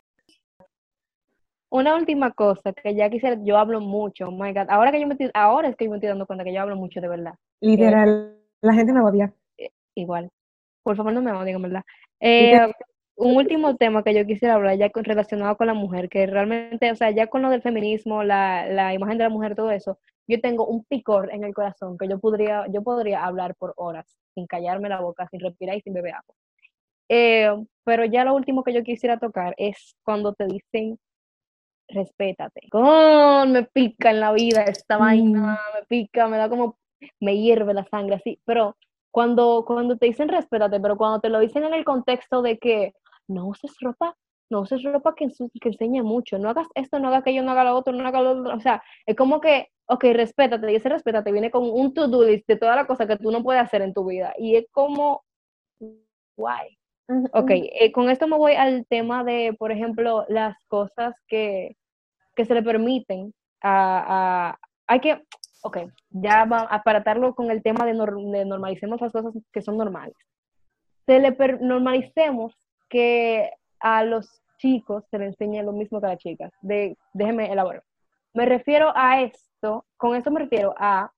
Una 1.71 1.95
última 1.95 2.33
cosa 2.33 2.73
que 2.73 2.95
ya 2.95 3.11
quisiera, 3.11 3.37
yo 3.43 3.59
hablo 3.59 3.81
mucho, 3.81 4.29
oh 4.29 4.31
my 4.31 4.53
God, 4.55 4.67
ahora 4.71 4.91
que 4.91 5.01
yo 5.01 5.07
me 5.07 5.15
estoy, 5.15 5.31
ahora 5.35 5.69
es 5.69 5.77
que 5.77 5.85
yo 5.85 5.91
me 5.91 5.99
estoy 5.99 6.09
dando 6.09 6.27
cuenta 6.27 6.45
que 6.45 6.53
yo 6.55 6.63
hablo 6.63 6.77
mucho 6.77 7.01
de 7.01 7.09
verdad, 7.09 7.35
Literal, 7.61 8.38
la 8.61 8.75
gente 8.75 8.93
me 8.93 9.01
odia. 9.01 9.33
igual. 9.95 10.31
Por 10.83 10.97
favor, 10.97 11.13
no 11.13 11.23
me 11.23 11.33
odien, 11.33 11.57
en 11.57 11.63
verdad. 11.63 11.83
Eh, 12.21 12.73
un 13.17 13.37
último 13.37 13.77
tema 13.77 14.03
que 14.03 14.15
yo 14.15 14.25
quisiera 14.25 14.55
hablar 14.55 14.77
ya 14.79 14.91
con, 14.91 15.05
relacionado 15.05 15.57
con 15.57 15.67
la 15.67 15.75
mujer, 15.75 16.09
que 16.09 16.27
realmente, 16.27 16.91
o 16.91 16.97
sea, 16.97 17.11
ya 17.11 17.27
con 17.27 17.43
lo 17.43 17.51
del 17.51 17.63
feminismo, 17.63 18.23
la, 18.23 18.67
la 18.67 18.95
imagen 18.95 19.19
de 19.19 19.25
la 19.25 19.31
mujer, 19.31 19.57
todo 19.57 19.71
eso, 19.71 19.99
yo 20.29 20.41
tengo 20.41 20.67
un 20.67 20.85
picor 20.85 21.33
en 21.33 21.43
el 21.43 21.55
corazón 21.55 21.99
que 21.99 22.09
yo 22.09 22.19
podría, 22.19 22.67
yo 22.69 22.83
podría 22.83 23.25
hablar 23.25 23.55
por 23.57 23.75
horas, 23.77 24.17
sin 24.35 24.47
callarme 24.47 24.89
la 24.89 25.01
boca, 25.01 25.27
sin 25.31 25.41
respirar 25.41 25.77
y 25.77 25.81
sin 25.81 25.95
beber 25.95 26.15
agua. 26.15 26.35
Eh, 27.09 27.51
pero 27.85 28.05
ya 28.05 28.25
lo 28.25 28.35
último 28.35 28.63
que 28.63 28.75
yo 28.75 28.83
quisiera 28.83 29.19
tocar 29.19 29.55
es 29.57 29.97
cuando 30.05 30.35
te 30.35 30.47
dicen 30.47 30.99
respétate. 31.89 32.61
¡Oh! 32.73 33.45
me 33.47 33.65
pica 33.65 34.11
en 34.11 34.21
la 34.21 34.33
vida 34.33 34.63
esta 34.65 34.99
vaina, 34.99 35.59
me 35.75 35.87
pica, 35.87 36.29
me 36.29 36.37
da 36.37 36.49
como, 36.49 36.79
me 37.21 37.37
hierve 37.39 37.75
la 37.75 37.85
sangre 37.87 38.17
así, 38.17 38.41
pero 38.45 38.77
cuando, 39.11 39.65
cuando 39.67 39.97
te 39.97 40.07
dicen 40.07 40.29
respétate, 40.29 40.81
pero 40.81 40.97
cuando 40.97 41.21
te 41.21 41.29
lo 41.31 41.41
dicen 41.41 41.65
en 41.65 41.75
el 41.75 41.85
contexto 41.85 42.43
de 42.43 42.59
que 42.59 42.93
no 43.29 43.47
uses 43.49 43.75
ropa, 43.81 44.17
no 44.51 44.61
uses 44.61 44.83
ropa 44.83 45.15
que, 45.15 45.29
que 45.61 45.69
enseñe 45.69 46.03
mucho, 46.03 46.39
no 46.39 46.51
hagas 46.51 46.67
esto, 46.75 46.99
no 46.99 47.09
hagas 47.09 47.21
aquello, 47.21 47.43
no 47.43 47.51
hagas 47.53 47.67
lo 47.67 47.77
otro, 47.77 47.93
no 47.93 48.07
hagas 48.07 48.23
lo 48.23 48.31
otro, 48.41 48.55
o 48.57 48.61
sea, 48.61 48.83
es 49.07 49.17
como 49.17 49.41
que, 49.41 49.69
ok, 49.87 50.05
respétate, 50.13 50.71
y 50.73 50.77
ese 50.77 50.89
respétate 50.89 51.33
viene 51.33 51.51
con 51.51 51.65
un 51.71 51.93
to-do 51.95 52.25
list 52.25 52.47
de 52.49 52.57
todas 52.57 52.77
las 52.77 52.87
cosas 52.87 53.07
que 53.07 53.17
tú 53.17 53.31
no 53.31 53.43
puedes 53.43 53.63
hacer 53.63 53.83
en 53.83 53.93
tu 53.95 54.07
vida, 54.07 54.33
y 54.39 54.57
es 54.57 54.67
como, 54.71 55.23
guay. 56.37 56.77
Ok, 57.33 57.51
eh, 57.53 57.91
con 57.93 58.11
esto 58.11 58.27
me 58.27 58.37
voy 58.37 58.53
al 58.53 58.87
tema 58.87 59.25
de, 59.25 59.55
por 59.59 59.73
ejemplo, 59.73 60.27
las 60.29 60.57
cosas 60.69 61.15
que, 61.27 61.77
que 62.37 62.45
se 62.45 62.55
le 62.55 62.63
permiten 62.63 63.35
a, 63.63 64.51
a- 64.51 64.59
hay 64.87 65.01
que, 65.01 65.23
ok, 65.63 65.79
ya 66.11 66.45
va 66.45 66.61
a 66.61 66.77
aparatarlo 66.77 67.35
con 67.35 67.51
el 67.51 67.63
tema 67.63 67.85
de, 67.85 67.95
nor- 67.95 68.31
de 68.33 68.45
normalicemos 68.45 69.01
las 69.01 69.13
cosas 69.13 69.35
que 69.53 69.63
son 69.63 69.77
normales. 69.77 70.15
Se 71.07 71.19
le 71.21 71.37
normalicemos 71.61 72.55
que 72.89 73.51
a 73.81 74.05
los 74.05 74.43
chicos 74.59 75.05
se 75.11 75.19
le 75.19 75.27
enseñe 75.27 75.63
lo 75.63 75.73
mismo 75.73 76.01
que 76.01 76.07
a 76.07 76.11
las 76.11 76.19
chicas. 76.19 76.53
De, 76.61 76.97
déjenme 77.15 77.51
elaborar. 77.51 77.83
Me 78.35 78.45
refiero 78.47 78.93
a 78.95 79.23
esto, 79.23 79.85
con 79.97 80.15
eso 80.17 80.31
me 80.31 80.41
refiero 80.41 80.75
a, 80.77 81.11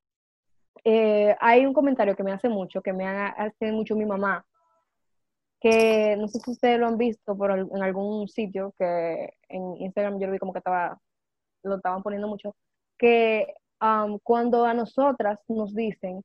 eh, 0.84 1.34
hay 1.40 1.66
un 1.66 1.72
comentario 1.72 2.14
que 2.16 2.22
me 2.22 2.32
hace 2.32 2.48
mucho, 2.48 2.82
que 2.82 2.92
me 2.92 3.06
ha- 3.06 3.28
hace 3.28 3.72
mucho 3.72 3.96
mi 3.96 4.06
mamá, 4.06 4.44
que 5.60 6.16
no 6.16 6.26
sé 6.28 6.38
si 6.40 6.50
ustedes 6.52 6.78
lo 6.78 6.86
han 6.86 6.96
visto 6.96 7.36
por 7.36 7.50
en 7.50 7.82
algún 7.82 8.28
sitio, 8.28 8.72
que 8.78 9.34
en 9.48 9.76
Instagram 9.76 10.18
yo 10.18 10.26
lo 10.26 10.32
vi 10.32 10.38
como 10.38 10.52
que 10.52 10.58
estaba, 10.60 10.98
lo 11.62 11.76
estaban 11.76 12.02
poniendo 12.02 12.28
mucho, 12.28 12.54
que 12.98 13.54
am, 13.80 14.18
cuando 14.22 14.64
a 14.64 14.74
nosotras 14.74 15.40
nos 15.48 15.74
dicen, 15.74 16.22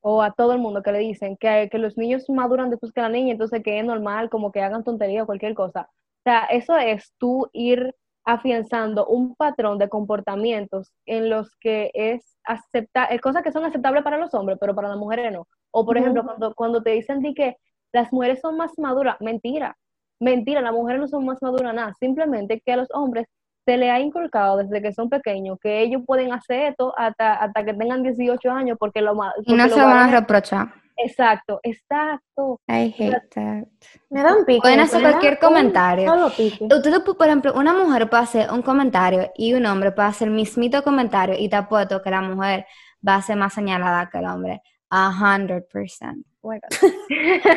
o 0.00 0.22
a 0.22 0.32
todo 0.32 0.52
el 0.52 0.58
mundo 0.58 0.82
que 0.82 0.92
le 0.92 0.98
dicen, 1.00 1.36
que, 1.36 1.68
que 1.70 1.78
los 1.78 1.96
niños 1.96 2.28
maduran 2.28 2.70
después 2.70 2.92
que 2.92 3.00
la 3.00 3.08
niña, 3.08 3.32
entonces 3.32 3.62
que 3.62 3.78
es 3.78 3.84
normal 3.84 4.30
como 4.30 4.52
que 4.52 4.62
hagan 4.62 4.84
tontería 4.84 5.22
o 5.22 5.26
cualquier 5.26 5.54
cosa. 5.54 5.88
O 6.20 6.22
sea, 6.24 6.44
eso 6.46 6.76
es 6.76 7.12
tú 7.18 7.48
ir 7.52 7.94
afianzando 8.24 9.06
un 9.06 9.34
patrón 9.34 9.78
de 9.78 9.88
comportamientos 9.88 10.92
en 11.06 11.30
los 11.30 11.56
que 11.56 11.90
es 11.94 12.38
aceptar, 12.44 13.20
cosas 13.20 13.42
que 13.42 13.52
son 13.52 13.64
aceptables 13.64 14.02
para 14.04 14.18
los 14.18 14.32
hombres, 14.34 14.58
pero 14.60 14.74
para 14.74 14.88
las 14.88 14.98
mujeres 14.98 15.32
no. 15.32 15.48
O 15.72 15.84
por 15.84 15.96
ejemplo, 15.96 16.24
cuando, 16.24 16.54
cuando 16.54 16.82
te 16.82 16.90
dicen 16.90 17.20
de 17.20 17.34
que 17.34 17.56
las 17.92 18.12
mujeres 18.12 18.40
son 18.40 18.56
más 18.56 18.78
maduras, 18.78 19.16
mentira, 19.20 19.76
mentira, 20.20 20.60
las 20.60 20.72
mujeres 20.72 21.00
no 21.00 21.08
son 21.08 21.24
más 21.24 21.42
maduras 21.42 21.74
nada, 21.74 21.94
simplemente 21.98 22.60
que 22.60 22.72
a 22.72 22.76
los 22.76 22.88
hombres 22.92 23.26
se 23.64 23.76
le 23.76 23.90
ha 23.90 24.00
inculcado 24.00 24.58
desde 24.58 24.82
que 24.82 24.92
son 24.92 25.08
pequeños 25.08 25.58
que 25.60 25.80
ellos 25.82 26.02
pueden 26.06 26.32
hacer 26.32 26.70
esto 26.70 26.92
hasta, 26.96 27.34
hasta 27.34 27.64
que 27.64 27.74
tengan 27.74 28.02
18 28.02 28.50
años 28.50 28.76
porque 28.78 29.00
lo 29.00 29.14
más... 29.14 29.32
Y 29.44 29.54
no 29.54 29.68
se 29.68 29.80
van 29.80 30.08
a 30.08 30.20
reprochar. 30.20 30.68
Exacto, 30.96 31.60
exacto. 31.62 32.60
I 32.68 32.94
hate 32.96 33.28
that. 33.34 33.64
Me 34.10 34.22
da 34.22 34.36
un 34.36 34.44
pique. 34.44 34.60
Pueden 34.60 34.80
hacer 34.80 35.00
cualquier 35.00 35.38
comentario. 35.38 36.12
Ustedes, 36.26 37.00
por 37.00 37.26
ejemplo, 37.26 37.52
una 37.54 37.72
mujer 37.72 38.08
puede 38.08 38.22
hacer 38.22 38.50
un 38.50 38.62
comentario 38.62 39.30
y 39.36 39.54
un 39.54 39.66
hombre 39.66 39.92
puede 39.92 40.08
hacer 40.08 40.28
el 40.28 40.34
mismito 40.34 40.82
comentario 40.82 41.34
y 41.38 41.48
te 41.48 41.56
apuesto 41.56 42.02
que 42.02 42.10
la 42.10 42.20
mujer 42.20 42.66
va 43.06 43.16
a 43.16 43.22
ser 43.22 43.36
más 43.36 43.52
señalada 43.54 44.08
que 44.10 44.18
el 44.18 44.26
hombre. 44.26 44.62
A 44.90 45.08
hundred 45.08 45.64
percent. 45.72 46.24
Oh 46.42 46.50
my 46.50 46.58
God. 46.60 46.90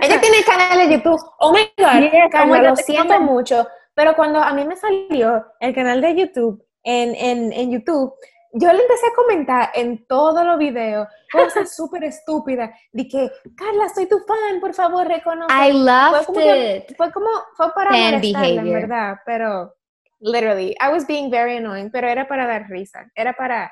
Ella 0.01 0.21
tiene 0.21 0.43
canal 0.45 0.77
de 0.77 0.95
YouTube. 0.95 1.19
Oh 1.39 1.51
my 1.51 1.69
God, 1.77 2.01
Yes, 2.01 2.31
God, 2.31 2.63
lo 2.63 2.75
siento 2.77 3.19
mucho. 3.19 3.67
Pero 3.95 4.15
cuando 4.15 4.39
a 4.39 4.53
mí 4.53 4.63
me 4.65 4.75
salió 4.75 5.45
el 5.59 5.73
canal 5.73 6.01
de 6.01 6.15
YouTube 6.15 6.63
en, 6.83 7.15
en, 7.15 7.51
en 7.53 7.71
YouTube, 7.71 8.13
yo 8.57 8.71
le 8.71 8.79
empecé 8.81 9.07
a 9.07 9.15
comentar 9.15 9.69
en 9.73 10.05
todos 10.05 10.45
los 10.45 10.57
videos 10.57 11.07
cosas 11.31 11.73
súper 11.75 12.03
estúpidas. 12.03 12.69
De 12.91 13.07
que, 13.07 13.29
Carla, 13.55 13.89
soy 13.89 14.07
tu 14.07 14.19
fan, 14.19 14.59
por 14.59 14.73
favor, 14.73 15.07
reconoce. 15.07 15.53
I 15.53 15.71
fue 15.71 15.79
loved 15.81 16.25
como 16.25 16.39
que- 16.39 16.75
it. 16.89 16.95
fue 16.97 17.11
como, 17.11 17.27
fue 17.55 17.73
para 17.73 17.89
Fan 17.89 18.21
en 18.23 18.71
verdad, 18.73 19.17
pero 19.25 19.73
literally, 20.19 20.75
I 20.81 20.91
was 20.91 21.05
being 21.07 21.29
very 21.29 21.57
annoying, 21.57 21.89
pero 21.91 22.07
era 22.07 22.27
para 22.27 22.45
dar 22.47 22.67
risa, 22.69 23.09
era 23.15 23.33
para 23.33 23.71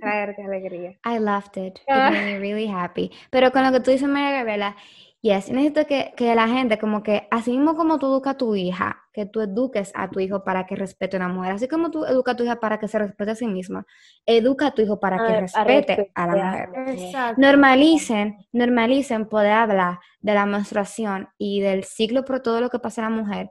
traerte 0.00 0.42
alegría. 0.42 0.90
I 1.04 1.18
loved 1.18 1.56
it. 1.56 1.78
It 1.78 1.84
Ah. 1.88 2.10
made 2.10 2.24
me 2.26 2.38
really 2.38 2.68
happy. 2.68 3.10
Pero 3.30 3.50
con 3.52 3.62
lo 3.64 3.72
que 3.72 3.80
tú 3.80 3.90
dices, 3.90 4.08
María 4.08 4.32
Gabriela, 4.38 4.76
yes, 5.22 5.50
necesito 5.50 5.86
que, 5.86 6.12
que 6.16 6.34
la 6.34 6.48
gente, 6.48 6.78
como 6.78 7.02
que, 7.02 7.28
así 7.30 7.52
mismo 7.52 7.76
como 7.76 7.98
tú 7.98 8.06
educas 8.06 8.34
a 8.34 8.38
tu 8.38 8.54
hija, 8.54 9.04
que 9.12 9.24
tú 9.24 9.40
eduques 9.40 9.92
a 9.94 10.10
tu 10.10 10.20
hijo 10.20 10.42
para 10.42 10.66
que 10.66 10.74
respete 10.74 11.16
a 11.16 11.20
una 11.20 11.28
mujer, 11.28 11.52
así 11.52 11.68
como 11.68 11.90
tú 11.90 12.04
educas 12.04 12.34
a 12.34 12.36
tu 12.36 12.44
hija 12.44 12.60
para 12.60 12.78
que 12.78 12.88
se 12.88 12.98
respete 12.98 13.30
a 13.30 13.34
sí 13.36 13.46
misma, 13.46 13.86
educa 14.26 14.66
a 14.66 14.70
tu 14.72 14.82
hijo 14.82 14.98
para 14.98 15.24
que 15.24 15.40
respete 15.40 16.10
a 16.14 16.26
la 16.26 16.34
mujer. 16.34 16.68
Exacto. 16.88 17.40
Normalicen, 17.40 18.36
normalicen 18.52 19.28
poder 19.28 19.52
hablar 19.52 20.00
de 20.20 20.34
la 20.34 20.44
menstruación 20.44 21.28
y 21.38 21.60
del 21.60 21.84
ciclo 21.84 22.24
por 22.24 22.40
todo 22.40 22.60
lo 22.60 22.68
que 22.68 22.78
pasa 22.78 23.06
a 23.06 23.10
la 23.10 23.16
mujer 23.16 23.50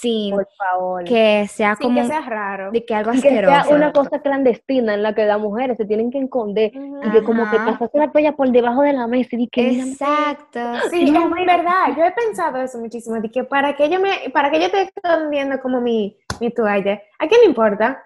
sin 0.00 0.34
Por 0.34 0.48
favor. 0.56 1.04
que 1.04 1.46
sea 1.48 1.74
Sin 1.76 1.88
como 1.88 2.00
que 2.02 2.06
sea 2.06 2.20
raro. 2.20 2.70
de 2.70 2.84
que 2.84 2.94
algo 2.94 3.12
Y 3.14 3.20
que 3.20 3.30
sea 3.30 3.66
una 3.70 3.92
cosa 3.92 4.20
clandestina 4.20 4.94
en 4.94 5.02
la 5.02 5.14
que 5.14 5.24
las 5.24 5.40
mujeres 5.40 5.76
se 5.76 5.84
tienen 5.84 6.10
que 6.10 6.18
esconder 6.18 6.72
y 6.74 7.10
que 7.10 7.22
como 7.22 7.50
que 7.50 7.56
pasaste 7.56 7.98
la 7.98 8.10
toalla 8.12 8.32
por 8.32 8.50
debajo 8.50 8.82
de 8.82 8.92
la 8.92 9.06
mesa 9.06 9.36
y 9.36 9.48
que 9.48 9.70
Exacto. 9.80 10.60
Sí, 10.90 11.10
No, 11.10 11.34
es 11.36 11.46
verdad, 11.46 11.96
yo 11.96 12.04
he 12.04 12.12
pensado 12.12 12.58
eso 12.58 12.78
muchísimo, 12.78 13.20
de 13.20 13.30
que 13.30 13.44
para 13.44 13.74
que 13.76 13.88
yo 13.88 14.00
me, 14.00 14.30
para 14.32 14.50
que 14.50 14.60
yo 14.60 14.66
esté 14.66 14.90
escondiendo 14.94 15.60
como 15.60 15.80
mi, 15.80 16.16
mi 16.40 16.50
toalla, 16.50 17.00
¿a 17.18 17.26
quién 17.26 17.40
le 17.40 17.46
importa? 17.46 18.02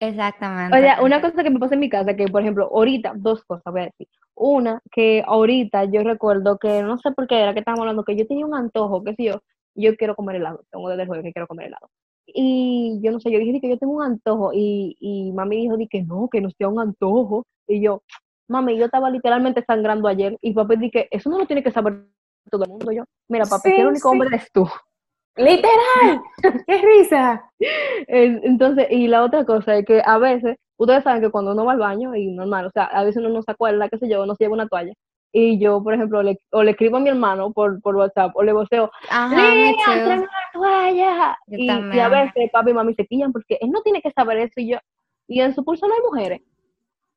Exactamente. 0.00 0.76
O 0.76 0.80
sea, 0.80 1.02
una 1.02 1.20
cosa 1.20 1.42
que 1.42 1.50
me 1.50 1.58
pasa 1.58 1.74
en 1.74 1.80
mi 1.80 1.88
casa, 1.90 2.14
que 2.14 2.26
por 2.28 2.42
ejemplo, 2.42 2.70
ahorita, 2.72 3.12
dos 3.16 3.44
cosas 3.44 3.64
voy 3.72 3.82
a 3.82 3.84
decir. 3.86 4.08
Una, 4.34 4.80
que 4.92 5.24
ahorita 5.26 5.84
yo 5.86 6.02
recuerdo 6.04 6.58
que, 6.58 6.82
no 6.82 6.96
sé 6.98 7.10
por 7.10 7.26
qué 7.26 7.40
era 7.42 7.52
que 7.52 7.58
estábamos 7.58 7.82
hablando, 7.82 8.04
que 8.04 8.14
yo 8.16 8.24
tenía 8.26 8.46
un 8.46 8.54
antojo, 8.54 9.02
qué 9.02 9.14
sé 9.14 9.24
yo, 9.24 9.42
yo 9.82 9.96
quiero 9.96 10.14
comer 10.14 10.36
helado, 10.36 10.64
tengo 10.70 10.88
desde 10.88 11.02
el 11.02 11.08
jueves 11.08 11.24
que 11.24 11.32
quiero 11.32 11.46
comer 11.46 11.66
helado. 11.66 11.88
Y 12.26 13.00
yo 13.02 13.10
no 13.10 13.20
sé, 13.20 13.30
yo 13.30 13.38
dije 13.38 13.52
di 13.52 13.60
que 13.60 13.70
yo 13.70 13.78
tengo 13.78 13.94
un 13.94 14.02
antojo 14.02 14.50
y, 14.52 14.96
y 15.00 15.32
mami 15.32 15.56
dijo 15.56 15.76
di 15.76 15.88
que 15.88 16.02
no, 16.02 16.28
que 16.30 16.40
no 16.40 16.50
sea 16.50 16.68
un 16.68 16.80
antojo. 16.80 17.46
Y 17.66 17.80
yo, 17.80 18.02
mami, 18.48 18.76
yo 18.76 18.86
estaba 18.86 19.10
literalmente 19.10 19.64
sangrando 19.66 20.08
ayer 20.08 20.36
y 20.42 20.52
papi 20.52 20.76
di 20.76 20.90
que 20.90 21.08
eso 21.10 21.30
no 21.30 21.38
lo 21.38 21.46
tiene 21.46 21.62
que 21.62 21.70
saber 21.70 22.04
todo 22.50 22.64
el 22.64 22.70
mundo. 22.70 22.92
Yo, 22.92 23.04
mira, 23.28 23.44
papi, 23.46 23.70
Sí, 23.70 23.76
que 23.76 23.80
el 23.80 23.88
único 23.88 24.08
sí. 24.08 24.12
hombre 24.12 24.28
eres 24.28 24.50
tú. 24.52 24.68
¡Literal! 25.36 26.20
¡Qué 26.66 26.82
risa! 26.82 27.50
Entonces, 28.08 28.88
y 28.90 29.06
la 29.06 29.22
otra 29.22 29.44
cosa 29.44 29.76
es 29.76 29.86
que 29.86 30.02
a 30.04 30.18
veces, 30.18 30.56
ustedes 30.76 31.04
saben 31.04 31.22
que 31.22 31.30
cuando 31.30 31.52
uno 31.52 31.64
va 31.64 31.72
al 31.72 31.78
baño, 31.78 32.14
y 32.16 32.26
normal, 32.26 32.66
o 32.66 32.70
sea, 32.70 32.84
a 32.84 33.04
veces 33.04 33.18
uno 33.18 33.28
no 33.28 33.42
se 33.42 33.52
acuerda, 33.52 33.88
qué 33.88 33.98
sé 33.98 34.08
yo, 34.08 34.26
no 34.26 34.34
se 34.34 34.44
lleva 34.44 34.54
una 34.54 34.66
toalla. 34.66 34.92
Y 35.32 35.58
yo, 35.58 35.82
por 35.82 35.94
ejemplo, 35.94 36.22
le, 36.22 36.40
o 36.52 36.62
le 36.62 36.70
escribo 36.70 36.96
a 36.96 37.00
mi 37.00 37.10
hermano 37.10 37.52
por, 37.52 37.80
por 37.82 37.96
WhatsApp, 37.96 38.34
o 38.34 38.42
le 38.42 38.52
voceo, 38.52 38.90
Ajá, 39.10 39.36
me 39.36 39.72
¡Lía, 39.72 39.84
tráeme 39.84 40.22
una 40.22 40.28
toalla! 40.52 41.38
Yo 41.46 41.58
Y, 41.58 41.66
y 41.66 42.00
a 42.00 42.08
veces 42.08 42.50
papi 42.50 42.70
y 42.70 42.74
mami 42.74 42.94
se 42.94 43.06
quillan 43.06 43.32
porque 43.32 43.58
él 43.60 43.70
no 43.70 43.82
tiene 43.82 44.00
que 44.00 44.10
saber 44.12 44.38
eso, 44.38 44.54
y 44.56 44.70
yo, 44.70 44.78
y 45.26 45.40
en 45.40 45.54
su 45.54 45.64
curso 45.64 45.86
no 45.86 45.94
hay 45.94 46.00
mujeres. 46.00 46.40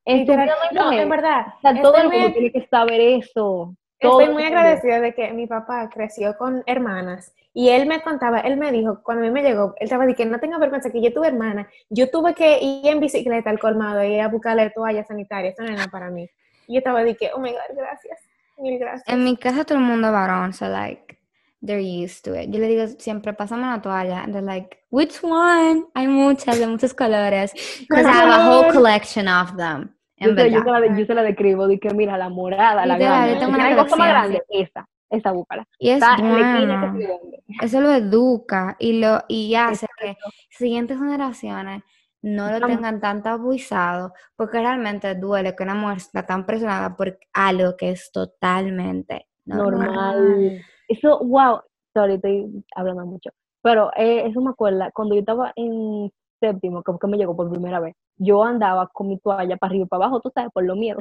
En 0.03 0.25
su 0.25 0.33
vida 0.33 0.45
no 0.45 0.51
hay 0.81 0.95
No, 0.95 1.01
en 1.01 1.09
verdad, 1.09 1.45
O 1.57 1.61
sea, 1.61 1.81
todo 1.81 1.97
el 1.97 2.09
mundo 2.09 2.19
muy- 2.19 2.33
tiene 2.33 2.51
que 2.51 2.67
saber 2.67 2.99
eso. 2.99 3.75
Todo 3.99 4.19
estoy 4.19 4.33
muy 4.33 4.43
agradecida 4.43 4.99
de 4.99 5.13
que 5.13 5.31
mi 5.31 5.45
papá 5.45 5.87
creció 5.89 6.35
con 6.35 6.63
hermanas 6.65 7.35
y 7.53 7.69
él 7.69 7.85
me 7.85 8.01
contaba, 8.01 8.39
él 8.39 8.57
me 8.57 8.71
dijo, 8.71 9.01
cuando 9.03 9.23
a 9.23 9.27
mí 9.27 9.31
me 9.31 9.43
llegó, 9.43 9.75
él 9.77 9.85
estaba 9.85 10.07
diciendo, 10.07 10.35
no 10.35 10.41
tenga 10.41 10.57
vergüenza 10.57 10.91
que 10.91 11.01
yo 11.01 11.13
tuve 11.13 11.27
hermana, 11.27 11.69
yo 11.89 12.09
tuve 12.09 12.33
que 12.33 12.59
ir 12.63 12.87
en 12.87 12.99
bicicleta 12.99 13.51
al 13.51 13.59
colmado 13.59 14.03
y 14.03 14.15
ir 14.15 14.21
a 14.21 14.27
buscarle 14.27 14.71
toallas 14.71 15.07
sanitarias, 15.07 15.53
eso 15.53 15.63
no 15.63 15.71
era 15.71 15.87
para 15.87 16.09
mí. 16.09 16.27
Y 16.67 16.73
yo 16.73 16.77
estaba 16.79 17.03
de 17.03 17.15
que, 17.15 17.31
oh 17.33 17.39
my 17.39 17.51
God, 17.51 17.75
gracias, 17.75 18.19
mil 18.57 18.79
gracias. 18.79 19.07
En 19.07 19.23
mi 19.23 19.35
casa 19.37 19.63
todo 19.65 19.77
el 19.77 19.83
mundo 19.83 20.07
es 20.07 20.13
varón, 20.13 20.53
so 20.53 20.67
like 20.67 21.17
they're 21.65 21.81
used 21.81 22.23
to 22.23 22.39
it. 22.39 22.49
Yo 22.49 22.59
le 22.59 22.67
digo 22.67 22.87
siempre, 22.87 23.33
pásame 23.33 23.63
una 23.63 23.81
toalla, 23.81 24.23
and 24.23 24.33
they're 24.33 24.45
like, 24.45 24.79
which 24.89 25.23
one? 25.23 25.85
Hay 25.93 26.07
muchas, 26.07 26.59
de 26.59 26.67
muchos 26.67 26.93
colores, 26.93 27.53
because 27.89 28.05
I 28.05 28.11
have 28.11 28.29
a 28.29 28.49
whole 28.49 28.71
collection 28.71 29.27
of 29.27 29.55
them. 29.57 29.95
Yo, 30.17 30.35
se- 30.35 30.51
yo, 30.51 30.59
la, 30.63 30.97
yo 30.97 31.05
se 31.05 31.13
la 31.15 31.23
describo, 31.23 31.67
de 31.67 31.79
que 31.79 31.89
mira, 31.93 32.15
la 32.17 32.29
morada, 32.29 32.85
la 32.85 32.97
grande. 32.97 33.39
yo 33.39 33.49
una 33.49 33.75
cosa 33.75 33.95
más 33.95 34.09
grande, 34.09 34.43
esa, 34.49 34.87
esa 35.09 35.31
búscala. 35.31 35.67
Y 35.79 35.89
es 35.89 35.95
Está 35.95 36.17
bueno. 36.17 36.99
Eso 37.61 37.81
lo 37.81 37.91
educa 37.91 38.75
y 38.79 38.99
lo 38.99 39.23
y 39.27 39.55
hace 39.55 39.87
que 39.99 40.15
siguientes 40.49 40.99
generaciones 40.99 41.83
no 42.21 42.51
lo 42.51 42.65
tengan 42.67 42.99
tan 42.99 43.23
tabuizado, 43.23 44.13
porque 44.35 44.59
realmente 44.59 45.15
duele 45.15 45.55
que 45.55 45.63
una 45.63 45.75
mujer 45.75 45.97
está 45.97 46.25
tan 46.25 46.45
presionada 46.45 46.95
por 46.95 47.17
algo 47.33 47.75
que 47.77 47.91
es 47.91 48.11
totalmente 48.11 49.27
normal. 49.45 49.91
normal. 49.91 50.61
Eso, 50.87 51.19
wow, 51.23 51.61
sorry, 51.93 52.15
estoy 52.15 52.63
hablando 52.75 53.05
mucho. 53.05 53.31
Pero 53.61 53.91
eh, 53.95 54.27
eso 54.27 54.41
me 54.41 54.51
acuerda, 54.51 54.91
cuando 54.91 55.15
yo 55.15 55.19
estaba 55.21 55.53
en 55.55 56.11
séptimo, 56.39 56.83
que, 56.83 56.91
que 56.99 57.07
me 57.07 57.17
llegó 57.17 57.35
por 57.35 57.49
primera 57.49 57.79
vez, 57.79 57.95
yo 58.17 58.43
andaba 58.43 58.87
con 58.87 59.07
mi 59.07 59.17
toalla 59.19 59.57
para 59.57 59.69
arriba 59.71 59.85
y 59.85 59.87
para 59.87 60.05
abajo, 60.05 60.21
tú 60.21 60.31
sabes, 60.33 60.51
por 60.51 60.63
lo 60.63 60.75
miedo. 60.75 60.99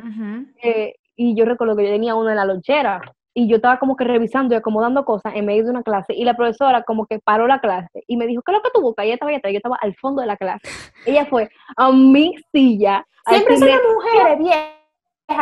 Eh, 0.63 0.95
y 1.17 1.35
yo 1.35 1.45
recuerdo 1.45 1.77
que 1.77 1.85
yo 1.85 1.91
tenía 1.91 2.15
uno 2.15 2.31
en 2.31 2.37
la 2.37 2.45
lonchera 2.45 3.01
y 3.35 3.49
yo 3.49 3.57
estaba 3.57 3.79
como 3.79 3.97
que 3.97 4.05
revisando 4.05 4.55
y 4.55 4.59
acomodando 4.59 5.05
cosas 5.05 5.35
en 5.37 5.47
medio 5.47 5.65
de 5.65 5.71
una 5.71 5.83
clase 5.83 6.15
y 6.15 6.25
la 6.25 6.35
profesora 6.35 6.83
como 6.83 7.07
que 7.07 7.19
paró 7.21 7.47
la 7.47 7.61
clase 7.61 8.03
y 8.07 8.17
me 8.17 8.27
dijo, 8.27 8.43
¿qué 8.43 8.53
es 8.53 8.59
lo 8.59 8.63
que 8.63 8.71
tú 8.75 8.81
buscas? 8.81 9.05
Y 9.05 9.09
ella 9.09 9.15
estaba 9.15 9.31
allá 9.31 9.39
atrás, 9.39 9.53
yo 9.53 9.57
estaba 9.59 9.77
al 9.81 9.95
fondo 9.97 10.21
de 10.21 10.27
la 10.27 10.37
clase. 10.37 10.69
Ella 11.07 11.27
fue 11.27 11.49
a 11.77 11.93
mi 11.93 12.35
silla. 12.53 13.07
Siempre 13.27 13.59
son 13.59 13.69
las 13.69 13.81
mujeres 13.95 14.39
viejas 14.39 14.81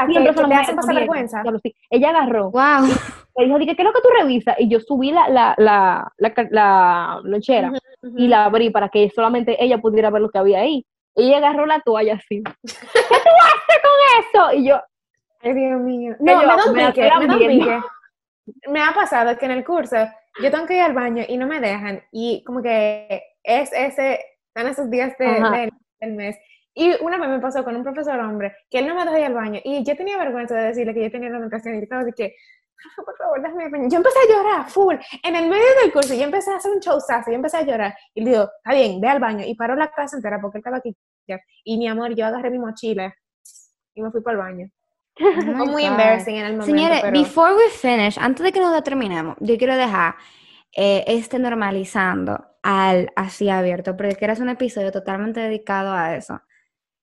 que, 0.06 0.12
siempre 0.12 0.32
que 0.32 0.40
son 0.40 0.48
te 0.48 0.54
las 0.54 0.62
hacen 0.62 0.76
pasar 0.76 0.94
vergüenza. 0.94 1.42
Ella 1.90 2.10
agarró 2.10 2.50
Wow. 2.50 2.88
me 3.36 3.44
dijo, 3.44 3.58
dije, 3.58 3.76
¿qué 3.76 3.82
es 3.82 3.86
lo 3.86 3.92
que 3.92 4.02
tú 4.02 4.08
revisas? 4.20 4.56
Y 4.58 4.68
yo 4.68 4.80
subí 4.80 5.10
la, 5.10 5.28
la, 5.28 5.54
la, 5.56 6.12
la, 6.50 7.20
lonchera 7.22 7.72
y 8.16 8.28
la 8.28 8.44
abrí 8.44 8.70
para 8.70 8.88
que 8.88 9.10
solamente 9.10 9.62
ella 9.62 9.78
pudiera 9.78 10.10
ver 10.10 10.22
lo 10.22 10.30
que 10.30 10.38
había 10.38 10.60
ahí. 10.60 10.84
Ella 11.14 11.38
agarró 11.38 11.66
la 11.66 11.80
toalla 11.80 12.14
así. 12.14 12.42
¿Qué 12.62 13.08
tú 13.08 13.30
haces 13.44 13.80
con 13.82 14.50
eso? 14.50 14.58
Y 14.58 14.68
yo, 14.68 14.80
Ay, 15.48 15.54
Dios 15.54 15.80
mío. 15.80 16.16
No, 16.20 16.32
yo 16.32 16.38
me 16.38 16.46
da 16.46 16.64
un 16.70 16.74
pique, 16.92 17.00
me 17.02 17.08
da 17.08 17.18
un 17.34 17.38
pique. 17.38 17.80
Me 18.68 18.80
ha 18.82 18.92
pasado 18.92 19.36
que 19.38 19.44
en 19.46 19.52
el 19.52 19.64
curso 19.64 19.96
yo 20.42 20.50
tengo 20.50 20.66
que 20.66 20.74
ir 20.76 20.82
al 20.82 20.94
baño 20.94 21.24
y 21.28 21.36
no 21.36 21.46
me 21.46 21.60
dejan. 21.60 22.02
Y 22.12 22.42
como 22.44 22.62
que 22.62 23.22
es 23.42 23.70
ese, 23.72 24.20
están 24.48 24.66
esos 24.68 24.90
días 24.90 25.16
de- 25.18 25.26
Ajá. 25.26 25.50
del, 26.00 26.12
mes. 26.14 26.36
Y 26.74 26.94
una 27.02 27.18
vez 27.18 27.28
me 27.28 27.40
pasó 27.40 27.64
con 27.64 27.74
un 27.76 27.82
profesor 27.82 28.18
hombre 28.20 28.54
que 28.70 28.78
él 28.78 28.86
no 28.86 28.94
me 28.94 29.04
dejó 29.04 29.18
ir 29.18 29.24
al 29.24 29.34
baño. 29.34 29.60
Y 29.64 29.84
yo 29.84 29.96
tenía 29.96 30.16
vergüenza 30.16 30.54
de 30.54 30.68
decirle 30.68 30.94
que 30.94 31.02
yo 31.02 31.10
tenía 31.10 31.28
la 31.30 31.38
medicación 31.40 31.74
y 31.74 31.78
estaba 31.78 32.02
así 32.02 32.12
que, 32.12 32.34
"Profe, 32.76 33.02
por 33.04 33.16
favor, 33.16 33.42
déjame 33.42 33.62
ir 33.62 33.66
al 33.66 33.72
baño. 33.72 33.88
Yo 33.90 33.96
empecé 33.96 34.18
a 34.20 34.32
llorar, 34.32 34.70
full. 34.70 34.94
En 35.24 35.34
el 35.36 35.48
medio 35.48 35.64
del 35.82 35.92
curso, 35.92 36.14
yo 36.14 36.22
empecé 36.22 36.52
a 36.52 36.56
hacer 36.56 36.70
un 36.72 36.78
showzazo, 36.80 37.30
yo 37.30 37.34
empecé 37.36 37.56
a 37.56 37.62
llorar. 37.62 37.94
Y 38.14 38.22
le 38.22 38.30
digo, 38.30 38.44
está 38.44 38.74
bien, 38.74 39.00
ve 39.00 39.08
al 39.08 39.18
baño. 39.18 39.44
Y 39.44 39.54
paró 39.56 39.74
la 39.74 39.88
clase 39.88 40.16
entera 40.16 40.40
porque 40.40 40.58
él 40.58 40.60
estaba 40.60 40.76
aquí. 40.78 40.96
Y 41.64 41.76
mi 41.78 41.88
amor, 41.88 42.14
yo 42.14 42.24
agarré 42.26 42.48
mi 42.50 42.58
mochila 42.58 43.12
y 43.94 44.00
me 44.00 44.10
fui 44.12 44.22
para 44.22 44.32
el 44.36 44.38
baño. 44.38 44.70
Oh 45.60 45.66
muy 45.66 45.82
God. 45.82 45.90
embarrassing 45.90 46.36
en 46.36 46.46
el 46.46 46.52
momento. 46.52 46.66
Señores, 46.66 47.00
pero... 47.02 47.12
before 47.12 47.54
we 47.54 47.68
finish, 47.70 48.18
antes 48.18 48.44
de 48.44 48.52
que 48.52 48.60
nos 48.60 48.82
terminemos, 48.82 49.36
yo 49.40 49.56
quiero 49.56 49.76
dejar 49.76 50.14
eh, 50.76 51.04
este 51.06 51.38
normalizando 51.38 52.44
al 52.62 53.10
así 53.16 53.48
abierto, 53.48 53.96
porque 53.96 54.24
hacer 54.24 54.42
un 54.42 54.50
episodio 54.50 54.92
totalmente 54.92 55.40
dedicado 55.40 55.92
a 55.92 56.16
eso. 56.16 56.40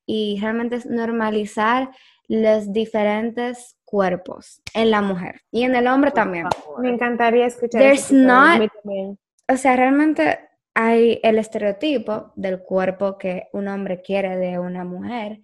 Y 0.05 0.38
realmente 0.39 0.76
es 0.76 0.86
normalizar 0.86 1.89
los 2.28 2.72
diferentes 2.72 3.78
cuerpos 3.84 4.61
en 4.74 4.91
la 4.91 5.01
mujer 5.01 5.41
y 5.51 5.63
en 5.63 5.76
el 5.76 5.88
hombre 5.88 6.11
también. 6.11 6.47
Me 6.80 6.89
encantaría 6.89 7.45
escuchar 7.45 7.82
There's 7.82 8.11
not-. 8.11 8.70
O 9.47 9.57
sea, 9.57 9.76
realmente 9.76 10.39
hay 10.74 11.20
el 11.24 11.39
estereotipo 11.39 12.34
del 12.36 12.59
cuerpo 12.59 13.18
que 13.18 13.47
un 13.53 13.68
hombre 13.68 14.01
quiere 14.01 14.36
de 14.38 14.59
una 14.59 14.84
mujer 14.84 15.39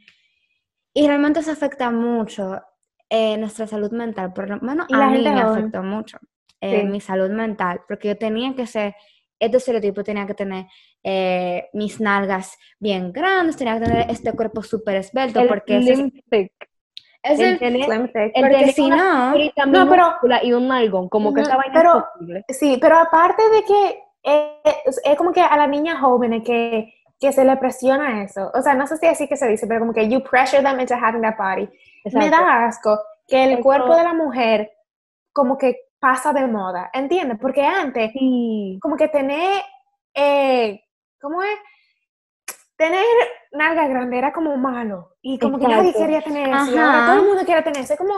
y 0.94 1.08
realmente 1.08 1.40
eso 1.40 1.52
afecta 1.52 1.90
mucho 1.92 2.62
eh, 3.10 3.38
nuestra 3.38 3.68
salud 3.68 3.92
mental. 3.92 4.34
Por 4.34 4.50
lo 4.50 4.60
menos 4.60 4.88
a 4.92 5.10
mí 5.10 5.22
me 5.22 5.42
afectó 5.42 5.84
mucho 5.84 6.18
eh, 6.62 6.82
Sí. 6.82 6.88
mi 6.88 7.02
salud 7.02 7.30
mental 7.30 7.82
porque 7.88 8.10
yo 8.10 8.18
tenía 8.18 8.56
que 8.56 8.66
ser, 8.68 8.96
este 9.40 9.58
estereotipo 9.58 10.04
tenía 10.04 10.26
que 10.28 10.34
tener 10.36 10.66
eh, 11.04 11.68
mis 11.74 12.00
nalgas 12.00 12.58
bien 12.80 13.12
grandes, 13.12 13.58
tenía 13.58 13.80
que 13.80 13.86
tener 13.86 14.10
este 14.12 14.32
cuerpo 14.34 14.62
súper 14.64 14.98
esbelto, 14.98 15.40
El 15.42 15.48
porque 15.48 15.78
es, 15.78 15.86
slim 15.86 16.12
thick. 16.30 16.54
es 17.24 17.40
el 17.40 17.58
el- 17.62 17.84
Slim 17.84 18.08
thick. 18.08 18.32
el 18.36 18.42
porque 18.42 18.72
si 18.72 18.88
no- 18.90 19.34
No, 19.66 19.90
pero- 19.90 20.14
y 20.44 20.54
un 20.54 20.68
nalgón, 20.68 21.10
como 21.10 21.34
que 21.34 21.42
Ujú, 21.42 21.50
esa 21.50 21.58
vaina 21.58 21.74
pero- 21.74 21.98
es 21.98 22.04
posible. 22.14 22.46
Sí, 22.50 22.78
pero 22.80 22.98
aparte 22.98 23.42
de 23.50 23.64
que 23.64 24.00
eh, 24.24 24.62
es, 24.86 25.02
es 25.04 25.16
como 25.18 25.32
que 25.34 25.42
a 25.42 25.58
la 25.58 25.66
niña 25.66 26.00
joven 26.00 26.44
que, 26.44 26.94
que 27.22 27.32
se 27.32 27.46
le 27.46 27.56
presiona 27.58 28.24
eso. 28.24 28.52
O 28.54 28.62
sea, 28.64 28.74
no 28.74 28.88
sé 28.88 28.98
si 28.98 29.06
así 29.06 29.28
que 29.30 29.38
se 29.38 29.48
dice, 29.48 29.68
pero 29.68 29.80
como 29.80 29.94
que 29.94 30.10
you 30.10 30.22
pressure 30.24 30.62
them 30.64 30.80
into 30.80 30.96
having 30.96 31.22
that 31.22 31.38
body. 31.38 31.68
Me 32.06 32.26
Exacto. 32.26 32.32
da 32.32 32.66
asco 32.66 33.00
que 33.28 33.44
el 33.44 33.60
cuerpo 33.62 33.96
de 33.96 34.04
la 34.04 34.14
mujer 34.14 34.72
como 35.32 35.58
que 35.58 35.76
pasa 36.00 36.34
de 36.34 36.48
moda, 36.48 36.90
¿entiendes? 36.94 37.38
Porque 37.40 37.64
antes, 37.64 38.12
Sí. 38.12 38.80
como 38.82 38.98
que 38.98 39.08
tener, 39.08 39.62
eh, 40.16 40.82
¿cómo 41.22 41.44
es? 41.44 41.58
Tener 42.76 43.06
nalga 43.52 43.88
grande 43.88 44.18
era 44.18 44.34
como 44.34 44.58
malo 44.58 45.12
y 45.22 45.38
como 45.38 45.60
que 45.60 45.68
nadie 45.68 45.90
Exacto. 45.90 46.00
quería 46.00 46.22
tener 46.24 46.48
eso 46.50 46.80
ahora 46.80 47.06
todo 47.06 47.16
el 47.22 47.28
mundo 47.28 47.46
quiere 47.46 47.62
tener 47.62 47.82
eso. 47.84 47.94
Es 47.94 48.00
como, 48.00 48.16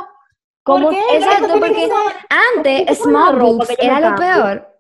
Como- 0.64 0.86
¿por 0.86 0.94
qué? 0.94 1.02
Exacto, 1.18 1.48
porque 1.60 1.74
que 1.74 1.88
ser- 1.88 2.28
antes 2.56 2.98
small 3.00 3.38
boobs 3.38 3.68
me 3.78 3.86
era 3.86 4.00
lo 4.00 4.16
peor. 4.16 4.73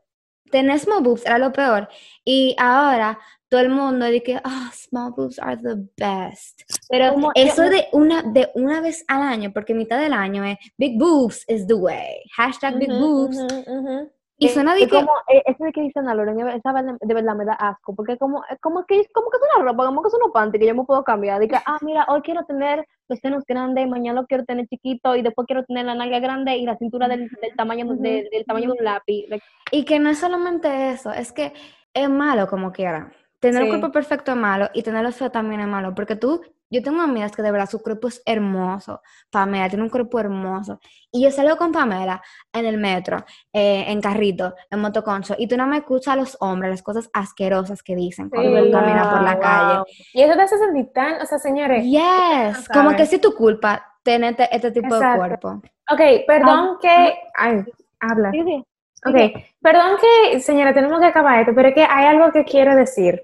Tener 0.54 0.78
small 0.80 1.02
boobs 1.02 1.26
era 1.26 1.40
lo 1.40 1.52
peor. 1.52 1.90
Y 2.24 2.56
ahora 2.60 3.18
todo 3.50 3.62
el 3.62 3.70
mundo 3.70 4.06
dice, 4.06 4.40
ah, 4.44 4.70
small 4.72 5.12
boobs 5.16 5.40
are 5.40 5.58
the 5.58 5.76
best. 5.98 6.62
Pero 6.90 7.14
Como- 7.14 7.32
eso 7.34 7.64
yo- 7.66 7.70
de 7.72 7.88
una, 7.92 8.22
de 8.22 8.50
una 8.54 8.80
vez 8.82 9.04
al 9.08 9.24
año, 9.24 9.52
porque 9.52 9.74
mitad 9.74 10.00
del 10.00 10.14
año 10.14 10.44
es 10.44 10.58
big 10.78 10.98
boobs 11.00 11.44
is 11.48 11.66
the 11.66 11.74
way. 11.74 12.22
Hashtag 12.38 12.78
big 12.78 12.92
Ujú, 12.92 13.00
boobs. 13.00 13.38
ujú, 13.38 13.78
ujú. 13.80 14.12
Y 14.44 14.48
Eh, 14.48 14.50
suena 14.50 14.74
de 14.74 14.82
que, 14.82 14.90
como, 14.90 15.12
eh, 15.30 15.42
eso 15.46 15.64
de 15.64 15.72
que 15.72 15.82
dicen 15.82 16.08
a 16.10 16.14
Loren, 16.16 16.40
esa 16.50 16.74
de 16.74 17.14
verdad 17.14 17.36
me 17.36 17.46
da 17.46 17.54
asco, 17.54 17.96
porque 17.96 18.18
como, 18.18 18.44
es 18.50 18.60
como 18.60 18.86
que, 18.86 19.08
como 19.14 19.30
que 19.30 19.38
es 19.38 19.44
una 19.56 19.64
ropa, 19.72 19.86
como 19.86 20.02
que 20.02 20.08
es 20.10 20.14
unos 20.16 20.32
panty 20.34 20.60
que 20.60 20.68
yo 20.68 20.76
me 20.76 20.84
puedo 20.84 21.04
cambiar, 21.04 21.40
de 21.40 21.48
que, 21.48 21.56
ah, 21.56 21.78
mira, 21.82 22.06
hoy 22.10 22.22
quiero 22.22 22.44
tener 22.46 22.86
los 23.08 23.20
senos 23.20 23.44
grandes, 23.48 23.88
mañana 23.88 24.20
lo 24.22 24.28
quiero 24.28 24.44
tener 24.44 24.68
chiquito, 24.68 25.16
y 25.16 25.22
después 25.22 25.46
quiero 25.48 25.64
tener 25.66 25.86
la 25.86 25.96
nalga 25.96 26.20
grande 26.20 26.58
y 26.58 26.66
la 26.66 26.78
cintura 26.78 27.08
del, 27.08 27.30
del 27.42 27.56
tamaño, 27.56 27.86
de- 27.96 28.28
del 28.32 28.46
tamaño 28.46 28.72
de 28.74 28.78
un 28.80 28.84
lápiz. 28.84 29.26
Y 29.72 29.86
que 29.86 30.00
no 30.00 30.10
es 30.10 30.20
solamente 30.20 30.90
eso, 30.92 31.12
es 31.12 31.32
que 31.32 31.54
es 31.94 32.10
malo 32.10 32.48
como 32.48 32.72
quiera. 32.72 33.12
Tener 33.40 33.58
Sí. 33.58 33.64
un 33.64 33.70
cuerpo 33.70 33.92
perfecto 33.92 34.32
es 34.32 34.38
malo 34.38 34.70
y 34.74 34.84
tenerlo 34.84 35.12
feo 35.12 35.30
también 35.32 35.62
es 35.62 35.68
malo, 35.68 35.94
porque 35.96 36.16
tú, 36.16 36.42
yo 36.74 36.82
tengo 36.84 37.02
amigas 37.02 37.32
que 37.36 37.42
de 37.42 37.52
verdad 37.52 37.70
su 37.70 37.82
cuerpo 37.82 38.08
es 38.10 38.22
hermoso. 38.26 39.02
Pamela 39.30 39.70
tiene 39.70 39.84
un 39.84 39.90
cuerpo 39.90 40.20
hermoso. 40.20 40.80
Y 41.12 41.24
yo 41.24 41.32
salgo 41.32 41.56
con 41.56 41.72
Pamela 41.72 42.22
en 42.52 42.66
el 42.66 42.78
metro, 42.78 43.24
eh, 43.54 43.86
en 43.88 44.02
carrito, 44.02 44.54
en 44.72 44.80
motoconcho, 44.80 45.36
y 45.38 45.48
tú 45.48 45.56
no 45.56 45.68
me 45.68 45.78
escuchas 45.78 46.14
a 46.14 46.18
los 46.18 46.38
hombres 46.42 46.72
las 46.72 46.82
cosas 46.84 47.10
asquerosas 47.14 47.84
que 47.84 47.96
dicen 47.96 48.30
cuando 48.30 48.58
Sí, 48.58 48.66
tú 48.66 48.72
caminas 48.72 49.08
por 49.08 49.22
la 49.22 49.34
wow. 49.36 49.42
calle. 49.42 49.80
Y 50.14 50.22
eso 50.24 50.34
te 50.36 50.42
hace 50.42 50.58
sentir 50.58 50.92
tan, 50.94 51.22
o 51.22 51.26
sea, 51.26 51.38
señores. 51.40 51.86
Yes, 51.86 52.68
como 52.70 52.96
que 52.96 53.06
si 53.06 53.20
tu 53.20 53.34
culpa 53.36 53.86
tener 54.04 54.32
este, 54.32 54.56
este 54.56 54.72
tipo 54.72 54.96
de 55.00 55.16
cuerpo. 55.16 55.62
Ok, 55.92 56.02
perdón 56.28 56.72
Ah, 56.72 56.78
que. 56.82 57.16
Ay, 57.36 57.64
habla. 58.00 58.32
sí, 58.32 58.42
sí. 58.44 58.66
Ok, 59.06 59.44
perdón 59.62 59.98
que, 60.02 60.40
señora, 60.40 60.74
tenemos 60.74 61.00
que 61.00 61.06
acabar 61.08 61.40
esto, 61.42 61.52
pero 61.54 61.68
es 61.70 61.76
que 61.76 61.84
hay 61.84 62.06
algo 62.06 62.32
que 62.32 62.46
quiero 62.46 62.76
decir. 62.76 63.22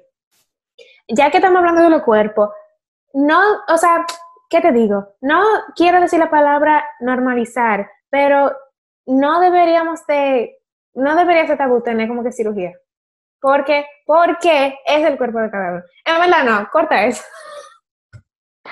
Ya 1.08 1.32
que 1.32 1.38
estamos 1.38 1.58
hablando 1.60 1.82
de 1.84 1.90
los 1.90 2.04
cuerpos, 2.04 2.50
no, 3.14 3.40
o 3.68 3.78
sea, 3.78 4.06
¿qué 4.50 4.62
te 4.62 4.72
digo? 4.72 5.16
No 5.22 5.42
quiero 5.76 6.00
decir 6.00 6.20
la 6.20 6.30
palabra 6.30 6.86
normalizar, 7.00 7.90
pero 8.10 8.52
no 9.06 9.40
deberíamos 9.40 10.06
de, 10.08 10.58
no 10.94 11.16
debería 11.16 11.48
ser 11.48 11.58
tabú 11.58 11.82
tener 11.82 12.08
como 12.08 12.24
que 12.24 12.32
cirugía. 12.32 12.74
Porque, 13.42 13.86
porque 14.06 14.78
es 14.86 15.06
el 15.06 15.18
cuerpo 15.18 15.40
de 15.40 15.50
cada 15.50 15.72
uno. 15.72 15.84
En 16.06 16.20
verdad 16.20 16.44
no, 16.44 16.70
corta 16.72 17.06
eso. 17.06 17.24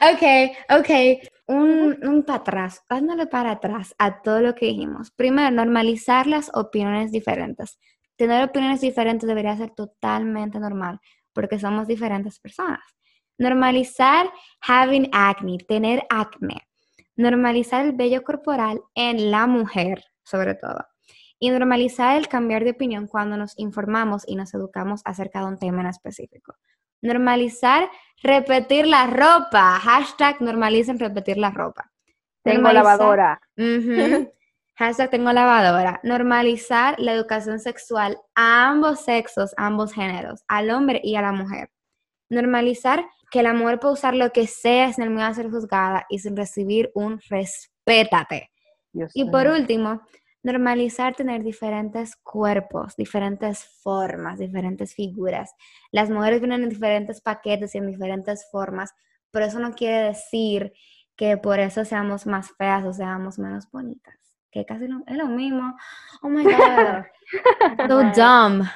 Ok, 0.00 0.56
ok. 0.70 0.90
Un, 1.46 1.98
un 2.02 2.22
para 2.24 2.38
atrás, 2.40 2.82
dándole 2.88 3.26
para 3.26 3.52
atrás 3.52 3.94
a 3.98 4.22
todo 4.22 4.40
lo 4.40 4.54
que 4.54 4.66
dijimos. 4.66 5.10
Primero, 5.10 5.50
normalizar 5.50 6.26
las 6.26 6.50
opiniones 6.54 7.12
diferentes. 7.12 7.78
Tener 8.16 8.44
opiniones 8.44 8.80
diferentes 8.80 9.26
debería 9.26 9.56
ser 9.56 9.70
totalmente 9.70 10.58
normal, 10.58 11.00
porque 11.32 11.58
somos 11.58 11.86
diferentes 11.86 12.38
personas. 12.40 12.80
Normalizar 13.38 14.30
having 14.60 15.08
acne, 15.12 15.58
tener 15.58 16.02
acné. 16.10 16.66
Normalizar 17.16 17.84
el 17.86 17.92
vello 17.92 18.22
corporal 18.22 18.80
en 18.94 19.30
la 19.30 19.46
mujer, 19.46 20.04
sobre 20.24 20.54
todo. 20.54 20.84
Y 21.38 21.50
normalizar 21.50 22.16
el 22.16 22.28
cambiar 22.28 22.64
de 22.64 22.70
opinión 22.70 23.06
cuando 23.06 23.36
nos 23.36 23.56
informamos 23.58 24.24
y 24.26 24.34
nos 24.36 24.52
educamos 24.54 25.02
acerca 25.04 25.40
de 25.40 25.46
un 25.46 25.58
tema 25.58 25.80
en 25.82 25.86
específico. 25.88 26.54
Normalizar 27.00 27.88
repetir 28.22 28.86
la 28.86 29.06
ropa. 29.06 29.78
Hashtag 29.80 30.40
normalicen 30.42 30.98
repetir 30.98 31.38
la 31.38 31.50
ropa. 31.50 31.92
Tengo 32.42 32.68
Normalizar- 32.68 32.74
lavadora. 32.74 33.40
Hashtag 34.76 35.10
tengo 35.10 35.32
lavadora. 35.32 36.00
Normalizar 36.04 36.96
la 36.98 37.12
educación 37.12 37.58
sexual 37.60 38.18
a 38.34 38.68
ambos 38.68 39.00
sexos, 39.00 39.52
ambos 39.56 39.92
géneros, 39.92 40.42
al 40.48 40.70
hombre 40.70 41.00
y 41.02 41.16
a 41.16 41.22
la 41.22 41.32
mujer. 41.32 41.70
Normalizar 42.30 43.04
que 43.30 43.42
la 43.42 43.52
mujer 43.52 43.78
puede 43.80 43.94
usar 43.94 44.14
lo 44.14 44.30
que 44.32 44.46
sea 44.46 44.92
sin 44.92 45.04
el 45.04 45.10
miedo 45.10 45.26
a 45.26 45.34
ser 45.34 45.50
juzgada 45.50 46.06
y 46.08 46.18
sin 46.18 46.36
recibir 46.36 46.90
un 46.94 47.20
respétate. 47.28 48.50
Dios 48.92 49.12
Y 49.14 49.30
por 49.30 49.46
último, 49.46 50.02
normalizar 50.42 51.14
tener 51.14 51.42
diferentes 51.42 52.16
cuerpos, 52.16 52.96
diferentes 52.96 53.64
formas, 53.82 54.38
diferentes 54.38 54.94
figuras. 54.94 55.54
Las 55.90 56.10
mujeres 56.10 56.40
vienen 56.40 56.62
en 56.62 56.68
diferentes 56.70 57.20
paquetes 57.20 57.74
y 57.74 57.78
en 57.78 57.86
diferentes 57.86 58.48
formas, 58.50 58.94
pero 59.30 59.44
eso 59.44 59.58
no 59.58 59.72
quiere 59.72 60.08
decir 60.08 60.72
que 61.16 61.36
por 61.36 61.58
eso 61.58 61.84
seamos 61.84 62.26
más 62.26 62.50
feas 62.56 62.84
o 62.84 62.92
seamos 62.92 63.38
menos 63.38 63.70
bonitas, 63.70 64.14
que 64.50 64.64
casi 64.64 64.84
es 64.84 65.16
lo 65.16 65.26
mismo. 65.26 65.76
Oh 66.22 66.28
my 66.28 66.44
God, 66.44 67.88
so 67.88 68.02
dumb. 68.14 68.66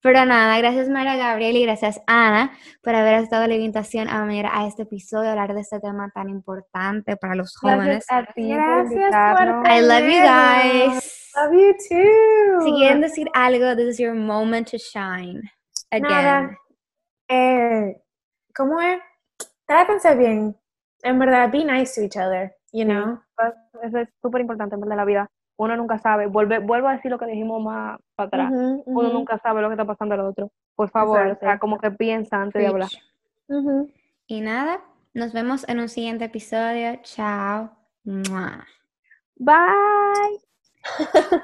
Pero 0.00 0.24
nada, 0.24 0.56
gracias 0.58 0.88
María 0.88 1.16
Gabriel 1.16 1.56
y 1.56 1.64
gracias 1.64 2.00
Ana 2.06 2.52
por 2.82 2.94
haber 2.94 3.14
estado 3.14 3.46
la 3.48 3.54
invitación 3.54 4.08
a 4.08 4.24
venir 4.24 4.46
a 4.46 4.66
este 4.66 4.82
episodio 4.82 5.28
a 5.28 5.32
hablar 5.32 5.54
de 5.54 5.60
este 5.60 5.80
tema 5.80 6.10
tan 6.14 6.28
importante 6.28 7.16
para 7.16 7.34
los 7.34 7.56
jóvenes. 7.56 8.06
Gracias 8.08 8.28
a 8.28 8.32
ti 8.32 8.48
por 8.48 8.56
Gracias 8.56 9.36
por 9.36 9.48
invitarnos. 9.48 9.68
I 9.68 9.80
love 9.80 10.08
you 10.08 10.92
guys. 10.92 11.30
Love 11.34 11.52
you 11.52 11.72
too. 11.88 12.64
Si 12.64 12.72
quieren 12.72 13.00
decir 13.00 13.28
algo, 13.34 13.74
this 13.74 13.88
is 13.88 13.98
your 13.98 14.14
moment 14.14 14.70
to 14.70 14.78
shine. 14.78 15.42
Again. 15.90 16.02
Nada. 16.02 16.58
Eh, 17.28 18.00
¿Cómo 18.54 18.80
es? 18.80 19.00
Trátense 19.66 20.14
bien. 20.14 20.56
En 21.02 21.18
verdad, 21.18 21.50
be 21.50 21.64
nice 21.64 21.94
to 21.94 22.02
each 22.02 22.16
other, 22.16 22.54
you 22.72 22.84
know? 22.84 23.20
Pues, 23.36 23.52
Eso 23.82 23.98
es 23.98 24.08
súper 24.20 24.40
importante 24.40 24.74
en 24.74 24.80
verdad, 24.80 24.94
en 24.94 24.98
la 24.98 25.04
vida. 25.04 25.30
Uno 25.58 25.76
nunca 25.76 25.98
sabe. 25.98 26.26
Vuelve, 26.26 26.60
vuelvo 26.60 26.88
a 26.88 26.92
decir 26.92 27.10
lo 27.10 27.18
que 27.18 27.26
dijimos 27.26 27.60
más 27.62 27.98
para 28.14 28.28
atrás. 28.28 28.52
Uno 28.86 29.12
nunca 29.12 29.38
sabe 29.38 29.60
lo 29.60 29.68
que 29.68 29.74
está 29.74 29.84
pasando 29.84 30.14
al 30.14 30.20
otro. 30.20 30.50
Por 30.76 30.88
favor, 30.88 31.26
o 31.26 31.36
sea, 31.36 31.58
como 31.58 31.78
que 31.78 31.90
piensa 31.90 32.40
antes 32.40 32.62
de 32.62 32.68
hablar. 32.68 32.88
Y 34.28 34.40
nada, 34.40 34.80
nos 35.14 35.32
vemos 35.32 35.68
en 35.68 35.80
un 35.80 35.88
siguiente 35.88 36.26
episodio. 36.26 37.00
Chao. 37.02 37.70
Bye. 39.36 40.40